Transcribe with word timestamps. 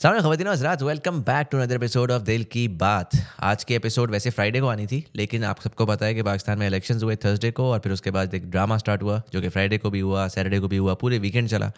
सामने 0.00 0.20
खवतिन 0.22 0.48
हजरात 0.48 0.82
welcome 0.82 1.20
back 1.24 1.48
to 1.50 1.58
another 1.58 1.74
episode 1.74 2.10
of 2.10 2.22
Dil 2.22 2.42
Ki 2.44 2.66
Baat. 2.78 3.10
आज 3.42 3.62
की 3.64 3.74
एपिसोड 3.74 4.10
वैसे 4.10 4.30
फ्राइडे 4.30 4.60
को 4.60 4.66
आनी 4.66 4.86
थी, 4.86 5.02
लेकिन 5.16 5.44
आप 5.44 5.60
सबको 5.60 5.86
पता 5.86 6.06
है 6.06 6.14
कि 6.14 6.22
पाकिस्तान 6.22 6.58
में 6.58 6.66
इलेक्शंस 6.66 7.02
हुए 7.02 7.16
थर्सडे 7.16 7.50
को, 7.50 7.70
और 7.72 7.78
फिर 7.78 7.92
उसके 7.92 8.10
बाद 8.10 8.34
एक 8.34 8.50
ड्रामा 8.50 8.78
स्टार्ट 8.78 9.02
हुआ, 9.02 9.20
जो 9.32 9.40
कि 9.40 9.48
फ्राइडे 9.48 9.78
को 9.78 9.90
भी 9.90 10.00
हुआ 10.00 10.26
सैटरडे 10.28 10.58
को 10.60 10.68
भी 10.68 10.76
हुआ, 10.76 10.94
पूरे 10.94 11.18
वीकेंड 11.18 11.48
चला। 11.48 11.70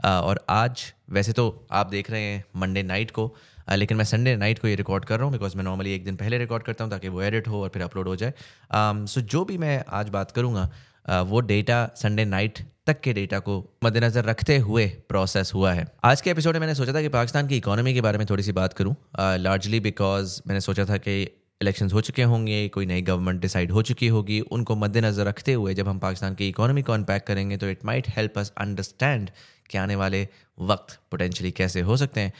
और 0.00 0.44
आज, 0.48 0.84
वैसे 1.10 1.32
तो 1.32 1.66
आप 1.72 1.90
देख 1.90 2.10
रहे 2.10 2.22
हैं 2.22 2.42
मंडे 2.56 2.82
नाइट 2.84 3.10
को 3.10 3.34
लेकिन 3.72 3.96
मैं 3.96 4.04
संडे 4.04 4.36
नाइट 4.36 4.58
को 4.58 4.68
ये 4.68 4.74
रिकॉर्ड 4.76 5.04
कर 5.04 5.16
रहा 5.16 5.24
हूँ 5.24 5.32
बिकॉज़ 5.32 5.56
मैं 5.56 5.64
नॉर्मली 5.64 5.94
एक 5.94 6.04
दिन 6.04 6.16
पहले 6.16 6.38
रिकॉर्ड 6.38 6.62
करता 6.62 6.84
हूँ, 6.84 6.90
ताकि 6.90 7.08
वो 7.08 7.22
एडिट 7.22 7.48
हो 7.48 7.62
और 7.62 7.68
फिर 7.68 7.82
अपलोड 7.82 8.08
हो 8.08 8.16
जाए। 8.16 8.32
सो 8.72 9.20
जो 9.20 9.44
भी 9.44 9.58
मैं 9.58 9.82
आज 9.90 10.08
बात 10.08 10.30
करूँगा 10.30 10.70
वो 11.06 11.40
डेटा 11.42 11.88
संडे 11.96 12.24
नाइट 12.24 12.58
तक 12.86 13.00
के 13.00 13.12
डेटा 13.12 13.38
को 13.38 13.54
मद्देनजर 13.84 14.24
रखते 14.24 14.56
हुए 14.58 14.86
प्रोसेस 15.08 15.52
हुआ 15.54 15.72
है। 15.72 15.86
आज 16.04 16.20
के 16.20 16.30
एपिसोड 16.30 16.54
में 16.54 16.60
मैंने 16.60 16.74
सोचा 16.74 16.92
था 16.94 17.02
कि 17.02 17.08
पाकिस्तान 17.08 17.46
की 17.48 17.56
इकोनॉमी 17.56 17.94
के 17.94 18.00
बारे 18.00 18.18
में 18.18 18.26
थोड़ी 18.30 18.42
सी 18.42 18.52
बात 18.52 18.72
करूँ। 18.72 18.94
लार्जली 19.38 19.80
बिकॉज़ 19.80 20.40
मैंने 20.46 20.60
सोचा 20.60 20.84
था 20.84 20.96
कि 20.98 21.22
इलेक्शंस 21.60 21.92
हो 21.92 22.00
चुके 22.00 22.22
होंगे, 22.22 22.68
कोई 22.68 22.86
नई 22.86 23.02
गवर्नमेंट 23.02 23.40
डिसाइड 23.40 23.70
हो 23.72 23.82
चुकी 23.82 24.08
होगी, 24.08 24.40
उनको 24.40 24.76
मद्देनज़र 24.76 25.26
रखते 25.26 25.52
हुए 25.52 25.74
जब 25.74 25.88
हम 25.88 25.98
पाकिस्तान 25.98 26.34
की 26.34 26.48
इकोनॉमी 26.48 26.82
को 26.82 26.92
अनपैक 26.92 27.26
करेंगे 27.26 27.56
तो 27.56 27.68
it 27.68 27.84
might 27.84 28.08
help 28.16 28.38
us 28.38 28.52
understand 28.58 29.30
कि 29.70 29.78
आने 29.78 29.96
वाले 29.96 30.26
वक्त 30.60 30.98
पोटेंशली 31.10 31.50
कैसे 31.52 31.80
हो 31.80 31.96
सकते 31.96 32.20
हैं। 32.20 32.32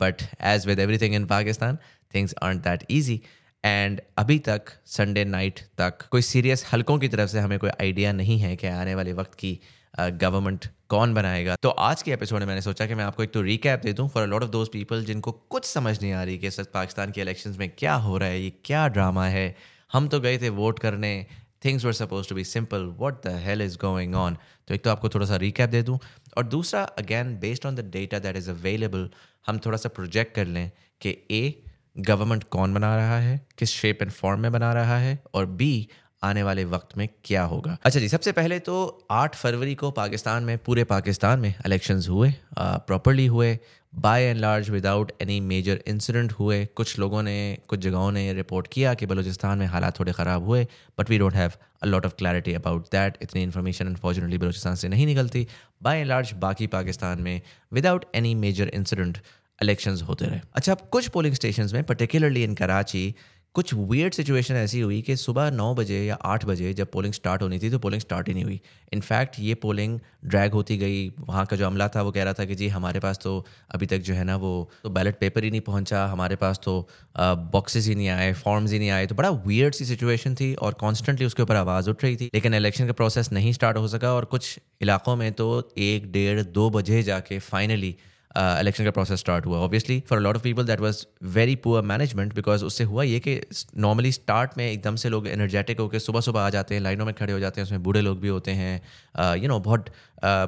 But 0.00 0.22
as 0.44 0.66
with 0.66 0.78
everything 0.78 1.14
in 1.14 1.26
Pakistan 1.26 1.78
things 2.14 2.34
are 2.42 2.54
that 2.56 2.84
easy 2.90 3.20
and 3.64 4.00
अभी 4.18 4.38
तक 4.38 4.70
संडे 4.86 5.24
नाइट 5.24 5.60
तक 5.78 6.06
कोई 6.10 6.22
सीरियस 6.22 6.64
हलकों 6.72 6.98
की 6.98 7.08
तरफ़ 7.08 7.30
से 7.30 7.38
हमें 7.38 7.58
कोई 7.58 7.70
आइडिया 7.70 8.12
नहीं 8.12 8.38
है 8.38 8.54
कि 8.56 8.66
आने 8.66 8.94
वाले 8.94 9.12
वक्त 9.12 9.34
की 9.34 9.58
गवर्नमेंट 9.98 10.64
uh, 10.64 10.70
कौन 10.88 11.14
बनाएगा। 11.14 11.56
तो 11.62 11.68
आज 11.68 12.02
के 12.02 12.12
एपिसोड 12.12 12.40
में 12.40 12.46
मैंने 12.46 12.62
सोचा 12.62 12.86
कि 12.86 12.94
मैं 12.94 13.04
आपको 13.04 13.22
एक 13.22 13.32
तो 13.32 13.42
रिकैप 13.42 13.80
दे 13.80 13.92
दूँ 13.92 14.08
for 14.08 14.26
lot 14.26 14.42
of 14.42 14.50
those 14.50 14.68
people 14.68 15.04
जिनको 15.04 15.32
कुछ 15.32 15.64
समझ 15.64 16.00
नहीं 16.02 16.12
आ 16.12 16.22
रही 16.22 16.38
कि 16.38 16.50
सच 16.50 16.66
पाकिस्तान 16.74 17.10
के 17.10 17.20
इलेक्शंस 17.20 17.58
में 17.58 17.68
क्या 17.78 17.94
हो 17.94 18.18
रहा 18.18 18.28
है 18.28 18.40
ये 18.40 18.52
क्या 18.64 18.86
ड्रामा 18.88 19.26
है। 19.26 19.54
हम 19.92 20.08
तो 20.08 20.20
गए 20.20 20.38
थे 20.38 20.48
वोट 20.48 20.78
करने 20.78 21.26
things 21.64 21.84
were 21.84 21.92
supposed 21.92 22.28
to 22.28 22.34
be 22.34 22.44
simple 22.44 22.84
what 22.98 23.22
the 23.26 23.34
hell 23.44 23.62
is 23.62 23.76
going 23.78 24.14
on 24.14 24.36
तो 24.68 24.74
एक 24.74 24.84
तो 24.84 24.90
आपको 24.90 25.08
थोड़ा 25.08 25.26
सा 25.26 25.36
रिकैप 25.36 25.70
दे 25.70 25.82
दूँ। 25.82 25.98
और 26.36 26.46
दूसरा 26.46 26.82
again 26.98 27.36
based 27.40 27.66
on 27.66 27.74
the 27.76 27.90
data 27.92 28.18
that 28.18 28.36
is 28.36 28.50
available 28.50 29.08
हम 29.46 29.58
थोड़ा 29.66 29.78
सा 29.78 29.88
प्रोजेक्ट 29.88 30.34
कर 30.34 30.46
लें 30.46 30.70
कि 31.00 31.16
ए 31.30 31.62
गवर्नमेंट 31.96 32.44
कौन 32.50 32.74
बना 32.74 32.94
रहा 32.96 33.18
है, 33.18 33.40
किस 33.58 33.70
शेप 33.70 34.02
एंड 34.02 34.10
फॉर्म 34.12 34.40
में 34.40 34.52
बना 34.52 34.72
रहा 34.72 34.98
है, 34.98 35.18
और 35.34 35.46
बी 35.46 35.88
आने 36.22 36.42
वाले 36.42 36.64
वक्त 36.66 36.96
में 36.96 37.08
क्या 37.24 37.42
होगा। 37.44 37.76
अच्छा 37.84 38.00
जी, 38.00 38.08
सबसे 38.08 38.32
पहले 38.32 38.58
तो 38.60 39.06
8 39.10 39.34
फरवरी 39.34 39.74
को 39.74 39.90
पाकिस्तान 39.90 40.42
में, 40.42 40.56
पूरे 40.58 40.84
पाकिस्तान 40.86 41.40
में 41.40 41.54
इलेक्शंस 41.66 42.08
हुए 42.08 42.32
प्रॉपरली 42.58 43.26
हुए 43.26 43.58
by 43.92 44.22
and 44.22 44.38
large 44.38 44.68
without 44.70 45.12
any 45.22 45.38
major 45.42 45.80
incident 45.88 46.32
हुए। 46.32 46.64
कुछ 46.66 46.98
लोगों 46.98 47.22
ने, 47.22 47.58
कुछ 47.68 47.80
जगहों 47.80 48.10
ने 48.12 48.32
रिपोर्ट 48.32 48.66
किया 48.72 48.92
कि 48.94 49.06
बलूचिस्तान 49.06 49.58
में 49.58 49.66
हालात 49.66 49.98
थोड़े 50.00 50.12
ख़राब 50.12 50.44
हुए 50.44 50.66
but 50.98 51.10
we 51.10 51.18
don't 51.18 51.34
have 51.34 51.52
a 51.82 51.86
lot 51.86 52.06
of 52.06 52.14
clarity 52.18 52.54
about 52.54 52.86
that 52.92 53.16
इतनी 53.22 53.42
इन्फॉर्मेशन 53.42 53.86
अनफॉर्चुनेटली 53.86 54.38
बलूचिस्तान 54.38 54.74
से 54.74 54.88
नहीं 54.88 55.06
निकलती। 55.06 55.46
बाय 55.82 55.98
एंड 55.98 56.08
लार्ज 56.08 56.32
बाकी 56.38 56.66
पाकिस्तान 56.68 57.20
में 57.20 57.40
without 57.72 58.04
any 58.14 58.34
major 58.36 58.68
incident 58.74 59.18
elections 59.60 60.02
होते 60.02 60.24
रहे। 60.24 60.40
अच्छा 60.54 60.72
अब 60.72 60.88
कुछ 60.92 61.08
पोलिंग 61.08 61.34
स्टेशन 61.34 61.68
में 61.72 61.82
पर्टिकुलरली 61.84 62.44
इन 62.44 62.54
कराची 62.54 63.14
कुछ 63.54 63.72
वियर्ड 63.74 64.14
सिचुएशन 64.14 64.54
ऐसी 64.54 64.80
हुई 64.80 65.00
कि 65.02 65.14
सुबह 65.16 65.50
नौ 65.50 65.74
बजे 65.74 65.96
या 66.04 66.14
आठ 66.24 66.44
बजे 66.44 66.72
जब 66.74 66.90
पोलिंग 66.90 67.14
स्टार्ट 67.14 67.42
होनी 67.42 67.58
थी 67.58 67.70
तो 67.70 67.78
पोलिंग 67.78 68.00
स्टार्ट 68.00 68.28
ही 68.28 68.34
नहीं 68.34 68.44
हुई। 68.44 68.60
इनफैक्ट 68.92 69.38
ये 69.38 69.54
पोलिंग 69.54 69.98
ड्रैग 70.24 70.52
होती 70.52 70.76
गई। 70.78 71.08
वहाँ 71.20 71.44
का 71.46 71.56
जो 71.56 71.66
अमला 71.66 71.88
था, 71.88 72.02
वो 72.02 72.10
कह 72.12 72.24
रहा 72.24 72.32
था 72.32 72.44
कि 72.44 72.54
जी, 72.54 72.68
हमारे 72.68 73.00
पास 73.00 73.18
तो 73.22 73.44
अभी 73.70 73.86
तक 73.86 73.98
जो 73.98 74.14
है 74.14 74.24
ना, 74.24 74.36
वो 74.36 74.70
तो 74.82 74.90
बैलेट 74.90 75.18
पेपर 75.20 75.44
ही 75.44 75.50
नहीं 75.50 75.60
पहुँचा, 75.60 76.04
हमारे 76.06 76.36
पास 76.36 76.60
तो 76.64 76.88
बॉक्सेस 77.18 77.86
ही 77.86 77.94
नहीं 77.94 78.08
आए 78.08 78.32
फॉर्म्स 78.34 78.72
ही 78.72 78.78
नहीं 78.78 78.90
आए। 78.90 79.06
तो 79.06 79.14
बड़ा 79.14 79.30
वियर्ड 79.46 79.74
सी 79.74 79.84
सिचुएशन 79.84 80.34
थी 80.34 80.52
और 80.54 80.74
कॉन्स्टेंटली 80.74 81.26
उसके 81.26 81.42
ऊपर 81.42 81.56
आवाज़ 81.56 81.90
उठ 81.90 82.04
रही 82.04 82.16
थी। 82.16 82.30
लेकिन 82.34 82.54
इलेक्शन 82.54 82.86
का 82.86 82.92
प्रोसेस 82.92 83.32
नहीं 83.32 83.52
स्टार्ट 83.52 83.76
हो 83.76 83.88
सका 83.88 84.12
और 84.12 84.24
कुछ 84.26 84.58
इलाकों 84.80 85.16
में 85.16 85.32
तो 85.32 85.48
एक 85.78 86.10
डेढ़ 86.12 86.42
दो 86.42 86.70
बजे 86.70 87.02
जाके 87.02 87.38
फाइनली 87.40 87.94
इलेक्शन 88.30 88.84
का 88.84 88.90
प्रोसेस 88.90 89.20
स्टार्ट 89.20 89.46
हुआ. 89.46 89.58
Obviously 89.58 89.98
for 90.08 90.20
lot 90.20 90.36
of 90.36 90.42
people 90.42 90.66
that 90.66 90.80
was 90.80 91.06
very 91.34 91.54
poor 91.58 91.82
management 91.84 92.34
because 92.34 92.64
उससे 92.64 92.84
हुआ 92.84 93.02
ये 93.02 93.18
कि 93.20 93.40
नॉर्मली 93.78 94.12
स्टार्ट 94.12 94.50
में 94.58 94.70
एकदम 94.70 94.96
से 94.96 95.08
लोग 95.08 95.26
एनर्जेटिक 95.28 95.80
होकर 95.80 95.98
सुबह 95.98 96.20
सुबह 96.20 96.40
आ 96.40 96.50
जाते 96.50 96.74
हैं, 96.74 96.82
लाइनों 96.82 97.06
में 97.06 97.14
खड़े 97.14 97.32
हो 97.32 97.38
जाते 97.40 97.60
हैं, 97.60 97.66
उसमें 97.66 97.82
बूढ़े 97.82 98.00
लोग 98.00 98.20
भी 98.20 98.28
होते 98.28 98.50
हैं 98.52 99.36
यू 99.36 99.48
नो 99.48 99.58
बहुत 99.60 99.90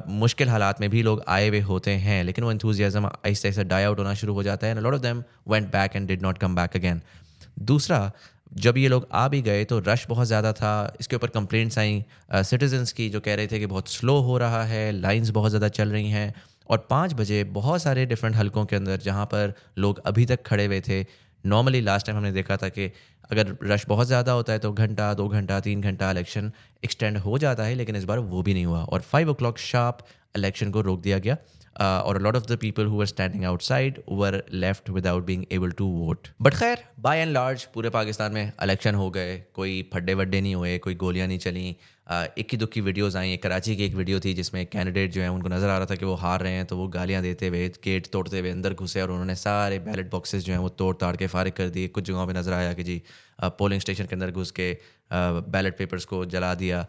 मुश्किल 0.09 0.49
हालात 0.49 0.81
में 0.81 0.89
भी 0.89 1.01
लोग 1.03 1.23
आए 1.27 1.47
हुए 1.47 1.59
होते 1.63 1.91
हैं, 1.91 2.23
लेकिन 2.23 2.43
वो 2.43 2.51
इंथूजियाज़म 2.51 3.09
ऐसे 3.25 3.49
ऐसे 3.49 3.63
डाई 3.65 3.83
आउट 3.83 3.99
होना 3.99 4.13
शुरू 4.13 4.33
हो 4.33 4.43
जाता 4.43 4.67
है 4.67 4.81
lot 4.81 4.93
of 4.93 5.01
them 5.01 5.23
went 5.47 5.67
back 5.71 5.95
and 5.95 6.07
did 6.07 6.21
not 6.21 6.37
come 6.37 6.55
back 6.55 6.75
again 6.75 7.01
दूसरा, 7.61 8.11
जब 8.55 8.77
ये 8.77 8.87
लोग 8.87 9.07
आ 9.11 9.27
भी 9.27 9.41
गए 9.41 9.63
तो 9.65 9.79
रश 9.79 10.05
बहुत 10.09 10.27
ज़्यादा 10.27 10.51
था, 10.53 10.93
इसके 10.99 11.15
ऊपर 11.15 11.27
कंप्लेंट्स 11.29 11.77
आई 11.77 12.03
सिटीजन्स 12.33 12.91
की 12.91 13.09
जो 13.09 13.19
कह 13.19 13.35
रहे 13.35 13.47
थे 13.47 13.59
कि 13.59 13.65
बहुत 13.67 13.89
स्लो 13.89 14.17
हो 14.21 14.37
रहा 14.37 14.63
है 14.65 14.91
लाइंस 14.91 15.29
बहुत 15.31 15.51
ज़्यादा 15.51 15.67
चल 15.69 15.89
रही 15.89 16.09
हैं 16.09 16.33
और 16.69 16.85
पाँच 16.89 17.13
बजे 17.13 17.43
बहुत 17.53 17.81
सारे 17.81 18.05
डिफरेंट 18.05 18.35
हलकों 18.35 18.65
के 18.65 18.75
अंदर, 18.75 18.97
जहाँ 18.99 19.25
पर 19.25 19.53
लोग 19.77 20.01
अभी 20.05 20.25
तक 20.25 20.45
खड़े 20.45 20.65
हुए 20.65 20.81
थे। 20.81 21.05
नॉर्मली 21.43 21.81
लास्ट 21.81 22.05
टाइम 22.05 22.17
हमने 22.17 22.31
देखा 22.31 22.57
था 22.57 22.69
कि 22.69 22.91
अगर 23.31 23.55
रश 23.63 23.85
बहुत 23.87 24.07
ज़्यादा 24.07 24.31
होता 24.31 24.53
है 24.53 24.59
तो 24.59 24.71
घंटा, 24.73 25.13
दो 25.13 25.27
घंटा, 25.29 25.59
तीन 25.61 25.81
घंटा 25.81 26.11
इलेक्शन 26.11 26.51
एक्सटेंड 26.83 27.17
हो 27.17 27.37
जाता 27.37 27.63
है, 27.63 27.75
लेकिन 27.75 27.95
इस 27.95 28.03
बार 28.03 28.19
वो 28.19 28.41
भी 28.43 28.53
नहीं 28.53 28.65
हुआ। 28.65 28.83
और 28.83 29.01
फाइव 29.03 29.29
ओ 29.29 29.33
क्लॉक 29.33 29.57
शार्प 29.59 30.05
इलेक्शन 30.35 30.71
को 30.71 30.81
रोक 30.81 31.01
दिया 31.01 31.17
गया। 31.19 31.37
और 31.81 32.21
lot 32.21 32.35
of 32.35 32.43
the 32.45 32.57
people 32.61 32.85
who 32.85 32.99
are 33.01 33.05
standing 33.07 33.45
outside 33.45 34.01
were 34.11 34.41
left 34.53 34.89
without 34.89 35.25
being 35.25 35.45
able 35.51 35.71
to 35.71 35.85
vote 35.87 36.27
but 36.41 36.53
खैर 36.53 36.83
बाय 36.99 37.19
एंड 37.19 37.31
लार्ज 37.31 37.63
पूरे 37.73 37.89
पाकिस्तान 37.89 38.33
में 38.33 38.51
इलेक्शन 38.63 38.95
हो 38.95 39.09
गए। 39.09 39.37
कोई 39.53 39.89
फड्डे 39.93 40.13
वड्डे 40.13 40.41
नहीं 40.41 40.55
हुए, 40.55 40.77
कोई 40.77 40.95
गोलियाँ 40.95 41.27
नहीं 41.27 41.39
चली। 41.39 41.75
इक्की 42.07 42.57
दुक्की 42.57 42.81
वीडियोज़ 42.81 43.17
आई 43.17 43.35
कराची 43.37 43.75
की 43.75 43.83
एक 43.85 43.93
वीडियो 43.95 44.19
थी 44.19 44.33
जिसमें 44.33 44.65
कैंडिडेट 44.67 45.11
जो 45.11 45.21
है, 45.21 45.27
उनको 45.29 45.49
नज़र 45.49 45.69
आ 45.69 45.77
रहा 45.77 45.85
था 45.85 45.95
कि 45.95 46.05
वो 46.05 46.15
हार 46.15 46.41
रहे 46.41 46.53
हैं 46.53 46.65
तो 46.65 46.77
वो 46.77 46.87
गालियाँ 46.89 47.21
देते 47.23 47.47
हुए 47.47 47.67
गेट 47.83 48.07
तोड़ते 48.11 48.39
हुए 48.39 48.49
अंदर 48.51 48.73
घुसे 48.75 49.01
और 49.01 49.11
उन्होंने 49.11 49.35
सारे 49.37 49.77
बैलेट 49.81 50.09
बॉक्सेस 50.11 50.43
जो 50.43 50.53
हैं 50.53 50.59
वो 50.59 50.69
तोड़ 50.71 50.95
ताड़ 50.95 51.15
के 51.17 51.27
फारिग 51.27 51.53
कर 51.53 51.69
दिए। 51.69 51.87
कुछ 51.89 52.05
जगहों 52.05 52.25
पर 52.27 52.37
नज़र 52.37 52.53
आया 52.53 52.73
कि 52.73 52.83
जी 52.83 53.01
पोलिंग 53.41 53.81
स्टेशन 53.81 54.05
के 54.05 54.15
अंदर 54.15 54.31
घुस 54.31 54.51
के 54.51 54.71
बैलेट 55.13 55.77
पेपर्स 55.77 56.05
को 56.05 56.23
जला 56.27 56.53
दिया। 56.55 56.85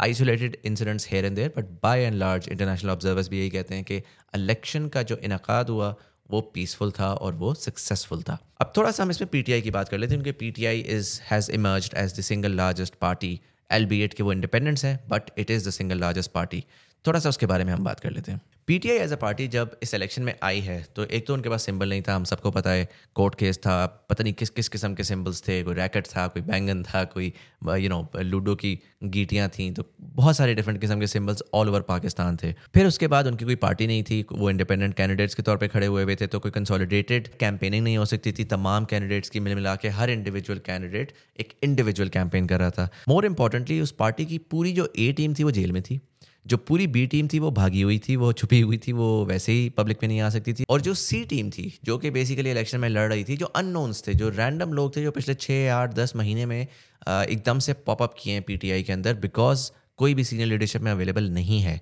Isolated 0.00 0.56
incidents 0.64 1.08
here 1.10 1.24
and 1.24 1.36
there 1.36 1.52
but 1.56 1.78
by 1.82 2.02
and 2.02 2.14
large 2.16 2.48
international 2.48 2.90
observers 2.90 3.28
भी 3.28 3.38
यही 3.38 3.50
कहते 3.50 3.74
हैं 3.74 3.84
कि 3.84 4.02
इलेक्शन 4.34 4.88
का 4.88 5.02
जो 5.04 5.16
इनका 5.18 5.64
हुआ, 5.70 5.94
वो 6.30 6.40
पीसफुल 6.54 6.90
था 6.92 7.12
और 7.14 7.34
वो 7.36 7.54
सक्सेसफुल 7.56 8.22
था। 8.22 8.38
अब 8.60 8.72
थोड़ा 8.76 8.90
सा 8.90 9.02
हम 9.02 9.10
इसमें 9.10 9.30
पीटीआई 9.30 9.60
की 9.62 9.70
बात 9.70 9.88
कर 9.88 9.98
लेते 9.98 10.14
हैं, 10.14 10.22
क्योंकि 10.22 10.38
PTI 10.40 10.80
is 10.80 11.18
has 11.24 11.50
emerge 11.52 11.90
as 11.96 12.18
the 12.18 12.22
single 12.24 12.52
largest 12.56 12.94
party 13.00 13.38
albeit 14.00 14.14
के 14.14 14.22
वो 14.22 14.32
इंडिपेंडेंस 14.32 14.84
हैं 14.84 14.98
but 15.08 15.30
it 15.38 15.50
is 15.50 15.68
the 15.68 15.72
single 15.72 15.98
largest 15.98 16.30
party 16.32 16.64
थोड़ा 17.04 17.20
सा 17.20 17.28
उसके 17.28 17.46
बारे 17.46 17.64
में 17.64 17.72
हम 17.72 17.84
बात 17.84 18.00
कर 18.00 18.10
लेते 18.10 18.32
हैं। 18.32 18.40
पीटीआई 18.68 18.96
एज 18.96 19.12
अ 19.12 19.16
पार्टी 19.16 19.46
जब 19.48 19.76
इस 19.82 19.92
इलेक्शन 19.94 20.22
में 20.22 20.34
आई 20.42 20.60
है 20.60 20.76
तो 20.96 21.04
एक 21.06 21.26
तो 21.26 21.34
उनके 21.34 21.48
पास 21.48 21.62
सिंबल 21.62 21.88
नहीं 21.88 22.02
था, 22.02 22.14
हम 22.14 22.24
सबको 22.24 22.50
पता 22.50 22.70
है 22.70 22.88
कोर्ट 23.16 23.34
केस 23.34 23.58
था, 23.58 23.86
पता 24.10 24.24
नहीं 24.24 24.32
किस 24.34 24.50
किस 24.50 24.68
किस्म 24.68 24.94
के 24.94 25.04
सिंबल्स 25.04 25.42
थे, 25.48 25.62
कोई 25.62 25.74
रैकेट 25.74 26.06
था, 26.06 26.26
कोई 26.26 26.42
बैंगन 26.42 26.82
था, 26.82 27.02
कोई 27.06 27.32
यू 27.66 27.88
नो 27.88 28.08
लूडो 28.20 28.54
की 28.54 28.78
गीटियाँ 29.06 29.48
थी 29.48 29.70
तो 29.70 29.84
बहुत 30.00 30.36
सारे 30.36 30.54
डिफरेंट 30.54 30.80
किस्म 30.80 30.98
के 31.00 31.06
सिंबल्स 31.06 31.42
ऑल 31.54 31.68
ओवर 31.68 31.80
पाकिस्तान 31.82 32.36
थे। 32.42 32.52
फिर 32.74 32.86
उसके 32.86 33.06
बाद 33.08 33.26
उनकी 33.26 33.44
कोई 33.44 33.54
पार्टी 33.58 33.86
नहीं 33.86 34.02
थी, 34.02 34.24
वो 34.32 34.50
इंडिपेंडेंट 34.50 34.94
कैंडिडेट्स 34.94 35.34
के 35.34 35.42
तौर 35.42 35.56
पर 35.56 35.68
खड़े 35.68 35.86
हुए 35.86 36.02
हुए 36.02 36.16
थे 36.16 36.26
तो 36.26 36.38
कोई 36.40 36.50
कंसोलिडेटेड 36.50 37.28
कैंपेनिंग 37.40 37.84
नहीं 37.84 37.96
हो 37.98 38.04
सकती 38.06 38.32
थी, 38.32 38.44
तमाम 38.46 38.84
कैंडिडेट्स 38.86 39.30
की 39.30 39.40
मिल 39.40 39.54
मिला 39.54 39.76
के 39.76 39.88
हर 39.90 40.10
इंडिविजुअल 40.10 40.58
कैंडिडेट 40.66 41.12
एक 41.40 41.52
इंडिविजुअल 41.62 42.08
कैंपेन 42.08 42.46
कर 42.46 42.60
रहा 42.60 42.70
था। 42.70 42.88
मोर 43.08 43.26
इंपॉर्टेंटली 43.26 43.80
उस 43.80 43.92
पार्टी 43.98 44.26
की 44.26 44.38
पूरी 44.50 44.72
जो 44.72 44.92
ए 44.98 45.12
टीम 45.12 45.34
थी, 45.34 45.44
वो 45.44 45.50
जेल 45.50 45.72
में 45.72 45.82
थी। 45.82 46.00
जो 46.46 46.56
पूरी 46.56 46.86
बी 46.86 47.06
टीम 47.06 47.28
थी, 47.28 47.38
वो 47.38 47.50
भागी 47.50 47.82
हुई 47.82 47.98
थी, 47.98 48.16
वो 48.16 48.32
छुपी 48.32 48.60
हुई 48.60 48.78
थी, 48.78 48.92
वो 48.92 49.24
वैसे 49.24 49.52
ही 49.52 49.68
पब्लिक 49.70 49.98
में 50.02 50.08
नहीं 50.08 50.20
आ 50.20 50.30
सकती 50.30 50.52
थी। 50.52 50.64
और 50.68 50.80
जो 50.80 50.94
सी 50.94 51.24
टीम 51.24 51.50
थी, 51.50 51.78
जो 51.84 51.98
कि 51.98 52.10
बेसिकली 52.10 52.50
इलेक्शन 52.50 52.80
में 52.80 52.88
लड़ 52.88 53.08
रही 53.12 53.24
थी, 53.24 53.36
जो 53.36 53.46
अननोन्स 53.46 54.08
थे, 54.08 54.14
जो 54.14 54.28
रैंडम 54.28 54.72
लोग 54.72 54.96
थे, 54.96 55.02
जो 55.02 55.10
पिछले 55.10 55.34
छः 55.34 55.72
आठ, 55.72 55.94
दस 55.94 56.16
महीने 56.16 56.46
में 56.46 56.66
एकदम 57.08 57.58
से 57.58 57.72
पॉपअप 57.72 58.14
किए 58.18 58.32
हैं 58.32 58.42
पीटीआई 58.42 58.82
के 58.82 58.92
अंदर 58.92 59.14
बिकॉज़ 59.14 59.70
कोई 59.96 60.14
भी 60.14 60.24
सीनियर 60.24 60.48
लीडरशिप 60.48 60.82
में 60.82 60.92
अवेलेबल 60.92 61.24
नहीं 61.24 61.60
है। 61.60 61.80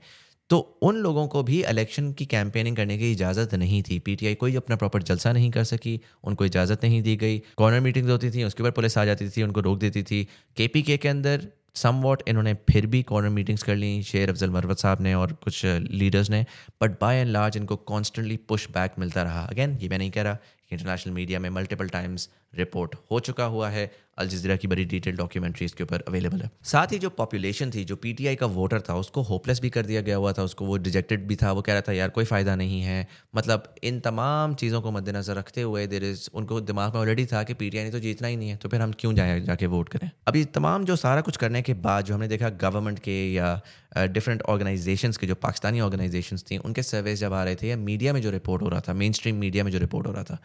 तो 0.50 0.58
उन 0.82 0.96
लोगों 0.96 1.26
को 1.28 1.42
भी 1.42 1.62
इलेक्शन 1.64 2.12
की 2.12 2.26
कैंपेनिंग 2.26 2.76
करने 2.76 2.98
की 2.98 3.12
इजाज़त 3.12 3.54
नहीं 3.54 3.82
थी। 3.82 3.98
पीटीआई 3.98 4.34
कोई 4.34 4.56
अपना 4.56 4.76
प्रॉपर 4.76 5.02
जलसा 5.02 5.32
नहीं 5.32 5.50
कर 5.50 5.64
सकी, 5.64 6.00
उनको 6.24 6.44
इजाज़त 6.44 6.84
नहीं 6.84 7.02
दी 7.02 7.16
गई। 7.16 7.38
कॉर्नर 7.56 7.80
मीटिंग्स 7.80 8.10
होती 8.10 8.30
थी, 8.30 8.44
उसके 8.44 8.62
ऊपर 8.62 8.70
पुलिस 8.70 8.98
आ 8.98 9.04
जाती 9.04 9.28
थी, 9.28 9.42
उनको 9.42 9.60
रोक 9.60 9.78
देती 9.78 10.02
थी। 10.02 10.26
के 10.56 10.96
के 10.96 11.08
अंदर 11.08 11.48
सम 11.76 12.00
वॉट 12.02 12.22
इन्होंने 12.28 12.54
फिर 12.70 12.86
भी 12.86 13.02
कॉर्नर 13.02 13.28
मीटिंग्स 13.28 13.62
कर 13.62 13.76
ली, 13.76 14.02
शेर 14.02 14.30
अफजल 14.30 14.50
मरवत 14.50 14.78
साहब 14.78 15.00
ने 15.00 15.14
और 15.14 15.32
कुछ 15.44 15.64
लीडर्स 15.64 16.30
ने 16.30 16.44
बट 16.82 16.98
बाय 17.00 17.16
एंड 17.16 17.30
लार्ज 17.30 17.56
इनको 17.56 17.76
कॉन्स्टेंटली 17.76 18.36
पुश 18.48 18.68
बैक 18.70 18.98
मिलता 18.98 19.22
रहा। 19.22 19.44
अगेन 19.44 19.76
ये 19.82 19.88
मैं 19.88 19.98
नहीं 19.98 20.10
कह 20.10 20.22
रहा 20.22 20.38
इंटरनेशनल 20.72 21.14
मीडिया 21.14 21.40
में 21.40 21.48
मल्टीपल 21.50 21.88
टाइम्स 21.88 22.28
रिपोर्ट 22.54 22.94
हो 23.10 23.20
चुका 23.20 23.44
हुआ 23.46 23.68
है। 23.70 23.90
अल 24.18 24.28
जजीरा 24.28 24.54
की 24.56 24.68
बड़ी 24.68 24.84
डिटेल 24.84 25.16
डॉक्यूमेंट्री 25.16 25.64
इसके 25.64 25.84
ऊपर 25.84 26.02
अवेलेबल 26.08 26.40
है। 26.40 26.50
साथ 26.64 26.92
ही 26.92 26.98
जो 26.98 27.10
पॉपुलेशन 27.10 27.70
थी, 27.70 27.84
जो 27.84 27.96
पीटीआई 27.96 28.36
का 28.36 28.46
वोटर 28.48 28.80
था, 28.80 28.94
उसको 28.96 29.22
होपलेस 29.22 29.60
भी 29.60 29.70
कर 29.70 29.86
दिया 29.86 30.00
गया 30.00 30.16
हुआ 30.16 30.32
था, 30.32 30.42
उसको 30.42 30.64
वो 30.66 30.76
रिजेक्टेड 30.78 31.26
भी 31.28 31.36
था। 31.36 31.52
वो 31.52 31.62
कह 31.62 31.72
रहा 31.72 31.82
था, 31.82 31.92
यार, 31.92 32.08
कोई 32.08 32.24
फ़ायदा 32.24 32.56
नहीं 32.56 32.80
है। 32.82 33.06
मतलब 33.36 33.74
इन 33.82 34.00
तमाम 34.00 34.54
चीज़ों 34.54 34.80
को 34.80 34.90
मद्देनज़र 34.90 35.34
रखते 35.34 35.62
हुए 35.62 35.86
देर 35.86 36.04
इज़ 36.04 36.28
उनको 36.34 36.60
दिमाग 36.62 36.94
में 36.94 37.00
ऑलरेडी 37.00 37.26
था 37.26 37.42
कि 37.42 37.54
पीटीआई 37.54 37.84
ने 37.84 37.90
तो 37.90 38.00
जीतना 38.00 38.28
ही 38.28 38.36
नहीं 38.36 38.48
है 38.48 38.56
तो 38.56 38.68
फिर 38.68 38.80
हम 38.80 38.92
क्यों 38.98 39.14
जाए 39.14 39.40
जाके 39.42 39.66
वोट 39.68 39.88
करें? 39.88 40.10
अभी 40.28 40.44
तमाम 40.54 40.84
जो 40.84 40.96
सारा 40.98 41.20
कुछ 41.20 41.36
करने 41.36 41.62
के 41.62 41.74
बाद 41.76 42.04
जो 42.04 42.14
हमने 42.14 42.28
देखा 42.28 42.48
गवर्नमेंट 42.60 42.98
के 42.98 43.16
या 43.32 43.60
डिफरेंट 43.98 44.42
ऑर्गेनाइजेशंस 44.44 45.16
के, 45.16 45.26
जो 45.26 45.34
पाकिस्तानी 45.36 45.80
ऑर्गेनाइजेशंस 45.80 46.44
थी, 46.50 46.58
उनके 46.58 46.82
सर्वेस 46.84 47.18
जब 47.20 47.32
आ 47.32 47.42
रहे 47.44 47.56
थे, 47.56 47.68
या 47.68 47.76
मीडिया 47.78 48.12
में 48.12 48.20
जो 48.22 48.30
रिपोर्ट 48.30 48.62
हो 48.62 48.68
रहा 48.68 48.80
था 48.80 48.92
मेन 48.94 49.12
स्ट्रीम 49.12 49.36
मीडिया 49.36 49.64
में 49.64 49.70
जो 49.72 49.78
रिपोर्ट 49.78 50.06
हो 50.06 50.12
रहा 50.12 50.24
था 50.24 50.38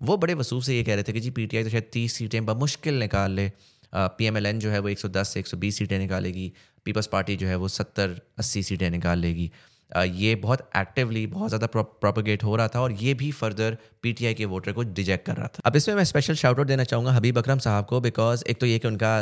वो 0.00 0.16
बड़े 0.16 0.34
वसूख 0.34 0.62
से 0.64 0.76
ये 0.76 0.82
कह 0.84 0.94
रहे 0.94 1.02
थे 1.02 1.12
कि 1.12 1.20
जी 1.20 1.30
पीटीआई 1.32 1.64
तो 1.64 1.70
शायद 1.70 1.90
तीस 1.92 2.12
सीटें 2.14 2.44
बमुश्किल 2.46 2.98
निकाल 3.00 3.32
ले। 3.32 3.50
पी 3.92 4.26
एम 4.26 4.36
एल 4.36 4.46
एन 4.46 4.58
जो 4.60 4.70
है 4.70 4.78
वो 4.78 4.88
एक 4.88 4.98
सौ 4.98 5.08
दस 5.10 5.28
से 5.28 5.40
एक 5.40 5.46
सौ 5.46 5.56
बीस 5.56 5.78
सीटें 5.78 5.98
निकालेगी। 5.98 6.52
पीपल्स 6.86 7.06
पार्टी 7.08 7.36
जो 7.36 7.46
है 7.46 7.56
वो 7.56 7.68
सत्तर 7.70 8.20
अस्सी 8.38 8.62
सीटें 8.62 8.88
निकाल 8.90 9.18
लेगी। 9.18 9.50
ये 9.92 10.34
बहुत 10.36 10.60
एक्टिवली 10.76 11.26
बहुत 11.26 11.48
ज़्यादा 11.48 11.66
प्रोपोगेट 11.68 12.44
हो 12.44 12.54
रहा 12.56 12.68
था 12.68 12.80
और 12.80 12.92
ये 12.94 13.14
भी 13.14 13.30
फर्दर 13.32 13.76
पीटीआई 14.02 14.34
के 14.34 14.44
वोटर 14.44 14.72
को 14.72 14.82
डिजेक्ट 14.90 15.26
कर 15.26 15.36
रहा 15.36 15.46
था। 15.46 15.62
अब 15.66 15.76
इसमें 15.76 15.94
मैं 15.94 16.04
स्पेशल 16.04 16.34
शाउट 16.34 16.58
आउट 16.58 16.66
देना 16.66 16.84
चाहूँगा 16.84 17.12
हबीब 17.12 17.38
अकरम 17.38 17.58
साहब 17.58 17.86
को 17.86 18.00
बिकॉज़ 18.00 18.44
एक 18.44 18.60
तो 18.60 18.66
ये 18.66 18.78
कि 18.78 18.88
उनका 18.88 19.16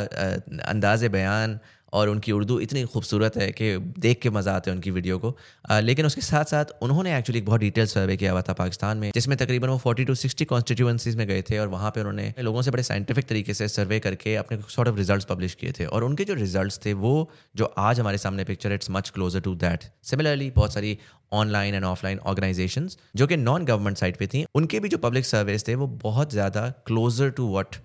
अंदाज 0.65 1.05
बयान 1.07 1.59
और 1.93 2.09
उनकी 2.09 2.31
उर्दू 2.31 2.59
इतनी 2.59 2.83
खूबसूरत 2.85 3.37
है 3.37 3.49
कि 3.51 3.75
देख 3.99 4.19
के 4.21 4.29
मज़ा 4.29 4.55
आता 4.55 4.71
है 4.71 4.75
उनकी 4.75 4.91
वीडियो 4.91 5.17
को। 5.19 5.35
आ, 5.69 5.79
लेकिन 5.79 6.05
उसके 6.05 6.21
साथ 6.21 6.45
साथ 6.45 6.65
उन्होंने 6.81 7.17
एक्चुअली 7.17 7.39
एक 7.39 7.45
बहुत 7.45 7.59
डिटेल 7.59 7.85
सर्वे 7.87 8.17
किया 8.17 8.31
हुआ 8.31 8.41
था 8.41 8.53
पाकिस्तान 8.55 8.97
में 8.97 9.11
जिसमें 9.15 9.37
तकरीबन 9.37 9.67
वो 9.69 9.77
फोर्टी 9.79 10.05
टू 10.05 10.15
सिक्सटी 10.15 10.45
कॉन्स्टिट्यूंसीज 10.45 11.15
में 11.15 11.27
गए 11.27 11.41
थे 11.49 11.57
और 11.59 11.67
वहाँ 11.69 11.91
पे 11.91 11.99
उन्होंने 11.99 12.33
लोगों 12.39 12.61
से 12.61 12.71
बड़े 12.71 12.83
साइंटिफिक 12.83 13.27
तरीके 13.27 13.53
से 13.53 13.67
सर्वे 13.69 13.99
करके 13.99 14.35
अपने 14.37 14.57
सॉर्ट 14.69 14.89
ऑफ़ 14.89 14.97
रिज़ल्ट 14.97 15.27
पब्लिश 15.27 15.55
किए 15.55 15.71
थे। 15.79 15.85
और 15.87 16.03
उनके 16.03 16.25
जो 16.25 16.33
रिज़ल्ट 16.35 16.85
थे 16.85 16.93
वो 16.95 17.13
जो 17.55 17.73
आज 17.79 17.99
हमारे 17.99 18.17
सामने 18.17 18.43
picture 18.45 18.73
it's 18.73 18.89
much 18.91 19.09
closer 19.09 19.39
to 19.41 19.55
that 19.57 19.83
similarly 20.09 20.49
बहुत 20.51 20.73
सारी 20.73 20.97
ऑनलाइन 21.33 21.75
एंड 21.75 21.83
ऑफलाइन 21.85 22.19
ऑर्गेनाइजेशन 22.19 22.89
जो 23.15 23.27
कि 23.27 23.37
नॉन 23.37 23.65
गवर्नमेंट 23.65 23.97
साइट 23.97 24.17
पे 24.17 24.27
थी 24.27 24.45
उनके 24.55 24.79
भी 24.79 24.89
जो 24.89 24.97
पब्लिक 24.99 25.25
सर्वेस 25.25 25.67
थे 25.67 25.75
वो 25.75 25.87
बहुत 26.03 26.31
ज़्यादा 26.31 26.67
closer 26.85 27.29
to 27.31 27.47
what 27.55 27.75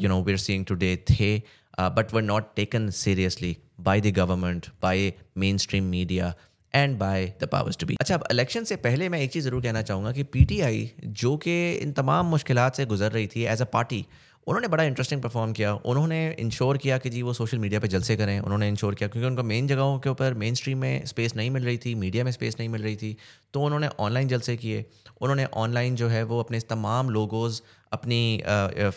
you 0.00 0.08
know 0.08 0.22
we're 0.22 0.36
seeing 0.38 0.64
today 0.66 0.96
थे। 1.10 1.36
But 1.80 2.14
were 2.14 2.22
not 2.22 2.54
taken 2.56 2.90
seriously 2.90 3.56
by 3.80 4.00
the 4.00 4.14
government 4.16 4.66
by 4.82 5.12
mainstream 5.58 5.84
media 5.84 6.34
and 6.74 6.98
by 6.98 7.32
the 7.42 7.48
powers 7.52 7.76
to 7.76 7.86
be 7.86 7.96
अच्छा 8.00 8.14
अब 8.14 8.24
इलेक्शन 8.30 8.64
से 8.64 8.76
पहले 8.84 9.08
मैं 9.08 9.20
एक 9.20 9.32
चीज़ 9.32 9.44
ज़रूर 9.44 9.62
कहना 9.62 9.82
चाहूँगा 9.82 10.12
कि 10.12 10.22
पीटीआई 10.22 10.90
जो 11.22 11.36
कि 11.36 11.56
इन 11.72 11.92
तमाम 11.92 12.26
मुश्किल 12.26 12.68
से 12.76 12.86
गुजर 12.86 13.12
रही 13.12 13.26
थी 13.26 13.44
एज 13.46 13.62
अ 13.62 13.64
पार्टी 13.72 14.06
उन्होंने 14.46 14.68
बड़ा 14.68 14.84
इंटरेस्टिंग 14.84 15.20
परफॉर्म 15.22 15.52
किया। 15.52 15.72
उन्होंने 15.86 16.16
इंश्योर 16.38 16.78
किया 16.78 16.96
कि 16.98 17.10
जी 17.10 17.20
वो 17.22 17.32
सोशल 17.32 17.58
मीडिया 17.58 17.80
पे 17.80 17.88
जलसे 17.88 18.16
करें। 18.16 18.38
उन्होंने 18.40 18.68
इंश्योर 18.68 18.94
किया, 18.94 19.08
क्योंकि 19.08 19.26
उनको 19.26 19.42
मेन 19.42 19.66
जगहों 19.66 19.98
के 19.98 20.10
ऊपर 20.10 20.34
मेन 20.34 20.54
स्ट्रीम 20.54 20.78
में 20.78 21.04
स्पेस 21.06 21.36
नहीं 21.36 21.50
मिल 21.50 21.64
रही 21.64 21.78
थी 21.84 21.94
मीडिया 21.94 22.24
में 22.24 22.30
स्पेस 22.32 22.56
नहीं 22.58 22.68
मिल 22.68 22.82
रही 22.82 22.96
थी 22.96 23.16
तो 23.54 23.62
उन्होंने 23.62 23.88
ऑनलाइन 24.00 24.28
जलसे 24.28 24.56
किए। 24.56 24.84
उन्होंने 25.20 25.44
ऑनलाइन 25.56 25.96
जो 25.96 26.08
है 26.08 26.22
वो 26.24 26.40
अपने 26.40 26.60
तमाम 26.70 27.10
लोगोज़ 27.10 27.60
अपनी 27.94 28.42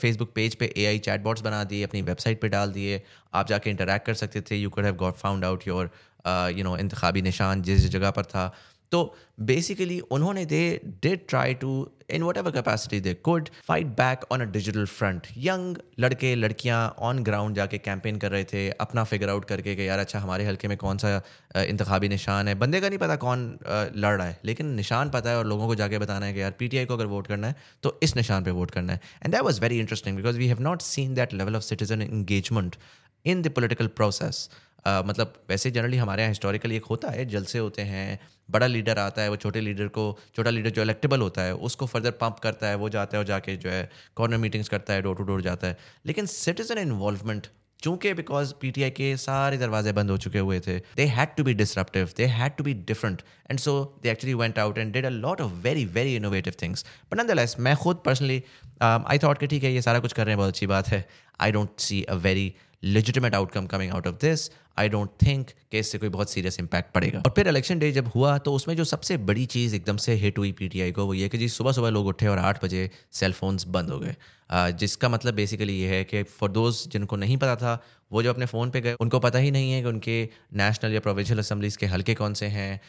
फेसबुक 0.01 0.31
पेज 0.35 0.55
पे 0.55 0.73
ए 0.77 0.85
आई 0.85 0.99
चैट 0.99 1.21
बॉट्स 1.23 1.41
बना 1.41 1.63
दिए, 1.63 1.83
अपनी 1.83 2.01
वेबसाइट 2.03 2.41
पे 2.41 2.49
डाल 2.49 2.71
दिए। 2.71 3.01
आप 3.33 3.47
जाके 3.47 3.69
इंटरेक्ट 3.69 4.05
कर 4.05 4.13
सकते 4.15 4.41
थे। 4.41 4.55
You 4.55 4.69
could 4.69 4.85
have 4.85 4.95
got 4.95 5.15
found 5.17 5.45
out 5.45 5.67
your 5.67 5.89
you 6.57 6.63
know 6.63 6.77
इंतबी 6.77 7.21
निशान 7.21 7.61
जिस 7.61 7.87
जगह 7.89 8.11
पर 8.11 8.25
था। 8.25 8.51
तो 8.91 9.15
बेसिकली 9.41 9.99
उन्होंने 10.11 10.45
they 10.45 10.63
did 11.01 11.27
try 11.29 11.53
to 11.55 11.87
in 12.09 12.23
whatever 12.37 12.51
capacity 12.51 12.99
they 13.01 13.13
could 13.13 13.49
fight 13.63 13.87
back 13.95 14.23
on 14.31 14.41
a 14.41 14.45
digital 14.47 14.85
front 14.87 15.27
young 15.37 15.77
लड़के, 15.99 16.33
लड़कियाँ 16.35 16.95
ऑन 16.99 17.23
ग्राउंड 17.23 17.55
जाके 17.55 17.77
कैंपेन 17.77 18.17
कर 18.17 18.31
रहे 18.31 18.43
थे, 18.43 18.69
अपना 18.71 19.03
फिगर 19.03 19.29
आउट 19.29 19.45
करके 19.45 19.75
कि 19.75 19.87
यार 19.87 19.99
अच्छा 19.99 20.19
हमारे 20.19 20.45
हल्के 20.45 20.67
में 20.67 20.77
कौन 20.77 20.97
सा 20.97 21.21
इंतबी 21.57 22.09
निशान 22.09 22.47
है। 22.47 22.55
बंदे 22.55 22.81
का 22.81 22.89
नहीं 22.89 22.99
पता 22.99 23.15
कौन 23.17 23.47
लड़ 23.67 24.17
रहा 24.17 24.27
है, 24.27 24.39
लेकिन 24.45 24.73
निशान 24.75 25.09
पता 25.09 25.29
है 25.29 25.37
और 25.37 25.45
लोगों 25.47 25.67
को 25.67 25.75
जाके 25.75 25.99
बताना 25.99 26.25
है 26.25 26.33
कि 26.33 26.41
यार 26.41 26.51
पी 26.59 26.67
टी 26.67 26.77
आई 26.77 26.85
को 26.85 26.93
अगर 26.93 27.05
वोट 27.07 27.27
करना 27.27 27.47
है 27.47 27.55
तो 27.83 27.99
इस 28.03 28.15
निशान 28.15 28.43
पर 28.43 28.51
वोट 28.51 28.71
करना 28.71 28.93
है। 28.93 29.01
And 29.23 29.33
that 29.33 29.43
was 29.43 29.61
very 29.61 29.79
interesting 29.79 30.17
because 30.17 30.37
we 30.37 30.47
have 30.47 30.61
not 30.61 30.81
seen 30.83 31.13
that 31.13 31.33
level 31.33 31.55
of 31.55 31.63
citizen 31.63 32.01
engagement 32.01 32.75
in 33.25 33.41
the 33.41 33.49
political 33.51 33.87
process 33.97 34.49
मतलब 34.85 35.33
वैसे 35.49 35.71
जनरली 35.71 35.97
हमारे 35.97 36.21
यहाँ 36.21 36.31
हिस्टोरिकली 36.31 36.75
एक 36.75 36.85
होता 36.85 37.09
है 37.11 37.25
जलसे 37.25 37.59
होते 37.59 37.81
हैं, 37.81 38.19
बड़ा 38.49 38.67
लीडर 38.67 38.99
आता 38.99 39.21
है, 39.21 39.29
वो 39.29 39.35
छोटे 39.35 39.61
लीडर 39.61 39.87
को, 39.89 40.17
छोटा 40.35 40.49
लीडर 40.49 40.69
जो 40.69 40.81
इलेक्टेबल 40.81 41.21
होता 41.21 41.41
है, 41.41 41.53
उसको 41.55 41.85
फर्दर 41.85 42.11
पंप 42.21 42.39
करता 42.43 42.67
है, 42.67 42.75
वो 42.75 42.89
जाता 42.89 43.17
है 43.17 43.19
और 43.19 43.27
जाके 43.27 43.55
जो 43.57 43.69
है 43.69 43.89
कॉर्नर 44.15 44.37
मीटिंग्स 44.37 44.69
करता 44.69 44.93
है 44.93 45.01
डोर 45.01 45.15
टू 45.15 45.23
डोर 45.23 45.41
जाता 45.41 45.67
है। 45.67 45.77
लेकिन 46.05 46.25
सिटीजन 46.25 46.77
इन्वॉल्वमेंट 46.77 47.47
चूँकि 47.79 48.13
बिकॉज़ 48.13 48.53
पीटीआई 48.61 48.89
के 48.89 49.15
सारे 49.17 49.57
दरवाजे 49.57 49.91
बंद 49.93 50.09
हो 50.09 50.17
चुके 50.17 50.39
हुए 50.39 50.59
थे 50.59 50.77
they 50.95 51.05
had 51.07 51.35
to 51.37 51.43
be 51.43 51.53
disruptive 51.53 52.09
they 52.17 52.25
had 52.25 52.55
to 52.57 52.63
be 52.63 52.73
different 52.73 53.21
and 53.49 53.59
so 53.59 53.73
they 54.03 54.09
actually 54.11 54.33
went 54.33 54.59
out 54.59 54.77
and 54.77 54.93
did 54.93 55.05
a 55.05 55.09
lot 55.09 55.41
of 55.41 55.51
very 55.63 55.85
very 55.87 56.15
innovative 56.15 56.53
things 56.61 56.85
but 57.11 57.19
nonetheless 57.35 57.55
मैं 57.59 57.75
खुद 57.75 58.01
पर्सनली 58.05 58.41
आई 58.81 59.17
थॉट 59.23 59.37
कि 59.37 59.47
ठीक 59.47 59.63
है, 59.63 59.73
ये 59.73 59.81
सारा 59.81 59.99
कुछ 59.99 60.13
कर 60.13 60.25
रहे 60.25 60.31
हैं, 60.31 60.37
बहुत 60.37 60.49
अच्छी 60.49 60.67
बात 60.67 60.87
है। 60.87 61.07
I 61.39 61.51
don't 61.51 61.79
see 61.79 62.01
a 62.03 62.13
very 62.15 62.53
legitimate 62.83 63.35
outcome 63.35 63.65
coming 63.65 63.91
out 63.91 64.07
of 64.07 64.15
this 64.15 64.49
I 64.77 64.89
don't 64.89 65.09
think 65.25 65.47
कि 65.71 65.79
इससे 65.79 65.97
कोई 65.97 66.09
बहुत 66.09 66.31
सीरियस 66.31 66.59
इंपैक्ट 66.59 66.93
पड़ेगा। 66.93 67.19
और 67.19 67.33
फिर 67.35 67.47
इलेक्शन 67.47 67.79
डे 67.79 67.91
जब 67.91 68.07
हुआ 68.07 68.37
तो 68.37 68.53
उसमें 68.53 68.75
जो 68.75 68.83
सबसे 68.83 69.17
बड़ी 69.17 69.45
चीज़ 69.45 69.75
एकदम 69.75 69.97
से 69.97 70.13
हिट 70.13 70.37
हुई 70.37 70.51
पीटीआई 70.51 70.91
को, 70.91 71.05
वो 71.05 71.13
ये 71.13 71.29
कि 71.29 71.37
जी 71.37 71.49
सुबह 71.49 71.71
सुबह 71.71 71.89
लोग 71.89 72.07
उठे 72.07 72.27
और 72.27 72.37
आठ 72.37 72.63
बजे 72.63 72.89
सेल 73.11 73.33
फोन्स 73.33 73.67
बंद 73.67 73.89
हो 73.89 73.99
गए। 73.99 74.15
जिसका 74.51 75.09
मतलब 75.09 75.33
बेसिकली 75.33 75.73
ये 75.73 75.87
है 75.89 76.03
कि 76.03 76.23
फॉर 76.23 76.51
दोज 76.51 76.87
जिनको 76.87 77.15
नहीं 77.15 77.37
पता 77.37 77.55
था, 77.55 77.81
वो 78.11 78.21
जो 78.23 78.29
अपने 78.29 78.45
फ़ोन 78.45 78.69
पे 78.69 78.81
गए, 78.81 78.93
उनको 78.93 79.19
पता 79.19 79.39
ही 79.39 79.49
नहीं 79.51 79.71
है 79.71 79.81
कि 79.81 79.87
उनके 79.87 80.29
नेशनल 80.55 80.93
या 80.93 80.99
प्रोविंशियल 80.99 81.39
असम्बलीज 81.39 81.75
के 81.77 81.85
हल्के 81.85 82.13
कौन 82.15 82.33
से 82.33 82.45
हैं 82.47 82.79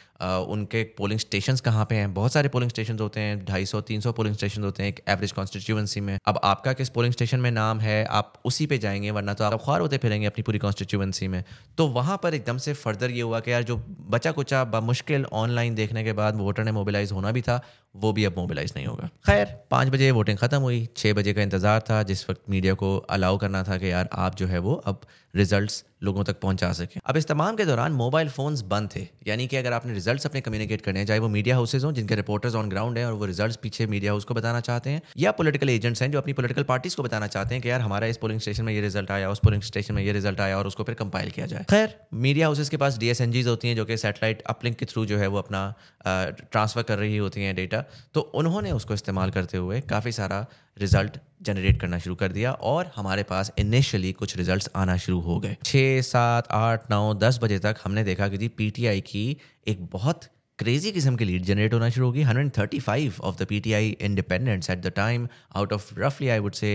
उनके 0.47 0.83
पोलिंग 0.97 1.19
स्टेशन 1.19 1.55
कहाँ 1.65 1.85
पे 1.85 1.95
हैं। 1.95 2.13
बहुत 2.13 2.33
सारे 2.33 2.49
पोलिंग 2.49 2.69
स्टेशन 2.69 2.99
होते 2.99 3.19
हैं, 3.19 3.43
ढाई 3.45 3.65
सौ, 3.65 3.81
तीन 3.81 4.01
सौ 4.01 4.11
पोलिंग 4.11 4.35
स्टेशन 4.35 4.63
होते 4.63 4.83
हैं 4.83 4.89
एक 4.89 5.01
एवरेज 5.09 5.31
कॉन्स्टिट्यूंसी 5.31 6.01
में। 6.01 6.17
अब 6.25 6.39
आपका 6.43 6.73
किस 6.73 6.89
पोलिंग 6.89 7.13
स्टेशन 7.13 7.39
में 7.39 7.49
नाम 7.51 7.79
है, 7.79 8.03
आप 8.05 8.33
उसी 8.45 8.65
पे 8.65 8.77
जाएँगे, 8.77 9.11
वरना 9.11 9.33
तो 9.33 9.43
आप 9.43 9.59
ख्वार 9.63 9.81
होते 9.81 9.97
फिरेंगे 9.97 10.27
अपनी 10.27 10.43
पूरी 10.43 10.59
कॉन्स्टिट्यूंसी 10.59 11.27
में। 11.27 11.43
तो 11.77 11.87
वहाँ 11.89 12.19
पर 12.23 12.33
एकदम 12.33 12.57
से 12.57 12.73
फर्दर 12.75 13.11
ये 13.11 13.21
हुआ 13.21 13.39
कि 13.39 13.51
यार 13.51 13.63
जो 13.63 13.77
बचा 14.09 14.31
कुचा 14.31 14.63
मुश्किल 14.83 15.25
ऑनलाइन 15.33 15.75
देखने 15.75 16.03
के 16.03 16.13
बाद 16.13 16.35
वोटर 16.35 16.63
ने 16.63 16.71
मोबिलाइज 16.71 17.11
होना 17.11 17.31
भी 17.31 17.41
था 17.41 17.61
वो 17.95 18.11
भी 18.13 18.25
अब 18.25 18.35
मोबिलाइज 18.37 18.73
नहीं 18.75 18.85
होगा। 18.85 19.09
खैर, 19.25 19.45
पाँच 19.71 19.87
बजे 19.87 20.09
वोटिंग 20.11 20.37
ख़त्म 20.37 20.57
हुई 20.57 20.87
छः 20.97 21.13
बजे 21.13 21.33
का 21.33 21.41
इंतज़ार 21.41 21.79
था, 21.79 22.01
जिस 22.03 22.29
वक्त 22.29 22.41
मीडिया 22.49 22.73
को 22.73 22.95
अलाउ 23.09 23.37
करना 23.37 23.63
था 23.63 23.77
कि 23.77 23.91
यार 23.91 24.09
आप 24.13 24.35
जो 24.35 24.47
है 24.47 24.59
वो 24.59 24.73
अब 24.85 25.01
रिजल्ट्स 25.33 25.83
लोगों 26.03 26.23
तक 26.23 26.39
पहुँचा 26.41 26.71
सकें। 26.73 26.99
अब 27.05 27.17
इस 27.17 27.27
तमाम 27.27 27.55
के 27.55 27.65
दौरान 27.65 27.91
मोबाइल 27.93 28.29
फ़ोन्स 28.29 28.61
बंद 28.63 28.89
थे। 28.95 29.07
यानी 29.27 29.47
कि 29.47 29.57
अगर 29.57 29.73
आपने 29.73 29.93
रिजल्ट्स 29.93 30.25
अपने 30.25 30.41
कम्युनिकेट 30.41 30.81
करने 30.81 30.99
हैं, 30.99 31.07
चाहे 31.07 31.19
वो 31.19 31.27
मीडिया 31.29 31.55
हाउसेज 31.55 31.83
हों, 31.83 31.91
जिनके 31.93 32.15
रिपोर्टर्स 32.15 32.55
ऑन 32.55 32.69
ग्राउंड 32.69 32.97
हैं 32.97 33.05
और 33.05 33.13
वो 33.13 33.25
रिजल्ट्स 33.25 33.55
पीछे 33.57 33.87
मीडिया 33.87 34.11
हाउस 34.11 34.23
को 34.23 34.33
बताना 34.33 34.59
चाहते 34.61 34.89
हैं, 34.89 35.01
या 35.17 35.31
पॉलिटिकल 35.31 35.69
एजेंट्स 35.69 36.01
हैं 36.01 36.11
जो 36.11 36.17
अपनी 36.17 36.33
पॉलिटिकल 36.33 36.63
पार्टीज़ 36.63 36.95
को 36.95 37.03
बताना 37.03 37.27
चाहते 37.27 37.55
हैं 37.55 37.61
कि 37.61 37.69
यार 37.69 37.81
हमारा 37.81 38.07
इस 38.07 38.17
पोलिंग 38.17 38.39
स्टेशन 38.39 38.63
में 38.63 38.73
ये 38.73 38.81
रिज़ल्ट 38.81 39.11
आया, 39.11 39.29
उस 39.29 39.39
पोलिंग 39.39 39.61
स्टेशन 39.63 39.93
में 39.93 40.03
ये 40.03 40.13
रिज़ल्ट 40.13 40.41
आया 40.41 40.57
और 40.57 40.67
उसको 40.67 40.83
फिर 40.83 40.95
कंपाइल 40.95 41.29
किया 41.29 41.45
जाए। 41.45 41.65
खैर 41.69 41.95
मीडिया 42.15 42.47
हाउसेज 42.47 42.69
के 42.69 42.77
पास 42.77 42.97
डी 42.97 43.41
होती 43.41 43.67
हैं 43.67 43.75
जो 43.75 43.85
कि 43.85 43.97
सेटेलाइट 43.97 44.41
अपलिंक 44.47 44.77
के 44.77 44.85
थ्रू 44.85 45.05
जो 45.05 45.17
है 45.17 45.27
वो 45.27 45.37
अपना 45.37 45.61
ट्रांसफ़र 46.05 46.83
कर 46.83 46.97
रही 46.97 47.17
होती 47.17 47.43
हैं 47.43 47.55
डेटा 47.55 47.83
तो 48.13 48.21
उन्होंने 48.35 48.71
उसको 48.71 48.93
इस्तेमाल 48.93 49.31
करते 49.31 49.57
हुए 49.57 49.81
काफ़ी 49.89 50.11
सारा 50.11 50.45
रिज़ल्ट 50.81 51.17
जनरेट 51.43 51.79
करना 51.81 51.97
शुरू 51.99 52.15
कर 52.15 52.31
दिया 52.31 52.51
और 52.51 52.91
हमारे 52.95 53.23
पास 53.23 53.51
इनिशियली 53.59 54.11
कुछ 54.13 54.35
रिजल्ट्स 54.37 54.69
आना 54.75 54.97
शुरू 54.97 55.19
हो 55.19 55.39
गए। 55.39 55.55
छः, 55.63 56.01
सात, 56.01 56.47
आठ, 56.51 56.89
नौ, 56.91 57.13
दस 57.15 57.39
बजे 57.43 57.59
तक 57.59 57.75
हमने 57.83 58.03
देखा 58.03 58.27
कि 58.27 58.37
जी 58.37 58.47
पीटीआई 58.57 59.01
की 59.01 59.25
एक 59.67 59.85
बहुत 59.93 60.29
क्रेजी 60.59 60.91
किस्म 60.91 61.15
की 61.15 61.25
लीड 61.25 61.43
जनरेट 61.45 61.73
होना 61.73 61.89
शुरू 61.89 62.05
होगी। 62.05 62.21
Hundred 62.21 62.51
thirty 62.57 62.79
five 62.79 63.13
of 63.21 63.37
the 63.37 63.45
P 63.45 63.59
T 63.59 63.73
I 63.73 63.95
independents 64.01 64.69
at 64.69 64.81
the 64.81 64.91
time 64.95 65.27
out 65.55 65.73
of 65.73 65.93
रफली 65.99 66.29
I 66.29 66.39
would 66.39 66.53
say 66.53 66.73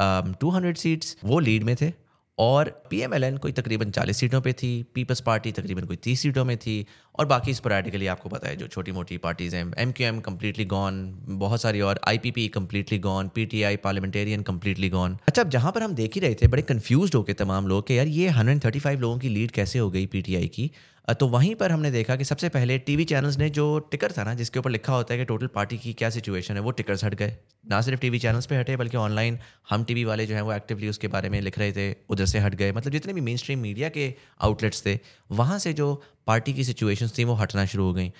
two 0.00 0.50
hundred 0.50 0.76
seats 0.76 1.16
वो 1.24 1.38
लीड 1.40 1.64
में 1.64 1.74
थे। 1.76 1.92
और 2.38 2.68
पीएमएलएन 2.90 3.36
कोई 3.36 3.52
तकरीबन 3.52 3.90
40 3.90 4.16
सीटों 4.16 4.40
पे 4.40 4.52
थी 4.52 4.70
पीपल्स 4.94 5.20
पार्टी 5.20 5.52
तकरीबन 5.52 5.84
कोई 5.84 5.96
30 5.96 6.20
सीटों 6.20 6.44
में 6.44 6.56
थी, 6.56 6.86
और 7.18 7.26
बाकी 7.26 7.54
स्पोरेटिकली 7.54 8.06
आपको 8.06 8.28
पता 8.28 8.48
है, 8.48 8.56
जो 8.56 8.66
छोटी 8.66 8.92
मोटी 8.92 9.16
पार्टीज़ 9.18 9.56
हैं 9.56 9.64
M 9.78 9.92
Q 9.92 10.06
M 10.06 10.18
completely 10.20 10.64
gone 10.64 10.98
बहुत 11.28 11.60
सारी 11.60 11.80
और 11.80 12.00
I 12.08 12.18
P 12.18 12.30
P 12.30 12.46
completely 12.48 12.98
gone 12.98 13.28
P 13.34 13.46
T 13.46 13.62
I 13.62 13.76
parliamentarian 13.84 14.42
completely 14.42 14.88
gone 14.90 15.16
अच्छा 15.28 15.42
अब 15.42 15.50
जहाँ 15.50 15.72
पर 15.72 15.82
हम 15.82 15.94
देख 15.94 16.14
ही 16.14 16.20
रहे 16.20 16.34
थे, 16.34 16.48
बड़े 16.48 16.62
कन्फ्यूज़ 16.62 17.16
हो 17.16 17.22
गए 17.22 17.34
तमाम 17.34 17.68
लोग 17.68 17.86
कि 17.86 17.98
यार 17.98 18.06
ये 18.08 18.28
हंड्रेड 18.30 18.64
थर्टी 18.64 18.78
फाइव 18.78 19.00
लोगों 19.00 19.18
की 19.18 19.28
लीड 19.28 19.50
कैसे 19.50 19.78
हो 19.78 19.90
गई 19.90 20.06
पी 20.06 20.22
टी 20.22 20.36
आई 20.36 20.48
की? 20.48 20.70
तो 21.08 21.26
वहीं 21.28 21.54
पर 21.54 21.72
हमने 21.72 21.90
देखा 21.90 22.16
कि 22.16 22.24
सबसे 22.24 22.48
पहले 22.48 22.78
टीवी 22.78 23.04
चैनल्स 23.04 23.36
ने 23.38 23.48
जो 23.50 23.78
टिकर 23.90 24.12
था 24.12 24.24
ना, 24.24 24.34
जिसके 24.34 24.58
ऊपर 24.58 24.70
लिखा 24.70 24.92
होता 24.92 25.14
है 25.14 25.18
कि 25.18 25.24
टोटल 25.24 25.46
पार्टी 25.46 25.78
की 25.78 25.92
क्या 25.92 26.10
सिचुएशन 26.10 26.54
है, 26.54 26.60
वो 26.60 26.70
टिकर्स 26.70 27.04
हट 27.04 27.14
गए। 27.14 27.36
ना 27.68 27.80
सिर्फ़ 27.80 28.00
टीवी 28.00 28.18
चैनल्स 28.18 28.46
पे 28.46 28.56
हटे, 28.56 28.76
बल्कि 28.76 28.96
ऑनलाइन 28.96 29.38
हम 29.70 29.84
टीवी 29.84 30.04
वाले 30.04 30.26
जो 30.26 30.34
हैं, 30.34 30.42
वो 30.42 30.52
एक्टिवली 30.52 30.88
उसके 30.88 31.08
बारे 31.08 31.28
में 31.28 31.40
लिख 31.40 31.58
रहे 31.58 31.72
थे, 31.72 31.94
उधर 32.10 32.26
से 32.26 32.38
हट 32.38 32.54
गए। 32.54 32.72
मतलब 32.72 32.92
जितने 32.92 33.12
भी 33.12 33.20
मेन 33.20 33.36
स्ट्रीम 33.36 33.58
मीडिया 33.58 33.88
के 33.88 34.14
आउटलेट्स 34.40 34.84
थे, 34.86 34.98
वहाँ 35.30 35.58
से 35.58 35.72
जो 35.72 36.02
पार्टी 36.26 36.52
की 36.52 36.64
सिचुएशंस 36.64 37.16
थी, 37.18 37.24
वो 37.24 37.34
हटना 37.34 37.64
शुरू 37.66 37.84
हो 37.84 37.92
गई। 37.94 38.12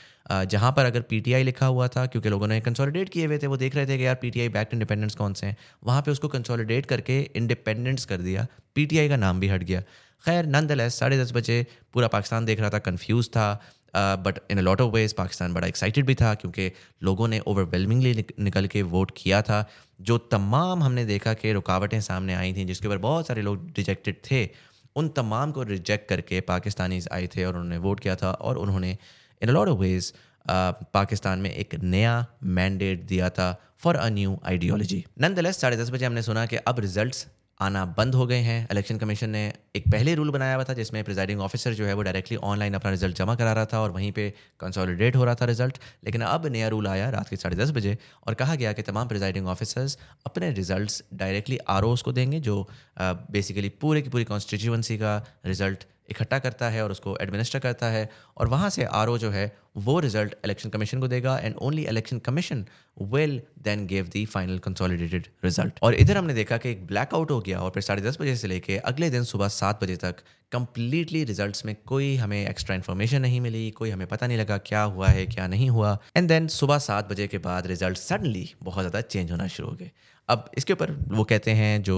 जहाँ 0.47 0.73
पर 0.73 0.85
अगर 0.85 1.01
पीटीआई 1.01 1.43
लिखा 1.43 1.67
हुआ 1.67 1.89
था, 1.89 2.07
क्योंकि 2.07 2.29
लोगों 2.29 2.49
ने 2.49 2.61
कंसोलिडेट 2.61 3.09
किए 3.09 3.27
हुए 3.27 3.39
थे, 3.39 3.47
वो 3.47 3.57
देख 3.57 3.75
रहे 3.77 3.87
थे 3.87 3.99
कि 3.99 4.07
यार 4.07 4.15
पीटीआई 4.15 4.49
बैक 4.49 4.71
इंडिपेंडेंस 4.73 5.15
कौन 5.15 5.35
से 5.35 5.47
हैं। 5.47 5.57
वहाँ 5.85 6.03
पे 6.03 6.11
उसको 6.11 6.29
कंसोलिडेट 6.29 6.87
करके 6.87 7.21
इंडिपेंडेंस 7.37 8.05
कर 8.05 8.17
दिया 8.19 8.47
पीटीआई 8.75 9.09
का 9.09 9.17
नाम 9.17 9.41
भी 9.41 9.49
हट 9.49 9.63
गया। 9.63 9.83
खैर 10.25 10.47
नंद 10.47 10.89
साढ़े 10.91 11.19
दस 11.19 11.33
बजे 11.33 11.65
पूरा 11.93 12.09
पाकिस्तान 12.09 12.45
देख 12.45 12.61
रहा 12.61 12.71
था 12.71 12.79
कन्फ्यूज़ 12.81 13.29
था 13.31 13.49
but 13.95 14.39
in 14.51 14.59
lot 14.61 14.81
of 14.81 14.93
ways 14.95 15.13
Pakistan 15.15 15.53
बड़ा 15.55 15.67
एक्साइटेड 15.67 16.07
भी 16.07 16.15
था, 16.15 16.35
क्योंकि 16.35 16.71
लोगों 17.03 17.29
ने 17.29 17.39
ओवरवेलमिंगली 17.41 18.25
निकल 18.41 18.67
के 18.67 18.83
वोट 18.85 19.11
किया 19.17 19.41
था। 19.43 19.65
जो 20.01 20.19
तमाम 20.31 20.83
हमने 20.83 21.05
देखा 21.05 21.35
कि 21.35 21.53
रुकावटें 21.53 22.01
सामने 22.01 22.35
आई 22.35 22.53
थी, 22.55 22.65
जिसके 22.65 22.89
ऊपर 22.89 22.99
बहुत 22.99 23.27
सारे 23.27 23.43
लोग 23.43 23.73
रिजेक्टेड 23.77 24.17
थे, 24.31 24.49
उन 24.97 25.09
तमाम 25.17 25.53
को 25.53 25.63
रिजेक्ट 25.65 26.09
करके 26.09 26.41
पाकिस्तानी 26.43 27.01
आए 27.13 27.27
थे 27.27 27.45
और 27.45 27.55
उन्होंने 27.55 27.79
वोट 27.79 28.01
किया 28.01 28.17
था 28.17 28.31
और 28.31 28.59
उन्होंने 28.59 28.97
in 29.43 29.51
lot 29.51 29.69
of 29.69 29.79
ways 29.79 30.13
Pakistan 30.49 31.39
में 31.39 31.51
एक 31.51 31.75
नया 31.83 32.15
मैंडेट 32.43 33.07
दिया 33.07 33.31
था 33.31 33.49
for 33.79 33.97
a 33.97 34.09
new 34.09 34.39
ideology 34.45 35.05
and 35.21 35.51
साढ़े 35.53 35.77
दस 35.77 35.91
बजे 35.91 36.07
हमने 36.07 36.23
सुना 36.23 36.47
कि 36.47 36.57
अब 36.57 36.81
रिजल्ट्स 36.81 37.27
आना 37.61 37.85
बंद 37.99 38.15
हो 38.15 38.27
गए 38.27 38.39
हैं। 38.39 38.67
इलेक्शन 38.71 38.99
कमीशन 38.99 39.31
ने 39.31 39.43
एक 39.77 39.85
पहले 39.93 40.15
रूल 40.15 40.31
बनाया 40.31 40.55
हुआ 40.55 40.65
था 40.65 40.73
जिसमें 40.75 41.03
प्रिजाइडिंग 41.05 41.41
ऑफिसर 41.41 41.75
जो 41.75 41.87
है 41.87 41.95
वो 41.95 42.03
डायरेक्टली 42.03 42.37
ऑनलाइन 42.45 42.75
अपना 42.75 42.91
रिज़ल्ट 42.91 43.17
जमा 43.17 43.35
करा 43.35 43.53
रहा 43.53 43.65
था 43.65 43.81
और 43.81 43.91
वहीं 43.91 44.11
पे 44.13 44.29
कंसोलिडेट 44.61 45.17
हो 45.17 45.25
रहा 45.25 45.35
था 45.35 45.45
रिज़ल्ट 45.45 45.79
लेकिन 46.05 46.23
अब 46.23 46.47
नया 46.47 46.69
रूल 46.69 46.87
आया 46.87 47.09
रात 47.11 47.29
के 47.29 47.37
साढ़े 47.37 47.57
दस 47.57 47.71
बजे 47.71 47.97
और 48.27 48.35
कहा 48.35 48.55
गया 48.55 48.73
कि 48.73 48.83
तमाम 48.83 49.09
प्रिजाइडिंग 49.09 49.47
ऑफिसर्स 49.47 49.99
अपने 50.27 50.51
रिज़ल्ट 50.53 51.03
डायरेक्टली 51.15 51.59
आर 51.69 51.83
को 52.05 52.13
देंगे, 52.13 52.41
जो 52.41 52.69
बेसिकली 52.99 53.69
पूरे 53.81 54.03
की 54.03 54.11
पूरी 54.11 54.25
कॉन्स्टिट्यूंसी 54.25 54.99
का 54.99 55.17
रिज़ल्ट 55.47 55.85
इकट्ठा 56.11 56.39
करता 56.39 56.69
है 56.71 56.83
और 56.85 56.91
उसको 56.91 57.17
एडमिनिस्टर 57.21 57.59
करता 57.59 57.87
है 57.89 58.09
और 58.37 58.49
वहाँ 58.49 58.71
से 58.71 58.85
आरओ 58.85 59.17
जो 59.19 59.31
है, 59.31 59.53
वो 59.77 59.99
रिज़ल्ट 60.01 60.35
इलेक्शन 60.45 60.71
कमीशन 60.71 61.01
को 61.01 61.09
देगा 61.09 61.37
and 61.39 61.57
only 61.57 61.83
election 61.87 62.19
commission 62.21 62.65
will 63.03 63.41
then 63.63 63.87
give 63.87 64.07
the 64.09 64.25
final 64.27 64.59
consolidated 64.59 65.27
result 65.45 65.79
और 65.83 65.95
इधर 65.95 66.17
हमने 66.17 66.35
देखा 66.35 66.57
कि 66.57 66.71
एक 66.71 66.87
ब्लैकआउट 66.87 67.31
हो 67.31 67.41
गया 67.41 67.61
और 67.61 67.71
फिर 67.71 67.83
साढ़े 67.83 68.03
दस 68.03 68.19
बजे 68.21 68.37
से 68.37 68.49
लेके 68.49 68.77
अगले 68.87 69.11
दिन 69.11 69.25
सुबह 69.25 69.49
सात 69.51 69.83
बजे 69.83 69.97
तक 69.97 70.23
कंप्लीटली 70.53 71.23
रिजल्ट्स 71.25 71.65
में 71.67 71.75
कोई 71.87 72.15
हमें 72.17 72.49
एक्स्ट्रा 72.49 72.75
इन्फॉर्मेशन 72.77 73.23
नहीं 73.23 73.41
मिली, 73.41 73.71
कोई 73.71 73.91
हमें 73.91 74.07
पता 74.07 74.27
नहीं 74.27 74.39
लगा 74.39 74.59
क्या 74.59 74.83
हुआ 74.83 75.09
है, 75.09 75.27
क्या 75.27 75.47
नहीं 75.47 75.69
हुआ। 75.71 75.99
एंड 76.17 76.29
देन 76.29 76.47
सुबह 76.49 76.79
सात 76.79 77.11
बजे 77.11 77.27
के 77.27 77.39
बाद 77.39 77.67
रिज़ल्ट 77.67 77.99
सडनली 77.99 78.51
बहुत 78.63 78.83
ज़्यादा 78.83 79.01
चेंज 79.01 79.31
होना 79.33 79.47
शुरू 79.49 79.69
हो 79.69 79.75
गए। 79.77 79.91
अब 80.29 80.51
इसके 80.59 80.73
ऊपर 80.73 80.91
वो 81.09 81.25
कहते 81.25 81.51
हैं 81.53 81.83
जो 81.83 81.97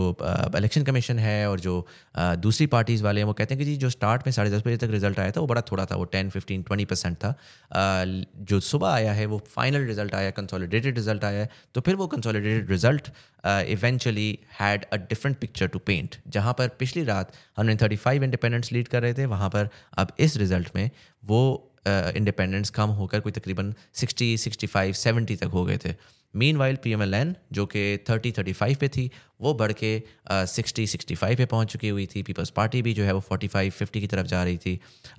इलेक्शन 0.56 0.82
कमीशन 0.85 1.18
है 1.18 1.49
और 1.50 1.61
जो 1.61 1.75
आ, 2.16 2.35
दूसरी 2.35 2.66
पार्टीज़ 2.66 3.02
वाले 3.04 3.20
हैं 3.20 3.26
वो 3.26 3.32
कहते 3.32 3.54
हैं 3.54 3.58
कि 3.58 3.64
जी 3.64 3.76
जो 3.76 3.90
स्टार्ट 3.90 4.26
में 4.26 4.32
साढ़े 4.32 4.50
दस 4.50 4.62
बजे 4.66 4.76
तक 4.76 4.90
रिज़ल्ट 4.90 5.18
आया 5.18 5.30
था 5.30 5.40
वो 5.40 5.47
बड़ा 5.47 5.61
थोड़ा 5.70 5.85
था 5.87 5.97
वो 5.97 6.04
टेन 6.14 6.30
फिफ्टीन 6.30 6.62
ट्वेंटी 6.62 6.85
परसेंट 6.85 7.16
था। 7.16 7.28
आ, 7.28 8.04
जो 8.04 8.61
सुबह 8.61 8.88
आया 8.88 9.12
है 9.12 9.26
वो 9.26 9.38
फाइनल 9.54 9.87
रिज़ल्ट 9.87 10.14
आया 10.14 10.30
कंसोलिडेटेड 10.30 10.99
रिज़ल्ट 10.99 11.25
आया 11.25 11.47
तो 11.75 11.80
फिर 11.80 11.94
वो 11.94 12.06
consolidated 12.06 12.70
result 12.70 13.11
eventually 13.47 14.38
had 14.61 14.85
a 14.85 14.97
different 14.97 15.38
picture 15.38 15.66
to 15.68 15.78
paint 15.87 16.16
जहाँ 16.28 16.52
पर 16.58 16.68
पिछली 16.78 17.04
रात 17.04 17.32
hundred 17.58 17.80
thirty 17.82 17.97
five 17.97 18.25
independents 18.25 18.73
lead 18.73 18.88
कर 18.88 19.02
रहे 19.02 19.14
थे 19.14 19.26
वहाँ 19.26 19.49
पर 19.49 19.68
अब 19.99 20.12
इस 20.18 20.37
रिज़ल्ट 20.37 20.76
में 20.76 20.90
वो 21.23 21.40
इंडिपेंडेंस 21.87 22.70
कम 22.70 22.88
होकर 22.92 23.20
कोई 23.20 23.32
तकरीबन 23.32 23.75
सिक्सटी 23.94 24.37
सिक्सटी 24.38 24.66
फाइव 24.66 24.92
सेवेंटी 24.92 25.37
तक 25.37 25.50
हो 25.52 25.64
गए 25.64 25.78
थे। 25.85 25.94
Meanwhile 26.56 26.76
P 26.76 26.92
M 26.92 27.02
L 27.02 27.14
N 27.14 27.35
जो 27.52 27.66
कि 27.66 28.04
थर्टी 28.11 28.32
थर्टी 28.32 28.52
फाइव 28.52 28.76
पे 28.80 28.88
थी 28.88 29.11
वो 29.40 29.54
बढ़ 29.54 29.73
के 29.82 30.02
सिक्सटी 30.32 30.87
सिक्सटी 30.87 31.14
फाइव 31.14 31.37
पे 31.37 31.47
पहुँच 31.47 31.73
चुकी 31.73 31.88
हुई 31.88 32.06
थी। 32.06 32.23
पीपल्स 32.23 32.50
पार्टी 32.50 32.82
भी 32.82 32.94
जो 32.94 33.04
है 33.04 33.12
वो 33.12 33.20
फोर्टी 33.20 33.49
फाइव 33.49 33.70
फिफ्टी 33.70 34.00
की 34.00 34.06
तरफ़ 34.06 34.26
जा 34.26 34.44
रही 34.44 34.56
थी। 34.58 34.75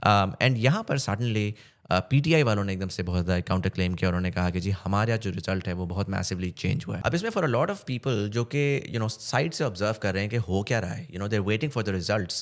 एंड 0.06 0.56
um, 0.56 0.60
यहाँ 0.60 0.84
पर 0.84 0.98
सडनली 1.00 1.54
पी 1.92 2.34
आई 2.34 2.44
वालों 2.44 2.64
ने 2.64 2.74
एकदम 2.74 2.88
से 2.88 3.04
बहुत 3.04 3.24
ज़्यादा 3.24 3.42
काउंटर 3.42 3.70
क्लेम 3.70 3.94
किया 3.94 4.10
उन्होंने 4.10 4.32
कहा 4.32 4.50
कि 4.50 4.60
जी 4.60 4.72
हमारा 4.74 5.16
जो 5.18 5.30
रिज़ल्ट 5.32 5.68
है 5.68 5.74
वो 5.74 5.86
बहुत 5.86 6.10
मैसिवली 6.10 6.50
चेंज 6.54 6.84
हुआ 6.88 6.96
है। 6.96 7.02
अब 7.06 7.16
इसमें 7.16 7.30
for 7.30 7.44
a 7.44 7.48
lot 7.48 7.70
of 7.72 7.84
people 7.88 8.30
जो 8.34 8.44
कि 8.46 8.60
यू 8.90 9.00
नो 9.00 9.08
साइड 9.10 9.54
से 9.54 9.64
ऑब्ज़र्व 9.64 9.96
कर 10.02 10.14
रहे 10.14 10.24
हैं 10.24 10.30
कि 10.30 10.38
हो 10.50 10.62
क्या 10.64 10.80
रहा 10.80 10.92
है 10.92 11.08
you 11.14 11.20
know 11.20 11.28
they're 11.28 11.42
waiting 11.42 11.72
for 11.72 11.84
the 11.84 11.90
result 11.90 12.34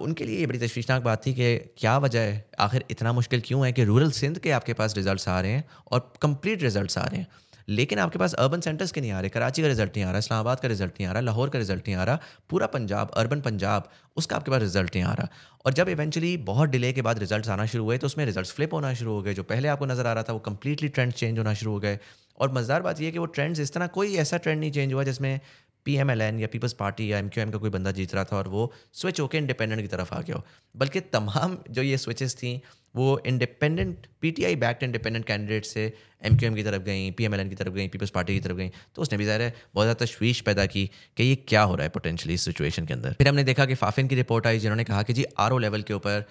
उनके 0.00 0.24
लिए 0.24 0.38
ये 0.38 0.46
बड़ी 0.46 0.58
तशवीशनाक 0.58 1.02
बात 1.02 1.26
थी 1.26 1.32
कि 1.34 1.56
क्या 1.78 1.96
वजह 1.98 2.20
है? 2.20 2.44
आखिर 2.58 2.84
इतना 2.90 3.12
मुश्किल 3.12 3.40
क्यों 3.46 3.64
है 3.66 3.72
कि 3.72 3.84
रूरल 3.84 4.10
सिंध 4.12 4.38
के 4.38 4.50
आपके 4.50 4.72
पास 4.74 4.96
रिज़ल्ट 4.96 5.28
आ 5.28 5.40
रहे 5.40 5.52
हैं 5.52 5.64
और 5.92 6.12
कंप्लीट 6.22 6.62
रिज़ल्ट 6.62 6.98
आ 6.98 7.04
रहे 7.04 7.20
हैं? 7.20 7.26
लेकिन 7.68 7.98
आपके 7.98 8.18
पास 8.18 8.34
अर्बन 8.34 8.60
सेंटर्स 8.60 8.92
के 8.92 9.00
नहीं 9.00 9.10
आ 9.10 9.20
रहे, 9.20 9.28
कराची 9.30 9.62
का 9.62 9.68
रिज़ल्ट 9.68 9.96
नहीं 9.96 10.04
आ 10.04 10.10
रहा, 10.10 10.18
इस्लामाबाद 10.18 10.60
का 10.60 10.68
रिज़ल्ट 10.68 10.92
नहीं 10.92 11.06
आ 11.06 11.12
रहा, 11.12 11.20
लाहौर 11.22 11.50
का 11.50 11.58
रिज़ल्ट 11.58 11.88
नहीं 11.88 11.96
आ 11.96 12.04
रहा, 12.04 12.18
पूरा 12.50 12.66
पंजाब 12.68 13.10
अर्बन 13.16 13.40
पंजाब, 13.40 13.88
उसका 14.16 14.36
आपके 14.36 14.50
पास 14.50 14.60
रिज़ल्ट 14.62 14.94
नहीं 14.94 15.04
आ 15.04 15.12
रहा। 15.12 15.28
और 15.64 15.72
जब 15.74 15.88
इवेंचुअली 15.88 16.36
बहुत 16.46 16.70
डिले 16.70 16.92
के 16.92 17.02
बाद 17.02 17.18
रिज़ल्ट 17.18 17.48
आना 17.48 17.66
शुरू 17.66 17.84
हुए 17.84 17.98
तो 17.98 18.06
उसमें 18.06 18.24
रिज़ल्ट 18.24 18.46
फ्लिप 18.48 18.74
होना 18.74 18.94
शुरू 18.94 19.12
हो 19.12 19.22
गए, 19.22 19.34
जो 19.34 19.42
पहले 19.44 19.68
आपको 19.68 19.86
नज़र 19.86 20.06
आ 20.06 20.12
रहा 20.12 20.22
था, 20.22 20.32
वो 20.32 20.38
कंप्लीटली 20.40 20.88
ट्रेंड 20.88 21.12
चेंज 21.12 21.38
होना 21.38 21.54
शुरू 21.54 21.72
हो 21.72 21.80
गए। 21.80 21.98
और 22.38 22.52
मज़ेदार 22.52 22.82
बात 22.82 23.00
यह 23.00 23.10
कि 23.10 23.18
वो 23.18 23.26
ट्रेंड्स 23.26 23.60
इस 23.60 23.72
तरह 23.72 23.86
कोई 23.92 24.16
ऐसा 24.16 24.36
ट्रेंड 24.38 24.60
नहीं 24.60 24.70
चेंज 24.72 24.92
हुआ 24.92 25.04
जिसमें 25.04 25.40
पी 25.86 25.94
एम 25.96 26.10
एल 26.10 26.20
एन 26.20 26.38
या 26.40 26.46
पीपल्स 26.52 26.72
पार्टी 26.72 27.10
या 27.10 27.18
एम 27.18 27.28
क्यू 27.28 27.42
एम 27.42 27.50
का 27.50 27.58
कोई 27.58 27.70
बंदा 27.70 27.90
जीत 27.92 28.14
रहा 28.14 28.24
था 28.24 28.36
और 28.36 28.48
वो 28.48 28.72
स्विच 28.92 29.20
होकर 29.20 29.38
इंडिपेंडेंट 29.38 29.80
की 29.80 29.88
तरफ़ 29.88 30.14
आ 30.14 30.20
गया 30.20 30.36
हो। 30.36 30.42
बल्कि 30.74 31.00
तमाम 31.12 31.56
जो 31.70 31.82
ये 31.82 31.98
स्विचेस 31.98 32.34
थी 32.36 32.60
वो 32.96 33.20
independent 33.26 34.06
P 34.20 34.30
T 34.30 34.44
I 34.44 34.56
backed 34.56 34.82
independent 34.82 35.24
candidate 35.26 35.64
से 35.66 35.92
एम 36.24 36.36
क्यू 36.38 36.48
एम 36.48 36.54
की 36.54 36.62
तरफ़ 36.62 36.82
गई 36.82 37.10
पी 37.10 37.24
एम 37.24 37.34
एल 37.34 37.40
एन 37.40 37.48
की 37.48 37.54
तरफ़ 37.56 37.72
गई 37.72 37.88
पीपल्स 37.88 38.10
पार्टी 38.10 38.34
की 38.34 38.40
तरफ़ 38.40 38.56
गई 38.56 38.68
तो 38.68 39.02
उसने 39.02 39.18
भी 39.18 39.24
ज़ाहिर 39.24 39.42
है 39.42 39.54
बहुत 39.74 39.84
ज़्यादा 39.84 40.04
तशवीश 40.04 40.40
पैदा 40.40 40.66
की 40.66 40.84
कि 41.16 41.24
ये 41.24 41.34
क्या 41.48 41.62
हो 41.62 41.74
रहा 41.74 41.84
है 41.84 41.90
पोटेंशली 41.90 42.34
इस 42.34 42.44
सिचुएशन 42.44 42.86
के 42.86 42.94
अंदर। 42.94 43.12
फिर 43.18 43.28
हमने 43.28 43.44
देखा 43.44 43.66
कि 43.66 43.74
फाफिन 43.76 44.08
की 44.08 44.14
रिपोर्ट 44.14 44.46
आई 44.46 44.58
जिन्होंने 44.58 44.84
कहा 44.84 45.02
कि 45.02 45.12
जी 45.12 45.24
आर 45.38 45.58
लेवल 45.60 45.82
के 45.82 45.94
ऊपर 45.94 46.24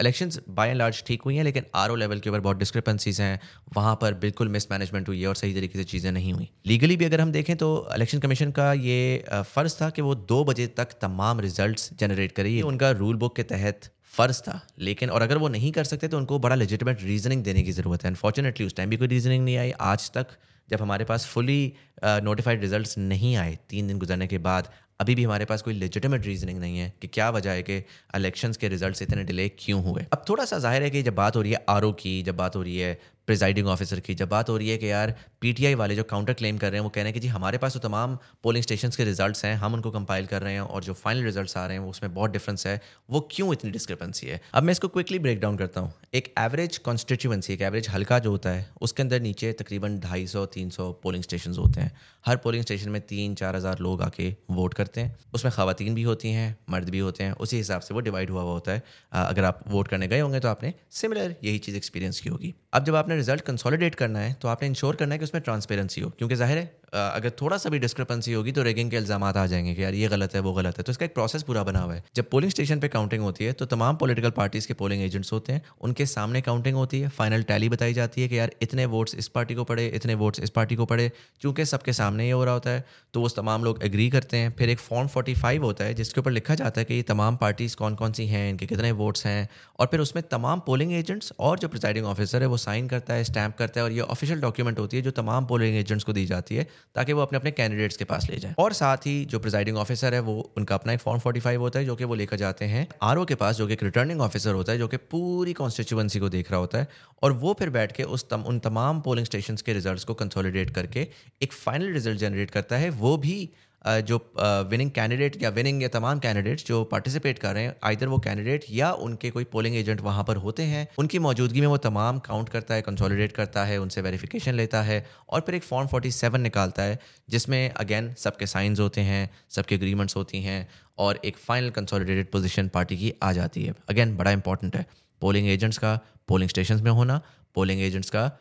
इलेक्शन 0.00 0.30
बाय 0.50 0.68
एंड 0.68 0.78
लार्ज 0.78 1.02
ठीक 1.06 1.22
हुई 1.22 1.36
हैं, 1.36 1.44
लेकिन 1.44 1.64
आर 1.74 1.90
ओ 1.90 1.94
लेवल 1.96 2.20
के 2.20 2.30
ऊपर 2.30 2.40
बहुत 2.40 2.58
डिस्क्रिपेंसीज 2.58 3.20
हैं, 3.20 3.40
वहाँ 3.76 3.94
पर 4.00 4.14
बिल्कुल 4.16 4.48
मिसमैनेजमेंट 4.48 5.08
हुई 5.08 5.20
है 5.20 5.28
और 5.28 5.36
सही 5.36 5.54
तरीके 5.54 5.78
से 5.78 5.84
चीज़ें 5.84 6.10
नहीं 6.12 6.32
हुई। 6.32 6.48
लीगली 6.66 6.96
भी 6.96 7.04
अगर 7.04 7.20
हम 7.20 7.32
देखें 7.32 7.56
तो 7.56 7.70
इलेक्शन 7.94 8.18
कमीशन 8.18 8.50
का 8.52 8.72
ये 8.74 9.24
फ़र्ज़ 9.34 9.76
था 9.80 9.90
कि 9.90 10.02
वो 10.02 10.14
दो 10.34 10.42
बजे 10.44 10.66
तक 10.76 10.98
तमाम 11.02 11.40
रिज़ल्ट 11.40 11.88
जनरेट 12.00 12.32
करिए 12.32 12.60
उनका 12.64 12.90
रूल 13.00 13.16
बुक 13.16 13.36
के 13.36 13.42
तहत 13.54 13.90
फ़र्ज़ 14.12 14.40
था, 14.42 14.60
लेकिन 14.80 15.10
और 15.10 15.22
अगर 15.22 15.38
वो 15.38 15.48
नहीं 15.48 15.72
कर 15.72 15.84
सकते 15.84 16.08
तो 16.08 16.18
उनको 16.18 16.38
बड़ा 16.38 16.54
लेजिटमेट 16.56 17.02
रीजनिंग 17.04 17.44
देने 17.44 17.62
की 17.62 17.72
ज़रूरत 17.72 18.04
है। 18.04 18.10
अनफॉर्चुनेटली 18.10 18.66
उस 18.66 18.74
टाइम 18.76 18.90
भी 18.90 18.96
कोई 18.96 19.08
रीजनिंग 19.08 19.44
नहीं 19.44 19.56
आई। 19.56 19.70
आज 19.82 20.10
तक 20.10 20.36
जब 20.68 20.82
हमारे 20.82 21.04
पास 21.04 21.26
फुली 21.26 21.72
नोटिफाइड 22.04 22.60
रिज़ल्ट 22.60 22.98
नहीं 22.98 23.34
आए, 23.36 23.58
तीन 23.70 23.86
दिन 23.88 23.98
गुजरने 23.98 24.26
के 24.26 24.38
बाद, 24.40 24.68
अभी 25.00 25.14
भी 25.14 25.24
हमारे 25.24 25.44
पास 25.44 25.62
कोई 25.62 25.74
लेजिटिमेट 25.74 26.26
रीजनिंग 26.26 26.58
नहीं 26.60 26.78
है 26.78 26.92
कि 27.02 27.08
क्या 27.08 27.28
वजह 27.30 27.50
है 27.50 27.62
कि 27.62 27.76
इलेक्शंस 28.16 28.56
के 28.56 28.68
रिज़ल्ट 28.68 29.02
इतने 29.02 29.24
डिले 29.24 29.48
क्यों 29.58 29.82
हुए। 29.84 30.04
अब 30.12 30.24
थोड़ा 30.28 30.44
सा 30.44 30.58
ज़ाहिर 30.58 30.82
है 30.82 30.90
कि 30.90 31.02
जब 31.02 31.14
बात 31.14 31.36
हो 31.36 31.42
रही 31.42 31.52
है 31.52 31.64
आर 31.68 31.90
की, 31.94 32.22
जब 32.22 32.36
बात 32.36 32.56
हो 32.56 32.62
रही 32.62 32.78
है 32.78 32.98
प्रिजाइडिंग 33.30 33.66
ऑफिसर 33.68 34.00
की, 34.00 34.14
जब 34.14 34.28
बात 34.28 34.48
हो 34.48 34.56
रही 34.56 34.68
है 34.68 34.76
कि 34.78 34.90
यार 34.90 35.14
पीटीआई 35.40 35.74
वाले 35.76 35.96
जो 35.96 36.04
काउंटर 36.06 36.32
क्लेम 36.34 36.56
कर 36.58 36.70
रहे 36.70 36.78
हैं, 36.78 36.84
वो 36.84 36.90
कह 36.90 37.00
रहे 37.00 37.04
हैं 37.04 37.14
कि 37.14 37.20
जी, 37.20 37.28
हमारे 37.30 37.58
पास 37.58 37.74
तो 37.74 37.80
तमाम 37.80 38.18
पोलिंग 38.42 38.62
स्टेशन 38.62 38.90
के 38.90 39.04
रिज़ल्ट 39.04 39.44
हैं, 39.44 39.54
हम 39.56 39.74
उनको 39.74 39.90
कंपाइल 39.90 40.26
कर 40.26 40.42
रहे 40.42 40.52
हैं 40.52 40.60
और 40.62 40.84
जो 40.84 40.92
फाइनल 40.96 41.24
रिज़ल्ट 41.24 41.56
आ 41.56 41.66
रहे 41.66 41.76
हैं 41.76 41.84
उसमें 41.86 42.14
बहुत 42.14 42.30
डिफरेंस 42.30 42.66
है। 42.66 42.80
वो 43.10 43.20
क्यों 43.30 43.52
इतनी 43.52 43.70
डिस्क्रिपेंसी 43.70 44.26
है? 44.26 44.40
अब 44.54 44.62
मैं 44.62 44.72
इसको 44.72 44.88
क्विकली 44.88 45.18
ब्रेक 45.18 45.40
डाउन 45.40 45.56
करता 45.56 45.80
हूँ। 45.80 45.92
एक 46.14 46.32
एवरेज 46.38 46.78
कॉन्स्टिट्यूंसी 46.80 47.52
एक 47.52 47.62
एवरेज 47.62 47.88
हल्का 47.88 48.18
जो 48.18 48.30
होता 48.30 48.50
है, 48.50 48.66
उसके 48.80 49.02
अंदर 49.02 49.20
नीचे 49.20 49.52
तकरीबन 49.52 49.98
ढाई 50.00 50.26
सौ, 50.26 50.44
तीन 50.48 50.70
सौ 50.70 50.90
पोलिंग 51.02 51.24
स्टेशन 51.24 51.54
होते 51.54 51.80
हैं। 51.80 51.92
हर 52.24 52.36
पोलिंग 52.38 52.64
स्टेशन 52.64 52.90
में 52.90 53.00
तीन, 53.02 53.34
चार 53.34 53.56
हज़ार 53.56 53.78
लोग 53.80 54.02
आके 54.02 54.28
वोट 54.50 54.74
करते 54.74 55.00
हैं। 55.00 55.16
उसमें 55.34 55.52
खातन 55.52 55.94
भी 55.94 56.02
होती 56.02 56.32
हैं, 56.32 56.56
मर्द 56.70 56.88
भी 56.90 56.98
होते 56.98 57.24
हैं, 57.24 57.32
उसी 57.34 57.56
हिसाब 57.56 57.80
से 57.80 57.94
वो 57.94 58.00
डिवाइड 58.00 58.30
हुआ 58.30 58.42
हुआ 58.42 58.52
होता 58.52 58.72
है। 58.72 58.82
अगर 59.12 59.44
आप 59.44 59.64
वोट 59.68 59.88
करने 59.88 60.08
गए 60.08 60.20
होंगे 60.20 60.40
तो 60.40 60.48
आपने 60.48 60.74
सिमिलर 60.92 61.34
यही 61.44 61.58
चीज़ 61.60 61.76
एक्सपीरियंस 61.76 62.20
की 62.20 62.30
होगी। 62.30 62.54
अब 62.72 62.84
जब 62.84 62.94
आपने 62.94 63.16
रिज़ल्ट 63.16 63.40
कंसोलिडेट 63.40 63.94
करना 63.94 64.18
है 64.18 64.32
तो 64.32 64.48
आपने 64.48 64.68
इंश्योर 64.68 64.96
करना 64.96 65.14
है 65.14 65.18
कि 65.18 65.24
उसमें 65.24 65.42
ट्रांसपेरेंसी 65.42 66.00
हो, 66.00 66.10
क्योंकि 66.10 66.34
ज़ाहिर 66.34 66.58
है 66.58 66.79
अगर 66.92 67.30
थोड़ा 67.40 67.56
सा 67.56 67.70
भी 67.70 67.78
डिस्क्रिपेंसी 67.78 68.32
होगी 68.32 68.52
तो 68.52 68.62
रेगिंग 68.62 68.90
के 68.90 68.96
इल्ज़ाम 68.96 69.24
आ 69.24 69.32
जाएँगे 69.32 69.74
कि 69.74 69.82
यार 69.82 69.94
ये 69.94 70.08
गलत 70.08 70.34
है, 70.34 70.40
वो 70.40 70.52
गलत 70.52 70.78
है। 70.78 70.84
तो 70.84 70.92
इसका 70.92 71.04
एक 71.04 71.14
प्रोसेस 71.14 71.42
पूरा 71.42 71.62
बना 71.62 71.80
हुआ 71.80 71.94
है। 71.94 72.04
जब 72.16 72.28
पोलिंग 72.30 72.50
स्टेशन 72.50 72.80
पे 72.80 72.88
काउंटिंग 72.88 73.22
होती 73.22 73.44
है 73.44 73.52
तो 73.52 73.66
तमाम 73.66 73.96
पॉलिटिकल 73.96 74.30
पार्टीज़ 74.30 74.66
के 74.68 74.74
पोलिंग 74.74 75.02
एजेंट्स 75.02 75.32
होते 75.32 75.52
हैं। 75.52 75.62
उनके 75.80 76.06
सामने 76.06 76.40
काउंटिंग 76.40 76.76
होती 76.76 77.00
है। 77.00 77.08
फाइनल 77.10 77.42
टैली 77.42 77.68
बताई 77.68 77.94
जाती 77.94 78.22
है 78.22 78.28
कि 78.28 78.38
यार 78.38 78.50
इतने 78.62 78.86
वोट्स 78.86 79.14
इस 79.14 79.28
पार्टी 79.28 79.54
को 79.54 79.64
पड़े, 79.64 79.86
इतने 79.88 80.14
वोट्स 80.14 80.40
इस 80.40 80.50
पार्टी 80.50 80.76
को 80.76 80.86
पड़े। 80.86 81.10
चूँकि 81.42 81.64
सबके 81.64 81.92
सामने 81.92 82.26
ये 82.26 82.32
हो 82.32 82.44
रहा 82.44 82.54
होता 82.54 82.70
है 82.70 82.84
तो 83.14 83.20
वो 83.20 83.28
तमाम 83.30 83.64
लोग 83.64 83.82
एग्री 83.84 84.08
करते 84.10 84.36
हैं। 84.36 84.54
फिर 84.58 84.70
एक 84.70 84.78
फॉर्म 84.80 85.08
फोर्टी 85.08 85.34
फाइव 85.34 85.64
होता 85.64 85.84
है, 85.84 85.94
जिसके 85.94 86.20
ऊपर 86.20 86.30
लिखा 86.30 86.54
जाता 86.54 86.80
है 86.80 86.84
कि 86.84 86.94
ये 86.94 87.02
तमाम 87.04 87.36
पार्टीज़ 87.36 87.76
कौन 87.76 87.94
कौन 87.94 88.12
सी 88.12 88.26
हैं, 88.26 88.48
इनके 88.50 88.66
कितने 88.66 88.92
वोट्स 88.94 89.26
हैं। 89.26 89.48
और 89.78 89.86
फिर 89.86 90.00
उसमें 90.00 90.22
तमाम 90.28 90.60
पोलिंग 90.60 90.92
एजेंट्स 90.92 91.32
और 91.40 91.58
जो 91.58 91.68
प्रिजाइडिंग 91.68 92.06
ऑफिसर 92.06 92.42
है, 92.42 92.48
वो 92.48 92.56
साइन 92.58 92.88
करता 92.88 93.14
है 93.14 93.24
स्टैम्प 93.24 93.56
करता 93.56 93.80
है 93.80 93.84
और 93.84 93.92
ये 93.92 94.00
ऑफिशियल 94.08 94.40
डॉक्यूमेंट 94.40 94.78
होती 94.78 94.96
है, 94.96 95.02
जो 95.02 95.10
तमाम 95.12 95.46
पोलिंग 95.46 95.76
एजेंट्स 95.76 96.04
को 96.04 96.12
दी 96.12 96.26
जाती 96.26 96.56
है। 96.56 96.68
ताकि 96.94 97.12
वो 97.12 97.22
अपने 97.22 97.38
अपने 97.38 97.50
कैंडिडेट्स 97.50 97.96
के 97.96 98.04
पास 98.04 98.28
ले 98.30 98.36
जाए। 98.36 98.54
और 98.58 98.72
साथ 98.72 98.96
ही 98.96 99.24
जो 99.24 99.38
प्रिजाइडिंग 99.38 99.76
ऑफिसर 99.76 100.14
है 100.14 100.20
वो 100.20 100.52
उनका 100.56 100.74
अपना 100.74 100.92
एक 100.92 101.00
फॉर्म 101.00 101.20
फोर्टी 101.20 101.54
होता 101.54 101.78
है 101.78 101.84
जो 101.84 101.96
कि 101.96 102.04
वो 102.04 102.14
लेकर 102.14 102.36
जाते 102.36 102.64
हैं 102.64 102.86
आरओ 103.02 103.24
के 103.24 103.34
पास 103.34 103.56
जो 103.56 103.66
कि 103.66 103.72
एक 103.72 103.82
रिटर्निंग 103.82 104.20
ऑफिसर 104.20 104.54
होता 104.54 104.72
है 104.72 104.78
जो 104.78 104.88
कि 104.88 104.96
पूरी 104.96 105.52
कॉन्स्टिट्यूंसी 105.52 106.18
को 106.18 106.28
देख 106.28 106.50
रहा 106.50 106.60
होता 106.60 106.78
है। 106.78 106.88
और 107.22 107.32
वो 107.32 107.52
फिर 107.58 107.70
बैठ 107.70 107.92
के 107.92 108.02
उस 108.02 108.28
तम, 108.30 108.42
उन 108.42 108.58
तमाम 108.58 109.00
पोलिंग 109.00 109.26
स्टेशन 109.26 109.56
के 109.56 109.72
रिज़ल्ट 109.72 110.04
को 110.04 110.14
कंसोलिडेट 110.14 110.70
करके 110.70 111.08
एक 111.42 111.52
फाइनल 111.52 111.92
रिज़ल्ट 111.92 112.18
जनरेट 112.18 112.50
करता 112.50 112.76
है। 112.76 112.90
वो 112.90 113.16
भी 113.16 113.50
जो 113.86 114.32
विनिंग 114.38 114.90
कैंडिडेट 114.90 115.42
या 115.42 115.50
विनिंग 115.50 115.82
या 115.82 115.88
तमाम 115.88 116.18
कैंडिडेट्स 116.18 116.66
जो 116.66 116.84
पार्टिसिपेट 116.84 117.38
कर 117.38 117.54
रहे 117.54 117.62
हैं 117.62 117.76
आइधर 117.84 118.06
वो 118.06 118.18
कैंडिडेट 118.18 118.64
या 118.70 118.92
उनके 118.92 119.30
कोई 119.30 119.44
पोलिंग 119.44 119.76
एजेंट 119.76 120.00
वहाँ 120.00 120.24
पर 120.24 120.36
होते 120.36 120.62
हैं 120.62 120.88
उनकी 120.98 121.18
मौजूदगी 121.18 121.60
में 121.60 121.66
वो 121.66 121.76
तमाम 121.76 122.18
काउंट 122.18 122.48
करता 122.48 122.74
है 122.74 122.82
कंसोलिडेट 122.82 123.32
करता 123.32 123.64
है 123.64 123.78
उनसे 123.78 124.00
वेरिफिकेशन 124.00 124.54
लेता 124.54 124.82
है 124.82 125.06
और 125.28 125.40
फिर 125.40 125.54
एक 125.54 125.62
फॉर्म 125.62 125.88
47 125.88 126.36
निकालता 126.36 126.82
है 126.82 126.98
जिसमें 127.30 127.70
अगेन 127.70 128.14
सबके 128.14 128.46
साइंस 128.46 128.80
होते 128.80 129.00
हैं 129.00 129.30
सबके 129.50 129.74
एग्रीमेंट्स 129.74 130.16
होती 130.16 130.42
हैं 130.42 130.68
और 130.98 131.20
एक 131.24 131.36
फाइनल 131.36 131.70
कंसोलिडेटेड 131.70 132.30
पोजिशन 132.30 132.68
पार्टी 132.68 132.96
की 132.96 133.14
आ 133.22 133.32
जाती 133.32 133.64
है। 133.64 133.74
अगेन 133.88 134.16
बड़ा 134.16 134.30
इंपॉर्टेंट 134.30 134.76
है। 134.76 134.86
पोलिंग 135.20 135.48
एजेंट्स 135.48 135.78
का 135.78 136.00
पोलिंग 136.28 136.50
स्टेशन 136.50 136.82
में 136.82 136.90
होना 136.90 137.20
पोलिंग 137.54 137.80
एजेंट्स 137.80 138.10
का 138.10 138.32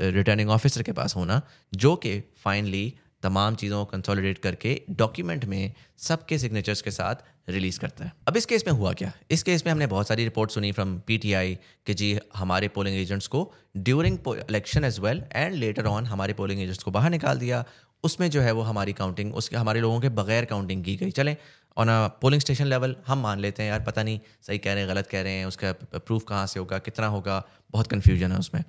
रिटर्निंग 0.00 0.48
uh, 0.48 0.54
ऑफिसर 0.54 0.82
के 0.82 0.92
पास 0.92 1.16
होना 1.16 1.42
जो 1.74 1.96
कि 1.96 2.20
फाइनली 2.20 2.94
तमाम 3.22 3.54
चीज़ों 3.54 3.84
को 3.84 3.90
कंसोलिडेट 3.90 4.38
करके 4.38 4.80
डॉक्यूमेंट 4.90 5.44
में 5.44 5.72
सबके 5.98 6.38
सिग्नेचर्स 6.38 6.82
के 6.82 6.90
साथ 6.90 7.14
रिलीज़ 7.48 7.78
करता 7.80 8.04
है। 8.04 8.12
अब 8.28 8.36
इस 8.36 8.46
केस 8.46 8.64
में 8.66 8.74
हुआ 8.74 8.92
क्या? 8.92 9.12
इस 9.30 9.42
केस 9.42 9.66
में 9.66 9.72
हमने 9.72 9.86
बहुत 9.86 10.08
सारी 10.08 10.24
रिपोर्ट 10.24 10.50
सुनी 10.50 10.72
फ्रॉम 10.72 10.98
पीटीआई 10.98 11.58
कि 11.86 11.94
जी 11.94 12.18
हमारे 12.36 12.68
पोलिंग 12.68 12.96
एजेंट्स 12.96 13.26
को 13.26 13.52
during 13.76 14.18
election 14.28 14.84
as 14.84 14.98
well 14.98 15.24
and 15.32 15.54
later 15.54 15.86
on 15.86 16.06
हमारे 16.06 16.32
पोलिंग 16.32 16.60
एजेंट्स 16.60 16.82
को 16.82 16.90
बाहर 16.90 17.10
निकाल 17.10 17.38
दिया। 17.38 17.64
उसमें 18.04 18.30
जो 18.30 18.40
है 18.40 18.52
वो 18.52 18.62
हमारी 18.62 18.92
काउंटिंग 18.92 19.34
उसके 19.34 19.56
हमारे 19.56 19.80
लोगों 19.80 20.00
के 20.00 20.08
बगैर 20.08 20.44
काउंटिंग 20.44 20.84
की 20.84 20.96
गई। 20.96 21.10
चलें 21.10 21.36
on 21.78 21.88
a 21.88 22.08
polling 22.08 22.40
station 22.40 22.66
level 22.66 22.96
हम 23.06 23.18
मान 23.18 23.40
लेते 23.40 23.62
हैं, 23.62 23.70
यार 23.70 23.80
पता 23.80 24.02
नहीं 24.02 24.20
सही 24.42 24.58
कह 24.58 24.72
रहे 24.72 24.82
हैं, 24.82 24.94
गलत 24.94 25.06
कह 25.06 25.22
रहे 25.22 25.32
हैं, 25.32 25.46
उसका 25.46 25.72
प्रूफ 25.94 26.24
कहाँ 26.28 26.46
से 26.46 26.60
होगा, 26.60 26.78
कितना 26.78 27.06
होगा, 27.06 27.44
बहुत 27.70 27.86
कन्फ्यूज़न 27.86 28.32
है 28.32 28.38
उसमें। 28.38 28.64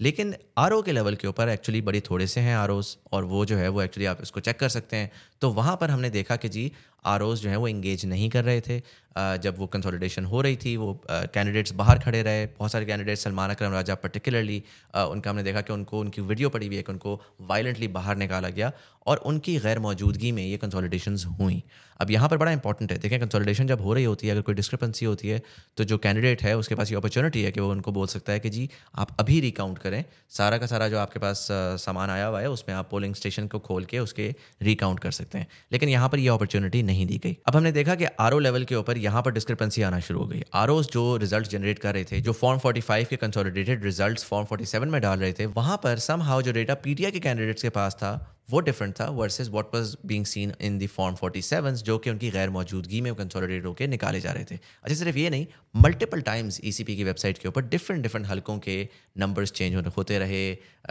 लेकिन 0.00 0.34
आरओ 0.58 0.82
के 0.82 0.92
लेवल 0.92 1.14
के 1.14 1.28
ऊपर 1.28 1.48
एक्चुअली 1.48 1.80
बड़े 1.80 2.00
थोड़े 2.00 2.26
से 2.26 2.40
हैं 2.40 2.56
आर 2.56 2.70
और 3.12 3.24
वो 3.24 3.44
जो 3.44 3.56
है, 3.56 3.68
वो 3.68 3.82
एक्चुअली 3.82 4.06
आप 4.06 4.18
इसको 4.22 4.40
चेक 4.40 4.58
कर 4.58 4.68
सकते 4.68 4.96
हैं। 4.96 5.10
तो 5.40 5.50
वहाँ 5.50 5.76
पर 5.76 5.90
हमने 5.90 6.10
देखा 6.10 6.36
कि 6.36 6.48
जी 6.48 6.72
आर 7.04 7.22
जो 7.34 7.48
हैं 7.48 7.56
वो 7.56 7.68
इंगेज 7.68 8.06
नहीं 8.06 8.28
कर 8.30 8.44
रहे 8.44 8.60
थे। 8.60 8.82
जब 9.16 9.54
वो 9.58 9.66
कंसोलिडेशन 9.66 10.24
हो 10.24 10.40
रही 10.40 10.56
थी, 10.56 10.76
वो 10.76 10.92
कैंडिडेट्स 11.06 11.72
बाहर 11.72 11.98
खड़े 11.98 12.22
रहे। 12.22 12.44
बहुत 12.48 12.72
सारे 12.72 12.86
कैंडिडेट्स 12.86 13.24
सलमान 13.24 13.50
अकरम, 13.50 13.72
राजा 13.72 13.94
पर्टिकुलरली 13.96 14.62
उनका 14.96 15.30
हमने 15.30 15.42
देखा 15.42 15.60
कि 15.60 15.72
उनको, 15.72 16.00
उनकी 16.00 16.22
वीडियो 16.22 16.48
पड़ी 16.48 16.66
हुई 16.66 16.76
है 16.76 16.82
कि 16.82 16.92
उनको 16.92 17.20
वायलेंटली 17.40 17.88
बाहर 17.90 18.16
निकाला 18.16 18.48
गया 18.50 18.72
और 19.06 19.16
उनकी 19.26 19.56
गैर 19.58 19.78
मौजूदगी 19.78 20.32
में 20.32 20.44
ये 20.44 20.56
कंसोलिडेशन 20.56 21.16
हुई। 21.40 21.62
अब 22.00 22.10
यहाँ 22.10 22.28
पर 22.28 22.36
बड़ा 22.36 22.52
इंपॉर्टेंट 22.52 22.92
है। 22.92 22.98
देखें 22.98 23.18
कंसोलिडेशन 23.20 23.66
जब 23.66 23.80
हो 23.80 23.94
रही 23.94 24.04
होती 24.04 24.26
है, 24.26 24.32
अगर 24.32 24.42
कोई 24.42 24.54
डिस्क्रिपेंसी 24.54 25.06
होती 25.06 25.28
है 25.28 25.42
तो 25.76 25.84
जो 25.84 25.98
कैंडिडेट 25.98 26.42
है, 26.42 26.56
उसके 26.56 26.74
पास 26.74 26.90
ये 26.90 26.96
अपॉर्चुनिटी 26.96 27.42
है 27.42 27.50
कि 27.52 27.60
वो 27.60 27.70
उनको 27.70 27.92
बोल 27.92 28.06
सकता 28.08 28.32
है 28.32 28.40
कि 28.40 28.50
जी, 28.50 28.68
आप 28.94 29.16
अभी 29.20 29.40
रिकाउंट 29.40 29.78
करें। 29.78 30.04
सारा 30.30 30.58
का 30.58 30.66
सारा 30.66 30.88
जो 30.88 30.98
आपके 30.98 31.18
पास 31.18 31.46
सामान 31.50 32.10
आया 32.10 32.26
हुआ 32.26 32.40
है, 32.40 32.50
उसमें 32.50 32.74
आप 32.76 32.88
पोलिंग 32.90 33.14
स्टेशन 33.14 33.46
को 33.48 33.58
खोल 33.60 33.84
के 33.84 33.98
उसके 33.98 34.34
रिकाउंट 34.62 35.00
कर 35.00 35.10
सकते 35.12 35.38
हैं। 35.38 35.46
लेकिन 35.72 35.88
यहाँ 35.88 36.08
पर 36.08 36.18
यह 36.18 36.32
अपॉर्चुनिटी 36.32 36.82
नहीं 36.90 37.06
दी 37.06 37.18
गई। 37.18 37.36
अब 37.46 37.56
हमने 37.56 37.72
देखा 37.72 37.94
कि 37.94 38.04
आरओ 38.20 38.38
लेवल 38.38 38.64
के 38.64 38.74
ऊपर 38.74 38.98
यहाँ 38.98 39.22
पर 39.22 39.32
डिस्क्रिपेंसी 39.32 39.82
आना 39.82 40.00
शुरू 40.00 40.20
हो 40.20 40.26
गई। 40.26 40.42
आर 40.54 40.70
जो 40.92 41.04
रिज़ल्ट 41.18 41.48
जनरेट 41.48 41.78
कर 41.78 41.94
रहे 41.94 42.04
थे, 42.04 42.20
जो 42.20 42.32
फॉर्म 42.34 42.58
फोर्टी 42.58 42.82
के 43.04 43.16
कंसोलिडेटेड 43.18 43.84
रिज़ल्ट 43.84 44.20
फॉर्म 44.24 44.46
फोर्टी 44.46 44.78
में 44.80 45.00
डाल 45.00 45.18
रहे 45.18 45.32
थे, 45.32 45.46
वहाँ 45.48 45.76
पर 45.82 45.98
सम 46.00 46.22
जो 46.40 46.52
डेटा 46.52 46.74
पीटीआई 46.84 47.10
के 47.10 47.20
कैंडिडेट्स 47.20 47.62
के 47.62 47.68
पास 47.70 47.94
था, 47.94 48.12
वो 48.50 48.60
डिफरेंट 48.60 48.94
था 48.94 49.04
versus 49.12 49.48
what 49.48 49.74
was 49.74 49.94
being 50.06 50.24
seen 50.26 50.52
in 50.60 50.78
the 50.78 50.86
form 50.88 51.16
47 51.16 51.82
जो 51.82 51.96
कि 51.98 52.10
उनकी 52.10 52.30
गैर 52.30 52.50
मौजूदगी 52.50 53.00
में 53.00 53.14
कंसोलिडेट 53.14 53.66
होकर 53.66 53.88
निकाले 53.88 54.20
जा 54.20 54.32
रहे 54.32 54.44
थे। 54.44 54.54
अच्छा 54.54 54.94
सिर्फ़ 54.94 55.18
ये 55.18 55.30
नहीं 55.30 55.46
मल्टीपल 55.76 56.20
टाइम्स 56.22 56.60
ईसीपी 56.64 56.96
की 56.96 57.04
वेबसाइट 57.04 57.38
के 57.38 57.48
ऊपर 57.48 57.62
डिफरेंट 57.66 58.02
डिफरेंट 58.02 58.26
हलकों 58.26 58.58
के 58.58 58.76
नंबर्स 59.18 59.52
चेंज 59.52 59.74
होते 59.96 60.18
रहे 60.18 60.42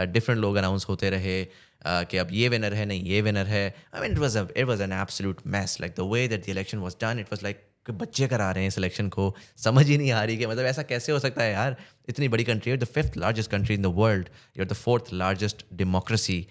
डिफरेंट 0.08 0.39
लोग 0.41 0.56
अनाउंस 0.56 0.86
होते 0.89 1.10
रहे 1.10 1.41
कि 1.86 2.18
अब 2.18 2.28
ये 2.32 2.50
विनर 2.50 2.74
है, 2.74 2.86
नहीं, 2.86 3.04
ये 3.04 3.22
विनर 3.22 3.48
है. 3.48 3.64
I 3.96 4.02
mean 4.02 4.12
it 4.12 4.18
was 4.18 4.38
it 4.38 4.66
was 4.66 4.82
an 4.82 4.94
absolute 4.94 5.42
mess 5.48 5.80
like 5.82 5.94
the 5.98 6.12
way 6.12 6.28
that 6.28 6.46
the 6.46 6.50
election 6.50 6.78
was 6.78 6.96
done 7.02 7.20
it 7.20 7.34
was 7.34 7.44
like 7.44 7.66
कि 7.88 7.92
बच्चे 7.94 8.28
करा 8.28 8.52
रहे 8.52 8.64
हैं 8.64 8.70
सिलेक्शन 8.70 9.10
को. 9.10 9.34
समझ 9.58 9.86
ही 9.88 9.98
नहीं 9.98 10.12
आ 10.12 10.24
रही 10.24 10.38
कि 10.38 10.46
मतलब 10.46 10.66
ऐसा 10.66 10.84
कैसे 10.84 11.12
हो 11.12 11.20
सकता 11.20 11.44
है 11.44 11.52
यार? 11.52 11.76
इतनी 12.10 12.28
बड़ी 12.30 12.44
कंट्री 12.44 12.72
है 12.72 12.78
the 12.78 12.84
fifth 12.96 13.18
largest 13.18 13.52
country 13.52 13.76
in 13.76 13.82
the 13.82 13.94
world 13.96 14.30
you 14.58 14.64
are 14.64 14.70
the 14.70 14.74
fourth 14.76 15.14
largest 15.14 15.66
democracy 15.74 16.46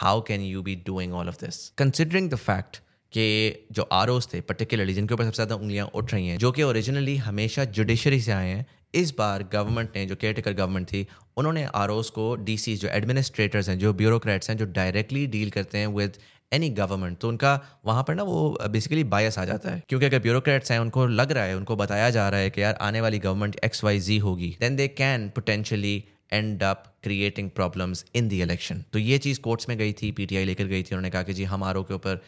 how 0.00 0.20
can 0.28 0.40
you 0.40 0.62
be 0.62 0.74
doing 0.86 1.14
all 1.14 1.28
of 1.28 1.44
this 1.44 1.68
considering 1.78 2.30
the 2.30 2.34
fact 2.36 2.80
कि 3.14 3.66
जो 3.72 3.82
आर 3.82 4.10
थे 4.34 4.40
पर्टिकुलरली 4.40 4.94
जिनके 4.94 5.14
ऊपर 5.14 5.24
सबसे 5.24 5.34
ज़्यादा 5.34 5.54
उंगलियाँ 5.54 5.86
उठ 5.94 6.12
रही 6.12 6.28
हैं, 6.28 6.38
जो 6.38 6.52
कि 6.52 6.62
ओरिजिनली 6.62 7.16
हमेशा 7.16 7.64
जुडिशरी 7.64 8.20
से 8.20 8.32
आए 8.32 8.48
हैं, 8.48 8.66
इस 8.94 9.14
बार 9.18 9.42
गवर्नमेंट 9.52 9.96
ने, 9.96 10.06
जो 10.06 10.16
केयर 10.16 10.52
गवर्नमेंट 10.52 10.86
थी, 10.86 11.06
उन्होंने 11.36 11.64
आर 11.64 11.88
को 11.90 12.34
डीसी 12.36 12.76
जो 12.76 12.88
एडमिनिस्ट्रेटर्स 12.88 13.68
हैं, 13.68 13.78
जो 13.78 13.92
ब्यूरोक्रेट्स 13.92 14.50
हैं, 14.50 14.56
जो 14.56 14.64
डायरेक्टली 14.64 15.26
डील 15.26 15.50
करते 15.50 15.78
हैं 15.78 15.86
विद 15.86 16.16
एनी 16.52 16.68
गवर्नमेंट 16.70 17.18
तो 17.18 17.28
उनका 17.28 17.80
वहाँ 17.86 18.02
पर 18.02 18.14
ना 18.14 18.22
वो 18.22 18.58
बेसिकली 18.70 19.04
बायस 19.04 19.38
आ 19.38 19.44
जाता 19.44 19.70
है। 19.70 19.82
क्योंकि 19.88 20.06
अगर 20.06 20.18
ब्यूरोक्रेट्स 20.18 20.70
हैं, 20.70 20.78
उनको 20.78 21.06
लग 21.06 21.32
रहा 21.32 21.44
है, 21.44 21.56
उनको 21.56 21.76
बताया 21.76 22.10
जा 22.10 22.28
रहा 22.28 22.40
है 22.40 22.50
कि 22.50 22.62
यार 22.62 22.78
आने 22.80 23.00
वाली 23.00 23.18
गवर्नमेंट 23.18 23.56
एक्स 23.64 23.84
वाई 23.84 24.00
जी 24.00 24.18
होगी 24.18 24.56
then 24.60 24.76
they 24.76 24.88
can 24.88 25.28
potentially 25.28 26.04
end 26.34 26.62
up 26.62 26.84
creating 27.02 27.50
problems 27.50 28.04
in 28.14 28.28
the 28.28 28.40
election 28.42 28.84
तो 28.92 28.98
ये 28.98 29.18
चीज़ 29.18 29.40
कोर्ट्स 29.40 29.68
में 29.68 29.76
गई 29.78 29.92
थी 29.92 30.10
पीटीआई 30.12 30.44
लेकर 30.44 30.64
गई 30.66 30.82
थी, 30.82 30.88
उन्होंने 30.90 31.10
कहा 31.10 31.22
कि 31.22 31.34
जी 31.34 31.44
हम 31.44 31.64
आर 31.64 31.78
के 31.80 31.94
ऊपर 31.94 32.22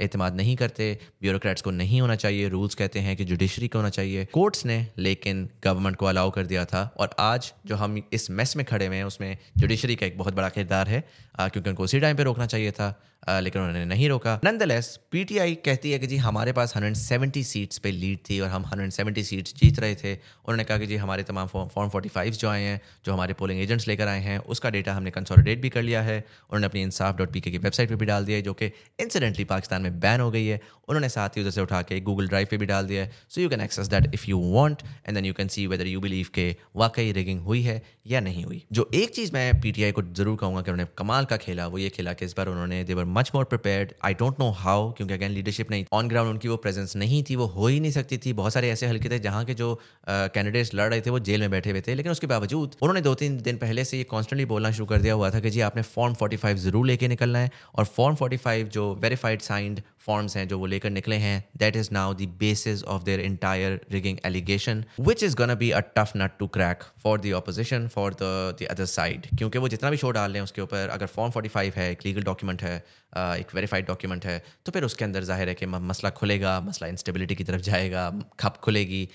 एतमाद 0.00 0.36
नहीं 0.36 0.54
करते 0.56 0.86
ब्यूरोक्रेट्स 1.22 1.62
को 1.62 1.70
नहीं 1.72 2.00
होना 2.00 2.14
चाहिए 2.16 2.48
रूल्स 2.48 2.74
कहते 2.74 2.98
हैं 3.00 3.16
कि 3.16 3.24
जुडिशरी 3.24 3.68
को 3.68 3.78
होना 3.78 3.90
चाहिए। 3.90 4.24
कोर्ट्स 4.32 4.64
ने, 4.66 4.86
लेकिन 4.98 5.48
गवर्नमेंट 5.64 5.96
को 5.96 6.06
अलाउ 6.06 6.30
कर 6.30 6.46
दिया 6.46 6.64
था, 6.64 6.82
और 6.96 7.14
आज 7.18 7.52
जो 7.66 7.76
हम 7.76 8.02
इस 8.12 8.30
मेस 8.32 8.56
में 8.56 8.64
खड़े 8.66 8.86
हुए 8.86 8.96
हैं, 8.96 9.04
उसमें 9.04 9.36
जुडिशरी 9.56 9.96
का 9.96 10.06
एक 10.06 10.18
बहुत 10.18 10.34
बड़ा 10.34 10.48
किरदार 10.48 10.88
है 10.88 11.00
क्योंकि 11.40 11.68
उनको 11.70 11.84
उसी 11.84 12.00
टाइम 12.00 12.16
पर 12.16 12.24
रोकना 12.24 12.46
चाहिए 12.46 12.70
था। 12.72 12.94
लेकिन 13.28 13.62
उन्होंने 13.62 13.84
नहीं 13.84 14.08
रोका। 14.08 14.38
नंदलेस 14.44 14.98
पीटीआई 15.10 15.54
कहती 15.54 15.90
है 15.90 15.98
कि 15.98 16.06
जी, 16.06 16.16
हमारे 16.16 16.52
पास 16.52 16.74
170 16.76 17.42
सीट्स 17.44 17.78
पे 17.78 17.90
लीड 17.92 18.18
थी 18.30 18.40
और 18.40 18.48
हम 18.48 18.64
170 18.64 19.22
सीट्स 19.22 19.54
जीत 19.54 19.78
रहे 19.80 19.94
थे। 19.94 20.14
उन्होंने 20.14 20.64
कहा 20.64 20.78
कि 20.78 20.86
जी, 20.86 20.96
हमारे 20.96 21.22
तमाम 21.22 21.46
फॉर्म 21.46 21.88
फोर्टी 21.88 22.08
फाइव 22.08 22.32
जो 22.32 22.48
आए 22.48 22.62
हैं, 22.62 22.80
जो 23.04 23.12
हमारे 23.12 23.34
पोलिंग 23.34 23.60
एजेंट्स 23.60 23.88
लेकर 23.88 24.08
आए 24.08 24.20
हैं, 24.20 24.38
उसका 24.38 24.70
डेटा 24.70 24.94
हमने 24.94 25.10
कंसोलिडेट 25.10 25.60
भी 25.60 25.68
कर 25.68 25.82
लिया 25.82 26.02
है। 26.02 26.18
उन्होंने 26.18 26.66
अपनी 26.66 26.82
Insaf 26.82 27.16
dot 27.16 27.32
P 27.32 27.40
K 27.40 27.58
website 27.58 27.88
पर 27.88 27.96
भी 27.96 28.06
डाल 28.06 28.24
दिया 28.24 28.36
है, 28.36 28.42
जो 28.42 28.54
कि 28.54 28.66
इंसिडेंटली 29.00 29.44
पाकिस्तान 29.44 29.82
में 29.82 30.00
बैन 30.00 30.20
हो 30.20 30.30
गई 30.30 30.46
है। 30.46 30.60
उन्होंने 30.88 31.08
साथ 31.08 31.36
ही 31.36 31.40
उधर 31.40 31.50
से 31.50 31.60
उठा 31.60 31.82
के 31.82 32.00
गूगल 32.00 32.28
ड्राइव 32.28 32.46
पर 32.50 32.56
भी 32.56 32.66
डाल 32.66 32.86
दिया 32.86 33.02
है। 33.02 33.10
So 33.28 33.40
you 33.40 33.48
can 33.48 33.60
access 33.60 33.86
that 33.86 34.14
if 34.14 34.24
you 34.28 34.38
want 34.38 34.82
and 34.82 35.14
then 35.14 35.24
you 35.24 35.34
can 35.34 35.48
see 35.48 35.66
whether 35.66 35.86
you 35.86 36.00
believe 36.00 36.28
के 36.34 36.54
वाकई 36.76 37.12
रिगिंग 37.12 37.40
हुई 37.40 37.62
है 37.62 37.82
या 38.06 38.20
नहीं 38.20 38.44
हुई। 38.44 38.62
जो 38.72 38.88
एक 38.94 39.10
चीज़ 39.10 39.32
मैं 39.32 39.60
पीटीआई 39.60 39.92
को 39.92 40.02
ज़रूर 40.02 40.36
कहूँगा 40.36 40.62
कि 40.62 40.70
उन्होंने 40.70 40.90
कमाल 40.98 41.24
का 41.24 41.36
खेला, 41.36 41.66
वो 41.66 41.78
ये 41.78 41.88
खेला 41.88 42.12
कि 42.12 42.24
इस 42.24 42.34
बार 42.36 42.48
उन्होंने 42.48 42.82
they were 42.84 43.04
much 43.10 43.30
more 43.34 43.44
prepared 43.46 43.92
I 44.04 44.14
don't 44.14 44.40
know 44.40 44.50
how 44.56 44.90
क्योंकि 44.92 45.14
अगेन 45.14 45.30
लीडरशिप 45.30 45.70
नहीं 45.70 45.84
ऑन 45.92 46.08
ग्राउंड 46.08 46.30
उनकी 46.30 46.48
वो 46.48 46.56
प्रेजेंस 46.58 46.96
नहीं 46.96 47.22
थी, 47.30 47.36
वो 47.36 47.46
हो 47.46 47.66
ही 47.66 47.80
नहीं 47.80 47.92
सकती 47.92 48.18
थी। 48.18 48.32
बहुत 48.32 48.52
सारे 48.52 48.70
ऐसे 48.70 48.86
हल्के 48.86 49.08
थे 49.10 49.18
जहाँ 49.20 49.44
के 49.44 49.54
जो 49.54 49.74
कैंडिडेट्स 50.08 50.74
लड़ 50.74 50.88
रहे 50.90 51.00
थे, 51.00 51.10
वो 51.10 51.18
जेल 51.20 51.40
में 51.40 51.50
बैठे 51.50 51.70
हुए 51.70 51.80
थे। 51.80 51.94
लेकिन 51.94 52.12
उसके 52.12 52.26
बावजूद, 52.26 52.76
उन्होंने 52.82 53.00
दो 53.00 53.14
तीन 53.14 53.36
दिन 53.42 53.56
पहले 53.58 53.84
से 53.84 53.98
ये 53.98 54.04
कॉन्स्टेंटली 54.06 54.44
बोलना 54.46 54.70
शुरू 54.72 54.86
कर 54.86 55.00
दिया 55.00 55.14
हुआ 55.14 55.30
था 55.30 55.40
कि 55.40 55.50
जी, 55.50 55.60
आपने 55.60 55.82
फॉर्म 55.84 56.14
फोर्टी 56.14 56.36
फाइव 56.36 56.56
ज़रूर 56.58 56.86
लेके 56.86 57.08
निकलना 57.08 57.38
है। 57.38 57.50
और 57.74 57.84
फॉर्म 57.86 58.14
फोर्टी 58.16 58.36
फाइव 58.38 58.68
जो 58.68 58.92
वेरीफाइड 59.02 59.40
साइंड 59.42 59.80
फॉर्म्स 60.00 60.36
हैं 60.36 60.46
जो 60.48 60.58
वो 60.58 60.66
लेकर 60.66 60.90
निकले 60.90 61.16
हैं. 61.18 61.44
That 61.58 61.76
is 61.76 61.88
now 61.92 62.14
the 62.14 62.28
basis 62.40 62.82
of 62.84 63.02
their 63.04 63.20
entire 63.20 63.80
rigging 63.92 64.18
allegation 64.26 64.84
which 65.00 65.22
is 65.22 65.36
gonna 65.36 65.54
be 65.54 65.70
a 65.70 65.80
tough 65.96 66.12
nut 66.16 66.38
to 66.38 66.46
crack 66.56 66.84
for 67.02 67.20
the 67.20 67.32
opposition 67.34 67.88
for 67.88 68.16
the 68.22 68.66
other 68.70 68.84
side 68.86 69.26
क्योंकि 69.38 69.58
वो 69.58 69.68
जितना 69.68 69.90
भी 69.90 69.96
शो 69.96 70.10
डाल 70.12 70.36
हैं 70.36 70.42
उसके 70.42 70.62
ऊपर 70.62 70.88
अगर 70.88 71.06
फॉर्म 71.08 71.32
45 71.32 71.76
है, 71.76 71.90
एक 71.92 72.06
लीगल 72.06 72.22
डॉक्यूमेंट 72.22 72.62
है 72.62 72.76
एक 73.16 73.54
वेरीफाइड 73.54 73.86
डॉक्यूमेंट 73.86 74.26
है 74.26 74.42
तो 74.66 74.72
फिर 74.72 74.84
उसके 74.84 75.04
अंदर 75.04 75.24
ज़ाहिर 75.24 75.48
है 75.48 75.54
कि 75.54 75.66
मसला 75.66 76.10
खुलेगा, 76.10 76.60
मसला 76.60 76.88
इंस्टेबिलिटी 76.88 77.34
की 77.34 77.44
तरफ़ 77.44 77.60
जाएगा, 77.62 78.10
खप 78.40 78.56
खुलेगी. 78.64 79.08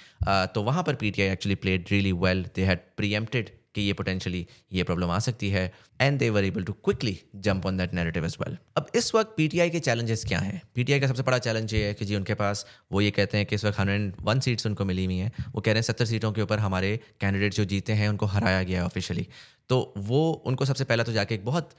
तो 0.55 0.63
वहाँ 0.63 0.83
पर 0.83 0.95
P 0.95 1.11
T 1.11 1.21
I 1.21 1.29
actually 1.29 1.55
played 1.57 1.85
really 1.91 2.11
well 2.23 2.45
they 2.55 2.65
had 2.65 2.79
preempted 2.97 3.49
कि 3.75 3.81
ये 3.81 3.93
पोटेंशियली 3.93 4.45
ये 4.73 4.83
प्रॉब्लम 4.83 5.11
आ 5.11 5.19
सकती 5.19 5.49
है 5.49 5.71
and 6.01 6.19
they 6.19 6.29
were 6.29 6.43
able 6.43 6.63
to 6.63 6.73
quickly 6.73 7.17
jump 7.35 7.65
on 7.65 7.77
that 7.77 7.93
narrative 7.93 8.25
as 8.25 8.37
well 8.41 8.57
अब 8.77 8.87
इस 8.95 9.15
वक्त 9.15 9.33
पीटीआई 9.37 9.69
के 9.69 9.79
चैलेंजेस 9.79 10.25
क्या 10.25 10.39
हैं? 10.39 10.61
पीटीआई 10.75 10.99
का 10.99 11.07
सबसे 11.07 11.23
बड़ा 11.23 11.37
चैलेंज 11.37 11.73
ये 11.73 11.85
है 11.85 11.93
कि 11.93 12.05
जी 12.05 12.15
उनके 12.15 12.33
पास, 12.33 12.65
वो 12.91 13.01
ये 13.01 13.11
कहते 13.11 13.37
हैं 13.37 13.45
कि 13.45 13.55
इस 13.55 13.65
वक्त 13.65 13.79
हंड्रेड 13.79 14.13
वन 14.21 14.39
सीट्स 14.39 14.65
उनको 14.65 14.85
मिली 14.85 15.05
हुई 15.05 15.17
हैं। 15.17 15.31
वो 15.55 15.61
कह 15.61 15.71
रहे 15.71 15.77
हैं 15.77 15.81
सत्तर 15.81 16.05
सीटों 16.05 16.31
के 16.31 16.41
ऊपर 16.41 16.59
हमारे 16.59 16.99
कैंडिडेट 17.21 17.53
जो 17.53 17.65
जीते 17.65 17.93
हैं 17.93 18.09
उनको 18.09 18.25
हराया 18.25 18.63
गया 18.63 18.79
है 18.79 18.85
ऑफिशियली 18.85 19.27
तो 19.69 19.93
वो, 19.97 20.31
उनको 20.45 20.65
सबसे 20.65 20.83
पहला 20.83 21.03
तो 21.03 21.11
जाके 21.11 21.35
एक 21.35 21.45
बहुत 21.45 21.69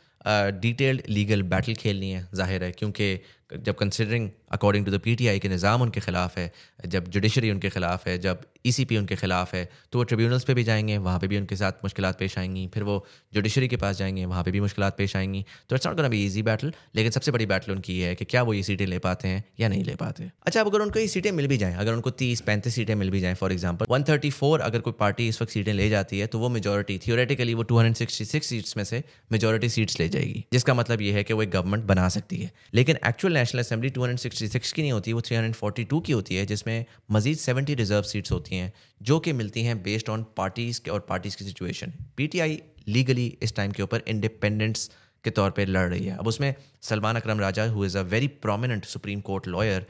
डिटेल्ड 0.61 1.03
लीगल 1.09 1.43
बैटल 1.51 1.75
खेलनी 1.77 2.11
है, 2.11 2.29
ज़ाहिर 2.35 2.65
है, 2.65 2.71
क्योंकि 2.73 3.19
जब 3.57 3.75
considering 3.79 4.29
according 4.53 4.85
to 4.87 4.93
the 4.93 4.99
PTI 5.01 5.39
के 5.39 5.49
निज़ाम 5.49 5.83
उनके 5.83 6.01
ख़िलाफ़ 6.01 6.39
है, 6.39 6.51
जब 6.87 7.09
जुडिशरी 7.09 7.51
उनके 7.51 7.69
ख़िलाफ़ 7.71 8.09
है, 8.09 8.19
जब 8.19 8.41
ईसीपी 8.67 8.97
उनके 8.97 9.17
ख़िलाफ़ 9.17 9.55
है 9.57 9.65
तो 9.93 9.99
वो 9.99 10.05
ट्रिब्यूनल्स 10.05 10.45
पे 10.45 10.55
भी 10.55 10.63
जाएँगे, 10.65 10.97
वहाँ 10.99 11.19
पे 11.21 11.27
भी 11.27 11.37
उनके 11.39 11.57
साथ 11.57 11.85
मुश्किल 11.85 12.11
पेश 12.19 12.37
आएँगी, 12.39 12.67
फिर 12.75 12.83
वो 12.83 13.05
जुडिशरी 13.35 13.69
के 13.69 13.77
पास 13.77 13.97
जाएँगे, 13.99 14.25
वहाँ 14.25 14.43
पे 14.45 14.51
भी 14.51 14.61
मुश्किल 14.61 14.89
पेश 14.99 15.17
आएँगी। 15.17 15.45
तो 15.69 15.77
it's 15.77 15.87
not 15.87 15.97
gonna 15.97 16.09
be 16.09 16.25
easy 16.25 16.43
battle 16.43 16.73
लेकिन 16.95 17.11
सबसे 17.13 17.33
बड़ी 17.33 17.47
बैटल 17.47 17.73
उनकी 17.73 18.01
है 18.01 18.15
कि 18.15 18.25
क्या 18.25 18.43
वो 18.43 18.55
ये 18.55 18.63
सीटें 18.63 18.87
ले 18.87 18.99
पाते 18.99 19.29
हैं 19.29 19.45
या 19.61 19.69
नहीं 19.69 19.85
ले 19.85 19.95
पाते 19.97 20.31
अच्छा 20.47 20.61
अब 20.61 20.67
अगर 20.67 20.81
उनको 20.81 20.99
ये 20.99 21.07
सीटें 21.09 21.31
मिल 21.33 21.47
भी 21.47 21.57
जाएँ, 21.57 21.75
अगर 21.77 21.93
उनको 21.93 22.11
तीस, 22.13 22.41
पैंतीस 22.41 22.75
सीटें 22.75 22.95
मिल 22.95 23.11
भी 23.11 23.21
जाएँ 23.21 23.35
for 23.35 23.53
example 23.53 23.87
one 23.91 24.05
thirty 24.09 24.31
four 24.33 24.61
अगर 24.63 24.81
कोई 24.81 24.93
पार्टी 25.01 25.29
इस 25.29 25.41
वक्त 25.43 25.53
सीटें 25.53 25.73
ले 25.73 25.89
जाती 25.89 26.19
है 26.19 26.27
तो 26.27 26.39
वो 26.39 26.49
मेजोरिटी 26.49 26.99
थियोरेटिकली 27.07 27.55
वो 27.55 27.63
two 27.63 27.76
hundred 27.79 27.97
sixty 27.97 28.25
six 28.25 28.47
seats 28.47 28.77
में 28.77 28.85
से 28.85 29.03
मेजोरिटी 29.33 29.69
सीट्स 29.69 29.99
ले 30.01 30.09
जाएगी। 30.09 30.45
जिसका 30.53 30.75
मतलब 30.75 31.03
यह 31.03 31.15
है 31.15 31.25
कि 31.25 31.35
वो 31.35 31.43
एक 31.43 31.51
गवर्नमेंट 31.51 31.85
बना 31.85 32.09
सकती 32.09 32.37
है। 32.37 32.51
लेकिन 32.75 32.99
एक्चुअल 33.07 33.35
नेशनल 33.35 33.61
असेंबली 33.61 33.91
टू 33.91 34.03
366 34.03 34.73
की 34.73 34.83
नहीं 34.83 34.93
होती, 34.93 35.13
वो 35.13 35.21
342 35.21 36.01
की 36.01 36.13
होती 36.13 36.37
है, 36.37 36.47
जिसमें 36.47 36.85
मजीद 37.11 37.39
70 37.39 37.75
रिज़र्व 37.75 38.03
सीट्स 38.03 38.33
होती 38.33 38.57
हैं, 38.57 38.73
जो 39.03 39.19
कि 39.19 39.33
मिलती 39.33 39.63
हैं 39.63 39.83
बेस्ड 39.83 40.09
ऑन 40.09 40.27
पार्टीज़ 40.37 40.81
के 40.81 40.91
और 40.91 41.01
पार्टीज़ 41.09 41.37
की 41.37 41.45
सिचुएशन 41.45 41.93
पीटीआई 42.17 42.61
लीगली 42.89 43.27
इस 43.43 43.55
टाइम 43.57 43.73
के 43.73 43.83
ऊपर 43.83 44.03
इंडिपेंडेंस 44.09 44.91
के 45.25 45.31
तौर 45.31 45.51
पे 45.51 45.65
लड़ 45.65 45.89
रही 45.91 46.07
है। 46.07 46.17
अब 46.17 46.27
उसमें 46.27 46.55
Salman 46.83 47.17
Akram 47.17 47.41
Raja 47.41 47.65
who 47.65 47.85
is 47.85 47.97
a 47.99 48.03
very 48.03 48.29
prominent 48.43 48.85
supreme 48.85 49.21
court 49.21 49.49
lawyer 49.49 49.87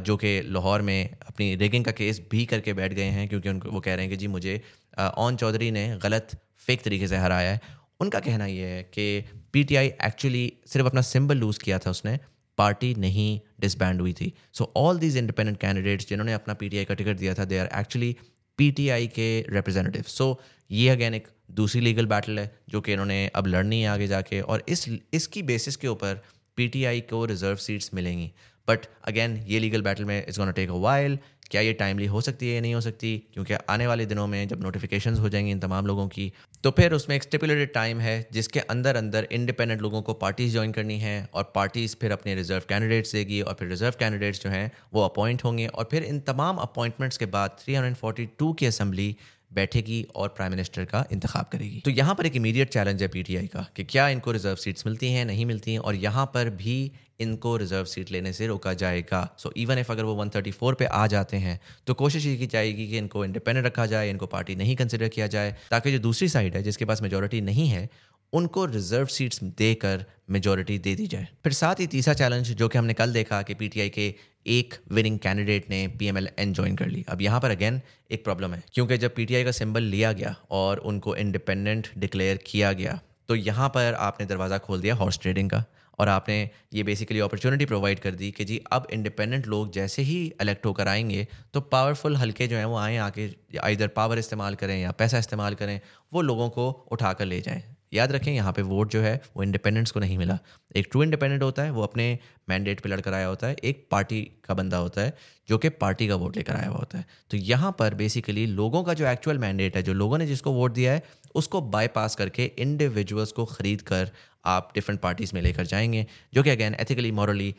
जो 0.00 0.16
कि 0.16 0.40
लाहौर 0.46 0.82
में 0.82 1.08
अपनी 1.28 1.54
रेगिंग 1.56 1.84
का 1.84 1.92
केस 1.92 2.20
भी 2.30 2.44
करके 2.46 2.72
बैठ 2.72 2.92
गए 2.92 3.10
हैं, 3.16 3.28
क्योंकि 3.28 3.48
उनको 3.48 3.70
वो 3.70 3.80
कह 3.80 3.94
रहे 3.94 4.04
हैं 4.04 4.10
कि, 4.10 4.16
जी, 4.16 4.26
मुझे 4.26 4.60
ओन 4.98 5.36
चौधरी 5.36 5.70
ने 5.70 5.86
गलत 6.02 6.36
फेक 6.66 6.82
तरीके 6.82 7.08
से 7.08 7.16
हराया 7.16 7.50
है। 7.50 7.60
उनका 8.00 8.20
कहना 8.20 8.46
यह 8.46 8.66
है 8.66 8.82
कि 8.94 9.24
पीटीआई 9.52 9.86
एक्चुअली 10.04 10.52
सिर्फ़ 10.66 10.88
अपना 10.88 11.00
सिंबल 11.02 11.36
लूज़ 11.36 11.58
किया 11.58 11.78
था 11.78 11.90
उसने 11.90 12.18
पार्टी 12.58 12.94
नहीं 12.94 13.40
डिसबैंड 13.60 14.00
हुई 14.00 14.12
थी। 14.12 14.32
So 14.52 14.72
all 14.76 14.98
these 14.98 15.16
independent 15.16 15.58
candidates 15.60 16.08
जिन्होंने 16.08 16.32
अपना 16.32 16.54
पीटीआई 16.54 16.84
का 16.84 16.94
टिकट 16.94 17.16
दिया 17.16 17.34
था 17.34 17.44
दे 17.44 17.58
आर 17.58 17.68
एक्चुअली 17.78 18.16
पीटीआई 18.58 19.06
के 19.06 19.28
रिप्रेजेंटेटिव 19.50 20.02
सो 20.08 20.40
ये 20.70 20.88
अगेन 20.88 21.14
एक 21.14 21.28
दूसरी 21.50 21.80
लीगल 21.80 22.06
बैटल 22.06 22.38
है, 22.38 22.50
जो 22.68 22.80
कि 22.80 22.92
इन्होंने 22.92 23.26
अब 23.34 23.46
लड़नी 23.46 23.80
है 23.80 23.88
आगे 23.88 24.06
जाके, 24.06 24.40
और 24.40 24.62
इस, 24.68 24.88
इसकी 25.14 25.42
बेसिस 25.42 25.76
के 25.76 25.88
ऊपर 25.88 26.22
पीटीआई 26.56 27.00
को 27.00 27.24
रिज़र्व 27.24 27.56
सीट्स 27.56 27.90
मिलेंगी। 27.94 28.30
बट 28.68 28.86
अगेन 29.04 29.36
ये 29.46 29.58
लीगल 29.58 29.82
बैटल 29.82 30.04
में 30.04 30.26
is 30.28 30.38
gonna 30.38 30.50
take 30.50 30.70
a 30.70 30.78
while 30.80 31.18
क्या 31.50 31.60
ये 31.60 31.72
टाइमली 31.72 32.06
हो 32.06 32.20
सकती 32.20 32.48
है 32.48 32.54
या 32.54 32.60
नहीं 32.60 32.74
हो 32.74 32.80
सकती? 32.80 33.16
क्योंकि 33.34 33.54
आने 33.70 33.86
वाले 33.86 34.06
दिनों 34.06 34.26
में 34.26 34.46
जब 34.48 34.62
नोटिफिकेशंस 34.62 35.18
हो 35.18 35.28
जाएँगी 35.28 35.50
इन 35.50 35.58
तमाम 35.58 35.86
लोगों 35.86 36.06
की 36.08 36.32
तो 36.64 36.70
फिर 36.70 36.92
उसमें 36.92 37.14
एक 37.16 37.22
स्टिपुलेटेड 37.22 37.72
टाइम 37.72 37.98
है 38.00 38.14
जिसके 38.32 38.60
अंदर 38.60 38.96
अंदर 38.96 39.28
इंडिपेंडेंट 39.32 39.82
लोगों 39.82 40.02
को 40.02 40.12
पार्टीज़ 40.14 40.52
ज्वाइन 40.52 40.72
करनी 40.72 40.98
है 40.98 41.28
और 41.34 41.52
पार्टीज़ 41.54 41.96
फिर 42.00 42.12
अपने 42.12 42.34
रिज़र्व 42.34 42.62
कैंडिडेट्स 42.68 43.12
देगी 43.12 43.40
और 43.40 43.54
फिर 43.54 43.68
रिज़र्व 43.68 43.94
कैंडिडेट्स 43.98 44.42
जो 44.42 44.50
हैं 44.50 44.70
वो 44.94 45.04
अपॉइंट 45.04 45.44
होंगे 45.44 45.66
और 45.66 45.88
फिर 45.90 46.02
इन 46.02 46.20
तमाम 46.20 46.56
अपॉइंटमेंट्स 46.56 47.16
के 47.16 47.26
बाद 47.26 47.56
342 47.60 48.54
की 48.58 48.66
असम्बली 48.66 49.16
बैठेगी 49.52 50.02
और 50.14 50.28
प्राइम 50.28 50.50
मिनिस्टर 50.50 50.84
का 50.84 51.04
इंतखब 51.12 51.46
करेगी। 51.52 51.80
तो 51.84 51.90
यहाँ 51.90 52.14
पर 52.14 52.26
एक 52.26 52.36
इमीडिएट 52.36 52.68
चैलेंज 52.68 53.02
है 53.02 53.08
पीटीआई 53.08 53.46
का 53.46 53.66
कि 53.76 53.84
क्या 53.84 54.08
इनको 54.08 54.32
रिज़र्व 54.32 54.56
सीट्स 54.56 54.86
मिलती 54.86 55.12
हैं, 55.12 55.24
नहीं 55.24 55.46
मिलती 55.46 55.72
हैं 55.72 55.78
और 55.78 55.94
यहाँ 55.94 56.26
पर 56.26 56.50
भी 56.50 56.92
इनको 57.20 57.56
रिज़र्व 57.56 57.84
सीट 57.86 58.10
लेने 58.10 58.32
से 58.32 58.46
रोका 58.46 58.72
जाएगा। 58.74 59.28
सो 59.38 59.52
इवन 59.56 59.78
इफ़ 59.78 59.92
अगर 59.92 60.04
वो 60.04 60.14
134 60.16 60.74
पे 60.74 60.84
आ 60.86 61.06
जाते 61.08 61.36
हैं 61.38 61.58
तो 61.86 61.94
कोशिश 61.96 62.26
ये 62.26 62.36
की 62.36 62.46
जाएगी 62.48 62.86
कि 62.88 62.98
इनको 62.98 63.24
इंडिपेंडेंट 63.24 63.66
रखा 63.66 63.86
जाए, 63.86 64.10
इनको 64.10 64.26
पार्टी 64.28 64.56
नहीं 64.56 64.76
कंसिडर 64.76 65.08
किया 65.10 65.26
जाए, 65.28 65.54
ताकि 65.70 65.92
जो 65.92 65.98
दूसरी 66.00 66.28
साइड 66.28 66.56
है, 66.56 66.62
जिसके 66.62 66.84
पास 66.84 67.02
मेजोरिटी 67.02 67.40
नहीं 67.42 67.68
है, 67.68 67.88
उनको 68.32 68.64
रिज़र्व 68.66 69.06
सीट्स 69.08 69.42
देकर 69.58 70.04
मेजोरिटी 70.30 70.78
दे 70.78 70.94
दी 70.96 71.06
जाए। 71.06 71.26
फिर 71.44 71.52
साथ 71.54 71.80
ही 71.80 71.86
तीसरा 71.88 72.14
चैलेंज 72.14 72.50
जो 72.52 72.68
कि 72.68 72.78
हमने 72.78 72.94
कल 72.94 73.12
देखा 73.12 73.40
कि 73.42 73.54
पीटीआई 73.54 73.88
के 73.90 74.14
एक 74.48 74.74
विनिंग 74.92 75.18
कैंडिडेट 75.18 75.70
ने 75.70 75.86
पीएमएलएन 75.98 76.52
ज्वाइन 76.52 76.76
कर 76.76 76.86
ली। 76.86 77.04
अब 77.08 77.22
यहाँ 77.22 77.40
पर 77.40 77.50
अगेन 77.50 77.80
एक 78.10 78.24
प्रॉब्लम 78.24 78.54
है, 78.54 78.62
क्योंकि 78.74 78.98
जब 78.98 79.14
पीटीआई 79.14 79.44
का 79.44 79.52
सिंबल 79.52 79.82
लिया 79.84 80.12
गया 80.12 80.34
और 80.52 80.78
उनको 80.80 81.16
इंडिपेंडेंट 81.16 81.88
डिक्लेयर 81.98 82.40
किया 82.46 82.72
गया 82.74 83.00
तो 83.28 83.34
यहाँ 83.34 83.68
पर 83.68 83.94
आपने 83.96 84.26
दरवाज़ा 84.26 84.58
खोल 84.58 84.80
दिया 84.80 84.94
हॉर्स 84.94 85.18
ट्रेडिंग 85.18 85.50
का। 85.50 85.64
और 85.98 86.08
आपने 86.08 86.38
ये 86.72 86.82
बेसिकली 86.82 87.20
अपॉर्चुनिटी 87.20 87.66
प्रोवाइड 87.66 87.98
कर 87.98 88.14
दी 88.14 88.30
कि 88.30 88.44
जी, 88.44 88.60
अब 88.72 88.86
इंडिपेंडेंट 88.92 89.46
लोग 89.46 89.72
जैसे 89.72 90.02
ही 90.02 90.24
इलेक्ट 90.42 90.66
होकर 90.66 90.88
आएँगे 90.88 91.26
तो 91.54 91.60
पावरफुल 91.60 92.16
हल्के 92.16 92.46
जो 92.46 92.56
हैं, 92.56 92.64
वो 92.64 92.76
आएँ 92.76 92.96
आके 92.98 93.26
इधर 93.72 93.88
पावर 93.88 94.18
इस्तेमाल 94.18 94.54
करें 94.54 94.80
या 94.82 94.90
पैसा 94.92 95.18
इस्तेमाल 95.18 95.54
करें, 95.54 95.80
वो 96.12 96.20
लोगों 96.22 96.48
को 96.50 96.70
उठा 96.92 97.12
कर 97.12 97.24
ले 97.24 97.40
जाएँ। 97.40 97.73
याद 97.94 98.12
रखें, 98.12 98.32
यहाँ 98.32 98.52
पे 98.52 98.62
वोट 98.62 98.90
जो 98.90 99.00
है, 99.00 99.22
वो 99.36 99.42
इंडिपेंडेंट्स 99.42 99.90
को 99.90 100.00
नहीं 100.00 100.18
मिला। 100.18 100.38
एक 100.76 100.88
ट्रू 100.90 101.02
इंडिपेंडेंट 101.02 101.42
होता 101.42 101.62
है, 101.62 101.70
वो 101.70 101.82
अपने 101.82 102.18
मैंडेट 102.48 102.80
पे 102.80 102.88
लड़कर 102.88 103.14
आया 103.14 103.26
होता 103.26 103.46
है, 103.46 103.56
एक 103.64 103.86
पार्टी 103.90 104.22
का 104.44 104.54
बंदा 104.54 104.76
होता 104.76 105.00
है, 105.00 105.16
जो 105.48 105.58
कि 105.58 105.68
पार्टी 105.68 106.08
का 106.08 106.14
वोट 106.14 106.36
लेकर 106.36 106.56
आया 106.56 106.68
हुआ 106.68 106.78
होता 106.78 106.98
है। 106.98 107.06
तो 107.30 107.36
यहाँ 107.36 107.76
पर 107.78 107.94
बेसिकली 107.94 108.46
लोगों 108.46 108.82
का 108.84 108.94
जो 108.94 109.06
एक्चुअल 109.06 109.38
मैंडेट 109.38 109.76
है, 109.76 109.82
जो 109.82 109.92
लोगों 109.92 110.18
ने 110.18 110.26
जिसको 110.26 110.52
वोट 110.52 110.72
दिया 110.72 110.92
है, 110.92 111.02
उसको 111.34 111.60
बाईपास 111.60 112.14
करके 112.14 112.44
इंडिविजुअल्स 112.58 113.32
को 113.32 113.44
ख़रीद 113.44 113.82
कर 113.82 114.10
आप 114.44 114.70
डिफरेंट 114.74 115.00
पार्टीज़ 115.00 115.34
में 115.34 115.42
लेकर 115.42 115.66
जाएँगे, 115.66 116.06
जो 116.34 116.42
कि 116.42 116.50
again 116.50 116.74
ethically 116.74 117.10
morally 117.10 117.54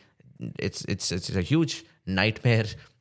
it's 0.59 0.85
it's 0.89 1.13
it's 1.13 1.37
a 1.37 1.39
huge 1.39 1.75
night 2.07 2.39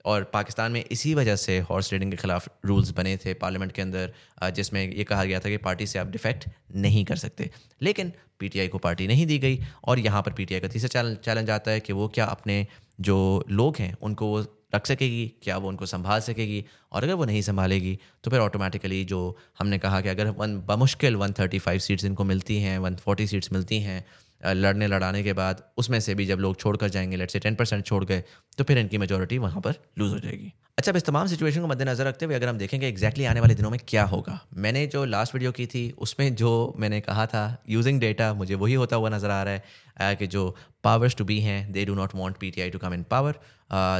और 0.04 0.24
पाकिस्तान 0.32 0.72
में 0.72 0.84
इसी 0.84 1.14
वजह 1.14 1.36
से 1.36 1.58
हॉर्स 1.60 1.92
रेडिंग 1.92 2.10
के 2.10 2.16
खिलाफ 2.16 2.48
रूल्स 2.66 2.90
बने 2.90 3.16
थे 3.16 3.34
पार्लियामेंट 3.34 3.72
के 3.72 3.82
अंदर 3.82 4.12
जिसमें 4.50 4.82
ये 4.82 5.04
कहा 5.04 5.24
गया 5.24 5.40
था 5.40 5.48
कि 5.48 5.56
पार्टी 5.58 5.86
से 5.86 5.98
आप 5.98 6.06
डिफेक्ट 6.08 6.48
नहीं 6.76 7.04
कर 7.04 7.16
सकते। 7.16 7.50
लेकिन 7.82 8.12
पीटीआई 8.40 8.68
को 8.68 8.78
पार्टी 8.78 9.06
नहीं 9.06 9.26
दी 9.26 9.38
गई 9.38 9.58
और 9.84 9.98
यहाँ 9.98 10.22
पर 10.22 10.32
पीटीआई 10.32 10.60
का 10.60 10.68
तीसरा 10.68 11.14
चैलेंज 11.14 11.50
आता 11.50 11.70
है 11.70 11.80
कि 11.80 11.92
वो 11.92 12.08
क्या 12.08 12.24
अपने 12.26 12.66
जो 13.00 13.44
लोग 13.50 13.76
हैं, 13.76 13.96
उनको 14.02 14.26
वो 14.26 14.40
रख 14.74 14.86
सकेगी, 14.86 15.26
क्या 15.42 15.56
वो 15.56 15.68
उनको 15.68 15.86
संभाल 15.86 16.20
सकेगी 16.20 16.64
और 16.92 17.04
अगर 17.04 17.14
वो 17.14 17.24
नहीं 17.24 17.42
संभालेगी 17.42 17.98
तो 18.24 18.30
फिर 18.30 18.40
ऑटोमेटिकली 18.40 19.04
जो 19.04 19.20
हमने 19.58 19.78
कहा 19.78 20.00
कि 20.00 20.08
अगर 20.08 20.30
वन 20.38 20.56
बमुश्किल 20.66 21.16
वन 21.16 21.32
थर्टी 21.32 21.58
फाइव 21.58 21.78
सीट्स 21.78 22.04
इनको 22.04 22.24
मिलती 22.24 22.58
हैं 22.58 22.78
वन 22.78 22.96
फोर्टी 22.96 23.26
सीट्स 23.26 23.52
मिलती 23.52 23.80
हैं 23.80 24.04
लड़ने 24.46 24.86
लड़ाने 24.86 25.22
के 25.22 25.32
बाद 25.32 25.62
उसमें 25.78 25.98
से 26.00 26.14
भी 26.14 26.26
जब 26.26 26.38
लोग 26.38 26.56
छोड़ 26.56 26.76
कर 26.76 26.88
जाएँगे 26.88 27.16
लेट 27.16 27.30
से 27.30 27.38
टेन 27.38 27.54
परसेंट 27.54 27.84
छोड़ 27.86 28.04
गए 28.04 28.22
तो 28.58 28.64
फिर 28.64 28.78
इनकी 28.78 28.98
मेजोरिटी 28.98 29.38
वहाँ 29.38 29.60
पर 29.60 29.74
लूज़ 29.98 30.12
हो 30.12 30.18
जाएगी। 30.18 30.52
अच्छा 30.78 30.90
अब 30.92 30.96
इस 30.96 31.04
तमाम 31.04 31.26
सिचुएशन 31.26 31.60
को 31.60 31.66
मद्देनजर 31.66 32.04
रखते 32.04 32.26
हुए 32.26 32.34
अगर 32.34 32.48
हम 32.48 32.58
देखेंगे 32.58 32.88
एक्जैक्टली 32.88 33.24
आने 33.24 33.40
वाले 33.40 33.54
दिनों 33.54 33.70
में 33.70 33.78
क्या 33.88 34.04
होगा। 34.04 34.38
मैंने 34.56 34.86
जो 34.86 35.04
लास्ट 35.04 35.34
वीडियो 35.34 35.52
की 35.52 35.66
थी 35.66 35.90
उसमें 35.98 36.34
जो 36.34 36.74
मैंने 36.78 37.00
कहा 37.00 37.26
था 37.26 37.44
यूजिंग 37.68 38.00
डेटा 38.00 38.32
मुझे 38.34 38.54
वही 38.54 38.74
होता 38.74 38.96
हुआ 38.96 39.10
नज़र 39.10 39.30
आ 39.30 39.42
रहा 39.42 40.08
है 40.08 40.16
कि 40.16 40.26
जो 40.26 40.56
पावर्स 40.84 41.16
टू 41.16 41.24
बी 41.24 41.38
हैं 41.40 41.72
they 41.72 41.84
do 41.84 41.94
not 41.94 42.14
want 42.14 42.36
P 42.36 42.50
T 42.50 42.60
I 42.60 42.70
to 42.70 42.78
come 42.78 42.94
in 42.94 43.02
power 43.10 43.38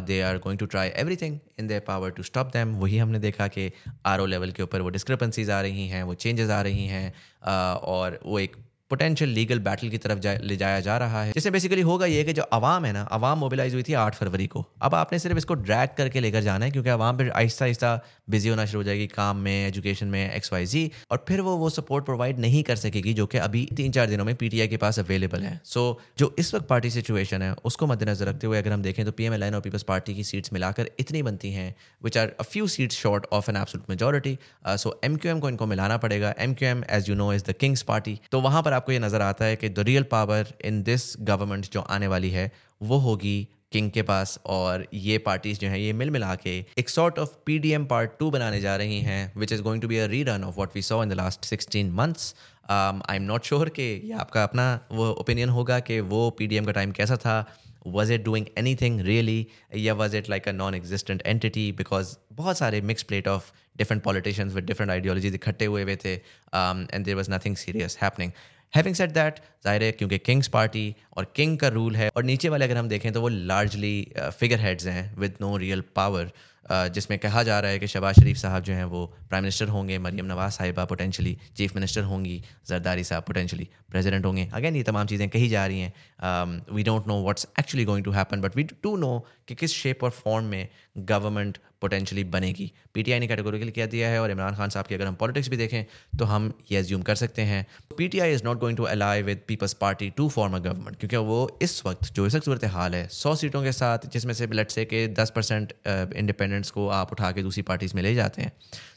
they 0.07 0.21
are 0.21 0.39
going 0.39 0.59
to 0.59 0.67
try 0.67 0.89
everything 1.17 1.39
in 1.59 1.67
their 1.67 1.81
power 1.87 2.11
to 2.11 2.23
stop 2.23 2.51
them 2.53 2.75
वही 2.75 2.99
हमने 2.99 3.19
देखा 3.19 3.49
कि 3.49 3.71
आर 4.07 4.21
ओ 4.21 4.27
लेवल 4.27 4.51
के 4.51 4.63
ऊपर 4.63 4.81
वो 4.81 4.89
डिस्क्रिपेंसीज 4.89 5.51
आ 5.51 5.61
रही 5.61 5.89
हैं 5.89 6.03
वो 6.03 6.15
चेंजेस 6.15 6.51
आ 6.51 6.61
रही 6.63 6.87
हैं 6.87 7.13
uh, 7.13 7.83
और 7.85 8.21
वो 8.27 8.39
एक 8.39 8.57
पोटेंशियल 8.91 9.31
लीगल 9.31 9.59
बैटल 9.61 9.89
की 9.89 9.99
तरफ़ 9.99 10.19
जा, 10.19 10.33
ले 10.35 10.57
जाया 10.57 10.81
जा 10.81 10.97
रहा 10.99 11.23
है। 11.23 11.33
जिसमें 11.33 11.53
बेसिकली 11.53 11.81
होगा 11.83 12.07
ये 12.07 12.25
कि 12.25 12.33
जो 12.33 12.43
आवाम 12.53 12.85
है 12.85 12.93
ना 12.93 13.03
आवाम 13.13 13.39
मोबिलाइज 13.39 13.75
हुई 13.75 13.83
थी 13.83 13.93
आठ 13.97 14.15
फरवरी 14.15 14.47
को। 14.47 14.65
अब 14.83 14.95
आपने 14.95 15.19
सिर्फ़ 15.19 15.39
इसको 15.39 15.55
ड्रैग 15.57 15.89
करके 15.97 16.21
लेकर 16.21 16.41
जाना 16.43 16.65
है 16.65 16.71
क्योंकि 16.71 16.91
आवाम 16.91 17.19
फिर 17.19 17.31
आहिस्ता 17.33 17.65
आहिस्ता 17.65 18.01
बिज़ी 18.31 18.49
होना 18.49 18.65
शुरू 18.67 18.79
हो 18.79 18.85
जाएगी 18.85 19.07
काम 19.07 19.37
में 19.39 19.67
एजुकेशन 19.67 20.07
में 20.07 20.35
एक्स 20.35 20.53
वाई 20.53 20.67
जी 20.67 20.91
और 21.11 21.25
फिर 21.29 21.41
वो 21.41 21.57
वो 21.57 21.71
सपोर्ट 21.71 22.05
प्रोवाइड 22.05 22.39
नहीं 22.39 22.63
कर 22.63 22.77
सकेगी 22.77 23.15
जो 23.15 23.27
कि 23.27 23.39
अभी 23.39 23.65
तीन 23.77 23.93
चार 23.93 24.07
दिनों 24.07 24.25
में 24.25 24.35
पीटीआई 24.37 24.69
के 24.69 24.77
पास 24.77 24.99
अवेलेबल 24.99 25.43
है। 25.43 25.61
सो 25.65 25.81
so, 25.93 26.19
जो 26.19 26.35
इस 26.39 26.55
वक्त 26.55 26.67
पार्टी 26.67 26.91
सिचुएशन 26.91 27.43
है 27.43 27.53
उसको 27.65 27.87
मद्देनजर 27.87 28.27
रखते 28.27 28.47
हुए 28.47 28.59
अगर 28.59 28.73
हम 28.73 28.83
देखें 28.83 29.05
तो 29.05 29.13
पी 29.13 29.25
एम 29.25 29.35
एल 29.35 29.43
एन 29.43 29.55
और 29.55 29.61
पीपल्स 29.61 29.83
पार्टी 29.85 30.15
की 30.15 30.25
सीट्स 30.25 30.53
मिलाकर 30.53 30.91
इतनी 31.01 31.23
बनती 31.23 31.53
हैं 31.53 31.75
which 32.05 32.19
are 32.19 32.35
a 32.41 32.43
few 32.45 32.67
seats 32.69 32.97
short 32.97 33.27
of 33.33 33.51
an 33.51 33.57
absolute 33.57 33.91
majority 33.91 34.37
so 34.69 34.99
M 35.05 35.17
Q 35.17 35.33
M 35.33 35.41
को 35.41 35.49
इनको 35.49 35.67
मिलाना 35.67 35.97
पड़ेगा। 35.97 36.35
M 36.39 36.55
Q 36.55 36.69
M 36.69 36.85
as 36.91 37.09
you 37.09 37.15
know 37.15 37.33
is 37.33 37.45
the 37.45 37.55
king's 37.61 37.83
party 37.83 38.19
तो 38.33 38.41
वहाँ 38.41 38.63
पर 38.63 38.73
आपको 38.75 38.93
ये 38.93 38.99
नज़र 38.99 39.23
आता 39.23 39.45
है 39.45 39.57
कि 39.57 39.69
the 39.69 39.85
real 39.89 40.03
power 40.11 40.53
in 40.65 40.83
this 40.83 41.13
government 41.21 41.67
जो 41.73 41.81
आने 41.81 42.07
वाली 42.07 42.31
है, 42.31 42.51
वो 42.83 42.99
होगी 42.99 43.37
किंग 43.73 43.91
के 43.91 44.03
पास 44.03 44.39
और 44.47 44.87
ये 44.95 45.17
पार्टीज़ 45.19 45.59
जो 45.61 45.69
हैं, 45.69 45.79
ये 45.79 45.93
मिल 45.93 46.11
मिला 46.11 46.35
के 46.37 46.59
एक 46.79 46.89
sort 46.89 47.19
of 47.19 47.31
P 47.47 47.59
D 47.59 47.71
M 47.73 47.85
part 47.87 48.11
two 48.19 48.31
बनाने 48.31 48.61
जा 48.61 48.77
रही 48.77 49.01
हैं 49.03 49.33
which 49.37 49.53
is 49.53 49.63
going 49.63 49.83
to 49.83 49.89
be 49.89 49.99
a 49.99 50.07
rerun 50.25 50.45
of 50.45 50.57
what 50.59 50.75
we 50.75 50.83
saw 50.83 51.03
in 51.03 51.09
the 51.09 51.13
last 51.13 51.45
sixteen 51.45 51.91
months 51.93 52.35
I 52.71 53.17
am 53.17 53.23
not 53.23 53.45
sure 53.45 53.69
कि 53.69 53.83
ये 53.83 54.13
आपका 54.21 54.43
अपना 54.43 54.69
वो 54.93 55.11
ओपिनियन 55.11 55.49
होगा 55.49 55.79
कि 55.81 56.01
वो 56.13 56.29
पी 56.39 56.47
डी 56.47 56.57
एम 56.57 56.65
का 56.65 56.73
टाइम 56.73 56.93
कैसा 56.93 57.17
था। 57.17 57.45
Was 57.87 58.13
it 58.13 58.25
doing 58.25 58.47
anything 58.77 59.01
really 59.07 59.47
या 59.77 59.95
was 59.95 60.17
it 60.17 60.31
like 60.31 60.49
a 60.49 60.53
non 60.53 60.75
existent 60.75 61.23
entity 61.27 61.71
because 61.79 62.17
बहुत 62.33 62.59
सारे 62.59 62.81
mix 62.81 63.03
plate 63.03 63.29
of 63.29 63.53
different 63.79 64.03
politicians 64.03 64.53
with 64.55 64.65
different 64.65 64.91
ideologies 64.91 65.35
इकट्ठे 65.35 65.65
हुए 65.65 65.83
हुए 65.83 65.97
थे 66.05 66.15
and 66.15 67.05
there 67.05 67.15
was 67.17 67.31
nothing 67.31 67.57
serious 67.57 67.99
happening 68.03 68.33
having 68.75 68.95
set 68.95 69.11
that 69.11 69.35
ज़ाहिर 69.65 69.83
है, 69.83 69.91
क्योंकि 69.93 70.19
किंग्स 70.21 70.49
पार्टी 70.49 70.95
और 71.17 71.33
किंग 71.37 71.59
का 71.59 71.69
रूल 71.71 71.97
है, 71.97 72.11
और 72.17 72.25
नीचे 72.25 72.49
वाले 72.49 72.65
अगर 72.65 72.77
हम 72.77 72.89
देखें 72.89 73.13
तो 73.13 73.21
वो 73.21 73.29
largely 73.29 73.97
figureheads 74.61 74.87
with 74.87 75.15
no 75.19 75.35
real 75.41 75.57
power 75.57 75.85
power 75.97 76.33
जिसमें 76.67 77.19
कहा 77.19 77.43
जा 77.43 77.59
रहा 77.61 77.71
है 77.71 77.79
कि 77.79 77.87
शबाज 77.87 78.15
शरीफ 78.15 78.37
साहब 78.37 78.63
जो 78.65 78.73
हैं, 78.73 78.85
वो 78.85 79.07
प्राइम 79.29 79.43
मिनिस्टर 79.45 79.69
होंगे 79.69 79.99
मरीम 79.99 80.27
नवाज़ 80.27 80.53
साहिबा 80.53 80.85
पोटेंशली 80.85 81.37
चीफ 81.57 81.75
मिनिस्टर 81.75 82.03
होंगी 82.05 82.41
जरदारी 82.69 83.05
साहब 83.05 83.23
पोटेंशली 83.23 83.69
प्रेसिडेंट 83.91 84.25
होंगे। 84.27 84.49
अगेन 84.55 84.77
ये 84.77 84.83
तमाम 84.83 85.07
चीज़ें 85.07 85.29
कही 85.29 85.49
जा 85.49 85.67
रही 85.67 85.81
हैं। 85.81 86.75
We 86.75 86.83
don't 86.83 87.09
know 87.09 87.21
what's 87.23 87.47
actually 87.61 87.85
going 87.85 88.05
to 88.05 88.11
happen 88.13 88.41
but 88.41 88.57
we 88.57 88.63
do 88.63 88.97
know 88.97 89.19
कि 89.49 89.55
किस 89.55 89.75
शेप 89.75 90.05
और 90.05 90.11
फॉर्म 90.13 90.45
में 90.47 90.69
गवर्नमेंट 90.97 91.59
पोटेंशली 91.81 92.25
बनेगी। 92.27 92.71
पीटीआई 92.95 93.21
ने 93.21 93.27
कैटेगोरिकल 93.27 93.71
किया 93.71 93.87
दिया 93.87 94.09
है 94.09 94.21
और 94.21 94.31
इमरान 94.31 94.55
खान 94.57 94.71
साहब 94.71 94.87
की 94.87 94.95
अगर 94.95 95.07
हम 95.07 95.15
पॉलिटिक्स 95.15 95.49
भी 95.49 95.57
देखें 95.57 95.85
तो 96.19 96.25
हम 96.25 96.53
ये 96.71 96.79
एज्यूम 96.79 97.03
कर 97.03 97.15
सकते 97.15 97.43
हैं। 97.43 97.67
PTI 97.97 98.33
is 98.35 98.45
not 98.45 98.59
going 98.61 98.77
to 98.77 98.85
ally 98.85 99.23
with 99.23 99.41
Peoples 99.49 99.73
Party 99.81 100.11
to 100.11 100.29
form 100.29 100.57
a 100.57 100.59
government 100.61 100.97
क्योंकि 100.99 101.17
वो 101.27 101.59
इस 101.63 101.83
वक्त 101.87 102.13
जो 102.15 102.27
इस 102.27 102.35
वक्त 102.35 102.45
सूरत 102.45 102.65
हाल 102.73 102.95
है 102.95 103.07
सौ 103.11 103.35
सीटों 103.37 103.63
के 103.63 103.73
साथ 103.73 104.07
जिसमें 104.13 104.35
से 104.35 104.47
लेट 104.53 104.71
से 104.71 104.85
कि 104.85 105.07
दस 105.19 105.33
परसेंट 105.37 105.73
इंडिपेंडेंट्स 105.87 106.71
को 106.71 106.89
आप 106.93 107.13
उठा 107.13 107.33
के 107.33 107.43
दूसरी 107.43 107.63
पार्टीज़ 107.65 107.95
में 107.95 108.03
ले 108.03 108.15
जाते 108.15 108.43
हैं 108.43 108.53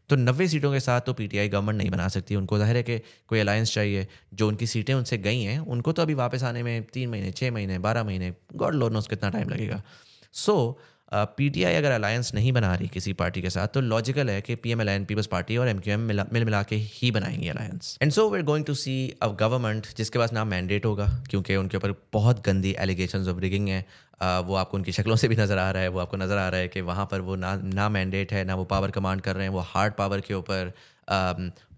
तो 0.10 0.16
नब्बे 0.16 0.48
सीटों 0.48 0.72
के 0.74 0.80
साथ 0.80 1.02
तो 1.02 1.14
पीटीआई 1.14 1.50
गवर्नमेंट 1.50 1.78
नहीं 1.78 1.90
बना 1.92 2.08
सकती। 2.08 2.36
उनको 2.36 2.58
ज़ाहिर 2.58 2.76
है 2.76 2.84
कि 2.84 2.98
कोई 3.30 3.40
अलायंस 3.40 3.74
चाहिए। 3.74 4.06
जो 4.34 4.48
उनकी 4.48 4.68
सीटें 4.68 4.94
उनसे 4.94 5.18
गई 5.20 5.42
हैं 5.42 5.58
उनको 5.60 5.92
तो 5.92 6.02
अभी 6.02 6.14
वापस 6.16 6.44
आने 6.44 6.62
में 6.64 6.84
तीन 6.94 7.10
महीने 7.10 7.32
छः 7.32 7.52
महीने 7.52 7.80
बारह 7.80 8.04
महीने 8.04 8.34
गॉड 8.56 8.76
लोड 8.76 8.94
नोस 8.94 9.08
कितना 9.08 9.30
टाइम 9.30 9.50
लगेगा। 9.50 9.82
सो 10.36 10.54
so, 10.54 10.84
पीटीआई 11.12 11.74
अगर 11.74 11.92
अलायंस 11.92 12.34
नहीं 12.34 12.52
बना 12.52 12.74
रही 12.76 12.88
किसी 12.88 13.14
पार्टी 13.14 13.42
के 13.42 13.50
साथ 13.50 13.68
तो 13.68 13.82
लॉजिकल 13.82 14.30
है 14.30 14.42
कि 14.42 14.56
P 14.56 14.72
M 14.72 14.82
L 14.82 15.06
Peoples 15.06 15.28
Party 15.28 15.58
और 15.58 15.68
एम 15.68 15.80
क्यू 15.80 15.94
एम 15.94 16.00
मिल, 16.00 16.24
मिला 16.34 16.62
के 16.64 16.76
ही 16.76 17.12
बनाएँगे 17.12 17.50
alliance 17.50 17.98
and 18.02 18.12
so 18.12 18.30
we're 18.30 18.42
going 18.44 18.66
to 18.66 18.74
see 18.74 18.96
a 19.22 19.28
government 19.40 19.88
जिसके 19.98 20.20
पास 20.20 20.34
ना 20.34 20.44
मैंडेट 20.46 20.86
होगा, 20.86 21.08
क्योंकि 21.30 21.56
उनके 21.56 21.78
ऊपर 21.78 21.94
बहुत 22.14 22.46
गंदी 22.46 22.76
एलिगेशन 22.80 23.30
ऑफ़ 23.30 23.40
रिगिंग 23.40 23.70
है। 23.70 23.86
वो 24.22 24.56
आपको 24.56 24.78
उनकी 24.78 24.92
शक्लों 24.92 25.16
से 25.16 25.28
भी 25.28 25.36
नज़र 25.36 25.58
आ 25.58 25.70
रहा 25.72 25.84
है, 25.84 25.90
वो 25.90 26.00
आपको 26.00 26.18
नज़र 26.18 26.38
आ 26.38 26.48
रहा 26.50 26.60
है 26.60 26.68
कि 26.68 26.82
वहाँ 26.82 27.06
पर 27.12 27.22
वो 27.22 27.36
ना 27.36 27.56
ना 27.64 27.90
मैंडेट 27.90 28.34
है, 28.34 28.44
ना 28.44 28.56
वो 28.56 28.64
पावर 28.66 28.92
कमांड 28.92 29.22
कर 29.22 29.36
रहे 29.36 29.46
हैं, 29.46 29.54
वो 29.54 29.60
हार्ड 29.66 29.94
पावर 29.94 30.22
के 30.22 30.34
ऊपर 30.34 30.74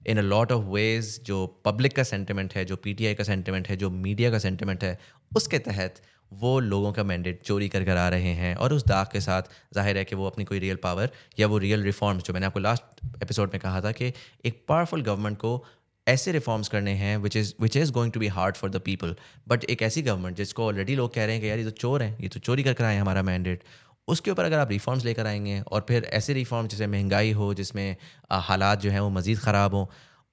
in 0.07 0.17
a 0.17 0.21
lot 0.21 0.51
of 0.51 0.65
ways 0.65 1.19
जो 1.25 1.45
पब्लिक 1.65 1.95
का 1.95 2.03
सेंटिमेंट 2.03 2.53
है, 2.55 2.63
जो 2.65 2.75
पीटीआई 2.75 3.13
का 3.13 3.23
सेंटिमेंट 3.23 3.67
है, 3.69 3.75
जो 3.75 3.89
मीडिया 3.89 4.31
का 4.31 4.39
सेंटिमेंट 4.39 4.83
है, 4.83 4.97
उसके 5.31 5.59
तहत 5.59 6.01
वो 6.33 6.59
लोगों 6.59 6.93
का 6.93 7.03
मैंडेट 7.03 7.41
चोरी 7.41 7.69
कर 7.69 7.83
कर 7.83 7.97
आ 7.97 8.09
रहे 8.09 8.33
हैं 8.33 8.55
और 8.55 8.73
उस 8.73 8.85
दाग 8.85 9.07
के 9.11 9.21
साथ 9.21 9.41
ज़ाहिर 9.73 9.97
है 9.97 10.05
कि 10.05 10.15
वो 10.15 10.27
अपनी 10.27 10.45
कोई 10.45 10.59
रियल 10.59 10.75
पावर 10.75 11.09
या 11.39 11.47
वो 11.47 11.57
रियल 11.57 11.83
रिफॉर्म्स 11.83 12.23
जो 12.23 12.33
मैंने 12.33 12.45
आपको 12.45 12.59
लास्ट 12.59 13.05
एपिसोड 13.23 13.49
में 13.53 13.59
कहा 13.59 13.81
था 13.81 13.91
कि 13.91 14.13
एक 14.45 14.65
पावरफुल 14.67 15.01
गवर्नमेंट 15.01 15.37
को 15.37 15.65
ऐसे 16.07 16.31
रिफॉर्म्स 16.31 16.67
करने 16.67 16.91
हैं 16.91 17.17
which 17.17 17.35
is 17.35 17.53
which 17.61 17.77
is 17.77 17.91
going 17.91 18.13
to 18.13 18.19
be 18.19 18.27
hard 18.27 18.55
for 18.55 18.69
the 18.69 18.75
people 18.75 19.15
but 19.47 19.63
एक 19.63 19.81
ऐसी 19.81 20.01
गवर्नमेंट 20.01 20.37
जिसको 20.37 20.65
ऑलरेडी 20.65 20.95
लोग 20.95 21.13
कह 21.13 21.25
रहे 21.25 21.35
हैं 21.35 21.41
कि 21.41 21.49
यार 21.49 21.57
ये 21.57 21.63
तो 21.63 21.71
चोर 21.71 22.03
हैं, 22.03 22.17
ये 22.21 22.29
तो 22.29 22.39
चोरी 22.39 22.63
कर 22.63 22.73
कर 22.73 22.83
आए 22.83 22.97
हमारा 22.97 23.23
मैंडेट 23.23 23.63
उसके 24.07 24.31
ऊपर 24.31 24.43
अगर 24.43 24.59
आप 24.59 24.69
रिफॉर्म्स 24.71 25.05
लेकर 25.05 25.27
आएँगे 25.27 25.59
और 25.61 25.85
फिर 25.87 26.03
ऐसे 26.03 26.33
रिफॉर्म 26.33 26.67
जैसे 26.67 26.87
महँगाई 26.87 27.31
हो, 27.31 27.53
जिसमें 27.53 27.95
हालात 28.31 28.81
जो 28.81 28.91
हैं 28.91 28.99
वो 28.99 29.09
मज़ीद 29.09 29.39
ख़राब 29.39 29.73
हों, 29.73 29.85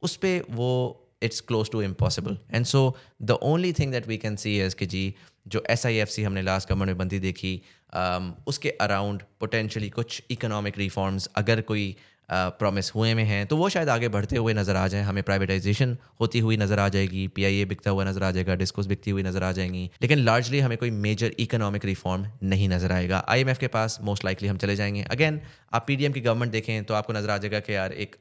उस 0.02 0.16
पर 0.16 0.44
वो 0.50 1.02
it's 1.22 1.40
close 1.40 1.70
to 1.70 1.82
impossible 1.82 2.38
and 2.54 2.66
so 2.66 2.96
the 3.22 3.30
only 3.30 3.72
thing 3.72 3.92
that 3.92 4.08
we 4.08 4.16
can 4.16 4.36
see 4.36 4.58
as 4.58 4.74
कि 4.74 4.86
जी 4.86 5.14
जो 5.46 5.62
एस 5.70 5.86
आई 5.86 5.96
एफ़ 5.98 6.08
सी 6.08 6.22
हमने 6.22 6.42
लास्ट 6.42 6.68
गवर्नमेंट 6.68 6.88
में 6.88 6.98
बंदी 6.98 7.18
देखी 7.20 7.60
um, 7.92 8.32
उसके 8.46 8.70
अराउंड 8.80 9.22
पोटेंशली 9.40 9.88
कुछ 9.90 10.22
इकोनॉमिक 10.30 10.78
रिफॉर्म्स 10.78 11.28
अगर 11.36 11.60
कोई 11.62 11.96
प्रॉमिस 12.28 12.86
uh, 12.86 12.94
हुए 12.94 13.12
में 13.14 13.24
हैं 13.24 13.46
तो 13.46 13.56
वो 13.56 13.68
शायद 13.68 13.88
आगे 13.88 14.08
बढ़ते 14.08 14.36
हुए 14.36 14.52
नज़र 14.54 14.76
आ 14.76 14.86
जाए। 14.88 15.02
हमें 15.02 15.22
प्राइवेटाइजेशन 15.22 15.96
होती 16.20 16.38
हुई 16.38 16.56
नज़र 16.56 16.78
आ 16.78 16.88
जाएगी 16.88 17.26
पी 17.28 17.44
आई 17.44 17.60
ए 17.60 17.64
बिकता 17.64 17.90
हुआ 17.90 18.04
नज़र 18.04 18.22
आ 18.22 18.30
जाएगा 18.30 18.54
डिस्कोस 18.54 18.86
बिकती 18.86 19.10
हुई 19.10 19.22
नज़र 19.22 19.42
आ 19.42 19.50
जाएँगी 19.52 19.84
लेकिन 20.02 20.18
लार्जली 20.18 20.60
हमें 20.60 20.76
कोई 20.78 20.90
मेजर 21.02 21.34
इकोनॉमिक 21.38 21.84
रिफॉर्म 21.84 22.26
नहीं 22.44 22.68
नज़र 22.68 22.92
आएगा। 22.92 23.24
आई 23.28 23.40
एम 23.40 23.48
एफ़ 23.48 23.58
के 23.58 23.66
पास 23.68 23.98
मोस्ट 24.02 24.24
लाइकली 24.24 24.48
हम 24.48 24.56
चले 24.56 24.76
जाएँगे। 24.76 25.02
अगेन 25.10 25.40
आप 25.72 25.84
पी 25.86 25.96
डी 25.96 26.04
एम 26.04 26.12
की 26.12 26.20
गवर्नमेंट 26.20 26.52
देखें 26.52 26.84
तो 26.84 26.94
आपको 26.94 27.12
नज़र 27.12 27.30
आ 27.30 27.38
जाएगा 27.38 27.60
कि 27.60 27.74
यार 27.74 27.92
एक 27.94 28.16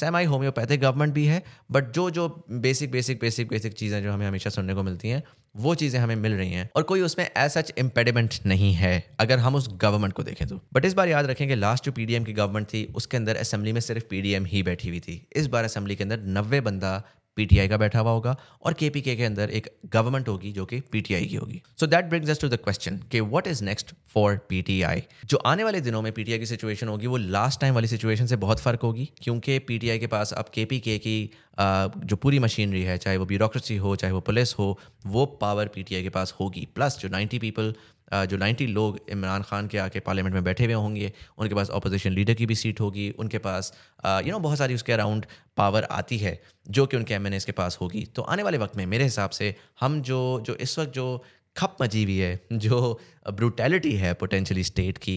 सेमाई 0.00 0.24
होम्योपैथिक 0.24 0.80
गवर्नमेंट 0.80 1.14
भी 1.14 1.24
है 1.26 1.42
बट 1.72 1.92
जो 1.92 2.10
जो 2.10 2.28
बेसिक 2.50 2.90
बेसिक 2.90 3.20
बेसिक 3.20 3.48
बेसिक 3.48 3.72
चीज़ें 3.72 4.02
जो 4.02 4.12
हमें 4.12 4.26
हमेशा 4.26 4.50
सुनने 4.50 4.74
को 4.74 4.82
मिलती 4.82 5.08
हैं, 5.08 5.22
वो 5.56 5.74
चीज़ें 5.74 6.00
हमें 6.00 6.16
मिल 6.16 6.32
रही 6.32 6.52
हैं, 6.52 6.70
और 6.76 6.82
कोई 6.82 7.00
उसमें 7.00 7.24
एज 7.26 7.50
सच 7.50 7.72
इम्पेडिमेंट 7.78 8.34
नहीं 8.46 8.72
है, 8.72 9.14
अगर 9.20 9.38
हम 9.38 9.54
उस 9.54 9.68
गवर्नमेंट 9.72 10.12
को 10.12 10.22
देखें 10.22 10.46
तो। 10.48 10.60
बट 10.74 10.84
इस 10.84 10.94
बार 10.94 11.08
याद 11.08 11.26
रखें 11.26 11.48
कि 11.48 11.54
लास्ट 11.54 11.84
जो 11.84 11.92
पीडीएम 11.92 12.24
की 12.24 12.32
गवर्नमेंट 12.32 12.66
थी, 12.66 12.84
उसके 12.96 13.16
अंदर 13.16 13.36
असेंबली 13.36 13.72
में 13.72 13.80
सिर्फ़ 13.80 14.04
पी 14.04 14.16
पीडीएम 14.16 14.44
ही 14.44 14.62
बैठी 14.62 14.88
हुई 14.88 15.00
थी। 15.00 15.26
इस 15.36 15.46
बार 15.46 15.64
असेंबली 15.64 15.96
के 15.96 16.04
अंदर 16.04 16.20
नब्बे 16.20 16.60
बंदा 16.60 17.02
पीटीआई 17.36 17.68
का 17.68 17.76
बैठा 17.76 18.00
हुआ 18.00 18.10
होगा 18.10 18.36
और 18.62 18.74
केपीके 18.74 19.16
के 19.16 19.24
अंदर 19.24 19.50
एक 19.50 19.68
गवर्नमेंट 19.86 20.28
होगी 20.28 20.52
जो 20.52 20.64
कि 20.66 20.80
पीटीआई 20.92 21.26
की 21.26 21.36
होगी। 21.36 21.62
So 21.80 21.86
that 21.86 22.04
brings 22.04 22.30
us 22.30 22.40
to 22.40 22.48
the 22.48 22.56
question 22.58 22.98
कि 23.12 23.20
what 23.22 23.46
is 23.46 23.64
next 23.64 23.94
for 24.14 24.36
PTI 24.48 25.02
जो 25.24 25.36
आने 25.46 25.64
वाले 25.64 25.80
दिनों 25.80 26.02
में 26.02 26.12
पीटीआई 26.12 26.38
की 26.38 26.46
सिचुएशन 26.46 26.88
होगी, 26.88 27.06
वो 27.06 27.16
लास्ट 27.16 27.60
टाइम 27.60 27.74
वाली 27.74 27.88
सिचुएशन 27.88 28.26
से 28.26 28.36
बहुत 28.36 28.60
फ़र्क 28.60 28.82
होगी, 28.82 29.08
क्योंकि 29.22 29.58
पीटीआई 29.60 29.98
के 29.98 30.06
पास 30.06 30.32
अब 30.32 30.50
केपीके 30.54 30.98
की 30.98 31.18
जो 31.58 32.16
पूरी 32.16 32.38
मशीनरी 32.38 32.82
है, 32.82 32.96
चाहे 32.98 33.16
वो 33.16 33.26
ब्यूरोक्रेसी 33.26 33.76
हो, 33.76 33.94
चाहे 33.96 34.12
वो 34.12 34.20
पुलिस 34.20 34.54
हो, 34.54 34.78
वो 35.06 35.26
पावर 35.40 35.68
पीटीआई 35.68 36.02
के 36.02 36.08
पास 36.08 36.34
होगी। 36.40 36.66
प्लस 36.74 36.98
जो 37.00 37.08
नाइन्टी 37.08 37.38
पीपल 37.38 37.74
जो 38.12 38.36
90 38.38 38.66
लोग 38.68 38.98
इमरान 39.10 39.42
खान 39.42 39.66
के 39.68 39.78
आके 39.78 40.00
पार्लियामेंट 40.00 40.34
में 40.34 40.44
बैठे 40.44 40.64
हुए 40.64 40.74
होंगे, 40.74 41.12
उनके 41.38 41.54
पास 41.54 41.70
अपोजिशन 41.70 42.12
लीडर 42.12 42.34
की 42.34 42.46
भी 42.46 42.54
सीट 42.54 42.80
होगी, 42.80 43.10
उनके 43.10 43.38
पास 43.38 43.72
यू 44.06 44.32
नो 44.32 44.38
बहुत 44.40 44.58
सारी 44.58 44.74
उसके 44.74 44.92
अराउंड 44.92 45.26
पावर 45.56 45.84
आती 45.92 46.18
है, 46.18 46.40
जो 46.66 46.86
कि 46.86 46.96
उनके 46.96 47.14
एमएनएस 47.14 47.44
के 47.44 47.52
पास 47.52 47.78
होगी। 47.80 48.04
तो 48.14 48.22
आने 48.24 48.42
वाले 48.42 48.58
वक्त 48.58 48.76
में 48.76 48.86
मेरे 48.86 49.04
हिसाब 49.04 49.30
से 49.30 49.54
हम 49.80 50.00
जो 50.02 50.20
जो 50.46 50.54
इस 50.56 50.78
वक्त 50.78 50.92
जो 50.92 51.24
खप 51.56 51.76
मची 51.82 52.02
हुई 52.04 52.16
है, 52.16 52.40
जो 52.52 53.00
ब्रूटैलिटी 53.32 53.92
है 53.96 54.12
पोटेंशली 54.14 54.64
स्टेट 54.64 54.98
की 54.98 55.14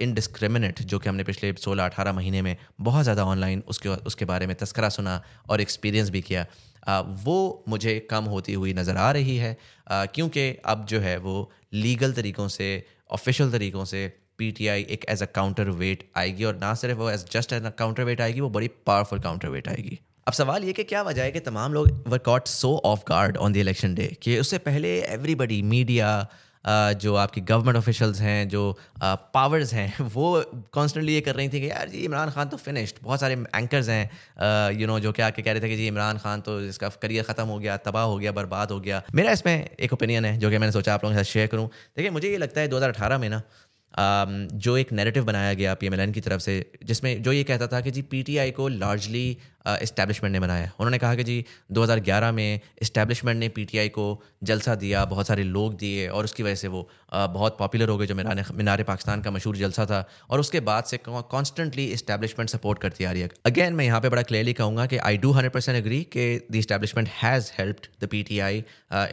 इनडिस्क्रिमिनेट 0.00 0.80
जो 0.82 0.98
कि 0.98 1.08
हमने 1.08 1.24
पिछले 1.24 1.52
16-18 1.54 2.12
महीने 2.12 2.42
में 2.42 2.56
बहुत 2.80 3.02
ज़्यादा 3.02 3.24
ऑनलाइन 3.24 3.62
उसके 3.68 3.88
उसके 3.88 4.24
बारे 4.24 4.46
में 4.46 4.54
तस्करा 4.56 4.88
सुना 4.88 5.22
और 5.48 5.60
एक्सपीरियंस 5.60 6.10
भी 6.10 6.22
किया 6.22 6.46
वो 7.24 7.64
मुझे 7.68 7.98
कम 8.10 8.24
होती 8.26 8.52
हुई 8.54 8.72
नज़र 8.74 8.96
आ 8.96 9.10
रही 9.12 9.36
है 9.36 9.56
क्योंकि 9.90 10.48
अब 10.66 10.84
जो 10.86 11.00
है 11.00 11.16
वो 11.18 11.50
लीगल 11.74 12.12
तरीक़ों 12.12 12.48
से, 12.48 12.84
ऑफिशियल 13.12 13.52
तरीक़ों 13.52 13.84
से 13.84 14.06
पीटीआई 14.38 14.82
एक 14.90 15.04
एज 15.08 15.22
अ 15.22 15.26
काउंटर 15.34 15.70
वेट 15.76 16.08
आएगी 16.16 16.44
और 16.44 16.56
ना 16.56 16.74
सिर्फ़ 16.74 16.98
वो 16.98 17.10
as 17.10 17.24
just 17.32 17.52
as 17.52 17.64
a 17.64 17.70
counterweight 18.04 18.20
आएगी, 18.20 18.40
वो 18.40 18.50
बड़ी 18.50 18.68
पावरफुल 18.86 19.20
काउंटर 19.20 19.48
वेट 19.48 19.68
आएगी। 19.68 19.98
अब 20.26 20.32
सवाल 20.34 20.64
ये 20.64 20.72
कि 20.72 20.84
क्या 20.84 21.02
वजह 21.02 21.22
है 21.22 21.32
कि 21.32 21.40
तमाम 21.42 21.72
लोग 21.74 22.04
were 22.08 22.18
caught 22.24 22.48
so 22.48 22.76
off 22.84 23.02
guard 23.08 23.36
on 23.36 23.52
the 23.52 23.56
election 23.56 23.94
day 23.94 24.06
कि 24.22 24.38
उससे 24.38 24.58
पहले 24.60 24.88
एवरीबडी 25.02 25.60
मीडिया 25.64 26.10
जो 26.66 27.14
आपकी 27.14 27.40
गवर्नमेंट 27.40 27.76
ऑफिशल्स 27.76 28.20
हैं, 28.20 28.48
जो 28.48 28.78
पावर्स 29.04 29.72
हैं, 29.74 29.88
वो 30.14 30.42
कॉन्स्टेंटली 30.72 31.14
ये 31.14 31.20
कर 31.20 31.34
रही 31.34 31.48
थी 31.48 31.60
कि 31.60 31.70
यार 31.70 31.88
जी 31.88 31.98
इमरान 31.98 32.30
खान 32.30 32.48
तो 32.48 32.56
फिनिश्ड 32.56 32.96
बहुत 33.02 33.20
सारे 33.20 33.34
एंकर्स 33.54 33.88
हैं 33.88 34.72
यू 34.72 34.86
नो 34.86 34.98
जो 35.00 35.12
क्या 35.12 35.30
कह 35.30 35.52
रहे 35.52 35.60
थे 35.60 35.68
कि 35.68 35.76
जी 35.76 35.86
इमरान 35.86 36.18
खान 36.18 36.40
तो 36.40 36.60
इसका 36.60 36.88
करियर 37.02 37.24
ख़त्म 37.24 37.46
हो 37.46 37.58
गया, 37.58 37.76
तबाह 37.76 38.04
हो 38.04 38.18
गया, 38.18 38.32
बर्बाद 38.32 38.70
हो 38.70 38.80
गया। 38.80 39.02
मेरा 39.14 39.32
इसमें 39.32 39.68
एक 39.80 39.92
ओपिनियन 39.92 40.24
है, 40.24 40.36
जो 40.38 40.50
कि 40.50 40.58
मैंने 40.58 40.72
सोचा 40.72 40.94
आप 40.94 41.04
लोगों 41.04 41.16
के 41.16 41.24
साथ 41.24 41.32
शेयर 41.32 41.46
करूँ। 41.46 41.66
देखिए, 41.66 42.10
मुझे 42.10 42.30
ये 42.30 42.38
लगता 42.38 42.60
है 42.60 42.68
दो 42.68 42.76
हज़ार 42.76 42.90
अठारह 42.90 43.18
में 43.18 43.28
ना 43.28 43.42
जो 43.96 44.76
एक 44.76 44.92
नैरेटिव 44.92 45.24
बनाया 45.24 45.52
गया 45.54 45.74
पीएमएलएन 45.74 46.12
की 46.12 46.20
तरफ़ 46.20 46.40
से, 46.40 46.72
जिसमें 46.84 47.22
जो 47.22 47.32
ये 47.32 47.44
कहता 47.44 47.66
था 47.66 47.80
कि 47.80 47.90
जी 47.90 48.02
पीटीआई 48.02 48.50
को 48.50 48.68
लार्जली 48.68 49.36
इस्टेब्लिशमेंट 49.82 50.32
ने 50.32 50.40
बनाया 50.40 50.70
उन्होंने 50.78 50.98
कहा 50.98 51.14
कि 51.14 51.24
जी 51.24 51.44
2011 51.72 52.32
में 52.32 52.60
इस्टेब्लिशमेंट 52.82 53.38
ने 53.40 53.48
पीटीआई 53.48 53.88
को 53.88 54.06
जलसा 54.44 54.74
दिया, 54.74 55.04
बहुत 55.04 55.26
सारे 55.26 55.42
लोग 55.44 55.76
दिए 55.76 56.06
और 56.08 56.24
उसकी 56.24 56.42
वजह 56.42 56.54
से 56.54 56.68
वो 56.68 56.88
बहुत 57.12 57.56
पॉपुलर 57.58 57.88
हो 57.88 57.96
गए 57.98 58.06
जो 58.06 58.14
मीनार 58.14 58.44
मीनार 58.54 58.82
पाकिस्तान 58.82 59.22
का 59.22 59.30
मशहूर 59.30 59.56
जलसा 59.56 59.86
था 59.86 60.04
और 60.30 60.40
उसके 60.40 60.60
बाद 60.60 60.84
से 60.84 60.98
कॉन्स्टेंटली 61.06 61.86
इस्टेब्लिशमेंट 61.92 62.50
सपोर्ट 62.50 62.78
करती 62.78 63.04
आ 63.04 63.10
रही 63.12 63.22
है। 63.22 63.30
अगेन 63.46 63.74
मैं 63.74 63.84
यहाँ 63.84 64.00
पे 64.00 64.08
बड़ा 64.08 64.22
क्लियरली 64.22 64.52
कहूँगा 64.52 64.86
कि 64.86 64.96
I 64.98 65.16
do 65.18 65.32
hundred 65.32 65.52
percent 65.52 65.76
agree 65.76 66.02
कि 66.16 66.26
the 66.50 66.56
establishment 66.56 67.08
has 67.22 67.50
helped 67.58 67.88
the 68.04 68.08
P 68.08 68.22
T 68.22 68.38
I 68.40 68.64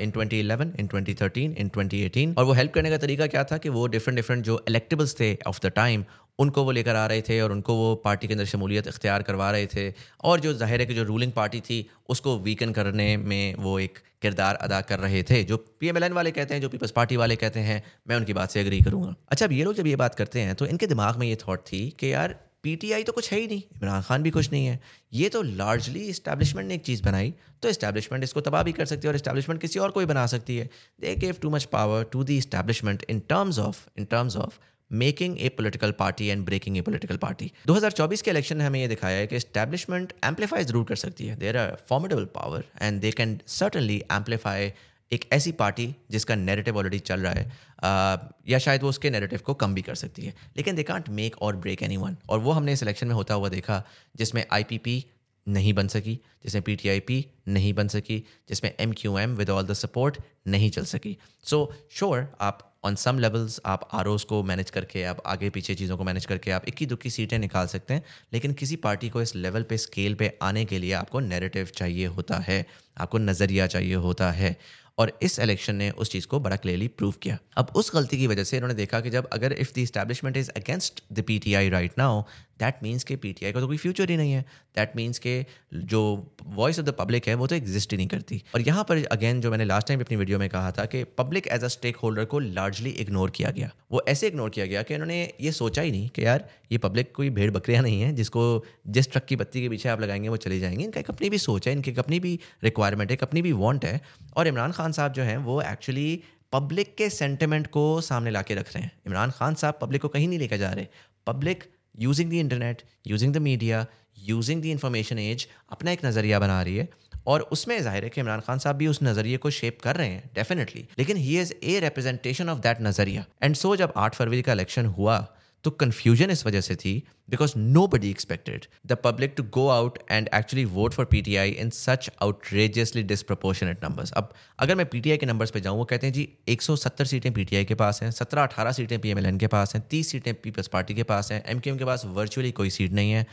in 0.03 0.11
twenty 0.11 0.39
eleven 0.39 0.73
in 0.79 0.87
twenty 0.87 1.13
thirteen 1.21 1.55
in 1.59 1.69
twenty 1.69 2.01
eighteen 2.05 2.35
और 2.37 2.45
वो 2.45 2.53
हेल्प 2.53 2.73
करने 2.73 2.89
का 2.89 2.97
तरीका 2.97 3.27
क्या 3.27 3.43
था 3.43 3.57
कि 3.57 3.69
वो 3.69 3.87
डिफरेंट 3.87 4.15
डिफरेंट 4.15 4.43
जो 4.45 4.63
इलेक्टेबल्स 4.67 5.19
थे 5.19 5.37
ऑफ़ 5.47 5.59
द 5.63 5.71
टाइम 5.75 6.05
उनको 6.39 6.63
वो 6.63 6.71
लेकर 6.71 6.95
आ 6.95 7.05
रहे 7.07 7.21
थे 7.21 7.39
और 7.41 7.51
उनको 7.51 7.75
वो 7.75 7.93
पार्टी 8.05 8.27
के 8.27 8.33
अंदर 8.33 8.45
शमूलियत 8.47 8.87
इख्तियार 8.87 9.23
करवा 9.23 9.51
रहे 9.51 9.67
थे। 9.67 9.93
और 10.23 10.39
जो 10.39 10.53
ज़ाहिर 10.55 10.79
है 10.79 10.85
कि 10.85 10.93
जो 10.93 11.03
रूलिंग 11.03 11.31
पार्टी 11.33 11.61
थी, 11.61 11.85
उसको 12.09 12.37
वीकन 12.39 12.71
करने 12.73 13.15
में 13.19 13.55
वो 13.57 13.77
एक 13.79 13.99
किरदार 14.21 14.55
अदा 14.57 14.79
कर 14.83 14.99
रहे 14.99 15.21
थे, 15.23 15.43
जो 15.43 15.57
पी 15.57 15.87
एम 15.87 15.97
एल 15.97 16.03
एन 16.03 16.13
वाले 16.13 16.31
कहते 16.31 16.53
हैं, 16.53 16.61
जो 16.61 16.69
पीपल्स 16.69 16.91
पार्टी 16.93 17.17
वाले 17.17 17.35
कहते 17.37 17.59
हैं। 17.61 17.81
मैं 18.07 18.15
उनकी 18.15 18.33
बात 18.33 18.51
से 18.51 18.61
एग्री 18.61 18.81
करूँगा। 18.81 19.13
अच्छा 19.29 19.45
अब 19.45 19.51
ये 19.51 19.63
लोग 19.63 19.73
जब 19.75 19.87
ये 19.87 19.95
बात 19.97 20.15
करते 20.15 20.39
हैं 20.41 20.55
तो 20.55 20.65
इनके 20.67 20.87
दिमाग 20.87 21.17
में 21.17 21.27
ये 21.27 21.35
थाट 21.37 21.59
थी 21.67 21.89
कि 21.99 22.13
यार 22.13 22.35
पीटीआई 22.63 23.03
तो 23.03 23.11
कुछ 23.11 23.31
है 23.31 23.39
ही 23.39 23.47
नहीं, 23.47 23.61
इमरान 23.73 24.01
खान 24.01 24.23
भी 24.23 24.29
कुछ 24.31 24.51
नहीं 24.51 24.65
है। 24.65 24.79
ये 25.13 25.27
तो 25.29 25.41
लार्जली 25.41 25.99
इस्टेब्लिशमेंट 26.09 26.67
ने 26.67 26.75
एक 26.75 26.83
चीज़ 26.83 27.03
बनाई 27.03 27.33
तो 27.61 27.69
इस्टेब्लिशमेंट 27.69 28.23
इसको 28.23 28.41
तबाह 28.41 28.63
भी 28.63 28.71
कर 28.73 28.85
सकती 28.85 29.07
है 29.07 29.09
और 29.09 29.15
इस्टेब्लिशमेंट 29.15 29.61
किसी 29.61 29.79
और 29.79 29.91
को 29.91 29.99
भी 29.99 30.05
बना 30.05 30.25
सकती 30.27 30.57
है। 30.57 30.69
They 31.01 31.15
gave 31.15 31.35
too 31.41 31.49
much 31.49 31.63
power 31.73 32.03
to 32.11 32.23
the 32.23 32.37
establishment 32.37 33.05
in 33.09 33.19
terms 33.29 33.59
of 33.59 33.85
in 33.97 34.05
terms 34.05 34.37
of 34.37 34.57
making 34.91 35.37
a 35.39 35.49
political 35.49 35.91
party 35.91 36.27
and 36.27 36.45
breaking 36.45 36.77
a 36.77 36.81
political 36.81 37.17
party 37.17 37.51
2024 37.67 38.21
के 38.21 38.31
इलेक्शन 38.31 38.57
ने 38.57 38.63
हमें 38.63 38.79
ये 38.79 38.87
दिखाया 38.87 39.17
है 39.17 39.27
कि 39.27 39.35
एस्टैब्लिशमेंट 39.35 40.13
एम्पलीफाई 40.25 40.63
ज़रूर 40.63 40.85
कर 40.85 40.95
सकती 40.95 41.27
है। 41.27 41.35
There 41.35 41.57
are 41.57 41.77
formidable 41.89 42.25
power 42.35 42.65
and 42.81 43.01
they 43.01 43.11
can 43.11 43.39
certainly 43.47 44.01
amplify 44.11 44.71
एक 45.11 45.25
ऐसी 45.33 45.51
पार्टी 45.51 45.93
जिसका 46.11 46.35
नेरेटिव 46.35 46.77
ऑलरेडी 46.77 46.99
चल 46.99 47.19
रहा 47.19 47.33
है 47.33 47.51
आ, 47.83 48.17
या 48.49 48.59
शायद 48.59 48.83
वो 48.83 48.89
उसके 48.89 49.09
नेरेटिव 49.09 49.39
को 49.45 49.53
कम 49.53 49.73
भी 49.73 49.81
कर 49.81 49.95
सकती 49.95 50.21
है। 50.21 50.33
लेकिन 50.57 50.75
दे 50.75 50.83
कांट 50.83 51.09
मेक 51.09 51.41
और 51.41 51.55
ब्रेक 51.55 51.83
एनी 51.83 51.97
वन 51.97 52.17
और 52.29 52.39
वो 52.39 52.51
हमने 52.51 52.73
इस 52.73 52.83
इलेक्शन 52.83 53.07
में 53.07 53.13
होता 53.15 53.33
हुआ 53.33 53.49
देखा 53.49 53.83
जिसमें 54.15 54.45
आई 54.51 54.63
पी 54.63 54.77
पी 54.77 55.03
नहीं 55.47 55.73
बन 55.73 55.87
सकी 55.87 56.19
जिसमें 56.43 56.63
पी 56.63 57.25
नहीं 57.47 57.73
बन 57.73 57.87
सकी 57.87 58.17
जिसमें 58.49 58.73
M 58.79 58.91
Q 58.91 59.17
M 59.17 59.35
with 59.35 59.49
all 59.49 59.63
the 59.63 59.73
support 59.73 60.17
नहीं 60.47 60.69
चल 60.69 60.85
सकी। 60.85 61.17
सो 61.43 61.65
so, 61.65 61.97
श्योर 61.97 62.17
sure, 62.17 62.41
आप 62.41 62.74
ऑन 62.85 62.95
सम 62.95 63.19
लेवल्स 63.19 63.59
आप 63.65 63.87
आर 63.93 64.07
को 64.29 64.41
मैनेज 64.43 64.69
करके, 64.69 65.03
आप 65.03 65.21
आगे 65.25 65.49
पीछे 65.49 65.75
चीज़ों 65.75 65.97
को 65.97 66.03
मैनेज 66.03 66.25
करके 66.25 66.51
आप 66.51 66.67
इक्की 66.67 66.85
दुक्की 66.85 67.09
सीटें 67.09 67.37
निकाल 67.39 67.67
सकते 67.67 67.93
हैं, 67.93 68.03
लेकिन 68.33 68.53
किसी 68.53 68.75
पार्टी 68.77 69.09
को 69.09 69.21
इस 69.21 69.35
लेवल 69.35 69.63
पे 69.63 69.77
स्केल 69.77 70.13
पे 70.13 70.31
आने 70.41 70.65
के 70.65 70.79
लिए 70.79 70.93
आपको 70.93 71.19
नैरेटिव 71.19 71.71
चाहिए 71.75 72.05
होता 72.07 72.37
है, 72.37 72.65
आपको 72.97 73.17
नज़रिया 73.17 73.67
चाहिए 73.67 73.95
होता 73.95 74.31
है, 74.31 74.55
और 74.97 75.11
इस 75.21 75.39
इलेक्शन 75.39 75.75
ने 75.75 75.89
उस 75.91 76.11
चीज़ 76.11 76.27
को 76.27 76.39
बड़ा 76.39 76.55
क्लियरली 76.55 76.87
प्रूव 76.87 77.13
किया। 77.21 77.37
अब 77.57 77.71
उस 77.75 77.91
गलती 77.95 78.17
की 78.17 78.27
वजह 78.27 78.43
से 78.43 78.57
इन्होंने 78.57 78.75
देखा 78.75 78.99
कि 78.99 79.09
जब 79.09 79.27
अगर 79.33 79.53
if 79.53 79.73
the 79.75 79.77
establishment 79.77 80.37
is 80.37 80.49
against 80.49 81.03
the 81.13 81.23
P 81.23 81.39
T 81.39 81.53
I 81.53 81.69
right 81.69 81.97
now 81.97 82.21
that 82.59 82.75
means 82.83 83.03
के 83.03 83.15
पी 83.15 83.33
टी 83.33 83.45
आई 83.45 83.51
का 83.51 83.59
तो 83.59 83.67
कोई 83.67 83.77
फ्यूचर 83.77 84.09
ही 84.09 84.17
नहीं 84.17 84.31
है. 84.31 84.45
दैट 84.75 84.91
मीन्स 84.95 85.19
के 85.19 85.45
जो 85.73 86.31
वॉइस 86.43 86.79
ऑफ़ 86.79 86.85
द 86.85 86.89
पब्लिक 86.89 87.27
है, 87.27 87.35
वो 87.35 87.47
तो 87.47 87.55
एग्जिस्ट 87.55 87.91
ही 87.91 87.97
नहीं 87.97 88.07
करती. 88.07 88.43
और 88.55 88.61
यहाँ 88.61 88.83
पर 88.83 89.05
अगेन 89.05 89.41
जो 89.41 89.51
मैंने 89.51 89.65
लास्ट 89.65 89.87
टाइम 89.87 90.01
अपनी 90.01 90.17
वीडियो 90.17 90.39
में 90.39 90.49
कहा 90.49 90.71
था 90.71 90.85
कि 90.85 91.03
public 91.03 91.47
as 91.47 91.63
a 91.63 91.67
stake 91.67 91.95
holder 91.95 92.25
को 92.25 92.39
लार्जली 92.39 92.89
इग्नोर 92.89 93.29
किया 93.29 93.51
गया. 93.51 93.71
वो 93.91 94.05
ऐसे 94.07 94.27
इग्नोर 94.27 94.49
किया 94.49 94.65
गया 94.65 94.83
कि 94.83 94.93
उन्होंने 94.93 95.33
ये 95.41 95.51
सोचा 95.51 95.81
ही 95.81 95.91
नहीं 95.91 96.09
कि 96.09 96.25
यार, 96.25 96.49
ये 96.71 96.77
पब्लिक 96.77 97.15
कोई 97.15 97.29
भेड़ 97.29 97.51
बकरियाँ 97.51 97.83
नहीं 97.83 98.01
है, 98.01 98.13
जिसको 98.13 98.65
जिस 98.87 99.11
ट्रक 99.11 99.25
की 99.25 99.35
बत्ती 99.35 99.61
के 99.61 99.69
पीछे 99.69 99.89
आप 99.89 100.01
लगाएँगे, 100.01 100.29
वो 100.29 100.37
चले 100.37 100.59
जाएँगे. 100.59 100.83
इनका 100.83 100.99
एक 100.99 101.09
अपनी 101.09 101.29
भी 101.29 101.37
सोच 101.37 101.67
है, 101.67 101.73
इनकी 101.73 101.93
अपनी 101.93 102.19
भी 102.19 102.39
रिक्वायरमेंट 102.63 103.11
है 103.11 103.17
अपनी 103.21 103.41
भी 103.41 103.51
वॉन्ट 103.51 103.85
है. 103.85 104.01
और 104.37 104.47
इमरान 104.47 104.71
खान 104.71 104.91
साहब 104.91 105.13
जो 105.13 105.23
हैं, 105.23 105.37
वो 105.37 105.61
एक्चुअली 105.61 106.23
पब्लिक 106.53 106.95
के 106.95 107.09
सेंटिमेंट 107.09 107.67
को 107.67 108.01
सामने 108.01 108.31
ला 108.31 108.41
के 108.41 108.55
रख 108.55 108.73
रहे 108.75 108.83
हैं. 108.83 108.91
इमरान 109.07 109.31
खान 109.31 109.55
साहब 109.55 109.79
पब्लिक 109.81 110.01
को 110.01 110.07
कहीं 110.07 110.27
नहीं 110.27 110.39
लेकर 110.39 110.57
जा 110.57 110.71
रहे. 110.71 110.87
Public 111.27 111.63
using 111.99 112.29
the 112.29 112.33
internet 112.33 112.81
using 113.07 113.33
the 113.33 113.37
media 113.37 113.85
using 114.27 114.61
the 114.61 114.65
information 114.65 115.19
as 115.19 115.47
अपना 115.71 115.91
एक 115.91 116.05
नज़रिया 116.05 116.39
बना 116.39 116.61
रही 116.61 116.75
है 116.75 116.87
और 117.27 117.41
उसमें 117.51 117.81
ज़ाहिर 117.81 118.03
है 118.03 118.09
कि 118.09 118.21
इमरान 118.21 118.39
खान 118.39 118.59
साहब 118.59 118.75
भी 118.75 118.87
उस 118.87 118.99
नज़रिए 119.03 119.37
को 119.37 119.49
शेप 119.49 119.79
कर 119.81 119.95
रहे 119.95 120.07
हैं 120.07 120.29
डेफिनेटली 120.35 120.87
लेकिन 120.99 121.17
he 121.17 121.39
is 121.41 121.53
a 121.63 121.79
representation 121.79 122.49
of 122.49 122.59
that 122.59 122.81
नज़रिया. 122.81 123.25
एंड 123.43 123.55
सो 123.55 123.75
जब 123.75 123.93
आठ 123.97 124.15
फरवरी 124.15 124.41
का 124.41 124.53
इलेक्शन 124.53 124.85
हुआ 124.85 125.17
तो 125.65 125.71
कन्फ्यूज़न 125.73 126.31
इस 126.31 126.45
वजह 126.45 126.61
से 126.61 126.75
थी 126.75 126.91
because 127.29 127.53
nobody 127.87 128.09
expected 128.09 128.65
the 128.87 128.97
public 129.03 129.33
to 129.37 129.43
go 129.53 129.67
out 129.69 129.97
and 130.11 130.29
actually 130.35 130.65
vote 130.73 130.93
for 130.93 131.05
P 131.05 131.21
T 131.21 131.35
I 131.35 131.51
in 131.51 131.69
such 131.69 132.09
outrageously 132.21 133.03
disproportionate 133.03 133.83
numbers 133.83 134.11
अब, 134.11 134.33
अगर 134.59 134.75
मैं 134.75 134.85
पी 134.89 134.99
टी 135.01 135.11
आई 135.11 135.17
के 135.17 135.25
नंबर्स 135.25 135.51
पे 135.51 135.61
जाऊँ, 135.61 135.77
वो 135.77 135.85
कहते 135.85 136.07
हैं, 136.07 136.13
जी, 136.13 136.27
एक 136.47 136.61
सौ 136.61 136.75
सत्तर 136.75 137.05
सीटें 137.05 137.31
पी 137.33 137.45
टी 137.45 137.55
आई 137.55 137.65
के 137.65 137.75
पास 137.75 138.01
हैं, 138.03 138.11
सत्रह 138.11 138.43
अठारह 138.43 138.71
सीटें 138.71 138.99
पी 138.99 139.09
एम 139.09 139.19
एल 139.19 139.25
एन 139.25 139.37
के 139.37 139.47
पास 139.47 139.75
हैं, 139.75 139.83
तीस 139.89 140.11
सीटें 140.11 140.33
पीपल्स 140.33 140.67
पार्टी 140.67 140.93
के 140.93 141.03
पास 141.03 141.31
हैं 141.31 141.43
एम 141.45 141.59
क्यू 141.59 141.73
एम 141.73 141.79
के 141.79 141.85
पास 141.85 142.05
वर्चुअली 142.15 142.51
कोई 142.51 142.69
सीट 142.69 142.91
नहीं 142.91 143.11
है। 143.11 143.25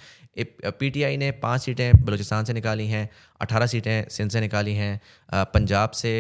पी 0.71 0.91
टी 0.91 1.03
आई 1.03 1.17
ने 1.17 1.31
पाँच 1.43 1.63
सीटें 1.63 2.05
बलूचिस्तान 2.05 2.45
से 2.45 2.53
निकाली 2.53 2.87
हैं, 2.89 3.09
अठारह 3.41 3.67
सीटें 3.67 4.09
सिंध 4.11 4.31
से 4.31 4.41
निकाली 4.41 4.75
हैं 4.75 5.01
पंजाब 5.55 5.91
से 5.91 6.15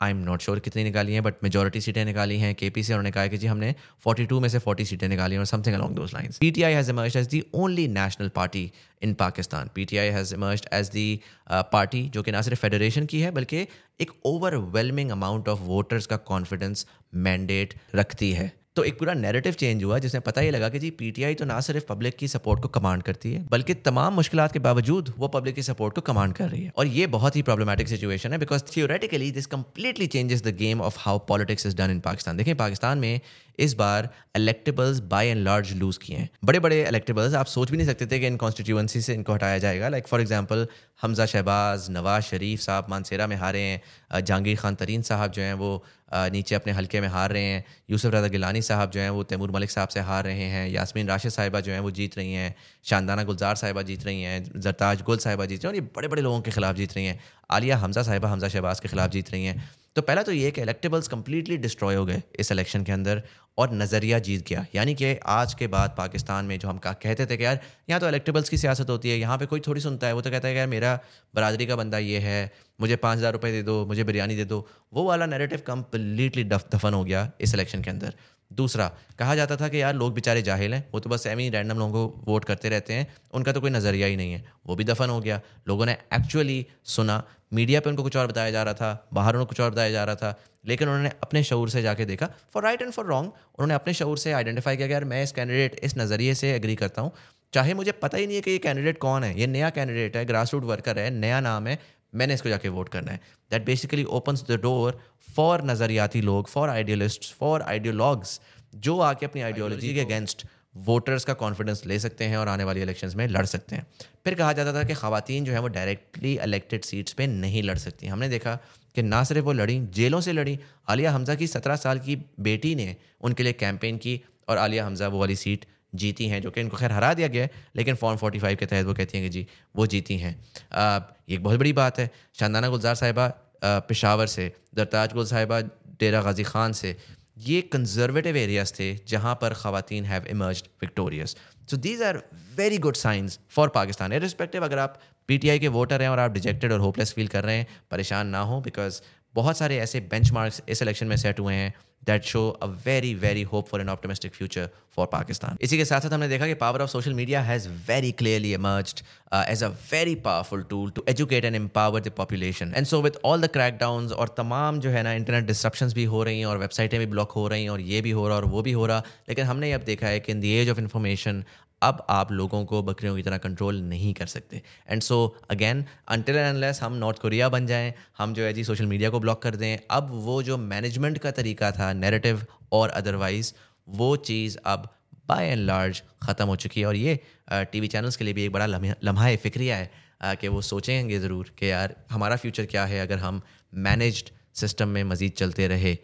आई 0.00 0.10
एम 0.10 0.16
नॉट 0.24 0.42
श्योर 0.42 0.58
कितनी 0.60 0.82
निकाली 0.84 1.12
हैं 1.12 1.22
बट 1.22 1.34
मेजोरिटी 1.42 1.80
सीटें 1.80 2.04
निकाली 2.04 2.38
हैं 2.38 2.54
के 2.54 2.68
पी 2.70 2.82
से 2.82 2.92
उन्होंने 2.92 3.10
कहा 3.10 3.26
कि 3.26 3.38
जी 3.38 3.46
हमने 3.46 3.74
42 4.06 4.40
में 4.40 4.48
से 4.48 4.58
40 4.58 4.88
सीटें 4.88 5.08
निकाली 5.08 5.36
और 5.36 5.44
something 5.44 5.74
along 5.74 5.96
those 5.96 6.12
line 6.14 6.32
P 6.40 6.50
T 6.50 6.62
I 6.62 6.72
has 6.72 6.90
emerge 6.90 7.16
as 7.16 7.26
the 7.26 7.42
only 7.54 7.86
national 7.88 8.28
party 8.28 8.70
in 9.02 9.14
Pakistan 9.14 9.70
P 9.74 9.84
T 9.84 9.96
I 9.96 10.08
has 10.08 10.34
emerge 10.34 10.64
as 10.72 10.88
the 10.88 11.20
party 11.50 12.02
जो 12.08 12.22
कि 12.22 12.32
ना 12.32 12.42
सिर्फ़ 12.42 12.60
फेडरेशन 12.60 13.06
की 13.06 13.20
है, 13.20 13.30
बल्कि 13.30 13.66
एक 14.00 14.10
ओवरवेलमिंग 14.26 15.10
अमाउंट 15.10 15.48
ऑफ़ 15.48 15.60
वोटर्स 15.62 16.06
का 16.06 16.16
कॉन्फिडेंस 16.30 16.86
मैंडेट 17.14 17.74
रखती 17.94 18.32
है। 18.32 18.52
तो 18.78 18.82
एक 18.84 18.98
पूरा 18.98 19.14
नैरेटिव 19.16 19.52
चेंज 19.54 19.82
हुआ 19.84 19.98
जिसमें 19.98 20.20
पता 20.22 20.40
ही 20.40 20.50
लगा 20.50 20.68
कि 20.68 20.78
जी 20.78 20.90
पीटीआई 20.98 21.34
तो 21.34 21.44
ना 21.44 21.58
सिर्फ़ 21.60 21.84
पब्लिक 21.86 22.16
की 22.16 22.28
सपोर्ट 22.28 22.60
को 22.62 22.68
कमांड 22.70 23.02
करती 23.02 23.32
है, 23.32 23.42
बल्कि 23.50 23.74
तमाम 23.86 24.14
मुश्किल 24.14 24.46
के 24.48 24.58
बावजूद 24.60 25.12
वो 25.18 25.28
पब्लिक 25.30 25.54
की 25.54 25.62
सपोर्ट 25.62 25.94
को 25.94 26.00
कमांड 26.02 26.34
कर 26.34 26.48
रही 26.48 26.62
है। 26.64 26.72
और 26.76 26.86
ये 26.88 27.06
बहुत 27.08 27.36
ही 27.36 27.42
प्रॉब्लमेटिक 27.42 27.88
सिचुएशन 27.88 28.32
है 28.32 28.38
because 28.38 28.62
theoretically 28.66 29.30
this 29.32 29.46
completely 29.48 30.06
changes 30.08 30.44
the 30.44 30.54
game 30.56 30.80
of 30.82 30.98
how 31.00 31.18
politics 31.28 31.66
is 31.66 31.76
done 31.76 31.90
in 31.90 32.00
Pakistan 32.00 32.36
देखें 32.36 32.56
पाकिस्तान 32.56 32.98
में 32.98 33.20
इस 33.58 33.74
बार 33.74 34.08
electables 34.36 34.98
by 35.10 35.28
and 35.28 35.42
large 35.44 35.72
lose 35.76 35.96
किए 35.98 36.16
हैं। 36.16 36.28
बड़े 36.44 36.58
बड़े 36.60 36.82
इलेक्टेबल्स 36.84 37.34
आप 37.34 37.46
सोच 37.48 37.70
भी 37.70 37.76
नहीं 37.76 37.86
सकते 37.86 38.06
थे 38.06 38.18
कि 38.20 38.26
इन 38.26 38.36
कॉन्स्टिट्यूंसी 38.36 39.00
से 39.00 39.14
इनको 39.14 39.32
हटाया 39.32 39.58
जाएगा। 39.58 39.88
Like 39.88 40.06
for 40.08 40.20
example 40.20 40.66
Hamza 41.02 41.26
Shahbaz 41.26 41.90
Nawaz 41.90 42.24
Sharif 42.24 42.60
साहब 42.60 42.86
मानसेरा 42.90 43.26
में 43.26 43.36
हारे 43.36 43.60
हैं 43.60 44.22
जहांगीर 44.22 44.56
खान 44.56 44.74
तरीन 44.76 45.02
साहब 45.02 45.30
जो 45.32 45.42
हैं, 45.42 45.54
वो 45.54 45.84
नीचे 46.14 46.54
अपने 46.54 46.72
हल्के 46.72 47.00
में 47.00 47.08
हार 47.08 47.32
रहे 47.32 47.44
हैं। 47.44 47.64
यूसुफ 47.90 48.14
रजा 48.14 48.28
गिलानी 48.28 48.62
साहब 48.62 48.90
जो 48.90 49.00
हैं, 49.00 49.10
वो 49.10 49.22
तैमूर 49.22 49.50
मलिक 49.50 49.70
साहब 49.70 49.88
से 49.88 50.00
हार 50.00 50.24
रहे 50.24 50.44
हैं। 50.44 50.68
यासमीन 50.68 51.08
राशिद 51.08 51.30
साहिबा 51.30 51.60
जो 51.60 51.72
हैं, 51.72 51.80
वो 51.80 51.90
जीत 51.90 52.16
रही 52.18 52.32
हैं। 52.32 52.54
शानदाना 52.84 53.24
गुलजार 53.24 53.56
साहिबा 53.56 53.82
जीत 53.82 54.04
रही 54.04 54.22
हैं। 54.22 54.60
जरताज 54.60 55.02
गुल 55.02 55.18
साहिबा 55.18 55.46
जीत 55.46 55.64
रही 55.64 55.72
हैं 55.72 55.78
और 55.78 55.84
ये 55.84 55.90
बड़े 55.96 56.08
बड़े 56.08 56.22
लोगों 56.22 56.40
के 56.40 56.50
खिलाफ 56.50 56.76
जीत 56.76 56.94
रही 56.94 57.06
हैं। 57.06 57.20
आलिया 57.50 57.76
हमजा 57.76 58.02
साहिबा, 58.02 58.28
हमजा 58.28 58.48
शहबाज 58.48 58.80
के 58.80 58.88
खिलाफ 58.88 59.10
जीत 59.10 59.30
रही 59.30 59.44
हैं। 59.44 59.70
तो 59.96 60.02
पहला 60.02 60.22
तो 60.22 60.32
ये 60.32 60.50
कि 60.50 60.60
इलेक्टेबल्स 60.60 61.08
कम्प्लीटली 61.08 61.56
डिस्ट्रॉय 61.56 61.94
हो 61.94 62.04
गए 62.06 62.22
इस 62.38 62.52
इलेक्शन 62.52 62.84
के 62.84 62.92
अंदर। 62.92 63.22
और 63.58 63.72
नज़रिया 63.72 64.18
जीत 64.18 64.46
गया। 64.48 64.64
यानी 64.74 64.94
कि 64.94 65.14
आज 65.26 65.54
के 65.54 65.66
बाद 65.66 65.94
पाकिस्तान 65.98 66.44
में 66.44 66.58
जो 66.58 66.68
हम 66.68 66.78
कहा 66.78 66.92
कहते 66.92 67.26
थे 67.26 67.36
कि 67.36 67.44
यार, 67.44 67.60
यहाँ 67.90 68.00
तो 68.00 68.08
इलेक्टेबल्स 68.08 68.48
की 68.48 68.58
सियासत 68.58 68.90
होती 68.90 69.10
है, 69.10 69.18
यहाँ 69.18 69.38
पे 69.38 69.46
कोई 69.46 69.60
थोड़ी 69.60 69.80
सुनता 69.80 70.06
है। 70.06 70.12
वो 70.12 70.20
तो 70.20 70.30
कहता 70.30 70.48
है 70.48 70.54
कि 70.54 70.58
यार, 70.58 70.68
मेरा 70.68 70.98
बरादरी 71.34 71.66
का 71.66 71.76
बंदा 71.76 71.98
ये 71.98 72.18
है, 72.18 72.40
मुझे 72.80 72.96
पाँच 72.96 73.18
हज़ार 73.18 73.32
रुपये 73.32 73.52
दे 73.52 73.62
दो, 73.62 73.84
मुझे 73.86 74.04
बिरयानी 74.04 74.36
दे 74.36 74.44
दो। 74.44 74.66
वो 74.92 75.04
वाला 75.04 75.26
नेरेटिव 75.26 75.62
कम्प्लीटली 75.66 76.44
दफन 76.44 76.94
हो 76.94 77.04
गया 77.04 77.30
इस 77.40 77.54
इलेक्शन 77.54 77.82
के 77.82 77.90
अंदर। 77.90 78.14
दूसरा, 78.50 78.86
कहा 79.18 79.34
जाता 79.34 79.56
था 79.56 79.68
कि 79.68 79.80
यार, 79.82 79.94
लोग 79.94 80.14
बेचारे 80.14 80.42
जाहिल 80.42 80.74
हैं। 80.74 80.88
वो 80.92 81.00
तो 81.00 81.10
बस 81.10 81.26
एम 81.26 81.38
ही 81.38 81.48
रैंडम 81.50 81.78
लोगों 81.78 81.92
को 81.92 82.30
वोट 82.30 82.44
करते 82.44 82.68
रहते 82.68 82.94
हैं। 82.94 83.06
उनका 83.34 83.52
तो 83.52 83.60
कोई 83.60 83.70
नज़रिया 83.70 84.06
ही 84.06 84.16
नहीं 84.16 84.32
है। 84.32 84.44
वो 84.66 84.76
भी 84.76 84.84
दफन 84.84 85.10
हो 85.10 85.20
गया। 85.20 85.40
लोगों 85.68 85.86
ने 85.86 85.96
एक्चुअली 86.14 86.66
सुना 86.84 87.22
मीडिया 87.52 87.80
पे 87.80 87.90
उनको 87.90 88.02
कुछ 88.02 88.16
और 88.16 88.26
बताया 88.26 88.50
जा 88.50 88.62
रहा 88.62 88.74
था 88.74 89.08
बाहर 89.12 89.36
उनको 89.36 89.46
कुछ 89.46 89.60
और 89.60 89.70
बताया 89.70 89.90
जा 89.90 90.04
रहा 90.04 90.14
था 90.14 90.34
लेकिन 90.66 90.88
उन्होंने 90.88 91.10
अपने 91.22 91.42
शौर 91.44 91.68
से 91.70 91.82
जाके 91.82 92.04
देखा 92.04 92.28
for 92.54 92.62
right 92.62 92.82
and 92.82 92.92
for 92.92 93.06
wrong 93.06 93.26
उन्होंने 93.28 93.74
अपने 93.74 93.94
शौर 93.94 94.18
से 94.18 94.32
आइडेंटिफाई 94.32 94.76
किया 94.76 94.86
कि 94.86 94.92
यार 94.92 95.04
मैं 95.04 95.22
इस 95.22 95.32
कैंडिडेट 95.32 95.78
इस 95.84 95.96
नज़रिए 95.98 96.34
से 96.34 96.52
एग्री 96.54 96.74
करता 96.76 97.02
हूँ। 97.02 97.12
चाहे 97.52 97.74
मुझे 97.74 97.92
पता 98.02 98.18
ही 98.18 98.26
नहीं 98.26 98.36
है 98.36 98.42
कि 98.42 98.50
ये 98.50 98.58
कैंडिडेट 98.58 98.98
कौन 98.98 99.24
है 99.24 99.38
ये 99.40 99.46
नया 99.46 99.70
कैंडिडेट 99.70 100.16
है 100.16 100.24
ग्रास 100.24 100.52
रूट 100.54 100.64
वर्कर 100.64 100.98
है 100.98 101.10
नया 101.10 101.40
नाम 101.40 101.66
है 101.66 101.78
मैंने 102.14 102.34
इसको 102.34 102.48
जाके 102.48 102.68
वोट 102.68 102.88
करना 102.88 103.12
है। 103.12 103.20
That 103.50 103.64
basically 103.64 104.04
opens 104.18 104.44
the 104.50 104.60
door 104.62 105.00
for 105.36 105.62
नज़रियाती 105.64 106.20
लोग 106.20 106.48
फॉर 106.48 106.70
आइडियलिस्ट 106.70 107.32
फॉर 107.34 107.62
आइडियोलॉग्स 107.62 108.40
जो 108.86 108.98
आके 109.00 109.26
अपनी 109.26 109.42
आइडियोलॉजी 109.42 109.94
के 109.94 110.00
अगेंस्ट 110.00 110.46
वोटर्स 110.78 111.24
का 111.24 111.32
कॉन्फिडेंस 111.34 111.82
ले 111.86 111.98
सकते 111.98 112.24
हैं 112.24 112.36
और 112.36 112.48
आने 112.48 112.64
वाली 112.64 112.82
इलेक्शंस 112.82 113.14
में 113.14 113.26
लड़ 113.28 113.44
सकते 113.46 113.76
हैं। 113.76 113.86
फिर 114.24 114.34
कहा 114.34 114.52
जाता 114.52 114.72
था 114.74 114.82
कि 114.84 114.94
खातन 114.94 115.44
जो 115.44 115.52
है 115.52 115.60
वो 115.60 115.68
डायरेक्टली 115.68 116.34
इलेक्टेड 116.38 116.84
सीट्स 116.84 117.12
पे 117.12 117.26
नहीं 117.26 117.62
लड़ 117.62 117.78
सकती। 117.78 118.06
हमने 118.06 118.28
देखा 118.28 118.54
कि 118.94 119.02
ना 119.02 119.22
सिर्फ़ 119.24 119.44
वो 119.44 119.52
लड़ी, 119.52 119.78
जेलों 119.94 120.20
से 120.20 120.32
लड़ी, 120.32 120.58
आलिया 120.88 121.12
हमज़ा 121.12 121.34
की 121.34 121.46
सत्रह 121.46 121.76
साल 121.76 121.98
की 121.98 122.16
बेटी 122.40 122.74
ने 122.74 122.94
उनके 123.20 123.42
लिए 123.42 123.52
कैंपेन 123.54 123.96
की 123.96 124.20
और 124.48 124.58
आलिया 124.58 124.86
हमज़ा 124.86 125.08
वो 125.08 125.20
वाली 125.20 125.36
सीट 125.36 125.66
जीती 125.94 126.26
हैं, 126.28 126.40
जो 126.42 126.50
कि 126.50 126.60
इनको 126.60 126.76
खैर 126.76 126.92
हरा 126.92 127.12
दिया 127.14 127.28
गया 127.28 127.42
है, 127.42 127.50
लेकिन 127.76 127.94
फॉर्म 127.94 128.16
फोर्टी 128.18 128.38
फाइव 128.38 128.56
के 128.56 128.66
तहत 128.66 128.86
वो 128.86 128.94
कहती 128.94 129.18
हैं 129.18 129.26
कि 129.26 129.30
जी, 129.30 129.46
वो 129.76 129.86
जीती 129.86 130.16
हैं। 130.18 130.34
ये 130.34 131.34
एक 131.34 131.42
बहुत 131.42 131.58
बड़ी 131.58 131.72
बात 131.72 131.98
है। 131.98 132.10
शानदाना 132.40 132.68
गुलजार 132.68 132.94
साहिबा 132.94 133.28
पेशावर 133.64 134.26
से, 134.26 134.52
दरताज 134.74 135.12
गुल 135.12 135.26
साहिबा, 135.26 135.60
डेरा 136.00 136.20
गाजी 136.22 136.42
खान 136.44 136.72
से 136.72 136.96
ये 137.46 137.60
कंजर्वेटिव 137.62 138.36
एरियाज़ 138.36 138.72
थे 138.80 138.94
जहाँ 139.08 139.34
पर 139.34 139.54
खातन 139.54 140.04
have 140.04 140.24
emerge 140.26 140.64
victorious 140.82 141.36
so 141.70 141.76
these 141.76 142.02
are 142.02 142.22
very 142.56 142.78
good 142.78 142.94
signs 142.94 143.38
for 143.50 143.68
Pakistan 143.68 144.12
respective 144.12 144.64
अगर 144.64 144.78
आप 144.78 145.00
पी 145.28 145.38
टी 145.38 145.48
आई 145.48 145.58
के 145.58 145.68
वोटर 145.68 146.02
हैं 146.02 146.08
और 146.08 146.18
आप 146.18 146.30
डिजेक्टेड 146.30 146.72
और 146.72 146.80
होपलेस 146.80 147.12
फील 147.12 147.28
कर 147.28 147.44
रहे 147.44 147.56
हैं, 147.56 147.66
परेशान 147.90 148.26
ना 148.26 148.40
हो 148.40 148.60
बिकॉज़ 148.60 149.00
बहुत 149.34 149.58
सारे 149.58 149.78
ऐसे 149.78 150.00
बेंच 150.12 150.62
इस 150.68 150.82
इलेक्शन 150.82 151.06
में 151.06 151.16
सेट 151.16 151.40
हुए 151.40 151.54
हैं 151.54 151.74
that 152.06 152.24
show 152.24 152.48
a 152.48 152.66
very 152.84 153.14
very 153.14 153.42
hope 153.42 153.68
for 153.68 153.80
an 153.80 153.88
optimistic 153.88 154.34
future 154.34 154.68
for 154.96 155.06
Pakistan 155.06 155.56
इसी 155.60 155.76
के 155.76 155.84
साथ 155.84 156.00
साथ 156.00 156.12
हमने 156.12 156.28
देखा 156.28 156.46
कि 156.46 156.54
power 156.54 156.82
of 156.82 156.90
social 156.90 157.14
media 157.14 157.40
has 157.42 157.68
very 157.88 158.12
clearly 158.12 158.52
emerge 158.52 159.02
as 159.34 159.62
a 159.64 159.68
very 159.92 160.14
powerful 160.14 160.62
tool 160.62 160.90
to 160.90 161.04
educate 161.08 161.44
and 161.44 161.56
empower 161.56 162.00
the 162.00 162.12
population 162.16 162.72
and 162.76 162.86
so 162.86 163.00
with 163.02 163.18
all 163.24 163.40
the 163.42 163.50
crackdown 163.52 164.08
और 164.12 164.34
तमाम 164.36 164.80
जो 164.80 164.90
है 164.90 165.02
ना 165.02 165.12
इंटरनेट 165.12 165.46
डिस्ट्रप्शन 165.46 165.92
भी 165.94 166.04
हो 166.04 166.22
रही 166.22 166.38
हैं 166.38 166.46
और 166.46 166.58
वेबसाइटें 166.58 166.98
भी 167.00 167.06
ब्लॉक 167.06 167.32
हो 167.32 167.46
रही 167.48 167.62
हैं 167.62 167.70
और 167.70 167.80
ये 167.80 168.00
भी 168.00 168.10
हो 168.10 168.28
रहा 168.28 168.36
और 168.36 168.44
वो 168.44 168.62
भी 168.62 168.72
हो 168.72 168.86
रहा, 168.86 169.02
लेकिन 169.28 169.46
हमने 169.46 169.72
अब 169.72 169.80
देखा 169.84 170.06
है 170.06 170.20
कि 170.20 170.32
in 170.32 170.40
the 170.40 170.44
age 170.44 170.70
of 170.70 170.80
information 170.80 171.44
अब 171.82 172.04
आप 172.10 172.32
लोगों 172.32 172.64
को 172.64 172.82
बकरियों 172.82 173.14
की 173.16 173.22
तरह 173.22 173.38
कंट्रोल 173.38 173.80
नहीं 173.82 174.12
कर 174.14 174.26
सकते। 174.26 174.62
And 174.88 175.02
so 175.02 175.18
again 175.50 175.84
until 176.08 176.36
and 176.36 176.46
unless 176.46 176.82
हम 176.82 176.92
नॉर्थ 176.96 177.18
कोरिया 177.18 177.48
बन 177.48 177.66
जाएँ, 177.66 177.92
हम 178.18 178.34
जो 178.34 178.42
है 178.42 178.52
जी 178.52 178.64
सोशल 178.64 178.86
मीडिया 178.86 179.10
को 179.10 179.20
ब्लॉक 179.20 179.42
कर 179.42 179.56
दें, 179.56 179.78
अब 179.90 180.10
वो 180.24 180.42
जो 180.42 180.56
मैनेजमेंट 180.58 181.18
का 181.18 181.30
तरीका 181.32 181.70
था 181.72 181.92
नैरेटिव 181.94 182.44
और 182.72 182.88
अदरवाइज़ 182.90 183.52
वो 183.88 184.14
चीज़ 184.18 184.56
अब 184.66 184.88
बाय 185.28 185.46
एंड 185.46 185.60
लार्ज 185.60 186.02
ख़त्म 186.22 186.46
हो 186.46 186.56
चुकी 186.56 186.80
है। 186.80 186.86
और 186.86 186.96
ये 186.96 187.18
टी 187.50 187.80
वी 187.80 187.88
चैनल्स 187.88 188.16
के 188.16 188.24
लिए 188.24 188.34
भी 188.34 188.44
एक 188.44 188.52
बड़ा 188.52 188.66
लम्हा 188.66 189.34
फ़िक्रिया 189.36 189.76
है 189.76 190.36
कि 190.36 190.48
वो 190.48 190.60
सोचेंगे 190.62 191.18
ज़रूर 191.20 191.52
कि 191.58 191.70
यार 191.70 191.94
हमारा 192.10 192.36
फ्यूचर 192.36 192.66
क्या 192.66 192.84
है, 192.84 193.00
अगर 193.00 193.18
हम 193.18 193.40
मैनेज्ड 193.76 194.30
सिस्टम 194.60 194.88
में 194.88 195.02
मजीद 195.04 195.32
चलते 195.38 195.68
रहे। 195.68 195.96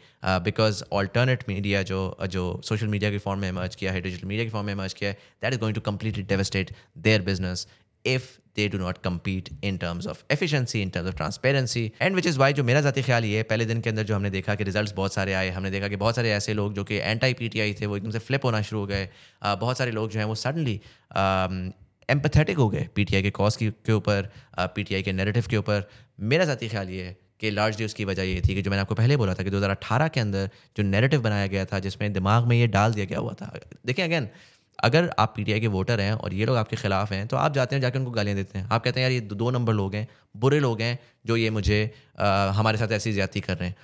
बिकॉज़ 0.45 0.83
ऑल्टरनेट 0.93 1.45
मीडिया 1.49 1.83
जो 1.85 2.01
जो 2.29 2.45
सोशल 2.65 2.87
मीडिया 2.89 3.11
के 3.11 3.19
फॉर्म 3.19 3.41
में 3.41 3.49
इमर्ज 3.49 3.75
किया 3.75 3.93
है 3.93 4.01
डिजिटल 4.01 4.29
मीडिया 4.29 4.45
के 4.45 4.51
फॉर्म 4.51 4.67
में 4.67 4.73
इमर्ज 4.73 4.95
किया 4.95 5.11
है 5.11 5.19
that 5.43 5.53
is 5.53 5.61
going 5.61 5.75
to 5.75 5.81
completely 5.83 6.23
devastate 6.25 6.71
their 6.99 7.23
business 7.23 7.67
if 8.05 8.33
they 8.57 8.67
do 8.69 8.79
not 8.79 8.99
compete 9.05 9.49
in 9.65 9.77
terms 9.77 10.07
of 10.07 10.19
efficiency, 10.33 10.77
in 10.77 10.91
terms 10.91 11.09
of 11.09 11.17
transparency 11.17 11.85
and 12.03 12.15
which 12.15 12.27
is 12.27 12.39
why 12.39 12.53
जो 12.53 12.65
मेरा 12.65 12.81
ज़ाती 12.81 13.03
ख्याल 13.03 13.25
ये 13.25 13.43
पहले 13.45 13.65
दिन 13.67 13.81
के 13.81 13.91
अंदर 13.91 14.03
जो 14.03 14.15
हमने 14.15 14.31
देखा 14.31 14.55
कि 14.55 14.65
रिजल्ट्स 14.65 14.93
बहुत 14.95 15.15
सारे 15.15 15.33
आए 15.35 15.49
हमने 15.51 15.71
देखा 15.71 15.89
कि 15.89 15.97
बहुत 15.97 16.17
सारे 16.17 16.31
ऐसे 16.33 16.55
लोग 16.55 16.75
जो 16.75 16.85
कि 16.85 16.97
एंटी 16.97 17.33
पी 17.35 17.49
टी 17.49 17.61
आई 17.61 17.75
थे 17.81 17.87
वो 17.87 17.97
एकदम 17.97 18.11
से 18.11 18.19
फ्लिप 18.21 18.45
होना 18.45 18.63
शुरू 18.63 18.81
हो 18.81 18.87
गए। 18.87 19.09
बहुत 19.43 19.79
सारे 19.79 19.91
लोग 19.91 20.11
जो 20.11 20.19
हैं 20.19 20.27
वो 20.27 20.35
सडनली 20.37 20.81
एम्पथेटिक 22.09 22.57
हो 22.59 22.69
गए 22.69 22.89
पी 22.95 23.05
टी 23.05 23.17
आई 23.17 23.23
के 23.23 23.31
कॉज 23.33 23.57
के 23.61 23.93
ऊपर 23.93 24.31
पी 24.59 24.83
टी 24.83 24.95
आई 24.95 25.03
के 25.03 25.13
नेरेटिव 25.13 25.47
के 25.51 25.57
ऊपर। 25.57 25.89
मेरा 26.21 26.45
ज़ाती 26.45 26.69
ख्याल 26.69 26.91
ये 26.91 27.03
है 27.03 27.17
कि 27.45 27.51
लार्जली 27.53 27.85
उसकी 27.85 28.05
वजह 28.05 28.23
ये 28.25 28.41
थी 28.41 28.55
कि 28.55 28.63
जो 28.63 28.71
मैंने 28.71 28.81
आपको 28.83 28.95
पहले 28.97 29.17
बोला 29.17 29.35
था 29.35 29.43
कि 29.43 29.51
2018 29.51 30.09
के 30.09 30.21
अंदर 30.21 30.51
जो 30.77 30.83
नैरेटिव 30.85 31.23
बनाया 31.23 31.47
गया 31.49 31.65
था 31.67 31.79
जिसमें 31.81 32.13
दिमाग 32.13 32.47
में 32.47 32.57
ये 32.57 32.67
डाल 32.71 32.95
दिया 32.95 33.07
गया 33.07 33.19
हुआ 33.19 33.33
था। 33.35 33.53
देखें 33.87 34.03
अगेन 34.05 34.29
अगर 34.79 35.09
आप 35.19 35.33
पीटीआई 35.37 35.61
के 35.61 35.67
वोटर 35.69 36.01
हैं 36.01 36.13
और 36.15 36.35
ये 36.35 36.47
लोग 36.47 36.57
आपके 36.57 36.77
खिलाफ 36.77 37.13
हैं 37.13 37.27
तो 37.29 37.37
आप 37.39 37.55
जाते 37.55 37.75
हैं 37.75 37.81
जाके 37.83 37.99
उनको 37.99 38.11
गालियाँ 38.13 38.37
देते 38.37 38.59
हैं। 38.59 38.67
आप 38.67 38.85
कहते 38.85 39.01
हैं 39.01 39.05
यार 39.05 39.13
ये 39.13 39.21
दो 39.33 39.51
नंबर 39.51 39.73
लोग 39.75 39.95
हैं 39.95 40.07
बुरे 40.37 40.61
लोग 40.61 40.81
हैं 40.83 40.99
जो 41.27 41.37
ये 41.37 41.51
मुझे 41.51 41.79
आ, 42.19 42.51
हमारे 42.53 42.79
साथ 42.79 42.93
ऐसी 42.93 43.13
ज़्यादा 43.13 43.41
कर 43.41 43.57
रहे 43.57 43.69
हैं। 43.69 43.77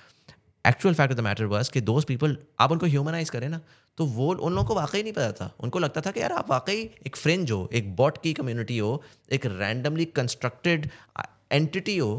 Actual 0.65 0.95
fact 0.95 1.11
of 1.11 1.19
the 1.19 1.23
matter 1.23 1.45
was 1.45 1.69
कि 1.69 1.81
दोज 1.81 2.05
पीपल 2.05 2.37
आप 2.59 2.71
उनको 2.71 2.85
ह्यूमनाइज 2.87 3.29
करें 3.29 3.47
ना 3.49 3.59
तो 3.97 4.05
वो 4.07 4.27
उन 4.27 4.53
लोगों 4.53 4.63
को 4.65 4.75
वाकई 4.75 5.01
नहीं 5.03 5.13
पता 5.13 5.31
था। 5.31 5.51
उनको 5.59 5.79
लगता 5.79 6.01
था 6.01 6.11
कि 6.11 6.19
यार 6.19 6.31
आप 6.33 6.49
वाकई 6.49 6.81
एक 7.07 7.15
फ्रेंज 7.15 7.51
हो 7.51 7.69
एक 7.73 7.95
बॉट 7.95 8.17
की 8.23 8.33
कम्युनिटी 8.33 8.77
हो 8.77 8.91
एक 9.31 9.45
रैंडमली 9.45 10.05
कंस्ट्रक्टेड 10.15 10.89
एंटिटी 11.51 11.97
हो 11.97 12.11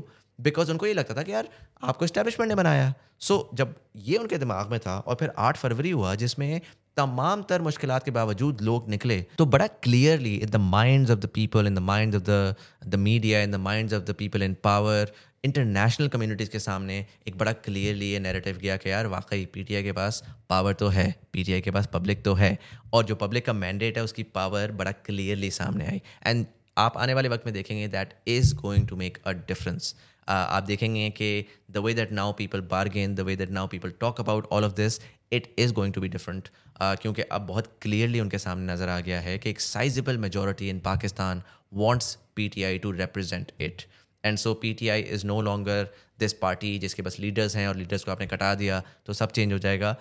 बिकॉज़ 0.43 0.71
उनको 0.71 0.87
ये 0.87 0.95
लगता 0.95 1.15
था 1.15 1.23
कि 1.23 1.33
यार 1.33 1.49
आपको 1.83 2.05
इस्टेब्लिशमेंट 2.05 2.49
ने 2.49 2.55
बनाया। 2.55 2.93
सो 3.21 3.35
so, 3.37 3.57
जब 3.59 3.75
ये 3.97 4.17
उनके 4.17 4.39
दिमाग 4.39 4.71
में 4.71 4.79
था 4.81 4.99
और 4.99 5.15
फिर 5.15 5.33
आठ 5.39 5.57
फरवरी 5.57 5.91
हुआ 5.91 6.15
जिसमें 6.15 6.61
तमाम 6.97 7.43
तर 7.43 7.63
मुश्किल 7.63 7.99
के 7.99 8.11
बावजूद 8.11 8.61
लोग 8.61 8.89
निकले 8.91 9.21
तो 9.39 9.45
बड़ा 9.47 9.67
clearly 9.83 10.35
in 10.37 10.51
the 10.51 10.57
mind 10.57 11.11
of 11.11 11.19
the 11.19 11.27
people 11.27 11.67
in 11.67 11.75
the 11.75 11.79
mind 11.79 12.15
of 12.15 12.23
the 12.23 12.55
the 12.87 12.95
media 12.95 13.43
in 13.43 13.51
the 13.51 13.57
mind 13.61 13.95
of 13.95 14.03
the 14.03 14.15
people 14.19 14.43
in 14.43 14.57
power 14.65 15.13
international 15.45 16.09
communities 16.09 16.51
के 16.51 16.59
सामने 16.59 16.99
एक 17.29 17.39
बड़ा 17.39 17.53
क्लियरली 17.53 18.11
ये 18.11 18.19
नैरेटिव 18.19 18.59
गया 18.59 18.77
कि 18.77 18.91
यार 18.91 19.07
वाकई 19.07 19.45
पीटीआई 19.45 19.83
के 19.83 19.93
पास 19.93 20.23
पावर 20.51 20.75
तो 20.75 20.89
है 20.89 21.07
पीटीआई 21.33 21.61
के 21.61 21.71
पास 21.71 21.89
पब्लिक 21.93 22.25
तो 22.25 22.35
है 22.35 22.59
और 22.93 23.05
जो 23.05 23.15
पब्लिक 23.17 23.47
का 23.47 23.53
मैंडेट 23.53 23.99
है 23.99 24.05
उसकी 24.05 24.23
पावर 24.23 24.73
बड़ा 24.73 24.93
क्लियरली 25.07 25.51
सामने 25.51 25.87
आई। 25.87 26.03
एंड 26.27 26.47
आप 26.79 26.99
आने 26.99 27.15
वाले 27.15 27.29
वक्त 27.29 27.47
में 27.47 27.55
देखेंगे 27.55 27.89
that 27.89 28.15
is 28.29 28.55
going 28.57 28.89
to 28.89 28.97
make 28.97 29.19
a 29.27 29.33
difference 29.49 29.95
आप 30.29 30.63
देखेंगे 30.63 31.09
कि 31.11 31.47
the 31.71 31.79
way 31.79 31.95
that 31.95 32.13
now 32.13 32.33
people 32.33 32.61
bargain 32.71 33.15
the 33.15 33.21
way 33.21 33.37
that 33.37 33.51
now 33.51 33.67
people 33.67 33.93
talk 34.01 34.21
about 34.21 34.47
all 34.53 34.65
of 34.65 34.73
this 34.73 35.01
it 35.33 35.55
is 35.59 35.73
going 35.73 35.95
to 35.95 36.01
be 36.01 36.09
different 36.09 36.49
क्योंकि 36.83 37.23
अब 37.23 37.47
बहुत 37.47 37.73
क्लियरली 37.83 38.21
उनके 38.21 38.39
सामने 38.39 38.73
नज़र 38.73 38.89
आ 38.89 39.01
गया 39.01 39.21
है 39.21 39.39
कि 39.39 39.51
एक 39.51 39.61
sizeable 39.61 40.19
majority 40.19 40.69
in 40.69 40.79
Pakistan 40.81 41.43
wants 41.75 42.15
P 42.37 42.49
T 42.49 42.63
I 42.63 42.79
to 42.79 42.91
represent 42.91 43.53
it 43.61 43.83
and 44.25 44.39
so 44.39 44.55
P 44.55 44.73
T 44.75 44.89
I 44.89 45.01
is 45.01 45.27
no 45.27 45.41
longer 45.41 45.89
this 46.19 46.33
party 46.33 46.79
जिसके 46.79 47.03
बस 47.03 47.19
लीडर्स 47.21 47.57
हैं 47.57 47.67
और 47.69 47.77
लीडर्स 47.77 48.05
को 48.05 48.11
आपने 48.11 48.27
कटा 48.27 48.55
दिया 48.55 48.83
तो 49.07 49.13
सब 49.13 49.31
चेंज 49.31 49.53
हो 49.53 49.59
जाएगा। 49.59 49.97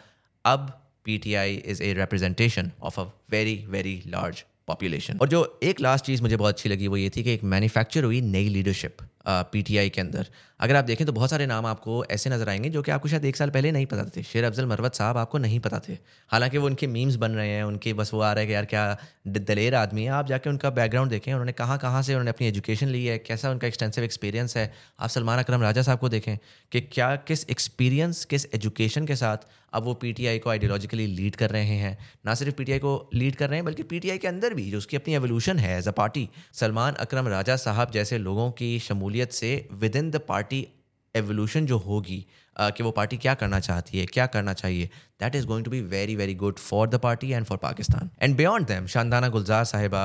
अब 0.46 0.70
P 1.06 1.18
T 1.18 1.34
I 1.34 1.56
is 1.56 1.84
a 1.84 1.94
representation 1.94 2.72
of 2.82 3.00
a 3.00 3.04
very 3.32 3.56
very 3.70 4.02
large 4.08 4.44
population 4.68 5.18
और 5.18 5.30
जो 5.30 5.60
एक 5.64 5.82
लास्ट 5.82 6.06
चीज़ 6.06 6.22
मुझे 6.22 6.38
बहुत 6.38 6.54
अच्छी 6.54 6.70
लगी 6.70 6.88
वो 6.88 6.98
ये 6.98 7.10
थी 7.10 7.24
कि 7.24 7.34
एक 7.34 7.44
मैन्युफैक्चर 7.44 8.04
हुई 8.04 8.22
नई 8.22 8.50
लीडरशिप 8.50 8.98
पीटीआई 9.28 9.90
के 9.90 10.02
अंदर। 10.02 10.28
अगर 10.60 10.76
आप 10.76 10.86
देखें 10.86 11.06
तो 11.08 11.14
बहुत 11.14 11.30
सारे 11.30 11.46
नाम 11.46 11.66
आपको 11.66 12.04
ऐसे 12.06 12.30
नज़र 12.30 12.50
आएँगे 12.50 12.70
जो 12.70 12.82
कि 12.82 12.92
आपको 12.92 13.10
शायद 13.10 13.26
एक 13.26 13.36
साल 13.36 13.50
पहले 13.50 13.72
नहीं 13.72 13.86
पता 13.86 14.04
थे। 14.18 14.24
शेर 14.24 14.44
अफजल 14.44 14.66
मरवत 14.66 14.96
साहब 14.96 15.18
आपको 15.18 15.38
नहीं 15.38 15.60
पता 15.60 15.80
थे। 15.80 15.94
हालाँकि 16.32 16.58
वो 16.58 16.66
उनके 16.66 16.88
मीम्स 16.88 17.16
बन 17.16 17.32
रहे 17.32 17.50
हैं, 17.50 17.64
उनके 17.64 17.94
बस 17.94 18.14
वो 18.14 18.22
आ 18.22 18.32
रहा 18.34 18.42
है 18.42 18.48
कि 18.48 18.54
यार 18.54 18.66
क्या 18.66 18.98
दलेर 19.28 19.76
आदमी 19.76 20.04
है। 20.04 20.10
आप 20.12 20.28
जाके 20.28 20.50
उनका 20.50 20.70
बैकग्राउंड 20.70 21.12
देखें, 21.12 21.32
उन्होंने 21.34 21.52
कहाँ 21.52 21.78
कहाँ 21.78 22.02
से 22.02 22.14
उन्होंने 22.14 22.30
अपनी 22.30 22.48
एजुकेशन 22.48 22.88
ली 22.88 23.06
है, 23.06 23.18
कैसा 23.20 23.52
उनका 23.52 23.68
एक्सटेंसिव 23.68 24.04
एक्सपीरियंस 24.04 24.58
है। 24.58 24.72
आप 25.00 25.10
सलमान 25.10 25.40
अक्रम 25.40 25.62
राजा 25.62 25.82
साहब 25.82 26.00
को 26.00 26.10
देखें 26.10 26.38
कि 26.72 26.82
क्या, 26.82 27.16
किस 27.18 27.50
एक्सपीरियंस 27.50 28.26
किस 28.26 28.46
एजुकेशन 28.56 29.06
के 29.06 29.16
साथ 29.16 29.50
अब 29.74 29.84
वो 29.84 29.94
पीटीआई 29.96 30.40
को 30.40 30.50
आइडियोलॉजिकली 30.50 31.06
लीड 31.08 31.36
कर 31.36 31.50
रहे 31.50 31.76
हैं। 31.76 31.98
ना 32.26 32.34
सिर्फ़ 32.36 32.56
पीटीआई 32.56 32.80
को 32.80 33.10
लीड 33.14 33.36
कर 33.36 33.50
रहे 33.50 33.58
हैं, 33.58 33.66
बल्कि 33.66 33.84
पीटीआई 33.84 34.18
के 34.18 34.28
अंदर 34.28 34.54
भी 34.54 34.70
जो 34.72 34.78
उसकी 34.78 34.98
अपनी 34.98 35.14
एवोल्यूशन 35.16 35.60
है 35.60 35.78
as 35.78 35.88
a 35.88 35.92
party 35.94 36.28
Salman 36.54 36.94
Akram 37.00 37.28
Raja 37.28 37.56
साहब 37.58 37.92
जैसे 37.92 38.18
लोगों 38.18 38.52
की 38.52 38.78
शमूलियत 38.80 39.32
से 39.34 39.56
with 39.74 39.96
in 39.96 40.12
the 40.12 40.22
party 40.28 40.68
evolution 41.16 41.66
जो 41.66 41.78
होगी 41.78 42.26
कि 42.56 42.84
वो 42.84 42.92
पार्टी 42.92 43.18
क्या 43.18 43.34
करना 43.34 43.60
चाहती 43.60 44.00
है, 44.00 44.06
क्या 44.06 44.26
करना 44.28 44.54
चाहिए 44.54 44.90
that 45.20 45.36
is 45.36 45.46
going 45.46 45.66
to 45.66 45.72
be 45.72 45.82
very 45.90 46.16
very 46.16 46.36
good 46.36 46.58
for 46.60 46.90
the 46.90 47.00
party 47.00 47.32
and 47.32 47.46
for 47.46 47.58
Pakistan 47.58 48.10
and 48.22 48.36
beyond 48.38 48.68
them 48.68 48.88
Shandana 48.88 49.30
Gulzar 49.30 49.66
साहिबा 49.66 50.04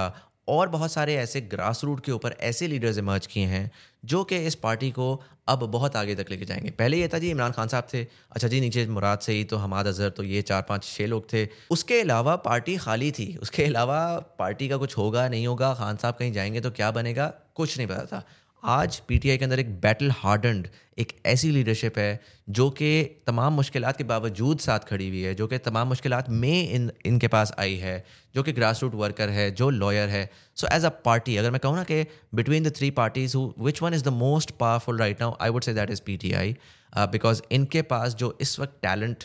और 0.48 0.68
बहुत 0.68 0.92
सारे 0.92 1.14
ऐसे 1.16 1.40
ग्रास 1.52 1.80
रूट 1.84 2.04
के 2.04 2.12
ऊपर 2.12 2.36
ऐसे 2.40 2.66
लीडर्स 2.66 2.98
इमर्ज 2.98 3.26
किए 3.26 3.44
हैं 3.44 3.70
जो 4.06 4.24
कि 4.24 4.36
इस 4.36 4.54
पार्टी 4.54 4.90
को 4.90 5.22
अब 5.48 5.58
बहुत 5.58 5.96
आगे 5.96 6.14
तक 6.14 6.26
लेके 6.30 6.44
जाएँगे। 6.44 6.70
पहले 6.70 7.00
ये 7.00 7.08
था 7.08 7.18
जी, 7.18 7.30
इमरान 7.30 7.52
खान 7.52 7.68
साहब 7.68 7.86
थे। 7.94 8.02
अच्छा 8.32 8.48
जी, 8.48 8.60
नीचे 8.60 8.86
मुराद 8.86 9.18
से 9.18 9.32
ही 9.32 9.44
तो 9.44 9.56
हमाद 9.56 9.86
अजहर 9.86 10.10
तो 10.10 10.22
ये 10.22 10.42
चार 10.42 10.62
पाँच 10.62 10.84
छः 10.84 11.06
लोग 11.06 11.32
थे। 11.32 11.48
उसके 11.70 12.00
अलावा 12.00 12.36
पार्टी 12.36 12.76
खाली 12.76 13.10
थी। 13.10 13.36
उसके 13.42 13.64
अलावा 13.64 14.18
पार्टी 14.38 14.68
का 14.68 14.76
कुछ 14.76 14.98
होगा, 14.98 15.28
नहीं 15.28 15.46
होगा, 15.46 15.74
खान 15.74 15.96
साहब 15.96 16.14
कहीं 16.14 16.32
जाएँगे 16.32 16.60
तो 16.60 16.70
क्या 16.70 16.90
बनेगा? 16.90 17.32
कुछ 17.54 17.76
नहीं 17.76 17.86
पता 17.86 18.04
था। 18.04 18.22
आज 18.66 18.96
पीटीआई 19.08 19.38
के 19.38 19.44
अंदर 19.44 19.60
एक 19.60 19.68
बैटल 19.80 20.10
हार्डनड 20.10 20.66
एक 20.98 21.12
ऐसी 21.26 21.50
लीडरशिप 21.50 21.98
है 21.98 22.20
जो 22.48 22.68
कि 22.70 22.88
तमाम 23.26 23.52
मुश्किल 23.52 23.84
के 23.92 24.04
बावजूद 24.04 24.58
साथ 24.58 24.88
खड़ी 24.88 25.08
हुई 25.08 25.20
है, 25.22 25.34
जो 25.34 25.46
कि 25.46 25.58
तमाम 25.58 25.88
मुश्किल 25.88 26.14
में 26.30 26.70
इन, 26.70 26.90
इनके 27.06 27.28
पास 27.28 27.52
आई 27.58 27.76
है, 27.76 28.04
जो 28.34 28.42
कि 28.42 28.52
ग्रास 28.52 28.82
रूट 28.82 28.94
वर्कर 28.94 29.28
है, 29.28 29.50
जो 29.50 29.68
लॉयर 29.70 30.08
है। 30.08 30.28
सो 30.56 30.66
एज 30.72 30.84
अ 30.84 30.88
पार्टी 31.04 31.36
अगर 31.36 31.50
मैं 31.50 31.60
कहूँ 31.60 31.76
ना 31.76 31.84
कि 31.84 32.02
between 32.34 32.64
the 32.64 32.72
three 32.76 32.90
parties 32.90 33.36
which 33.36 33.82
one 33.82 33.94
is 33.94 34.04
the 34.04 34.12
most 34.14 34.50
powerful 34.60 34.98
right 34.98 35.20
now 35.20 35.36
I 35.40 35.50
would 35.50 35.62
say 35.62 35.74
that 35.74 35.90
is 35.90 36.00
P 36.06 36.16
T 36.16 36.32
I 36.32 36.56
because 36.96 37.42
इनके 37.50 37.82
पास 37.84 38.14
जो 38.14 38.36
इस 38.40 38.58
वक्त 38.60 38.74
टैलेंट 38.82 39.24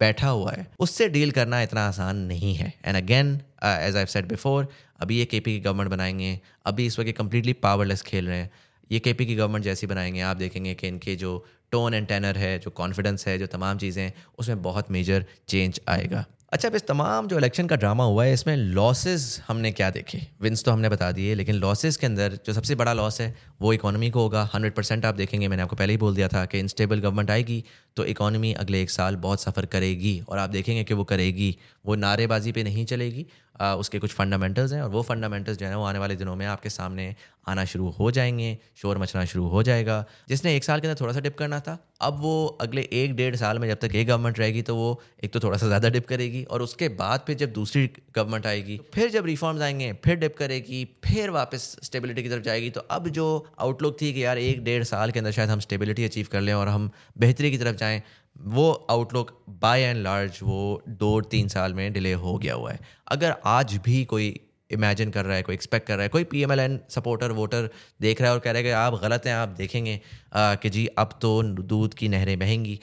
बैठा 0.00 0.28
हुआ 0.28 0.52
है, 0.52 0.66
उससे 0.80 1.08
डील 1.08 1.30
करना 1.30 1.60
इतना 1.62 1.86
आसान 1.88 2.16
नहीं 2.26 2.54
है। 2.54 2.72
And 2.84 2.96
again 2.96 3.34
as 3.64 3.96
I 3.96 4.06
said 4.08 4.28
before 4.28 4.68
अभी 5.00 5.18
ये 5.18 5.24
के 5.24 5.40
पी 5.40 5.52
की 5.52 5.60
गवर्नमेंट 5.60 5.90
बनाएँगे, 5.90 6.38
अभी 6.66 6.86
इस 6.86 6.98
वक्त 6.98 7.16
कंप्लीटली 7.18 7.52
पावरलेस 7.62 8.02
खेल 8.02 8.26
रहे 8.26 8.38
हैं। 8.38 8.50
ये 8.90 8.98
के 8.98 9.12
की 9.12 9.34
गवर्नमेंट 9.34 9.64
जैसी 9.64 9.86
बनाएँगे। 9.86 10.20
आप 10.20 10.36
देखेंगे 10.36 10.74
कि 10.74 10.88
इनके 10.88 11.16
जो 11.16 11.44
टोन 11.72 11.94
एंड 11.94 12.06
टेनर 12.06 12.38
है, 12.38 12.58
जो 12.58 12.70
कॉन्फिडेंस 12.70 13.26
है, 13.26 13.38
जो 13.38 13.46
तमाम 13.46 13.78
चीज़ें 13.78 14.12
उसमें 14.38 14.62
बहुत 14.62 14.90
मेजर 14.90 15.24
चेंज 15.48 15.80
आएगा। 15.88 16.24
अच्छा 16.52 16.68
अब 16.68 16.74
इस 16.74 16.86
तमाम 16.86 17.28
जो 17.28 17.38
इलेक्शन 17.38 17.66
का 17.66 17.76
ड्रामा 17.76 18.04
हुआ 18.04 18.24
है, 18.24 18.32
इसमें 18.32 18.56
लॉसेस 18.56 19.42
हमने 19.48 19.72
क्या 19.72 19.90
देखे? 19.90 20.20
विंस 20.40 20.64
तो 20.64 20.70
हमने 20.70 20.88
बता 20.88 21.12
दिए, 21.12 21.34
लेकिन 21.34 21.54
लॉसेस 21.54 21.96
के 21.96 22.06
अंदर 22.06 22.38
जो 22.46 22.52
सबसे 22.52 22.74
बड़ा 22.74 22.92
लॉस 22.92 23.20
है, 23.20 23.34
वो 23.60 23.72
इकोनॉमी 23.72 24.10
को 24.10 24.20
होगा। 24.20 24.50
हंड्रेड 24.54 24.74
परसेंट 24.74 25.04
आप 25.04 25.14
देखेंगे, 25.14 25.48
मैंने 25.48 25.62
आपको 25.62 25.76
पहले 25.76 25.92
ही 25.92 25.96
बोल 25.96 26.14
दिया 26.14 26.28
था 26.28 26.44
कि 26.44 26.58
इंस्टेबल 26.58 27.00
गवर्नमेंट 27.00 27.30
आएगी 27.30 27.64
तो 27.96 28.04
इकोनॉमी 28.04 28.52
अगले 28.52 28.82
एक 28.82 28.90
साल 28.90 29.16
बहुत 29.16 29.42
सफ़र 29.42 29.66
करेगी। 29.66 30.20
और 30.28 30.38
आप 30.38 30.50
देखेंगे 30.50 30.84
कि 30.84 30.94
वो 30.94 31.04
करेगी, 31.04 31.56
वो 31.86 31.94
नारेबाजी 31.94 32.52
पे 32.52 32.62
नहीं 32.62 32.84
चलेगी। 32.84 33.26
उसके 33.60 33.98
कुछ 33.98 34.12
फंडामेंटल्स 34.12 34.72
हैं 34.72 34.82
और 34.82 34.90
वो 34.90 35.02
फंडामेंटल्स 35.02 35.58
जो 35.58 35.66
है 35.66 35.76
वो 35.76 35.84
आने 35.84 35.98
वाले 35.98 36.16
दिनों 36.16 36.36
में 36.36 36.46
आपके 36.46 36.70
सामने 36.70 37.14
आना 37.48 37.64
शुरू 37.64 37.88
हो 37.90 38.10
जाएँगे, 38.10 38.56
शोर 38.76 38.98
मचना 38.98 39.24
शुरू 39.24 39.46
हो 39.48 39.62
जाएगा। 39.62 40.04
जिसने 40.28 40.54
एक 40.56 40.64
साल 40.64 40.80
के 40.80 40.86
अंदर 40.86 41.00
थोड़ा 41.00 41.12
सा 41.12 41.20
डिप 41.20 41.36
करना 41.38 41.58
था, 41.60 41.78
अब 42.00 42.20
वो 42.20 42.46
अगले 42.60 42.82
एक 42.92 43.14
डेढ़ 43.16 43.36
साल 43.36 43.58
में 43.58 43.66
जब 43.68 43.78
तक 43.80 43.94
एक 43.94 44.06
गवर्नमेंट 44.06 44.38
रहेगी 44.38 44.62
तो 44.62 44.76
वो 44.76 45.00
एक 45.24 45.32
तो 45.32 45.40
थोड़ा 45.40 45.58
सा 45.58 45.66
ज़्यादा 45.66 45.88
डिप 45.88 46.06
करेगी 46.08 46.42
और 46.44 46.62
उसके 46.62 46.88
बाद 46.90 47.24
फिर 47.26 47.36
जब 47.36 47.52
दूसरी 47.52 47.86
गवर्नमेंट 48.16 48.46
आएगी, 48.46 48.80
फिर 48.94 49.10
जब 49.10 49.26
रिफॉर्म्स 49.26 49.62
आएँगे, 49.62 49.92
फिर 50.04 50.16
डिप 50.16 50.36
करेगी, 50.36 50.84
फिर 51.04 51.30
वापस 51.30 51.76
स्टेबिलिटी 51.84 52.22
की 52.22 52.28
तरफ़ 52.28 52.42
जाएगी 52.42 52.70
तो 52.70 52.80
अब 52.90 53.08
जो 53.08 53.26
आउटलुक 53.60 54.00
थी 54.02 54.12
कि 54.12 54.24
यार 54.24 54.38
एक 54.38 54.64
डेढ़ 54.64 54.84
साल 54.84 55.10
के 55.10 55.18
अंदर 55.18 55.32
शायद 55.32 55.50
हम 55.50 55.60
स्टेबिलिटी 55.60 56.04
अचीव 56.04 56.28
कर 56.32 56.40
लें 56.40 56.52
और 56.54 56.68
हम 56.68 56.90
बेहतरी 57.18 57.50
की 57.50 57.58
तरफ़ 57.58 57.76
जाएँ 57.76 58.02
वो 58.36 58.70
आउटलुक 58.90 59.30
बाय 59.62 59.82
एंड 59.82 60.02
लार्ज 60.02 60.38
वो 60.42 60.82
दो 60.88 61.20
तीन 61.30 61.48
साल 61.48 61.74
में 61.74 61.92
डिले 61.92 62.12
हो 62.14 62.36
गया 62.38 62.54
हुआ 62.54 62.72
है। 62.72 62.80
अगर 63.08 63.34
आज 63.46 63.76
भी 63.84 64.04
कोई 64.04 64.28
इमेजिन 64.70 65.10
कर 65.10 65.24
रहा 65.24 65.36
है 65.36 65.42
कोई 65.42 65.54
एक्सपेक्ट 65.54 65.86
कर 65.86 65.94
रहा 65.94 66.02
है 66.02 66.08
कोई 66.08 66.24
P 66.24 66.42
M 66.42 66.52
L 66.52 66.60
N 66.60 66.78
supporter 66.90 67.32
voter 67.32 67.68
देख 68.00 68.20
रहा 68.20 68.30
है 68.30 68.34
और 68.34 68.40
कह 68.40 68.50
रहा 68.50 68.58
है 68.58 68.64
कि 68.64 68.70
आप 68.70 68.94
गलत 69.02 69.26
हैं 69.26 69.34
आप 69.34 69.48
देखेंगे 69.58 70.00
आ, 70.34 70.54
कि 70.54 70.70
जी 70.70 70.86
अब 70.98 71.18
तो 71.22 71.42
दूध 71.42 71.94
की 71.94 72.08
नहरें 72.08 72.38
बहेंगी। 72.38 72.78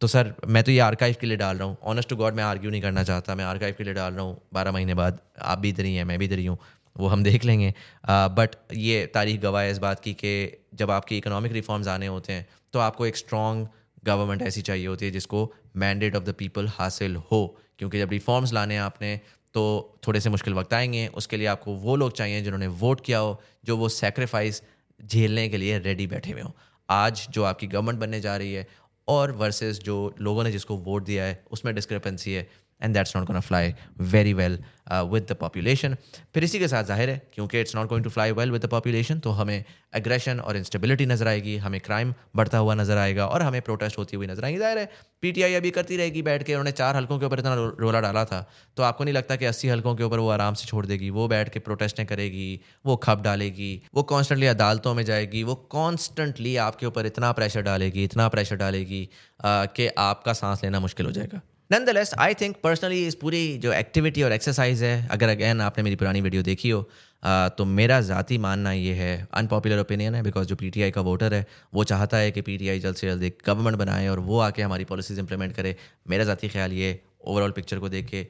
तो 0.00 0.06
सर 0.06 0.32
मैं 0.46 0.62
तो 0.64 0.70
ये 0.70 0.78
आर्काइव 0.80 1.16
के 1.20 1.26
लिए 1.26 1.36
डाल 1.36 1.56
रहा 1.56 1.68
हूँ। 1.68 1.76
ऑनेस्ट 1.84 2.08
टू 2.08 2.16
गॉड 2.16 2.34
मैं 2.34 2.44
आर्ग्यू 2.44 2.70
नहीं 2.70 2.82
करना 2.82 3.02
चाहता। 3.04 3.34
मैं 3.34 3.44
आर्काइव 3.44 3.74
के 3.78 3.84
लिए 3.84 3.94
डाल 3.94 4.12
रहा 4.12 4.24
हूँ। 4.24 4.40
बारह 4.54 4.72
महीने 4.72 4.94
बाद 4.94 5.20
आप 5.42 5.58
भी 5.58 5.68
इधर 5.68 5.84
ही 5.84 5.94
हैं 5.94 6.04
मैं 6.04 6.18
भी 6.18 6.24
इधर 6.24 6.38
ही 6.38 6.46
हूँ। 6.46 6.58
वो 6.96 7.08
हम 7.08 7.22
देख 7.24 7.44
लेंगे। 7.44 7.72
बट 8.08 8.56
ये 8.76 9.04
तारीख 9.14 9.40
गवाह 9.40 9.62
है 9.62 9.70
इस 9.70 9.78
बात 9.78 10.00
की 10.00 10.12
कि 10.14 10.32
जब 10.74 10.90
आपकी 10.90 11.18
इकोनॉमिक 11.18 11.52
रिफॉर्म्स 11.52 11.88
आने 11.88 12.06
होते 12.06 12.32
हैं 12.32 12.46
तो 12.72 12.78
आपको 12.78 13.06
एक 13.06 13.16
स्ट्रॉन्ग 13.16 13.68
गवर्नमेंट 14.04 14.42
ऐसी 14.42 14.62
चाहिए 14.62 14.86
होती 14.86 15.04
है 15.04 15.10
जिसको 15.10 15.54
मैंडेट 15.76 16.16
ऑफ़ 16.16 16.24
द 16.24 16.32
पीपल 16.32 16.68
हासिल 16.68 17.16
हो। 17.16 17.58
क्योंकि 17.78 17.98
जब 17.98 18.10
रिफॉर्म्स 18.10 18.52
लाने 18.52 18.74
हैं 18.74 18.80
आपने 18.80 19.20
तो 19.54 19.94
थोड़े 20.06 20.20
से 20.20 20.30
मुश्किल 20.30 20.54
वक्त 20.54 20.74
आएँगे। 20.74 21.06
उसके 21.06 21.36
लिए 21.36 21.46
आपको 21.46 21.72
वो 21.72 21.96
लोग 21.96 22.12
चाहिए 22.12 22.42
जिन्होंने 22.42 22.66
वोट 22.66 23.00
किया 23.00 23.18
हो, 23.18 23.42
जो 23.64 23.76
वो 23.76 23.88
सेक्रीफाइस 23.88 24.62
झेलने 25.04 25.48
के 25.48 25.56
लिए 25.56 25.78
रेडी 25.78 26.06
बैठे 26.06 26.32
हुए 26.32 26.40
हों। 26.40 26.50
आज 26.90 27.26
जो 27.30 27.42
आपकी 27.44 27.66
गवर्नमेंट 27.66 27.98
बनने 27.98 28.20
जा 28.20 28.36
रही 28.36 28.54
है, 28.54 28.68
और 29.08 29.32
वर्सेस 29.32 29.78
जो 29.78 30.14
लोगों 30.20 30.44
ने 30.44 30.52
जिसको 30.52 30.76
वोट 30.76 31.04
दिया 31.04 31.24
है, 31.24 31.44
उसमें 31.50 31.74
डिस्क्रिपेंसी 31.74 32.32
है। 32.32 32.50
And 32.82 32.94
that's 32.94 33.16
not 33.16 33.26
gonna 33.26 33.40
fly 33.42 33.74
very 34.12 34.32
well 34.34 34.58
with 34.92 35.26
the 35.28 35.36
population 35.40 35.94
फिर 36.34 36.44
इसी 36.44 36.58
के 36.58 36.68
साथ 36.68 36.84
ज़ाहिर 36.84 37.10
है, 37.10 37.22
क्योंकि 37.34 37.60
it's 37.60 37.76
not 37.76 37.88
going 37.88 38.04
to 38.04 38.10
fly 38.10 38.32
well 38.32 38.50
with 38.50 38.64
the 38.64 38.68
population 38.70 39.18
तो 39.20 39.30
हमें 39.32 39.64
एग्रेशन 39.94 40.40
और 40.40 40.56
इंस्टेबिलिटी 40.56 41.06
नज़र 41.06 41.28
आएगी, 41.28 41.56
हमें 41.58 41.80
क्राइम 41.80 42.14
बढ़ता 42.36 42.58
हुआ 42.58 42.74
नज़र 42.74 42.98
आएगा, 42.98 43.26
और 43.26 43.42
हमें 43.42 43.60
प्रोटेस्ट 43.62 43.98
होती 43.98 44.16
हुई 44.16 44.26
नज़र 44.26 44.44
आएगी। 44.44 44.58
ज़ाहिर 44.58 44.78
है 44.78 44.88
पीटीआई 45.22 45.54
अभी 45.54 45.70
करती 45.70 45.96
रहेगी 45.96 46.22
बैठ 46.22 46.42
के, 46.42 46.52
उन्होंने 46.52 46.72
चार 46.72 46.96
हल्कों 46.96 47.18
के 47.18 47.26
ऊपर 47.26 47.38
इतना 47.38 47.54
रोला 47.54 48.00
डाला 48.00 48.24
था 48.24 48.40
तो 48.76 48.82
आपको 48.82 49.04
नहीं 49.04 49.14
लगता 49.14 49.36
कि 49.36 49.44
अस्सी 49.44 49.68
हल्कों 49.68 49.94
के 49.96 50.04
ऊपर 50.04 50.18
वो 50.18 50.28
आराम 50.30 50.54
से 50.54 50.66
छोड़ 50.66 50.84
देगी? 50.86 51.10
वो 51.10 51.28
बैठ 51.28 51.52
के 51.52 51.58
प्रोटेस्टें 51.60 52.04
करेगी, 52.06 52.60
वो 52.86 52.96
खप 52.98 53.22
डालेगी, 53.22 53.72
वो 53.94 54.02
कॉन्स्टेंटली 54.04 54.46
अदालतों 54.46 54.94
में 54.94 55.04
जाएगी, 55.04 55.42
वो 55.42 55.54
कॉन्स्टेंटली 55.70 56.56
आपके 56.58 56.86
ऊपर 56.86 57.06
इतना 57.06 57.32
प्रेशर 57.32 57.62
डालेगी, 57.62 58.04
इतना 58.04 58.28
प्रेशर 58.28 58.56
डालेगी 58.56 59.08
कि 59.44 59.88
आपका 60.00 60.32
सांस 60.34 60.64
लेना 60.64 60.80
मुश्किल 60.80 61.06
हो 61.06 61.12
जाएगा। 61.12 61.40
None 61.72 61.84
the 61.84 61.90
less 61.90 62.12
I 62.18 62.34
think 62.34 62.56
personally 62.62 63.06
इस 63.06 63.14
पूरी 63.14 63.38
जो 63.58 63.72
एक्टिविटी 63.72 64.22
और 64.22 64.32
एक्सरसाइज 64.32 64.82
है 64.82 65.08
अगर 65.10 65.28
अगैन 65.28 65.60
आपने 65.60 65.84
मेरी 65.84 65.96
पुरानी 65.96 66.20
वीडियो 66.20 66.42
देखी 66.42 66.70
हो 66.70 66.88
Uh, 67.22 67.50
तो 67.58 67.64
मेरा 67.64 68.00
ज़ाती 68.00 68.36
मानना 68.38 68.70
ये 68.72 68.94
है 68.94 69.10
अनपॉपुलर 69.34 69.80
ओपिनियन 69.80 70.14
है 70.14 70.22
बिकॉज़ 70.22 70.46
जो 70.48 70.56
पीटीआई 70.56 70.90
का 70.90 71.00
वोटर 71.00 71.34
है 71.34 71.46
वो 71.74 71.84
चाहता 71.84 72.16
है 72.16 72.30
कि 72.30 72.40
पीटीआई 72.42 72.80
जल्द 72.80 72.96
से 72.96 73.06
जल्द 73.06 73.22
एक 73.22 73.38
गवर्नमेंट 73.46 73.76
बनाए 73.78 74.08
और 74.08 74.20
वो 74.20 74.38
आके 74.40 74.62
हमारी 74.62 74.84
पॉलिसीज़ 74.84 75.20
इंप्लीमेंट 75.20 75.54
करे। 75.56 75.74
मेरा 76.10 76.24
ज़ाती 76.24 76.48
ख्याल 76.48 76.72
ये 76.72 76.90
ओवरऑल 77.24 77.50
पिक्चर 77.50 77.78
को 77.78 77.88
देख 77.88 78.08
के 78.08 78.26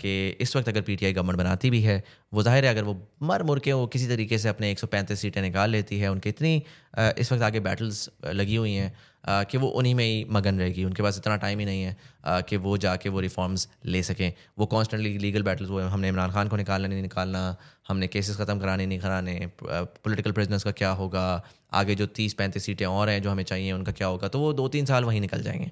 कि 0.00 0.12
इस 0.40 0.56
वक्त 0.56 0.68
अगर 0.68 0.82
पीटीआई 0.82 1.12
गवर्नमेंट 1.12 1.38
बनाती 1.38 1.70
भी 1.70 1.80
है 1.82 2.02
वो 2.34 2.42
ज़ाहिर 2.42 2.64
है 2.64 2.70
अगर 2.70 2.84
वो 2.84 2.96
मर 3.22 3.42
मुर 3.42 3.58
के 3.58 3.72
वो 3.72 3.86
किसी 3.86 4.06
तरीके 4.08 4.38
से 4.38 4.48
अपने 4.48 4.70
एक 4.70 4.78
सौ 4.78 4.86
पैंतीस 4.86 5.20
सीटें 5.20 5.42
निकाल 5.42 5.70
लेती 5.70 5.98
है 5.98 6.10
उनकी 6.12 6.28
इतनी 6.28 6.54
इस 6.98 7.32
वक्त 7.32 7.42
आगे 7.42 7.60
बैटल्स 7.60 8.08
लगी 8.34 8.56
हुई 8.56 8.74
हैं 8.74 8.92
कि 9.28 9.58
वो 9.58 9.68
उन्हीं 9.70 9.94
में 9.94 10.04
ही 10.04 10.24
मगन 10.30 10.58
रहेगी। 10.58 10.84
उनके 10.84 11.02
पास 11.02 11.16
इतना 11.18 11.36
टाइम 11.36 11.58
ही 11.58 11.64
नहीं 11.64 11.82
है 11.82 11.96
कि 12.42 12.56
वो 12.58 12.76
जाके 12.78 13.08
वो 13.08 13.20
रिफॉर्म्स 13.20 13.68
ले 13.86 14.02
सकें। 14.02 14.32
वो 14.58 14.66
कॉन्स्टेंटली 14.66 15.16
लीगल 15.18 15.42
बैटल्स 15.42 15.70
वो 15.70 15.80
हमने 15.80 16.08
इमरान 16.08 16.30
खान 16.32 16.48
को 16.48 16.56
निकालना 16.56 16.88
नहीं 16.88 17.02
निकालना, 17.02 17.56
हमने 17.88 18.06
केसेस 18.08 18.36
ख़त्म 18.36 18.58
कराने 18.58 18.86
नहीं 18.86 18.98
कराने 18.98 19.50
पॉलिटिकल 19.62 20.32
प्रिजनर्स 20.32 20.64
का 20.64 20.70
क्या 20.72 20.90
होगा, 20.92 21.42
आगे 21.72 21.94
जो 21.94 22.06
तीस 22.08 22.34
पैंतीस 22.34 22.64
सीटें 22.64 22.86
और 22.86 23.08
हैं 23.08 23.22
जो 23.22 23.30
हमें 23.30 23.44
चाहिए, 23.44 23.72
उनका 23.72 23.92
क्या 23.92 24.08
होगा? 24.08 24.28
तो 24.28 24.38
वो 24.40 24.52
दो 24.52 24.68
तीन 24.68 24.84
साल 24.86 25.04
वहीं 25.04 25.20
निकल 25.20 25.42
जाएँगे। 25.42 25.70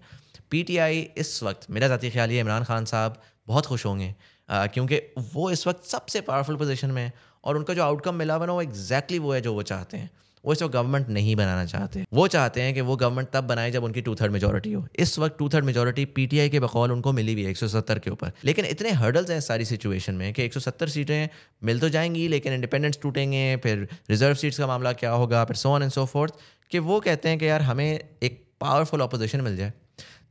पीटीआई 0.50 1.00
इस 1.16 1.42
वक्त, 1.42 1.70
मेरा 1.70 1.88
ज़ाती 1.88 2.11
ख्याल 2.11 2.30
ये 2.30 2.40
इमरान 2.40 2.64
खान 2.64 2.84
साहब 2.86 3.20
बहुत 3.48 3.66
खुश 3.66 3.86
होंगे 3.86 4.14
क्योंकि 4.48 5.00
वो 5.34 5.50
इस 5.50 5.66
वक्त 5.66 5.84
सबसे 5.86 6.20
पावरफुल 6.22 6.57
पोजीशन 6.57 6.90
में 6.90 7.02
है 7.02 7.12
और 7.44 7.57
उनका 7.57 7.74
जो 7.74 7.82
आउटकम 7.82 8.14
मिला 8.14 8.34
हुआ 8.34 8.46
ना, 8.46 8.52
वो 8.52 8.62
एग्जैक्टली 8.62 9.18
वो 9.18 9.32
है 9.32 9.40
जो 9.40 9.54
वो 9.54 9.62
चाहते 9.64 9.96
हैं। 9.96 10.11
वो 10.47 10.53
इस 10.53 10.62
वक्त 10.62 10.74
गवर्नमेंट 10.74 11.09
नहीं 11.09 11.36
बनाना 11.36 11.64
चाहते। 11.64 12.05
वो 12.12 12.26
चाहते 12.28 12.62
हैं 12.62 12.74
कि 12.74 12.80
वो 12.80 12.97
गवर्नमेंट 12.97 13.28
तब 13.32 13.44
बनाए 13.44 13.70
जब 13.70 13.84
उनकी 13.84 14.01
टू 14.01 14.14
थर्ड 14.14 14.32
मेजोरिटी 14.32 14.72
हो। 14.72 14.86
इस 14.97 15.18
वक्त 15.18 15.36
टू 15.38 15.49
थर्ड 15.49 15.64
मेजोरिटी 15.64 16.05
पीटीआई 16.16 16.49
के 16.49 16.61
बकौल 16.61 16.92
उनको 16.92 17.12
मिली 17.12 17.32
हुई 17.32 17.44
है 17.44 17.51
एक 17.51 17.57
सौ 17.57 17.68
सत्तर 17.68 17.99
के 17.99 18.11
ऊपर। 18.11 18.32
लेकिन 18.44 18.64
इतने 18.64 18.90
हर्डल्स 18.92 19.30
हैं 19.30 19.40
सारी 19.40 19.64
सिचुएशन 19.64 20.14
में 20.14 20.32
कि 20.32 20.42
एक 20.42 20.55
सौ 20.55 20.61
सत्तर 20.61 20.88
सीटें 20.88 21.28
मिल 21.64 21.80
तो 21.80 21.88
जाएँगी, 21.88 22.28
लेकिन 22.28 22.53
इंडिपेंडेंस 22.53 22.99
टूटेंगे, 23.03 23.57
फिर 23.57 23.88
रिज़र्व 24.11 24.34
सीट्स 24.34 24.59
का 24.59 24.66
मामला 24.66 24.92
क्या 24.92 25.11
होगा, 25.11 25.44
फिर 25.44 25.57
so 25.57 25.68
on 25.68 25.82
and 25.82 25.92
so 25.92 26.05
forth 26.07 26.34
कि 26.70 26.78
वो 26.78 27.01
कहते 27.01 27.28
हैं 27.28 27.38
कि 27.38 27.49
यार 27.49 27.62
हमें 27.62 28.01
एक 28.22 28.44
पावरफुल 28.61 29.01
अपोजिशन 29.01 29.40
मिल 29.40 29.57
जाए। 29.57 29.72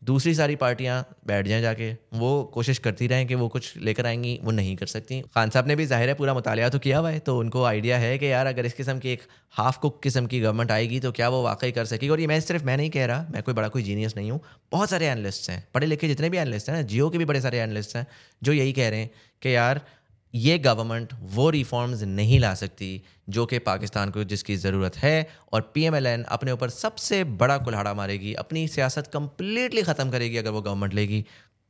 दूसरी 0.06 0.34
सारी 0.36 0.56
पार्टियाँ 0.56 1.04
बैठ 1.28 1.48
जाएँ 1.48 1.62
जाके, 1.62 1.92
वो 2.14 2.44
कोशिश 2.54 2.78
करती 2.80 3.08
रहें 3.08 3.26
कि 3.28 3.36
वो 3.36 3.48
कुछ 3.48 3.72
लेकर 3.78 4.06
आएँगी, 4.06 4.40
वो 4.44 4.52
नहीं 4.52 4.76
कर 4.76 4.86
सकती। 4.88 5.22
खान 5.36 5.50
साहब 5.50 5.68
ने 5.68 5.76
भी 5.76 5.86
ज़ाहिर 5.86 6.10
है 6.10 6.16
पूरा 6.16 6.34
मुताल 6.34 6.68
तो 6.70 6.80
किया 6.80 7.00
हुआ 7.00 7.10
है 7.12 7.20
तो 7.22 7.38
उनको 7.40 7.64
आइडिया 7.66 7.98
है 7.98 8.18
कि 8.18 8.32
यार 8.32 8.46
अगर 8.46 8.66
इस 8.66 8.74
किस्म 8.74 9.00
की 9.00 9.12
एक 9.12 9.22
हाफ़ 9.54 9.80
कुक 9.80 10.02
किस्म 10.04 10.26
की 10.26 10.40
गवर्नमेंट 10.42 10.72
आएगी 10.72 11.00
तो 11.00 11.12
क्या 11.12 11.30
वो 11.30 11.42
वाकई 11.44 11.72
कर 11.72 11.86
सकेगी? 11.86 12.10
और 12.10 12.20
ये 12.20 12.28
मैं 12.28 12.40
सिर्फ़, 12.42 12.64
मैं 12.66 12.78
नहीं 12.78 12.90
कह 12.90 13.06
रहा, 13.06 13.26
मैं 13.32 13.44
कोई 13.44 13.54
बड़ा 13.54 13.68
कोई 13.68 13.84
जीनियस 13.84 14.16
नहीं 14.18 14.32
हूँ, 14.32 14.40
बहुत 14.72 14.90
सारे 14.90 15.08
एनलिस्ट 15.08 15.50
हैं, 15.50 15.68
पढ़े 15.74 15.88
लिखे 15.88 16.08
जितने 16.08 16.30
भी 16.30 16.38
एनलिस्ट 16.38 16.70
हैं 16.70 16.76
ना, 16.76 16.82
जियो 16.84 17.10
के 17.10 17.18
भी 17.18 17.26
बड़े 17.26 17.42
सारे 17.42 17.60
एनलिस्ट 17.60 17.96
हैं, 17.96 18.06
जो 18.42 18.54
यही 18.54 18.74
कह 18.74 18.90
रहे 18.90 19.00
हैं 19.00 19.12
कि 19.42 19.56
यार 19.56 19.82
ये 20.36 20.58
गवर्नमेंट 20.60 21.14
वो 21.34 21.50
रिफॉर्म्स 21.50 22.02
नहीं 22.04 22.40
ला 22.40 22.54
सकती 22.56 22.90
जो 23.30 23.46
कि 23.46 23.60
पाकिस्तान 23.62 24.10
को 24.10 24.24
जिसकी 24.26 24.56
ज़रूरत 24.58 24.98
है 24.98 25.28
और 25.54 25.62
पीएमएलएन 25.74 26.24
अपने 26.30 26.52
ऊपर 26.52 26.70
सबसे 26.72 27.24
बड़ा 27.24 27.58
कुल्हाड़ा 27.60 27.94
मारेगी, 27.94 28.34
अपनी 28.36 28.68
सियासत 28.68 29.08
कंप्लीटली 29.14 29.82
ख़त्म 29.84 30.10
करेगी 30.12 30.38
अगर 30.38 30.50
वो 30.50 30.62
गवर्नमेंट 30.62 30.94
लेगी। 30.94 31.24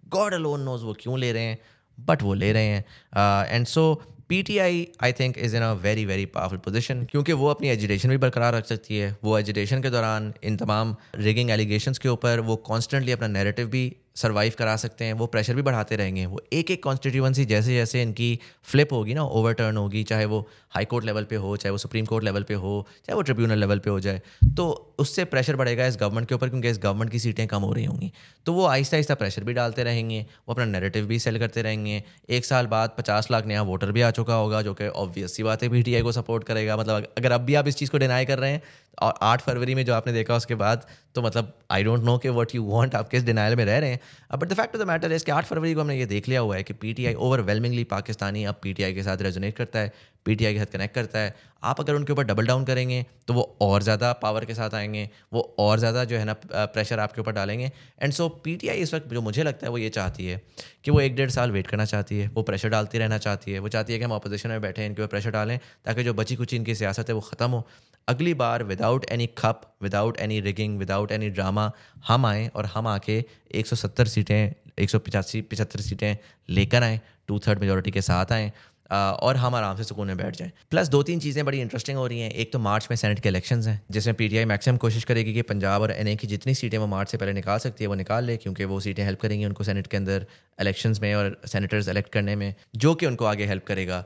गॉड 0.08 0.34
अलोन 0.34 0.62
नोज़ 0.62 0.84
वो 0.84 0.94
क्यों 1.02 1.20
ले 1.20 1.32
रहे 1.32 1.44
हैं 1.44 1.58
बट 1.98 2.24
वो 2.24 2.34
ले 2.34 2.52
रहे 2.54 2.66
हैं। 2.66 3.46
And 3.48 3.66
so 3.68 3.94
P 4.30 4.42
T 4.44 4.58
I 4.58 4.88
I 5.04 5.14
think 5.14 5.38
is 5.38 5.56
in 5.56 5.62
a 5.62 5.72
very 5.82 6.06
very 6.06 6.26
powerful 6.28 6.58
position 6.60 7.04
क्योंकि 7.12 7.34
वो 7.34 7.50
अपनी 7.50 7.70
एजुटेशन 7.70 8.10
भी 8.10 8.18
बरकरार 8.18 8.54
रख 8.54 8.66
सकती 8.66 8.98
है। 8.98 9.16
वो 9.24 9.38
एजुटेशन 9.40 9.82
के 9.82 9.90
दौरान 9.90 10.34
इन 10.44 10.58
तमाम 10.58 10.96
रिगिंग 11.18 11.52
एलिगेशन 11.52 11.94
के 12.02 12.10
ऊपर 12.10 12.40
वो 12.42 12.56
कॉन्स्टेंटली 12.66 13.12
अपना 13.12 13.28
नेरेटिव 13.30 13.68
भी 13.68 13.86
सर्वाइव 14.16 14.54
करा 14.58 14.76
सकते 14.76 15.06
हैं, 15.06 15.14
वो 15.14 15.26
प्रेशर 15.28 15.56
भी 15.56 15.62
बढ़ाते 15.62 15.96
रहेंगे। 15.96 16.26
वो 16.26 16.42
एक 16.54 16.72
एक 16.72 16.84
कॉन्स्टिट्यूंसी 16.84 17.46
जैसे 17.46 17.76
जैसे 17.76 18.02
इनकी 18.02 18.40
फ्लिप 18.64 18.94
होगी 18.94 19.14
ना 19.14 19.24
ओवरटर्न 19.24 19.78
होगी, 19.78 20.04
चाहे 20.04 20.26
वो 20.26 20.48
हाई 20.70 20.86
कोर्ट 20.86 21.06
लेवल 21.06 21.24
पे 21.24 21.36
हो, 21.36 21.56
चाहे 21.58 21.72
वो 21.72 21.78
सुप्रीम 21.78 22.06
कोर्ट 22.06 22.24
लेवल 22.24 22.44
पे 22.44 22.54
हो, 22.54 22.86
चाहे 22.98 23.16
वो 23.16 23.22
ट्रिब्यूनल 23.22 23.58
लेवल 23.58 23.80
पे 23.80 23.90
हो 23.90 24.00
जाए 24.00 24.22
तो 24.56 24.96
उससे 25.00 25.24
प्रेशर 25.26 25.56
बढ़ेगा 25.56 25.86
इस 25.86 25.98
गवर्नमेंट 25.98 26.28
के 26.28 26.36
ऊपर 26.36 26.50
क्योंकि 26.50 26.70
इस 26.70 26.78
गवर्नमेंट 26.80 27.12
की 27.12 27.20
सीटें 27.20 27.46
कम 27.48 27.62
हो 27.62 27.72
रही 27.74 27.86
होंगी। 27.86 28.12
तो 28.46 28.54
वो 28.54 28.66
आहिस्ता 28.66 28.96
आहिस्ता 28.98 29.16
प्रेशर 29.16 29.44
भी 29.44 29.54
डालते 29.54 29.84
रहेंगे, 29.84 30.26
वो 30.48 30.54
अपना 30.54 30.66
नेरेटिव 30.66 31.06
भी 31.06 31.20
सेल 31.20 31.40
करते 31.40 31.62
रहेंगे। 31.62 32.04
एक 32.30 32.46
साल 32.46 32.68
बाद 32.68 32.96
पचास 32.98 33.28
लाख 33.32 33.46
नया 33.46 33.62
वोटर 33.62 33.92
भी 33.92 34.02
आ 34.02 34.12
चुका 34.12 34.36
होगा, 34.36 34.62
जो 34.62 34.74
कि 34.74 34.88
ऑब्वियस 34.88 35.36
सी 35.36 35.44
बात 35.44 35.64
है 35.64 35.70
पी 35.70 36.02
को 36.02 36.12
सपोर्ट 36.12 36.44
करेगा। 36.44 36.78
मतलब 36.78 37.14
अगर 37.18 37.32
अब 37.32 37.42
भी 37.42 37.56
आप 37.56 37.68
इस 37.68 37.76
चीज़ 37.76 37.92
को 37.92 37.98
डिनाई 37.98 38.26
कर 38.26 38.40
रहे 38.40 38.52
हैं 38.52 38.62
और 39.02 39.14
आठ 39.22 39.42
फरवरी 39.42 39.76
में 39.76 39.84
जो 39.86 39.94
आपने 39.94 40.14
देखा 40.14 40.36
उसके 40.36 40.56
बाद 40.56 40.86
तो 41.16 41.22
मतलब 41.22 41.54
आई 41.72 41.84
डोंट 41.84 42.04
नो 42.04 42.18
कि 42.18 42.30
वट 42.32 42.56
यू 42.56 42.64
वांट 42.66 42.96
आप 42.96 43.08
किस 43.10 43.24
डिनाइल 43.24 43.56
में 43.56 43.64
रह 43.66 43.78
रहे 43.80 43.90
हैं। 43.90 44.40
But 44.40 44.48
the 44.48 44.54
fact 44.54 44.76
of 44.76 44.84
the 44.84 44.88
matter 44.88 45.12
is 45.12 45.26
कि 45.26 45.32
आठ 45.32 45.46
फरवरी 45.46 45.74
को 45.74 45.82
हमने 45.82 45.98
ये 45.98 46.06
देख 46.06 46.28
लिया 46.30 46.40
हुआ 46.40 46.56
है 46.56 46.64
कि 46.64 46.74
P 46.74 46.80
T 46.80 46.94
PTI 46.96 47.14
overwhelmingly 47.16 47.84
Pakistani 47.86 48.44
अब 48.46 48.56
पीटीआई 48.64 48.94
के 48.94 49.04
साथ 49.04 49.22
रेजोनेट 49.22 49.56
करता 49.58 49.80
है 49.80 49.92
पीटीआई 50.26 50.54
के 50.54 50.60
साथ 50.60 50.72
कनेक्ट 50.74 50.96
करता 50.96 51.20
है। 51.20 51.34
आप 51.64 51.80
अगर 51.80 51.96
उनके 51.96 52.14
ऊपर 52.14 52.24
डबल 52.24 52.48
डाउन 52.48 52.64
करेंगे 52.66 53.06
तो 53.28 53.34
वो 53.34 53.44
और 53.62 53.84
ज़्यादा 53.84 54.12
पावर 54.14 54.46
के 54.46 54.54
साथ 54.54 54.74
आएँगे, 54.76 55.10
वो 55.34 55.56
और 55.60 55.80
ज़्यादा 55.80 56.04
जो 56.04 56.18
है 56.18 56.26
ना 56.26 56.36
प्रेशर 56.46 57.00
आपके 57.00 57.22
ऊपर 57.22 57.32
डालेंगे। 57.32 57.72
एंड 58.02 58.14
सो 58.14 58.28
पीटीआई 58.44 58.78
इस 58.78 58.94
वक्त 58.94 59.08
जो 59.08 59.22
मुझे 59.22 59.44
लगता 59.44 59.68
है 59.68 59.72
वो 59.72 59.78
ये 59.78 59.90
चाहती 59.90 60.26
है 60.26 60.42
कि 60.86 60.92
वो 60.92 61.02
एक 61.02 61.16
डेढ़ 61.16 61.30
साल 61.30 61.52
वेट 61.52 61.68
करना 61.68 61.86
चाहती 61.86 62.20
है, 62.20 62.28
वो 62.28 62.44
प्रेशर 62.44 62.70
डालती 62.70 62.98
रहना 62.98 63.18
चाहती 63.18 63.52
है, 63.52 63.60
वो 63.60 63.70
चाहती 63.70 63.94
है 63.94 64.00
कि 64.00 64.06
हम 64.06 64.14
अपोजिशन 64.14 64.50
में 64.50 64.62
बैठे, 64.62 64.86
इनके 64.86 65.02
ऊपर 65.02 65.10
प्रेशर 65.10 65.32
डालें, 65.32 65.60
ताकि 65.86 66.04
जो 66.04 66.14
बची 66.14 66.36
कुची 66.36 66.56
इनकी 66.56 66.76
सियासत 66.76 67.10
है 67.10 67.16
वो 67.16 67.22
ख़त्म 67.22 67.50
हो। 67.50 67.68
अगली 68.08 68.34
बार 68.34 68.64
विदाउट 68.64 69.06
एनी 69.12 69.26
खप 69.38 69.62
without 69.82 70.18
any 70.20 70.40
rigging 70.42 70.78
without 70.80 71.12
any 71.12 71.30
drama 71.30 71.72
हम 72.08 72.26
आएँ 72.26 72.48
और 72.56 72.66
हम 72.66 72.88
आके 72.88 73.24
170 73.56 74.08
सीटें, 74.08 74.54
एक 74.80 74.90
सौ 74.90 75.00
पचासी, 75.00 75.42
पचहत्तर 75.42 75.82
सीटें 75.82 76.18
लेकर 76.50 76.84
आएँ 76.84 77.00
टू 77.28 77.40
थर्ड 77.40 77.60
मेजोरिटी 77.60 77.92
के 77.92 78.02
साथ 78.02 78.32
आएँ। 78.32 78.52
और 78.90 79.38
हम 79.38 79.56
आराम 79.56 79.78
से 79.78 79.84
सुकून 79.84 80.08
में 80.08 80.18
बैठ 80.18 80.36
जाएँ। 80.36 80.52
प्लस 80.72 80.88
दो 80.90 81.02
तीन 81.04 81.20
चीज़ें 81.20 81.44
बड़ी 81.46 81.62
इंटरेस्टिंग 81.62 81.98
हो 81.98 82.06
रही 82.08 82.20
हैं। 82.20 82.30
एक 82.32 82.52
तो 82.54 82.60
मार्च 82.60 82.88
में 82.92 82.96
सेनेट 82.98 83.20
के 83.20 83.30
इलेक्शन 83.30 83.62
हैं, 83.62 83.82
जिसमें 83.92 84.16
पीटीआई 84.16 84.46
मैक्सिमम 84.46 84.78
कोशिश 84.78 85.04
करेगी 85.04 85.34
कि 85.34 85.42
पंजाब 85.44 85.82
और 85.82 85.92
एनए 85.92 86.16
की 86.16 86.28
जितनी 86.28 86.54
सीटें 86.56 86.78
वो 86.78 86.88
मार्च 86.88 87.12
से 87.12 87.18
पहले 87.18 87.34
निकाल 87.34 87.60
सकती 87.60 87.84
है, 87.84 87.88
वो 87.88 87.96
निकाल 87.96 88.26
ले, 88.26 88.38
क्योंकि 88.38 88.66
वो 88.66 88.80
सीटें 88.80 89.04
हेल्प 89.06 89.22
करेंगी 89.22 89.46
उनको 89.46 89.64
सेनेट 89.64 89.88
के 89.88 89.98
अंदर 89.98 90.26
इलेक्शन 90.62 90.96
में 91.02 91.14
और 91.16 91.42
सेनेटर्स 91.48 91.88
इलेक्ट 91.90 92.12
करने 92.12 92.36
में, 92.36 92.54
जो 92.76 92.94
कि 92.96 93.06
उनको 93.06 93.26
आगे 93.26 93.46
हेल्प 93.46 93.66
करेगा 93.68 94.04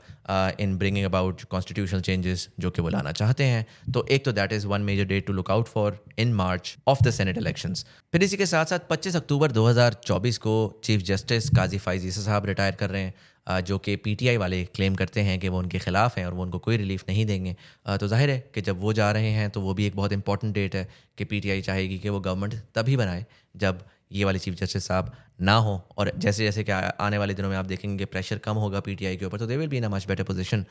in 0.59 0.77
bringing 0.77 1.05
about 1.05 1.43
constitutional 1.49 2.01
changes 2.01 2.47
जो 2.59 2.69
कि 2.69 2.81
वो 2.81 2.89
लाना 2.89 3.11
चाहते 3.13 3.43
हैं। 3.45 3.65
तो 3.93 4.05
एक 4.11 4.25
तो 4.25 4.31
that 4.31 4.53
is 4.53 4.67
one 4.67 4.81
major 4.81 5.05
date 5.05 5.27
to 5.27 5.33
look 5.33 5.51
out 5.51 5.67
for 5.67 6.03
in 6.19 6.33
March 6.33 6.75
of 6.87 7.03
the 7.03 7.11
senate 7.11 7.37
election 7.37 7.73
फिर 8.13 8.23
इसी 8.23 8.37
के 8.37 8.45
साथ 8.45 8.65
साथ 8.65 8.87
पच्चीस 8.89 9.15
अक्टूबर 9.15 9.51
दो 9.51 9.65
हज़ार 9.67 9.93
चौबीस 10.05 10.37
को 10.37 10.55
चीफ 10.83 11.01
जस्टिस 11.03 11.49
काजी 11.49 11.77
फाइजी 11.79 12.11
साहब 12.11 12.45
रिटायर 12.45 12.75
कर 12.75 12.89
रहे 12.89 13.01
हैं। 13.01 13.13
जो 13.49 13.77
कि 13.77 13.95
पीटीआई 13.95 14.37
वाले 14.37 14.63
क्लेम 14.75 14.95
करते 14.95 15.21
हैं 15.21 15.39
कि 15.39 15.49
वो 15.49 15.59
उनके 15.59 15.79
ख़िलाफ़ 15.79 16.19
हैं 16.19 16.25
और 16.25 16.33
वो 16.33 16.43
उनको 16.43 16.59
कोई 16.59 16.77
रिलीफ 16.77 17.03
नहीं 17.09 17.25
देंगे 17.25 17.55
तो 17.99 18.07
ज़ाहिर 18.07 18.29
है 18.29 18.39
कि 18.53 18.61
जब 18.61 18.81
वो 18.81 18.93
जा 18.93 19.11
रहे 19.11 19.29
हैं 19.31 19.49
तो 19.49 19.61
वो 19.61 19.73
भी 19.73 19.85
एक 19.85 19.95
बहुत 19.95 20.13
इंपॉर्टेंट 20.13 20.53
डेट 20.53 20.75
है 20.75 20.87
कि 21.17 21.25
पीटीआई 21.25 21.61
चाहेगी 21.61 21.97
कि 21.99 22.09
वो 22.09 22.19
गवर्नमेंट 22.19 22.61
तभी 22.75 22.97
बनाए 22.97 23.25
जब 23.55 23.83
ये 24.11 24.23
वाले 24.25 24.39
चीफ 24.39 24.55
जस्टिस 24.55 24.85
साहब 24.87 25.11
ना 25.41 25.55
हो 25.65 25.81
और 25.97 26.11
जैसे 26.17 26.43
जैसे 26.43 26.63
कि 26.63 26.71
आने 27.01 27.17
वाले 27.17 27.33
दिनों 27.33 27.49
में 27.49 27.57
आप 27.57 27.65
देखेंगे 27.65 28.05
प्रेशर 28.05 28.37
कम 28.45 28.55
होगा 28.57 28.79
पीटीआई 28.87 29.17
के 29.17 29.25
ऊपर 29.25 29.39
तो 29.39 29.45
they 29.47 29.57
will 29.57 29.67
be 29.69 29.77
in 29.77 29.83
a 29.83 29.89
much 29.89 30.07
better 30.07 30.23
position 30.23 30.65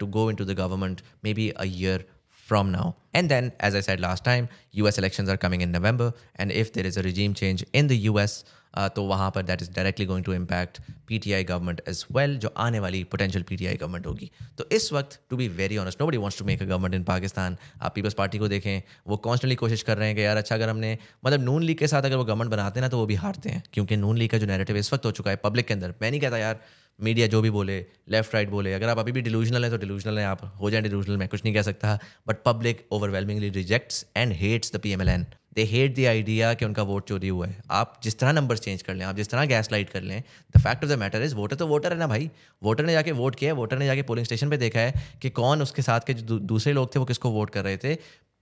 to 0.00 0.06
go 0.16 0.30
into 0.30 0.44
the 0.44 0.56
government 0.58 1.02
maybe 1.34 1.48
a 1.50 1.64
year 1.66 2.06
from 2.50 2.70
now. 2.72 2.96
And 3.14 3.32
then, 3.32 3.52
as 3.60 3.76
I 3.76 3.80
said 3.80 4.00
last 4.00 4.24
time, 4.24 4.48
US 4.84 4.98
elections 4.98 5.28
are 5.28 5.36
coming 5.36 5.60
in 5.60 5.70
November. 5.70 6.06
And 6.36 6.50
if 6.52 6.72
there 6.72 6.86
is 6.86 6.96
a 6.96 7.02
regime 7.02 7.34
change 7.40 7.64
in 7.72 7.90
the 7.92 7.98
US, 8.06 8.34
तो 8.74 9.02
वहाँ 9.04 9.30
पर 9.30 9.42
that 9.42 9.62
is 9.62 9.70
directly 9.72 10.06
going 10.06 10.24
to 10.24 10.32
impact 10.34 10.80
P 11.08 11.18
T 11.18 11.32
I 11.32 11.44
government 11.44 11.82
as 11.88 12.04
well 12.12 12.36
जो 12.38 12.52
आने 12.58 12.80
वाली 12.80 13.02
potential 13.06 13.66
आई 13.66 13.76
government 13.76 14.06
होगी। 14.06 14.30
तो 14.58 14.68
इस 14.72 14.92
वक्त 14.92 15.18
to 15.30 15.36
be 15.36 15.48
very 15.56 15.76
honest 15.78 16.00
nobody 16.06 16.16
wants 16.16 16.38
to 16.38 16.44
make 16.44 16.62
a 16.62 16.64
government 16.64 16.94
in 16.94 17.04
Pakistan 17.04 17.56
आप 17.82 17.94
पीपल्स 17.94 18.14
पार्टी 18.14 18.38
को 18.38 18.48
देखें, 18.48 18.82
वो 19.06 19.16
कॉन्स्टेंटली 19.18 19.56
कोशिश 19.56 19.82
कर 19.82 19.98
रहे 19.98 20.08
हैं 20.08 20.16
कि 20.16 20.24
यार 20.24 20.36
अच्छा 20.36 20.54
अगर 20.54 20.68
हमने 20.68 20.96
मतलब 21.26 21.40
नून 21.42 21.62
लीग 21.62 21.78
के 21.78 21.86
साथ 21.88 22.02
अगर 22.02 22.16
वो 22.16 22.24
गवर्नमेंट 22.24 22.50
बनाते 22.50 22.80
हैं 22.80 22.84
ना 22.84 22.88
तो 22.88 22.98
वो 22.98 23.06
भी 23.06 23.14
हारते 23.16 23.50
हैं, 23.50 23.62
क्योंकि 23.72 23.96
नून 23.96 24.18
लीग 24.18 24.30
का 24.30 24.38
जो 24.38 24.46
नेरेटिव 24.46 24.76
इस 24.76 24.92
वक्त 24.92 25.06
हो 25.06 25.10
चुका 25.12 25.30
है 25.30 25.36
पब्लिक 25.44 25.66
के 25.66 25.74
अंदर। 25.74 25.94
मैं 26.02 26.10
नहीं 26.10 26.20
कहता 26.20 26.38
यार 26.38 26.60
मीडिया 26.98 27.26
जो 27.26 27.40
भी 27.42 27.50
बोले 27.50 27.78
लेफ़्ट 28.10 28.34
राइट 28.34 28.50
बोले, 28.50 28.72
अगर 28.74 28.88
आप 28.88 28.98
अभी 28.98 29.12
भी 29.12 29.20
डिलूजनल 29.22 29.64
है 29.64 29.70
तो 29.70 29.76
डिलूजनल 29.78 30.18
है 30.18 30.24
आप, 30.26 30.40
हो 30.60 30.70
जाए 30.70 30.80
डिलूजनल 30.82 31.16
मैं 31.16 31.28
कुछ 31.28 31.44
नहीं 31.44 31.54
कह 31.54 31.62
सकता 31.62 31.98
but 32.28 32.42
public 32.46 32.86
overwhelmingly 32.92 33.48
rejects 33.50 34.04
and 34.16 34.32
hates 34.32 34.74
the 34.74 34.80
P 34.80 34.92
M 34.92 35.02
L 35.02 35.08
N 35.08 35.26
they 35.52 35.62
hate 35.62 35.94
the 35.96 36.04
idea 36.06 36.52
कि 36.54 36.64
उनका 36.64 36.82
वोट 36.82 37.08
चोरी 37.08 37.28
हुआ 37.28 37.46
है। 37.46 37.62
आप 37.70 38.00
जिस 38.02 38.18
तरह 38.18 38.32
नंबर 38.32 38.56
चेंज 38.56 38.82
कर 38.82 38.94
लें, 38.94 39.04
आप 39.06 39.16
जिस 39.16 39.30
तरह 39.30 39.44
गैस 39.44 39.68
लाइट 39.72 39.90
कर 39.90 40.02
लें 40.02 40.22
the 40.56 40.60
fact 40.60 40.84
of 40.84 40.90
the 40.90 40.98
matter 40.98 41.22
is 41.22 41.34
voter 41.34 41.56
तो 41.56 41.66
वोटर 41.66 41.92
है 41.92 41.98
ना 41.98 42.06
भाई। 42.06 42.30
वोटर 42.62 42.84
ने 42.84 42.92
जाके 42.92 43.12
वोट 43.12 43.34
किया 43.34 43.54
वोटर 43.54 43.78
ने 43.78 43.86
जाके 43.86 44.02
पोलिंग 44.02 44.26
स्टेशन 44.26 44.50
पर 44.50 44.56
देखा 44.56 44.80
है 44.80 44.94
कि 45.22 45.30
कौन 45.30 45.62
उसके 45.62 45.82
साथ 45.82 46.00
के 46.00 46.14
जो 46.14 46.38
दूसरे 46.38 46.72
लोग 46.72 46.94
थे 46.94 46.98
वो 46.98 47.04
किसको 47.04 47.30
वोट 47.30 47.50
कर 47.50 47.64
रहे 47.64 47.76
थे। 47.76 47.96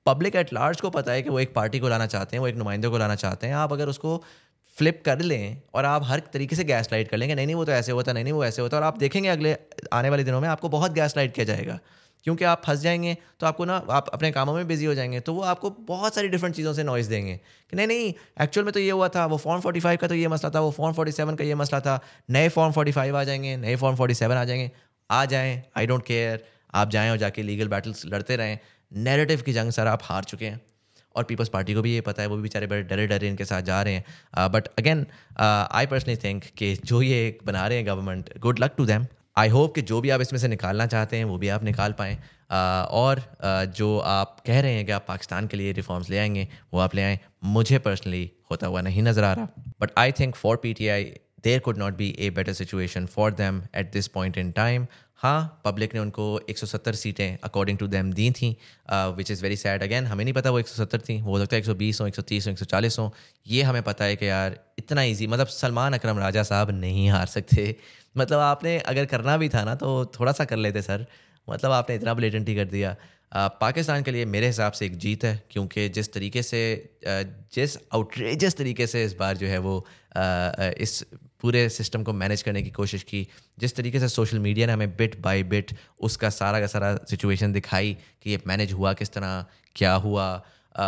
पब्लिक 0.07 0.37
एट 0.37 0.53
लार्ज 0.53 0.81
को 0.81 0.91
पता 0.91 1.13
है 1.13 1.23
कि 1.23 1.31
वो 1.31 1.41
एक 1.41 1.55
पार्टी 1.55 1.79
को 1.79 1.89
लाना 1.89 2.07
चाहते 2.07 2.37
हैं, 2.37 2.41
वो 2.41 2.49
एक 2.49 2.57
नुमाइंदे 2.57 2.89
को 2.89 2.99
लाना 2.99 3.15
चाहते 3.15 3.47
हैं। 3.47 3.55
आप 3.55 3.73
अगर 3.73 3.89
उसको 3.89 4.23
फ्लिप 4.77 5.03
कर 5.05 5.21
लें 5.21 5.63
और 5.75 5.85
आप 5.85 6.03
हर 6.05 6.23
तरीके 6.33 6.57
से 6.57 6.65
गैस 6.65 6.89
लाइट 6.93 7.09
कर 7.09 7.17
लेंगे, 7.17 7.35
नहीं 7.35 7.47
नहीं, 7.47 7.57
वो 7.57 7.65
तो 7.65 7.73
ऐसे 7.73 7.93
होता, 7.93 8.13
नहीं 8.13 8.25
नहीं, 8.25 8.33
वो 8.33 8.45
ऐसे 8.45 8.63
होता। 8.63 8.77
और 8.77 8.83
आप 8.83 8.99
देखेंगे 8.99 9.29
अगले, 9.29 9.57
आने 9.93 10.11
वाले 10.11 10.25
दिनों 10.25 10.41
में 10.41 10.49
आपको 10.49 10.69
बहुत 10.69 10.93
गैस 10.93 11.17
लाइट 11.17 11.35
किया 11.35 11.47
जाएगा। 11.47 11.79
क्योंकि 12.25 12.45
आप 12.45 12.63
फंस 12.65 12.79
जाएँगे 12.79 13.17
तो 13.41 13.47
आपको 13.47 13.65
ना, 13.65 13.77
आप 13.91 14.09
अपने 14.09 14.31
कामों 14.33 14.55
में 14.55 14.67
बिज़ी 14.69 14.85
हो 14.85 14.95
जाएँगे 14.95 15.21
तो 15.21 15.35
वो 15.35 15.43
आपको 15.43 15.71
बहुत 15.89 16.15
सारी 16.15 16.29
डिफरेंट 16.29 16.55
चीज़ों 16.55 16.73
से 16.75 16.85
नॉइज़ 16.85 17.09
देंगे। 17.11 17.37
कि 17.71 17.77
नहीं 17.77 17.87
नहीं 17.87 18.13
एक्चुअल 18.41 18.65
में 18.65 18.73
तो 18.73 18.81
ये 18.81 18.91
हुआ 18.91 19.09
था, 19.09 19.27
वो 19.27 19.37
फॉर्म 19.39 19.61
45 19.61 19.97
का 19.97 20.09
तो 20.09 20.15
ये 20.15 20.29
मसला 20.29 20.51
था, 20.51 20.61
वो 20.61 20.71
फॉर्म 20.71 20.95
47 20.95 21.37
का 21.37 21.45
ये 21.45 21.55
मसला 21.55 21.81
था, 21.81 22.01
नए 22.31 22.49
फॉर्म 22.49 22.73
45 22.73 23.15
आ 23.15 23.25
जाएँगे, 23.25 23.57
नए 23.57 23.77
फॉर्म 23.77 23.97
47 23.97 24.37
आ 24.37 24.45
जाएँगे, 24.45 24.71
आ 25.11 25.25
जाएँ 25.25 25.63
आई 25.77 25.87
डोंट 25.87 26.05
केयर 26.07 26.45
आप 26.75 26.91
जाएँ 26.91 27.11
और 27.11 27.17
जाके 27.17 27.43
लीगल 27.43 27.69
बैटल्स 27.69 28.07
लड़ते 28.07 28.37
रहें। 28.37 28.59
नेरेटिव 28.93 29.43
की 29.43 29.53
जंग 29.53 29.71
सर 29.71 29.87
आप 29.87 30.01
हार 30.03 30.25
चुके 30.25 30.47
हैं। 30.47 30.61
और 31.15 31.25
पीपल्स 31.25 31.49
पार्टी 31.49 31.75
को 31.75 31.83
भी 31.83 31.93
ये 31.95 32.01
पता 32.01 32.23
है, 32.23 32.29
वो 32.29 32.37
भी 32.37 32.43
बेचारे 32.43 32.67
बड़े 32.67 32.83
डरे 32.83 33.07
डरे 33.07 33.29
इनके 33.29 33.45
साथ 33.45 33.63
जा 33.63 33.81
रहे 33.83 33.95
हैं। 33.95 34.51
But 34.51 34.69
again 34.79 35.07
I 35.41 35.87
personally 35.87 36.17
think 36.17 36.45
कि 36.59 36.75
जो 36.85 37.01
ये 37.03 37.39
बना 37.47 37.67
रहे 37.67 37.79
हैं 37.79 37.87
government 37.87 38.39
good 38.39 38.59
luck 38.59 38.75
to 38.77 38.87
them 38.87 39.07
I 39.39 39.49
hope 39.49 39.75
कि 39.75 39.83
जो 39.83 40.01
भी 40.01 40.11
आप 40.11 40.21
इसमें 40.21 40.39
से 40.41 40.49
निकालना 40.49 40.87
चाहते 40.87 41.17
हैं, 41.17 41.25
वो 41.25 41.39
भी 41.39 41.49
आप 41.49 41.65
निकाल 41.65 41.93
पाएँ। 41.99 42.19
और 42.93 43.23
जो 43.77 43.99
आप 44.01 44.37
कह 44.47 44.61
रहे 44.61 44.73
हैं 44.75 44.85
कि 44.87 44.93
आप 44.93 45.05
पाकिस्तान 45.09 45.47
के 45.47 45.57
लिए 45.57 45.73
रिफॉर्म्स 45.73 46.11
ले 46.11 46.19
आएँगे, 46.19 46.47
वो 46.75 46.81
आप 46.81 46.95
ले 46.95 47.03
आएँ। 47.03 47.19
मुझे 47.57 47.79
पर्सनली 47.79 48.31
होता 48.51 48.67
हुआ 48.67 48.81
नहीं 48.81 49.03
नज़र 49.03 49.25
आ 49.25 49.33
रहा। 49.33 49.49
But 49.81 49.91
I 49.99 50.13
think 50.13 50.35
for 50.37 50.57
P 50.57 50.73
T 50.75 50.89
I 50.89 51.05
there 51.45 51.59
could 51.61 51.79
not 51.79 51.97
be 51.97 52.15
a 52.19 52.31
better 52.31 52.53
situation 52.53 53.07
for 53.07 53.33
them 53.35 53.63
at 53.77 53.93
this 53.93 54.09
point 54.09 54.39
in 54.39 54.51
time 54.53 54.87
हाँ 55.21 55.61
पब्लिक 55.65 55.95
ने 55.95 56.01
उनको 56.01 56.25
170 56.51 56.95
सीटें 56.95 57.39
अकॉर्डिंग 57.45 57.79
टू 57.79 57.87
दैम 57.87 58.13
दी 58.13 58.31
थी। 58.31 58.51
Which 58.91 59.31
is 59.31 59.43
very 59.43 59.57
sad 59.57 59.83
again 59.83 60.07
हमें 60.07 60.25
नहीं 60.25 60.35
पता 60.35 60.51
वो 60.51 60.61
170 60.61 61.01
थी। 61.09 61.21
वो 61.23 61.31
हो 61.31 61.39
सकता 61.39 61.57
है 61.57 61.63
120 61.63 62.01
हो 62.01 62.07
130 62.09 62.47
हो 62.47 62.53
140 62.53 62.99
हो। 62.99 63.13
ये 63.47 63.63
हमें 63.63 63.83
पता 63.83 64.05
है 64.05 64.17
कि 64.17 64.29
यार, 64.29 64.59
इतना 64.79 65.03
इजी 65.03 65.27
मतलब 65.27 65.47
सलमान 65.47 65.93
अकरम 65.93 66.19
राजा 66.19 66.43
साहब 66.43 66.71
नहीं 66.71 67.09
हार 67.11 67.27
सकते। 67.27 67.75
मतलब 68.19 68.39
आपने 68.41 68.79
अगर 68.81 69.05
करना 69.07 69.37
भी 69.37 69.49
था 69.49 69.65
ना 69.65 69.75
तो 69.77 70.05
थोड़ा 70.19 70.33
सा 70.33 70.45
कर 70.45 70.57
लेते 70.57 70.83
सर। 70.83 71.07
मतलब 71.49 71.73
आपने 71.73 71.97
इतना 71.97 72.15
ब्लेटेंटी 72.15 72.55
कर 72.55 72.65
दिया। 72.67 72.97
पाकिस्तान 73.61 74.03
के 74.03 74.11
लिए 74.11 74.25
मेरे 74.27 74.47
हिसाब 74.47 74.73
से 74.73 74.87
एक 74.87 74.97
जीत 74.99 75.25
है, 75.25 75.43
क्योंकि 75.51 75.89
जिस 75.91 76.13
तरीके 76.13 76.43
से 76.43 76.61
जिस 77.55 77.77
आउटरेजस 77.95 78.57
तरीके 78.57 78.87
से 78.87 79.05
इस 79.05 79.15
बार 79.17 79.37
जो 79.37 79.47
है 79.47 79.59
वो 79.59 79.85
इस 80.17 81.03
पूरे 81.41 81.69
सिस्टम 81.71 82.03
को 82.03 82.13
मैनेज 82.15 82.43
करने 82.43 82.63
की 82.63 82.71
कोशिश 82.73 83.03
की, 83.03 83.27
जिस 83.59 83.77
तरीके 83.77 84.01
से 84.01 84.09
सोशल 84.09 84.39
मीडिया 84.39 84.67
ने 84.67 84.73
हमें 84.73 84.97
बिट 84.97 85.21
बाय 85.23 85.43
बिट 85.45 85.75
उसका 86.01 86.31
सारा 86.33 86.61
का 86.61 86.67
सारा 86.67 86.95
सिचुएशन 87.11 87.53
दिखाई 87.53 87.97
कि 88.23 88.31
ये 88.31 88.41
मैनेज 88.47 88.73
हुआ 88.73 88.93
किस 88.93 89.13
तरह, 89.13 89.45
क्या 89.77 89.95
हुआ 89.97 90.31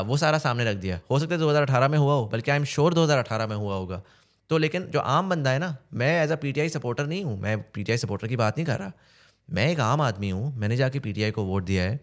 वो 0.06 0.16
सारा 0.16 0.38
सामने 0.38 0.64
रख 0.64 0.76
दिया। 0.76 0.98
हो 1.10 1.18
सकता 1.18 1.34
है 1.34 1.40
2018 1.40 1.88
में 1.88 1.98
हुआ 1.98 2.14
हो, 2.14 2.26
बल्कि 2.26 2.50
आई 2.50 2.56
एम 2.56 2.64
श्योर 2.64 2.94
2018 2.94 3.46
में 3.46 3.56
हुआ 3.56 3.74
होगा। 3.74 4.02
तो 4.50 4.58
लेकिन 4.58 4.82
जो 4.82 5.00
आम 5.00 5.28
बंदा 5.28 5.50
है 5.50 5.58
ना, 5.58 5.76
मैं 5.94 6.24
एज 6.24 6.32
अ 6.32 6.36
पी 6.36 6.68
सपोर्टर 6.68 7.06
नहीं 7.06 7.24
हूँ, 7.24 7.40
मैं 7.40 7.62
पीटीआई 7.62 7.98
सपोर्टर 7.98 8.28
की 8.28 8.36
बात 8.36 8.58
नहीं 8.58 8.66
कर 8.66 8.78
रहा। 8.78 8.92
मैं 9.50 9.70
एक 9.70 9.80
आम 9.80 10.00
आदमी 10.00 10.30
हूँ, 10.30 10.58
मैंने 10.58 10.76
जाके 10.76 10.98
पी 10.98 11.30
को 11.30 11.44
वोट 11.44 11.64
दिया 11.64 11.82
है। 11.82 12.00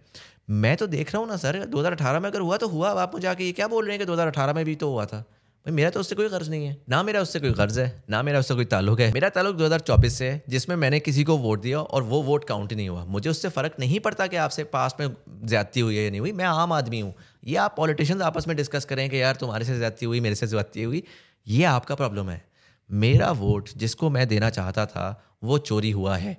मैं 0.50 0.78
तो 0.78 0.88
देख 0.88 1.14
रहा 1.14 1.22
हूँ 1.22 1.30
ना 1.30 1.38
सर 1.38 1.66
2018 1.66 2.20
में 2.20 2.30
अगर 2.30 2.40
हुआ 2.40 2.58
तो 2.58 2.68
हुआ 2.68 2.90
आप 3.02 3.14
मुझे 3.14 3.28
आके 3.28 3.44
ये 3.44 3.52
क्या 3.52 3.68
बोल 3.68 3.86
रहे 3.86 3.92
हैं 3.92 4.00
कि 4.00 4.06
2018 4.06 4.54
में 4.54 4.66
भी 4.66 4.76
तो 4.76 4.90
हुआ 4.90 5.06
था? 5.06 5.20
भाई, 5.66 5.74
मेरा 5.76 5.90
तो 5.90 6.00
उससे 6.00 6.16
कोई 6.16 6.30
कर्ज 6.30 6.50
नहीं 6.50 6.66
है। 6.66 6.78
ना 6.90 7.04
मेरा 7.04 7.22
उससे 7.22 7.40
कोई 7.40 7.54
कर्ज 7.54 7.80
है, 7.80 8.04
ना 8.10 8.24
मेरा 8.24 8.40
उससे 8.40 8.56
कोई 8.56 8.66
ताल्लुक 8.66 9.00
है। 9.00 9.12
मेरा 9.14 9.30
ताल्लुक 9.30 9.56
2024 9.56 10.18
से 10.18 10.30
है, 10.30 10.44
जिसमें 10.50 10.76
मैंने 10.76 11.00
किसी 11.00 11.24
को 11.24 11.38
वोट 11.38 11.62
दिया 11.62 11.80
और 11.80 12.04
वो 12.04 12.22
वोट 12.22 12.46
काउंट 12.48 12.74
नहीं 12.74 12.90
हुआ। 12.90 13.04
मुझे 13.04 13.30
उससे 13.30 13.50
फ़र्क 13.50 13.76
नहीं 13.80 14.00
पड़ता 14.00 14.28
कि 14.28 14.36
आपसे 14.36 14.64
पास 14.64 14.96
में 15.00 15.16
ज्यादती 15.44 15.80
हुई 15.80 15.98
है 15.98 16.04
या 16.04 16.10
नहीं 16.10 16.20
हुई। 16.20 16.32
मैं 16.32 16.46
आम 16.46 16.74
आदमी 16.74 17.00
हूँ। 17.00 17.14
ये 17.48 17.56
आप 17.56 17.74
पॉलिटिशियंस 17.78 18.22
आपस 18.22 18.48
में 18.48 18.58
डिस्कस 18.58 18.86
करें 18.86 19.10
कि 19.10 19.22
यार, 19.22 19.36
तुम्हारे 19.36 19.66
से 19.66 19.78
ज्यादती 19.78 20.06
हुई, 20.06 20.20
मेरे 20.20 20.36
से 20.36 20.48
ज्यादती 20.48 20.84
हुई। 20.84 21.04
ये 21.48 21.64
आपका 21.66 21.96
प्रॉब्लम 21.96 22.30
है। 22.30 22.42
मेरा 22.90 23.32
वोट 23.34 23.70
जिसको 23.78 24.10
मैं 24.10 24.28
देना 24.28 24.50
चाहता 24.50 24.86
था, 24.86 25.24
वो 25.44 25.58
चोरी 25.60 25.92
हुआ 25.92 26.16
है। 26.18 26.38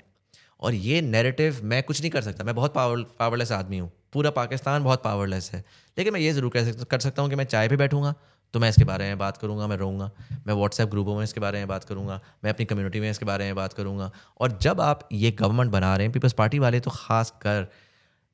और 0.63 0.75
ये 0.75 1.01
नैरेटिव 1.03 1.61
मैं 1.65 1.83
कुछ 1.83 2.01
नहीं 2.01 2.11
कर 2.11 2.23
सकता। 2.23 2.45
मैं 2.45 2.55
बहुत 2.55 2.75
पावर 2.75 3.03
पावरलेस 3.19 3.53
आदमी 3.53 3.79
हूँ। 3.79 3.91
पूरा 4.13 4.31
पाकिस्तान 4.31 4.85
बहुत 4.85 5.03
पावरलेस 5.03 5.51
है। 5.55 5.65
लेकिन 5.97 6.13
मैं 6.13 6.21
ये 6.21 6.33
ज़रूर 6.33 6.51
कह 6.51 6.65
सकता 6.65 6.85
कर 6.87 7.01
सकता 7.01 7.23
हूँ 7.23 7.31
कि 7.31 7.37
मैं 7.37 7.45
चाय 7.47 7.69
पे 7.69 7.77
बैठूँगा 7.77 8.15
तो 8.55 8.61
मैं 8.61 8.69
इसके 8.69 8.85
बारे 8.85 9.05
में 9.05 9.19
बात 9.19 9.37
करूँगा, 9.37 9.67
मैं 9.67 9.77
रहूँगा। 9.77 10.11
मैं 10.47 10.55
व्हाट्सएप 10.55 10.89
ग्रुपों 10.89 11.17
में 11.17 11.23
इसके 11.25 11.41
बारे 11.41 11.59
में 11.59 11.67
बात 11.69 11.85
करूँगा। 11.85 12.21
मैं 12.45 12.53
अपनी 12.53 12.67
कम्युनिटी 12.67 13.01
में 13.01 13.11
इसके 13.11 13.25
बारे 13.25 13.45
में 13.45 13.55
बात 13.55 13.73
करूँगा। 13.73 14.11
और 14.41 14.59
जब 14.63 14.81
आप 14.81 15.09
ये 15.13 15.31
गवर्नमेंट 15.31 15.71
बना 15.73 15.97
रहे 15.97 16.07
हैं 16.07 16.13
पीपल्स 16.13 16.33
पार्टी 16.33 16.59
वाले 16.59 16.81
तो 16.81 16.91
ख़ास 16.91 17.31
कर 17.43 17.67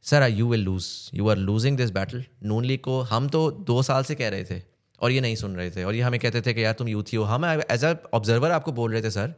sir 0.04 0.28
you 0.30 0.48
will 0.48 0.60
lose 0.60 0.86
you 1.14 1.28
are 1.28 1.36
losing 1.38 1.76
this 1.76 1.90
battle 1.90 2.24
Noon 2.44 2.64
League 2.64 2.80
को 2.80 3.00
हम 3.02 3.28
तो 3.28 3.50
दो 3.66 3.82
साल 3.82 4.04
से 4.04 4.14
कह 4.14 4.28
रहे 4.28 4.44
थे। 4.44 4.62
और 5.00 5.12
ये 5.12 5.20
नहीं 5.20 5.36
सुन 5.36 5.56
रहे 5.56 5.70
थे। 5.70 5.84
और 5.84 5.94
ये 5.94 6.00
हमें 6.00 6.20
कहते 6.20 6.40
थे 6.40 6.54
कि 6.54 6.64
यार 6.64 6.72
तुम 6.72 6.88
यूथ 6.88 7.04
ही 7.04 7.16
हो। 7.16 7.24
हम 7.24 7.44
एज 7.44 7.84
अ 7.84 7.94
ऑब्जर्वर 8.14 8.50
आपको 8.50 8.72
बोल 8.72 8.92
रहे 8.92 9.02
थे, 9.02 9.10
सर, 9.10 9.34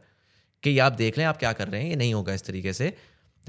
कि 0.63 0.69
ये 0.69 0.79
आप 0.79 0.93
देख 0.93 1.17
लें, 1.17 1.25
आप 1.25 1.37
क्या 1.37 1.53
कर 1.53 1.67
रहे 1.67 1.81
हैं? 1.81 1.89
ये 1.89 1.95
नहीं 1.95 2.13
होगा 2.13 2.33
इस 2.33 2.45
तरीके 2.45 2.73
से। 2.73 2.93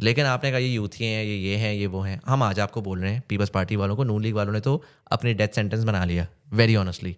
लेकिन 0.01 0.27
आपने 0.27 0.51
कहा, 0.51 0.59
ये 0.59 0.69
यूथ 0.69 0.89
ही 0.97 1.07
हैं, 1.07 1.25
ये 1.25 1.37
ये 1.37 1.57
हैं, 1.57 1.73
ये 1.75 1.87
वो 1.87 2.01
हैं। 2.01 2.21
हम 2.27 2.43
आज 2.43 2.61
आपको 2.61 2.81
बोल 2.83 3.01
रहे 3.01 3.13
हैं 3.13 3.23
पीपल्स 3.29 3.51
पार्टी 3.51 3.77
वालों 3.77 3.97
को, 3.97 4.05
नून 4.05 4.23
लीग 4.23 4.35
वालों 4.35 4.53
ने 4.53 4.61
तो 4.61 4.83
अपनी 5.11 5.35
डेथ 5.35 5.49
सेंटेंस 5.49 5.85
बना 5.85 6.05
लिया 6.05 6.27
very 6.53 6.77
honestly 6.77 7.17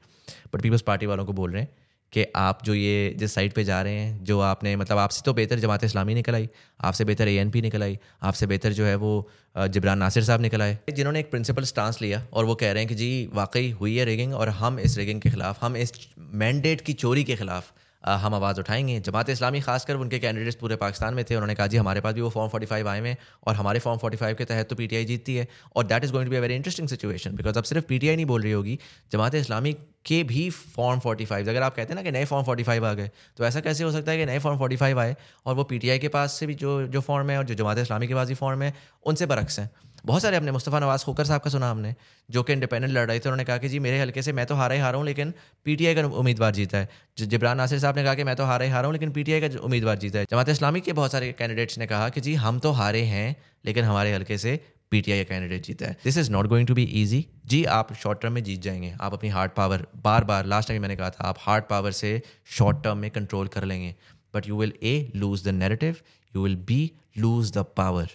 but 0.55 0.61
Peoples 0.61 0.83
Party 0.83 1.07
वालों 1.07 1.25
को 1.27 1.33
बोल 1.33 1.53
रहे 1.53 1.63
हैं 1.63 1.69
कि 2.13 2.25
आप 2.37 2.65
जो 2.65 2.75
ये 2.75 3.15
जिस 3.19 3.35
साइड 3.35 3.53
पे 3.53 3.65
जा 3.65 3.81
रहे 3.83 3.95
हैं, 3.95 4.25
जो 4.25 4.39
आपने 4.43 4.75
मतलब 4.77 4.99
आपसे 4.99 5.23
तो 5.27 5.33
बेहतर 5.35 5.59
जमात 5.59 5.85
इस्लामी 5.85 6.15
निकल 6.15 6.35
आई, 6.35 6.49
आपसे 6.81 7.05
बेहतर 7.05 7.29
ए 7.29 7.35
एन 7.37 7.51
पी 7.51 7.63
निकल 7.63 7.83
आई, 7.83 7.99
आपसे 8.23 8.47
बेहतर 8.47 8.73
जो 8.73 8.85
है 8.85 8.95
वो 8.97 9.29
जबरान 9.57 9.99
नासिर 9.99 10.25
साहब 10.25 10.41
निकल 10.41 10.63
आए, 10.63 10.79
जिन्होंने 10.91 11.21
एक 11.21 11.31
प्रिंसिपल 11.31 11.65
स्टांस 11.65 12.01
लिया 12.03 12.23
और 12.33 12.45
वो 12.45 12.55
कह 12.55 12.73
रहे 12.73 12.83
हैं 12.83 12.89
कि 12.89 12.95
जी, 12.95 13.29
वाकई 13.35 13.71
हुई 13.71 13.97
है 13.97 14.05
रेगिंग 14.05 14.35
और 14.35 14.49
हम 14.61 14.79
इस 14.81 14.97
रेगिंग 14.99 15.21
के 15.21 15.31
ख़िलाफ़, 15.31 15.65
हम 15.65 15.77
इस 15.77 15.93
मैंडेट 16.19 16.81
की 16.81 16.93
चोरी 16.95 17.25
के 17.25 17.37
ख़िलाफ़ 17.37 17.73
हम 18.05 18.35
आवाज़ 18.35 18.61
उठाएँगे। 18.61 18.99
जमात 19.01 19.31
इस्लामी, 19.31 19.61
खासकर 19.61 19.97
उनके 19.97 20.19
कैंडिडेट्स 20.19 20.57
पूरे 20.57 20.77
पाकिस्तान 20.77 21.15
में 21.15 21.25
थे। 21.25 21.35
उन्होंने 21.35 21.55
कहा, 21.55 21.67
जी, 21.67 21.77
हमारे 21.77 22.01
पास 22.01 22.15
भी 22.15 22.21
वो 22.21 22.31
फॉर्म 22.31 22.51
45 22.51 22.87
आए 22.87 23.01
हैं 23.01 23.17
और 23.47 23.55
हमारे 23.55 23.81
फॉर्म 23.81 23.99
45 23.99 24.35
के 24.35 24.45
तहत 24.45 24.69
तो 24.69 24.77
पीटीआई 24.77 25.05
जीतती 25.05 25.35
है 25.37 25.47
और 25.77 25.87
that 25.87 26.05
is 26.05 26.13
going 26.13 26.27
to 26.27 26.31
be 26.31 26.41
very 26.41 26.55
interesting 26.55 26.89
situation 26.89 27.37
because 27.37 27.59
अब 27.59 27.65
सिर्फ़ 27.65 27.87
पीटीआई 27.87 28.17
नहीं 28.17 28.27
बोल 28.27 28.43
रही 28.43 28.53
होगी, 28.53 28.79
जमात 29.13 29.35
इस्लामी 29.35 29.73
के 30.07 30.23
भी 30.25 30.49
फॉर्म 30.51 31.01
45 31.01 31.49
अगर 31.49 31.63
आप 31.63 31.75
कहते 31.77 31.93
हैं 31.93 31.97
ना 31.97 32.03
कि 32.03 32.11
नए 32.11 32.25
फॉर्म 32.25 32.45
45 32.47 32.85
आ 32.85 32.93
गए 32.95 33.11
तो 33.37 33.45
ऐसा 33.45 33.61
कैसे 33.61 33.85
हो 33.85 33.91
सकता 33.93 34.13
है 34.13 34.19
कि 34.19 34.27
नए 34.27 34.39
फॉर्म 34.39 34.59
45 34.59 34.99
आए 34.99 35.17
और 35.47 35.55
वो 35.55 35.65
पीटीआई 35.65 35.99
के 35.99 36.09
पास 36.09 36.33
से 36.33 36.47
भी 36.47 36.55
जो 36.55 36.87
जो 36.87 37.01
फॉर्म 37.01 37.31
है 37.31 37.39
और 37.39 37.45
जो 37.45 37.55
जमात 37.55 37.79
इस्लामी 37.79 38.07
के 38.09 38.15
पास 38.15 38.29
भी 38.29 38.35
फॉर्म 38.35 38.63
है, 38.63 38.73
उनसे 39.07 39.27
बरक्स 39.27 39.59
हैं 39.59 39.71
बहुत 40.07 40.23
सारे 40.23 40.37
अपने 40.37 40.53
मुस्तफ़ा 40.53 40.79
नवाज़ 40.79 41.05
खोकर 41.05 41.25
साहब 41.25 41.41
का 41.41 41.51
सुना 41.51 41.71
हमने, 41.71 41.95
जो 42.31 42.43
कि 42.43 42.53
इंडिपेंडेंट 42.53 42.93
लड़ 42.93 43.07
रहे 43.09 43.19
थे, 43.19 43.29
उन्होंने 43.29 43.45
कहा 43.45 43.59
कि 43.59 43.69
जी, 43.69 43.79
मेरे 43.79 44.01
हल्के 44.01 44.23
से 44.23 44.33
मैं 44.33 44.47
तो 44.47 44.55
हारा 44.55 44.75
ही 44.75 44.81
हारा 44.81 44.99
हूँ, 44.99 45.07
लेकिन 45.07 45.35
पीटीआई 45.65 45.95
का 45.95 46.07
उम्मीदवार 46.07 46.53
जीता 46.53 46.79
है। 46.79 46.89
जबरान 47.19 47.57
नासिर 47.57 47.79
साहब 47.79 47.97
ने 47.97 48.05
कहा 48.05 48.15
कि 48.15 48.25
मैं 48.25 48.37
तो 48.37 48.45
हारा 48.45 48.65
ही 48.65 48.71
हारा 48.71 48.87
हूँ, 48.87 48.93
लेकिन 48.93 49.11
पीटीआई 49.11 49.41
का 49.41 49.61
उम्मीदवार 49.61 49.99
जीता 49.99 50.19
है। 50.19 50.27
जमात 50.31 50.49
इस्लामी 50.49 50.81
के 50.81 50.93
बहुत 50.93 51.13
सारे 51.13 51.33
कैंडिडेट्स 51.33 51.79
ने 51.79 51.87
कहा 51.87 52.09
कि 52.09 52.21
जी, 52.21 52.35
हम 52.35 52.59
तो 52.59 52.71
हारे 52.73 53.03
हैं, 53.03 53.37
लेकिन 53.65 53.85
हमारे 53.85 54.13
हल्के 54.13 54.39
से 54.39 54.61
पीटीआई 54.91 55.19
का 55.19 55.29
कैंडिडेट 55.29 55.65
जीता 55.65 55.87
है। 55.87 55.97
This 56.05 56.17
is 56.19 56.31
not 56.31 56.47
going 56.47 56.67
to 56.69 56.75
be 56.75 56.83
easy 56.83 57.25
जी, 57.47 57.65
आप 57.65 57.93
शॉर्ट 57.95 58.21
टर्म 58.21 58.33
में 58.33 58.43
जीत 58.45 58.61
जाएँगे। 58.61 58.95
आप 59.01 59.13
अपनी 59.13 59.29
हार्ड 59.29 59.53
पावर 59.53 59.87
बार 59.97 60.25
बार 60.25 60.47
लास्ट 60.47 60.69
टाइम 60.69 60.83
मैंने 60.83 60.97
कहा 60.97 61.11
था, 61.11 61.25
आप 61.25 61.37
हार्ड 61.41 61.65
पावर 61.65 61.93
से 61.93 62.23
शॉर्ट 62.59 62.83
टर्म 62.85 62.99
में 62.99 63.11
कंट्रोल 63.11 63.49
कर 63.49 63.65
लेंगे। 63.65 63.95
But 64.35 64.49
you 64.49 64.57
will 64.57 64.73
a 64.83 65.11
lose 65.17 65.45
the 65.45 65.49
narrative 65.49 65.97
you 66.37 66.43
will 66.43 66.57
be 66.57 66.91
lose 67.19 67.53
the 67.53 67.65
power 67.77 68.09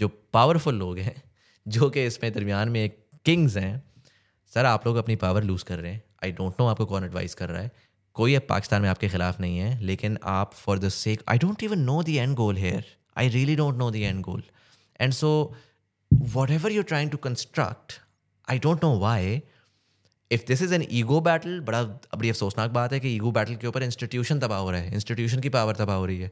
जो 0.00 0.08
पावरफुल 0.32 0.74
लोग 0.76 0.98
हैं, 0.98 1.22
जो 1.66 1.90
कि 1.90 2.04
इसमें 2.06 2.32
दरमियान 2.32 2.68
में 2.68 2.82
एक 2.84 2.98
किंग्स 3.24 3.56
हैं, 3.56 3.82
सर 4.52 4.66
आप 4.66 4.86
लोग 4.86 4.96
अपनी 4.96 5.16
पावर 5.16 5.44
लूज़ 5.44 5.64
कर 5.64 5.78
रहे 5.78 5.92
हैं। 5.92 6.02
आई 6.24 6.32
डोंट 6.32 6.60
नो 6.60 6.66
आपको 6.66 6.86
कौन 6.86 7.04
एडवाइस 7.04 7.34
कर 7.34 7.48
रहा 7.48 7.62
है। 7.62 7.70
कोई 8.16 8.34
अब 8.34 8.42
पाकिस्तान 8.48 8.82
में 8.82 8.88
आपके 8.88 9.08
खिलाफ 9.08 9.40
नहीं 9.40 9.58
है, 9.58 9.78
लेकिन 9.80 10.18
आप 10.24 10.54
for 10.54 10.78
the 10.78 10.88
sake 10.90 11.22
I 11.28 11.38
don't 11.38 11.62
even 11.62 11.78
know 11.80 12.02
the 12.02 12.08
end 12.08 12.34
goal 12.36 12.56
here 12.56 12.84
I 13.16 13.28
really 13.28 13.56
don't 13.56 13.76
know 13.78 13.90
the 13.90 13.96
end 13.96 14.20
goal 14.22 14.42
and 15.00 15.12
so 15.12 15.30
whatever 16.50 16.72
you 16.72 16.82
trying 16.82 17.10
to 17.10 17.16
construct 17.26 18.00
I 18.48 18.58
don't 18.58 18.84
know 18.84 18.98
why 18.98 19.40
if 20.30 20.46
this 20.48 20.62
is 20.62 20.74
an 20.74 20.86
ego 20.92 21.20
battle 21.20 21.60
बड़ा 21.60 21.82
बड़ी 21.82 22.30
अफसोसनाक 22.30 22.70
बात 22.70 22.92
है 22.92 23.00
कि 23.00 23.14
ego 23.14 23.30
battle 23.32 23.56
के 23.56 23.66
ऊपर 23.66 23.82
institution 23.82 24.40
तबाह 24.40 24.58
हो 24.58 24.70
रहा 24.70 24.80
है 24.80 24.94
इंस्टीट्यूशन 24.94 25.40
की 25.40 25.48
पावर 25.48 25.76
तबाह 25.76 25.96
हो 25.96 26.06
रही 26.06 26.18
है। 26.20 26.30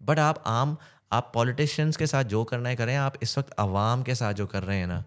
बट 0.00 0.18
आप 0.18 0.42
आम 0.46 0.76
आप 1.12 1.30
पॉलिटिशियंस 1.34 1.96
के 1.96 2.06
साथ 2.06 2.24
जो 2.26 2.42
करना 2.44 2.68
है 2.68 2.76
करें, 2.76 2.94
आप 2.96 3.14
इस 3.22 3.38
वक्त 3.38 3.54
आवाम 3.58 4.02
के 4.02 4.14
साथ 4.14 4.34
जो 4.34 4.46
कर 4.46 4.62
रहे 4.62 4.78
हैं 4.78 4.86
ना 4.86 5.04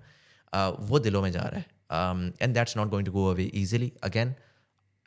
वो 0.81 0.99
दिलों 0.99 1.21
में 1.21 1.31
जा 1.31 1.41
रहा 1.41 1.59
है। 1.59 2.33
And 2.41 2.53
that's 2.53 2.77
not 2.77 2.89
going 2.89 3.05
to 3.05 3.11
go 3.11 3.29
away 3.31 3.49
easily 3.55 3.91
again 4.03 4.33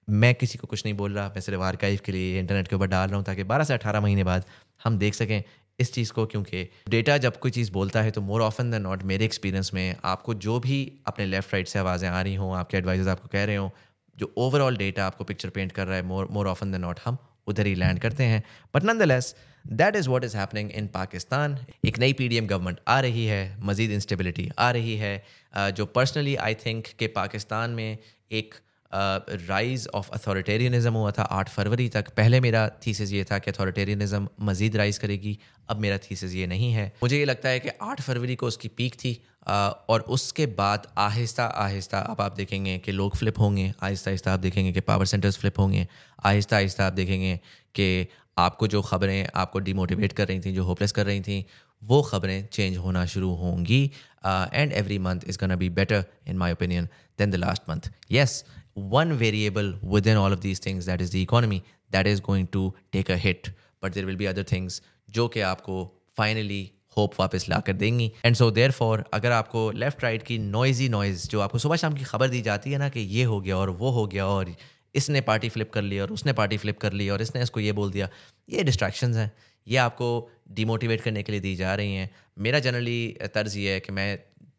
मैं 0.09 0.35
किसी 0.35 0.59
को 0.59 0.67
कुछ 0.67 0.85
नहीं 0.85 0.95
बोल 0.95 1.13
रहा, 1.13 1.27
मैं 1.27 1.41
सिर्फ़ 1.41 1.61
आर्काइव 1.63 2.01
के 2.05 2.13
लिए 2.13 2.39
इंटरनेट 2.41 2.69
के 2.69 2.77
ऊपर 2.77 2.87
डाल 2.87 3.09
रहा 3.09 3.17
हूँ 3.17 3.25
ताकि 3.25 3.45
बारह 3.45 3.65
से 3.65 3.75
अठारह 3.75 4.01
महीने 4.01 4.25
बाद 4.25 4.45
हम 4.85 4.99
देख 4.99 5.15
सकें 5.15 5.43
इस 5.79 5.93
चीज़ 5.95 6.13
को, 6.13 6.25
क्योंकि 6.27 6.69
डेटा 6.89 7.17
जब 7.19 7.39
कोई 7.39 7.51
चीज़ 7.51 7.71
बोलता 7.73 8.03
है 8.03 8.11
तो 8.11 8.21
मोर 8.21 8.43
ऑफन 8.43 8.71
दैन 8.71 8.83
नॉट 8.83 9.03
मेरे 9.03 9.25
एक्सपीरियंस 9.25 9.71
में 9.75 9.97
आपको 10.05 10.35
जो 10.37 10.59
भी 10.61 10.79
अपने 11.07 11.27
लेफ़्ट 11.27 11.53
राइट 11.55 11.69
से 11.69 11.79
आवाज़ें 11.79 12.09
आ 12.09 12.21
रही 12.23 12.35
हों, 12.35 12.57
आपके 12.57 12.77
एडवाइजर्स 12.77 13.09
आपको 13.09 13.29
कह 13.29 13.45
रहे 13.45 13.57
हों, 13.57 13.71
जो 14.17 14.33
ओवरऑल 14.39 14.77
डेटा 14.77 15.07
आपको 15.07 15.25
पिक्चर 15.25 15.49
पेंट 15.51 15.73
कर 15.73 15.87
रहा 15.87 15.97
है 15.97 16.03
more 16.05 16.29
more 16.31 16.49
often 16.49 16.73
than 16.73 16.81
not 16.81 17.01
हम 17.05 17.19
उधर 17.47 17.67
ही 17.67 17.75
लैंड 17.75 17.99
करते 18.01 18.25
हैं। 18.25 18.43
But 18.75 18.85
nonetheless 19.03 19.35
that 19.65 19.97
is 19.97 20.09
what 20.09 20.25
is 20.25 20.37
happening 20.37 20.71
in 20.73 20.87
Pakistan 20.95 21.59
एक 21.85 21.99
नई 21.99 22.13
पी 22.13 22.29
डी 22.29 22.37
एम 22.37 22.47
गवर्नमेंट 22.47 22.81
आ 22.89 23.01
रही 23.01 23.27
है, 23.27 23.57
मजीद 23.63 23.91
इंस्टेबिलिटी 23.93 24.51
आ 24.59 24.71
रही 24.71 24.97
है 24.97 25.23
जो 25.55 25.87
पर्सनली 25.89 26.37
आई 26.37 26.55
थिंक 26.67 26.87
के 26.99 27.07
पाकिस्तान 27.17 27.71
में 27.71 27.99
एक 28.33 28.55
राइज 28.93 29.87
ऑफ़ 29.95 30.11
अथॉरिटेरियनिज्म 30.11 30.93
हुआ 30.93 31.11
था 31.11 31.23
आठ 31.23 31.49
फरवरी 31.49 31.89
तक। 31.89 32.09
पहले 32.17 32.41
मेरा 32.41 32.69
थीसिस 32.87 33.13
ये 33.13 33.25
था 33.25 33.39
कि 33.39 33.51
अथॉरिटेरियनिज्म 33.51 34.29
मजीद 34.43 34.77
राइज 34.77 34.99
करेगी, 34.99 35.39
अब 35.69 35.81
मेरा 35.81 35.99
थीसिस 36.01 36.35
ये 36.35 36.47
नहीं 36.47 36.73
है। 36.73 36.87
मुझे 37.03 37.19
ये 37.19 37.25
लगता 37.25 37.49
है 37.49 37.61
कि 37.61 37.69
आठ 37.83 38.01
फरवरी 38.01 38.37
को 38.37 38.47
उसकी 38.47 38.69
पीक 38.69 38.95
थी 38.95 39.21
और 39.47 40.01
उसके 40.09 40.47
बाद 40.55 40.87
आहिस्ता 40.99 41.45
आहिस्ता, 41.45 41.99
अब 42.01 42.21
आप 42.21 42.37
देखेंगे 42.37 42.79
कि 42.79 42.93
लोग 42.93 43.17
फ्लिप 43.17 43.39
होंगे, 43.39 43.73
आहिस्ता 43.83 44.11
आहिस्ता 44.11 44.33
आप 44.33 44.41
देखेंगे 44.41 44.73
कि 44.73 44.81
पावर 44.83 45.07
सेंटर्स 45.07 45.39
फ्लिप 45.39 45.59
होंगे, 45.59 45.87
आहिस्ता 46.25 46.57
आहिस्ता 46.57 46.87
आप 46.87 46.93
देखेंगे 46.93 47.37
कि 47.75 48.07
आपको 48.39 48.67
जो 48.67 48.83
खबरें 48.83 49.29
आपको 49.35 49.59
डिमोटिवेट 49.59 50.13
कर 50.13 50.29
रही 50.29 50.41
थी, 50.41 50.53
जो 50.53 50.65
होपलेस 50.65 50.93
कर 50.93 51.07
रही 51.07 51.21
थी, 51.21 51.45
वो 51.83 52.01
खबरें 52.03 52.47
चेंज 52.53 52.77
होना 52.77 53.05
शुरू 53.07 53.35
होंगी। 53.35 53.85
And 54.27 54.73
every 54.73 54.99
month 54.99 55.21
is 55.29 55.39
gonna 55.39 55.57
be 55.57 55.69
better 55.71 56.05
in 56.29 56.37
my 56.37 56.53
opinion 56.53 56.89
then 57.19 57.31
the 57.31 57.35
last 57.37 57.63
month 57.71 57.91
yes 58.11 58.45
one 58.77 59.17
variable 59.17 59.73
within 59.83 60.17
all 60.17 60.33
of 60.33 60.41
these 60.41 60.59
things 60.59 60.87
that 60.87 61.01
is 61.01 61.11
the 61.11 61.23
economy 61.23 61.63
that 61.91 62.07
is 62.07 62.21
going 62.21 62.47
to 62.49 62.75
take 62.93 63.09
a 63.09 63.17
hit. 63.17 63.51
But 63.83 63.95
there 63.95 64.07
will 64.07 64.17
be 64.17 64.29
other 64.29 64.45
things 64.45 64.81
जो 65.11 65.27
कि 65.29 65.41
आपको 65.41 65.83
finally 66.19 66.71
hope 66.97 67.15
वापस 67.21 67.49
ला 67.49 67.59
कर 67.61 67.73
देंगी. 67.73 68.11
And 68.25 68.37
so 68.37 68.51
there 68.51 68.71
for 68.71 69.05
अगर 69.15 69.33
आपको 69.33 69.71
left 69.71 70.03
right 70.05 70.23
की 70.23 70.39
noisy 70.39 70.89
noise 70.89 71.29
जो 71.29 71.41
आपको 71.41 71.59
सुबह 71.59 71.77
शाम 71.77 71.95
की 71.95 72.05
खबर 72.05 72.29
दी 72.29 72.41
जाती 72.43 72.73
है 72.73 72.79
ना 72.79 72.89
कि 72.89 73.01
ये 73.01 73.25
हो 73.25 73.41
गया 73.41 73.57
और 73.57 73.71
वो 73.71 73.91
हो 73.91 74.07
गया 74.07 74.27
और 74.27 74.55
इसने 74.95 75.21
पार्टी 75.21 75.49
फ्लिप 75.49 75.73
कर 75.73 75.83
ली 75.83 75.99
और 76.01 76.13
उसने 76.13 76.33
पार्टी 76.33 76.57
फ्लिप 76.57 76.79
कर 76.81 76.93
ली 76.93 77.09
और 77.11 77.23
इसने 77.23 77.43
इसको 77.43 77.61
ये 77.61 77.73
बोल 77.73 77.91
दिया, 77.93 78.09
ये 78.51 78.63
डिस्ट्रैक्शन 78.65 79.15
हैं. 79.15 79.31
ये 79.67 79.77
आपको 79.77 80.09
डिमोटिवेट 80.51 81.01
करने 81.01 81.23
के 81.23 81.33
लिए 81.33 81.41
दी 81.41 81.55
जा 81.57 81.75
रही 81.75 81.95
हैं. 81.95 82.11
मेरा 82.39 82.59
जनरली 82.59 83.17
तर्ज 83.35 83.57
ये 83.57 83.73
है 83.73 83.81
कि 83.81 83.93
मैं 83.93 84.19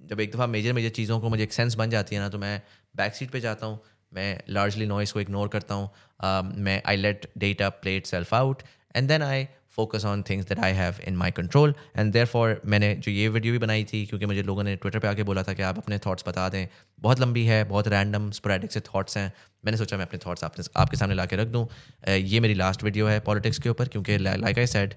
जब 0.10 0.20
एक 0.20 0.32
दफ़ा 0.32 0.48
मेजर 0.48 0.74
मेजर 0.74 0.90
चीज़ों 0.90 1.20
को 1.20 1.30
मुझे 1.30 1.44
एक 1.44 1.54
सेंस 1.54 1.76
बन 1.76 1.90
जाती 1.90 2.16
है 2.16 2.22
ना 2.22 2.30
तो 2.30 2.38
मैं 2.38 2.62
बैक 2.96 3.16
सीट 3.16 3.32
पर 3.32 3.40
जाता 3.40 3.66
हूँ 3.66 3.80
मैं 4.18 4.30
लार्जली 4.50 4.86
नॉइस 4.86 5.12
को 5.12 5.22
इग्नोर 5.22 5.48
करता 5.50 5.76
हूँ 5.76 5.90
uh, 5.90 6.58
मैं 6.58 6.82
I 6.86 6.98
let 6.98 7.30
data 7.38 7.70
plate 7.84 8.06
self 8.06 8.34
out 8.34 8.64
and 8.96 9.08
then 9.08 9.24
I 9.24 9.48
focus 9.78 10.06
on 10.06 10.22
things 10.30 10.46
that 10.48 10.60
I 10.60 10.72
have 10.74 10.96
in 11.08 11.16
my 11.16 11.32
control 11.32 11.74
and 11.98 12.12
therefore 12.26 12.62
मैंने 12.66 12.94
जो 12.96 13.12
ये 13.12 13.28
वीडियो 13.30 13.54
भी 13.54 13.60
बनाई 13.60 13.84
थी 13.92 14.06
क्योंकि 14.06 14.26
मुझे 14.26 14.44
लोगों 14.44 14.64
ने 14.64 14.76
ट्विटर 14.76 15.00
पे 15.00 15.08
आके 15.08 15.24
बोला 15.24 15.44
था 15.44 15.54
कि 15.54 15.64
आप 15.64 15.78
अपने 15.78 16.00
थॉट्स 16.06 16.24
बता 16.28 16.48
दें। 16.50 16.68
बहुत 17.00 17.20
लंबी 17.20 17.46
है 17.46 17.64
बहुत 17.64 17.88
रैंडम 17.88 18.30
स्प्रेडिक 18.32 18.72
से 18.72 18.80
थॉट्स 18.88 19.18
हैं। 19.18 19.32
मैंने 19.66 19.78
सोचा 19.78 19.98
मैं 19.98 20.06
अपने 20.06 20.20
थॉट्स 20.26 20.44
आपने 20.44 20.66
आपके 20.82 20.98
सामने 20.98 21.16
ला 21.16 21.26
के 21.26 21.36
रख 21.36 21.48
दूँ। 21.48 21.68
ये 22.10 22.40
मेरी 22.40 22.54
लास्ट 22.54 22.84
वीडियो 22.84 23.08
है 23.08 23.20
पॉलिटिक्स 23.20 23.60
के 23.60 23.70
ऊपर 23.70 23.88
क्योंकि 23.88 24.18
लाइक 24.18 24.60
आई 24.60 24.68
सेड 24.68 24.94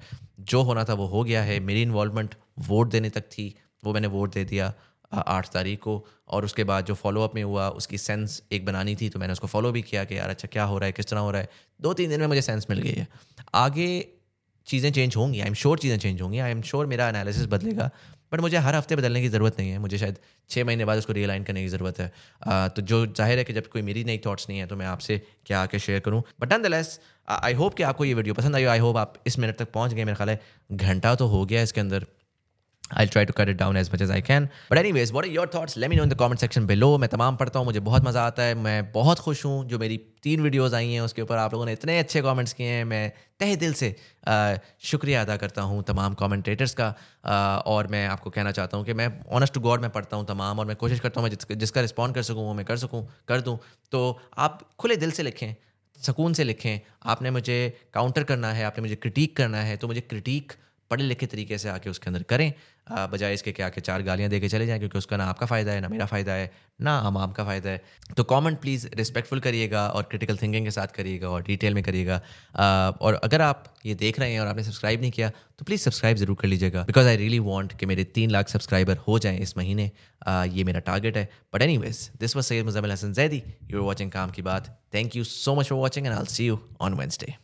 जो 0.52 0.62
होना 0.62 0.84
था 0.84 0.94
वो 0.94 1.06
हो 1.06 1.24
गया 1.24 1.42
है। 1.42 1.58
मेरी 1.60 1.82
इन्वॉलमेंट 1.82 2.34
वोट 2.68 2.90
देने 2.90 3.10
तक 3.10 3.28
थी 3.32 3.54
वो 3.84 3.92
मैंने 3.94 4.08
वोट 4.08 4.34
दे 4.34 4.44
दिया। 4.44 4.72
आठ 5.12 5.48
तारीख 5.48 5.80
को 5.80 6.04
और 6.28 6.44
उसके 6.44 6.64
बाद 6.64 6.84
जो 6.86 6.94
फॉलोअप 6.94 7.34
में 7.34 7.42
हुआ 7.42 7.68
उसकी 7.80 7.98
सेंस 7.98 8.42
एक 8.52 8.64
बनानी 8.66 8.94
थी 8.96 9.08
तो 9.08 9.18
मैंने 9.18 9.32
उसको 9.32 9.46
फॉलो 9.48 9.72
भी 9.72 9.82
किया 9.82 10.04
कि 10.04 10.18
यार 10.18 10.30
अच्छा 10.30 10.48
क्या 10.52 10.64
हो 10.64 10.78
रहा 10.78 10.86
है 10.86 10.92
किस 10.92 11.06
तरह 11.06 11.20
हो 11.20 11.30
रहा 11.30 11.40
है। 11.42 11.48
दो 11.80 11.92
तीन 11.94 12.10
दिन 12.10 12.20
में 12.20 12.26
मुझे 12.26 12.42
सेंस 12.42 12.66
मिल 12.70 12.78
गई 12.78 12.92
है। 12.92 13.06
आगे 13.56 13.90
चीज़ें 14.66 14.90
चेंज 14.92 15.16
होंगी 15.16 15.40
आई 15.40 15.46
एम 15.46 15.54
श्योर 15.54 15.78
चीज़ें 15.78 15.98
चेंज 15.98 16.20
होंगी 16.22 16.38
आई 16.38 16.50
एम 16.50 16.62
श्योर 16.62 16.86
मेरा 16.86 17.08
एनालिसिस 17.08 17.46
बदलेगा 17.48 17.90
बट 18.32 18.40
मुझे 18.40 18.56
हर 18.58 18.74
हफ़्ते 18.74 18.96
बदलने 18.96 19.20
की 19.20 19.28
ज़रूरत 19.28 19.56
नहीं 19.58 19.70
है। 19.70 19.78
मुझे 19.78 19.98
शायद 19.98 20.18
छः 20.50 20.64
महीने 20.64 20.84
बाद 20.84 20.98
उसको 20.98 21.12
रियलाइन 21.12 21.44
करने 21.44 21.62
की 21.62 21.68
ज़रूरत 21.68 21.98
है। 22.00 22.12
आ, 22.42 22.68
तो 22.68 22.82
जो 22.82 23.06
ज़ाहिर 23.06 23.38
है 23.38 23.44
कि 23.44 23.52
जब 23.52 23.66
कोई 23.68 23.82
मेरी 23.82 24.04
नई 24.04 24.20
थॉट्स 24.26 24.48
नहीं 24.48 24.58
है 24.58 24.66
तो 24.66 24.76
मैं 24.76 24.86
आपसे 24.86 25.20
क्या 25.46 25.62
आके 25.62 25.78
शेयर 25.80 26.00
करूँ? 26.00 26.22
But 26.40 26.52
none 26.52 26.62
the 26.62 26.66
less 26.66 26.98
I 27.28 27.54
hope 27.54 27.74
कि 27.74 27.82
आपको 27.82 28.04
ये 28.04 28.14
वीडियो 28.14 28.34
पसंद 28.34 28.56
आई 28.56 28.64
आई 28.66 28.78
होप 28.78 28.96
आप 28.96 29.14
इस 29.26 29.38
मिनट 29.38 29.58
तक 29.58 29.72
पहुँच 29.72 29.94
गए। 29.94 30.04
मेरा 30.04 30.16
ख्याल 30.16 30.30
है 30.30 30.40
घंटा 30.72 31.14
तो 31.14 31.26
हो 31.26 31.44
गया 31.44 31.62
इसके 31.62 31.80
अंदर। 31.80 32.06
I'll 32.90 33.08
try 33.08 33.24
to 33.24 33.32
cut 33.32 33.48
it 33.48 33.56
down 33.56 33.76
as 33.76 33.90
much 33.92 34.00
as 34.00 34.10
I 34.10 34.20
can. 34.20 34.50
But 34.68 34.78
anyways, 34.78 35.12
what 35.12 35.24
are 35.24 35.30
your 35.30 35.46
thoughts? 35.46 35.76
Let 35.76 35.90
me 35.90 35.96
know 35.96 36.02
in 36.02 36.08
the 36.08 36.16
comment 36.16 36.40
section 36.40 36.66
below. 36.66 36.98
मैं 36.98 37.08
तमाम 37.08 37.36
पढ़ता 37.36 37.58
हूँ 37.58 37.66
मुझे 37.66 37.80
बहुत 37.80 38.04
मज़ा 38.04 38.22
आता 38.22 38.42
है 38.42 38.54
मैं 38.56 38.92
बहुत 38.92 39.18
खुश 39.18 39.44
हूँ 39.44 39.64
जो 39.68 39.78
मेरी 39.78 39.98
तीन 40.22 40.40
वीडियोस 40.40 40.74
आई 40.74 40.92
हैं 40.92 41.00
उसके 41.00 41.22
ऊपर 41.22 41.38
आप 41.38 41.52
लोगों 41.52 41.66
ने 41.66 41.72
इतने 41.72 41.98
अच्छे 41.98 42.22
कमेंट्स 42.22 42.52
किए 42.52 42.68
हैं 42.68 42.84
मैं 42.84 43.12
तहे 43.40 43.56
दिल 43.56 43.74
से 43.74 43.94
शुक्रिया 44.84 45.22
अदा 45.22 45.36
करता 45.36 45.62
हूँ 45.62 45.82
तमाम 45.88 46.14
कमेंटेटर्स 46.14 46.74
का 46.80 46.94
और 47.66 47.86
मैं 47.86 48.06
आपको 48.06 48.30
कहना 48.30 48.52
चाहता 48.52 48.76
हूँ 48.76 48.86
कि 48.86 48.94
मैं 48.94 49.08
ऑनेस्ट 49.30 49.54
टू 49.54 49.60
गॉड 49.60 49.82
मैं 49.82 49.90
पढ़ता 49.90 50.16
हूँ 50.16 50.26
तमाम 50.26 50.58
और 50.58 50.66
मैं 50.66 50.76
कोशिश 50.76 51.00
करता 51.00 51.20
हूँ 51.20 51.28
मैं 51.28 51.36
जिस, 51.36 51.56
जिसका 51.58 51.80
रिस्पॉन्ड 51.80 52.14
कर 52.14 52.22
सकूँ 52.22 52.44
वो 52.44 52.54
मैं 52.54 52.64
कर 52.64 52.76
सकूँ 52.76 53.06
कर 53.28 53.40
दूँ 53.40 53.58
तो 53.92 54.20
आप 54.38 54.68
खुले 54.78 54.96
दिल 54.96 55.10
से 55.10 55.22
लिखें 55.22 55.54
सुकून 55.98 56.32
से 56.32 56.44
लिखें 56.44 56.80
आपने 57.12 57.30
मुझे 57.30 57.58
काउंटर 57.94 58.24
करना 58.24 58.52
है 58.52 58.64
आपने 58.64 58.82
मुझे 58.82 58.96
क्रिटिक 58.96 59.36
करना 59.36 59.58
है 59.62 59.76
तो 59.76 59.88
मुझे 59.88 60.00
क्रिटिक 60.00 60.52
पढ़े 60.90 61.04
लिखे 61.04 61.26
तरीके 61.26 61.58
से 61.58 61.68
आके 61.68 61.90
उसके 61.90 62.10
अंदर 62.10 62.22
करें 62.22 62.52
बजाय 62.90 63.34
इसके 63.34 63.52
कि 63.52 63.62
आके 63.62 63.80
चार 63.80 64.02
गालियाँ 64.02 64.30
दे 64.30 64.40
के 64.40 64.48
चले 64.48 64.66
जाएँ, 64.66 64.78
क्योंकि 64.78 64.98
उसका 64.98 65.16
ना 65.16 65.24
आपका 65.26 65.46
फ़ायदा 65.46 65.72
है, 65.72 65.80
ना 65.80 65.88
मेरा 65.88 66.06
फ़ायदा 66.06 66.32
है, 66.32 66.50
ना 66.80 66.96
आम 66.98 67.32
का 67.32 67.44
फ़ायदा 67.44 67.70
है। 67.70 67.82
तो 68.16 68.24
कमेंट 68.24 68.60
प्लीज़ 68.60 68.86
रिस्पेक्टफुल 68.96 69.40
करिएगा 69.40 69.86
और 69.88 70.02
क्रिटिकल 70.02 70.36
थिंकिंग 70.36 70.64
के 70.64 70.70
साथ 70.70 70.94
करिएगा 70.94 71.28
और 71.28 71.42
डिटेल 71.42 71.74
में 71.74 71.82
करिएगा। 71.84 72.20
और 73.00 73.20
अगर 73.24 73.40
आप 73.42 73.64
ये 73.86 73.94
देख 73.96 74.18
रहे 74.20 74.32
हैं 74.32 74.40
और 74.40 74.46
आपने 74.46 74.64
सब्सक्राइब 74.64 75.00
नहीं 75.00 75.10
किया 75.10 75.28
तो 75.58 75.64
प्लीज़ 75.64 75.82
सब्सक्राइब 75.82 76.16
ज़रूर 76.16 76.36
कर 76.40 76.48
लीजिएगा। 76.48 76.82
बिकॉज़ 76.84 77.08
आई 77.08 77.16
रियली 77.16 77.38
वॉन्ट 77.40 77.72
कि 77.78 77.86
मेरे 77.86 78.04
तीन 78.14 78.30
लाख 78.30 78.48
सब्सक्राइबर 78.48 78.96
हो 79.08 79.18
जाएँ 79.18 79.38
इस 79.40 79.56
महीने। 79.58 79.90
ये 80.48 80.64
मेरा 80.64 80.80
टारगेट 80.80 81.16
है। 81.16 81.28
But 81.54 81.62
any 81.62 81.76
ways 81.78 82.10
this 82.20 82.36
was 82.36 82.46
said 82.46 82.64
Muzammil 82.64 82.92
Hasan 82.92 83.12
Zaidi 83.12 83.42
you 83.70 83.78
are 83.78 83.84
watching 83.84 84.10
Kaam 84.12 84.30
Ki 84.30 84.42
Baat 84.42 84.68
thank 84.94 85.16
you 85.16 85.24
so 85.26 85.54
much 85.54 85.68
for 85.68 85.78
watching 85.78 86.06
and 86.06 86.14
I 86.14 86.24
see 86.28 86.46
you 86.46 86.58
on 86.80 86.94
Wednesday 86.94 87.34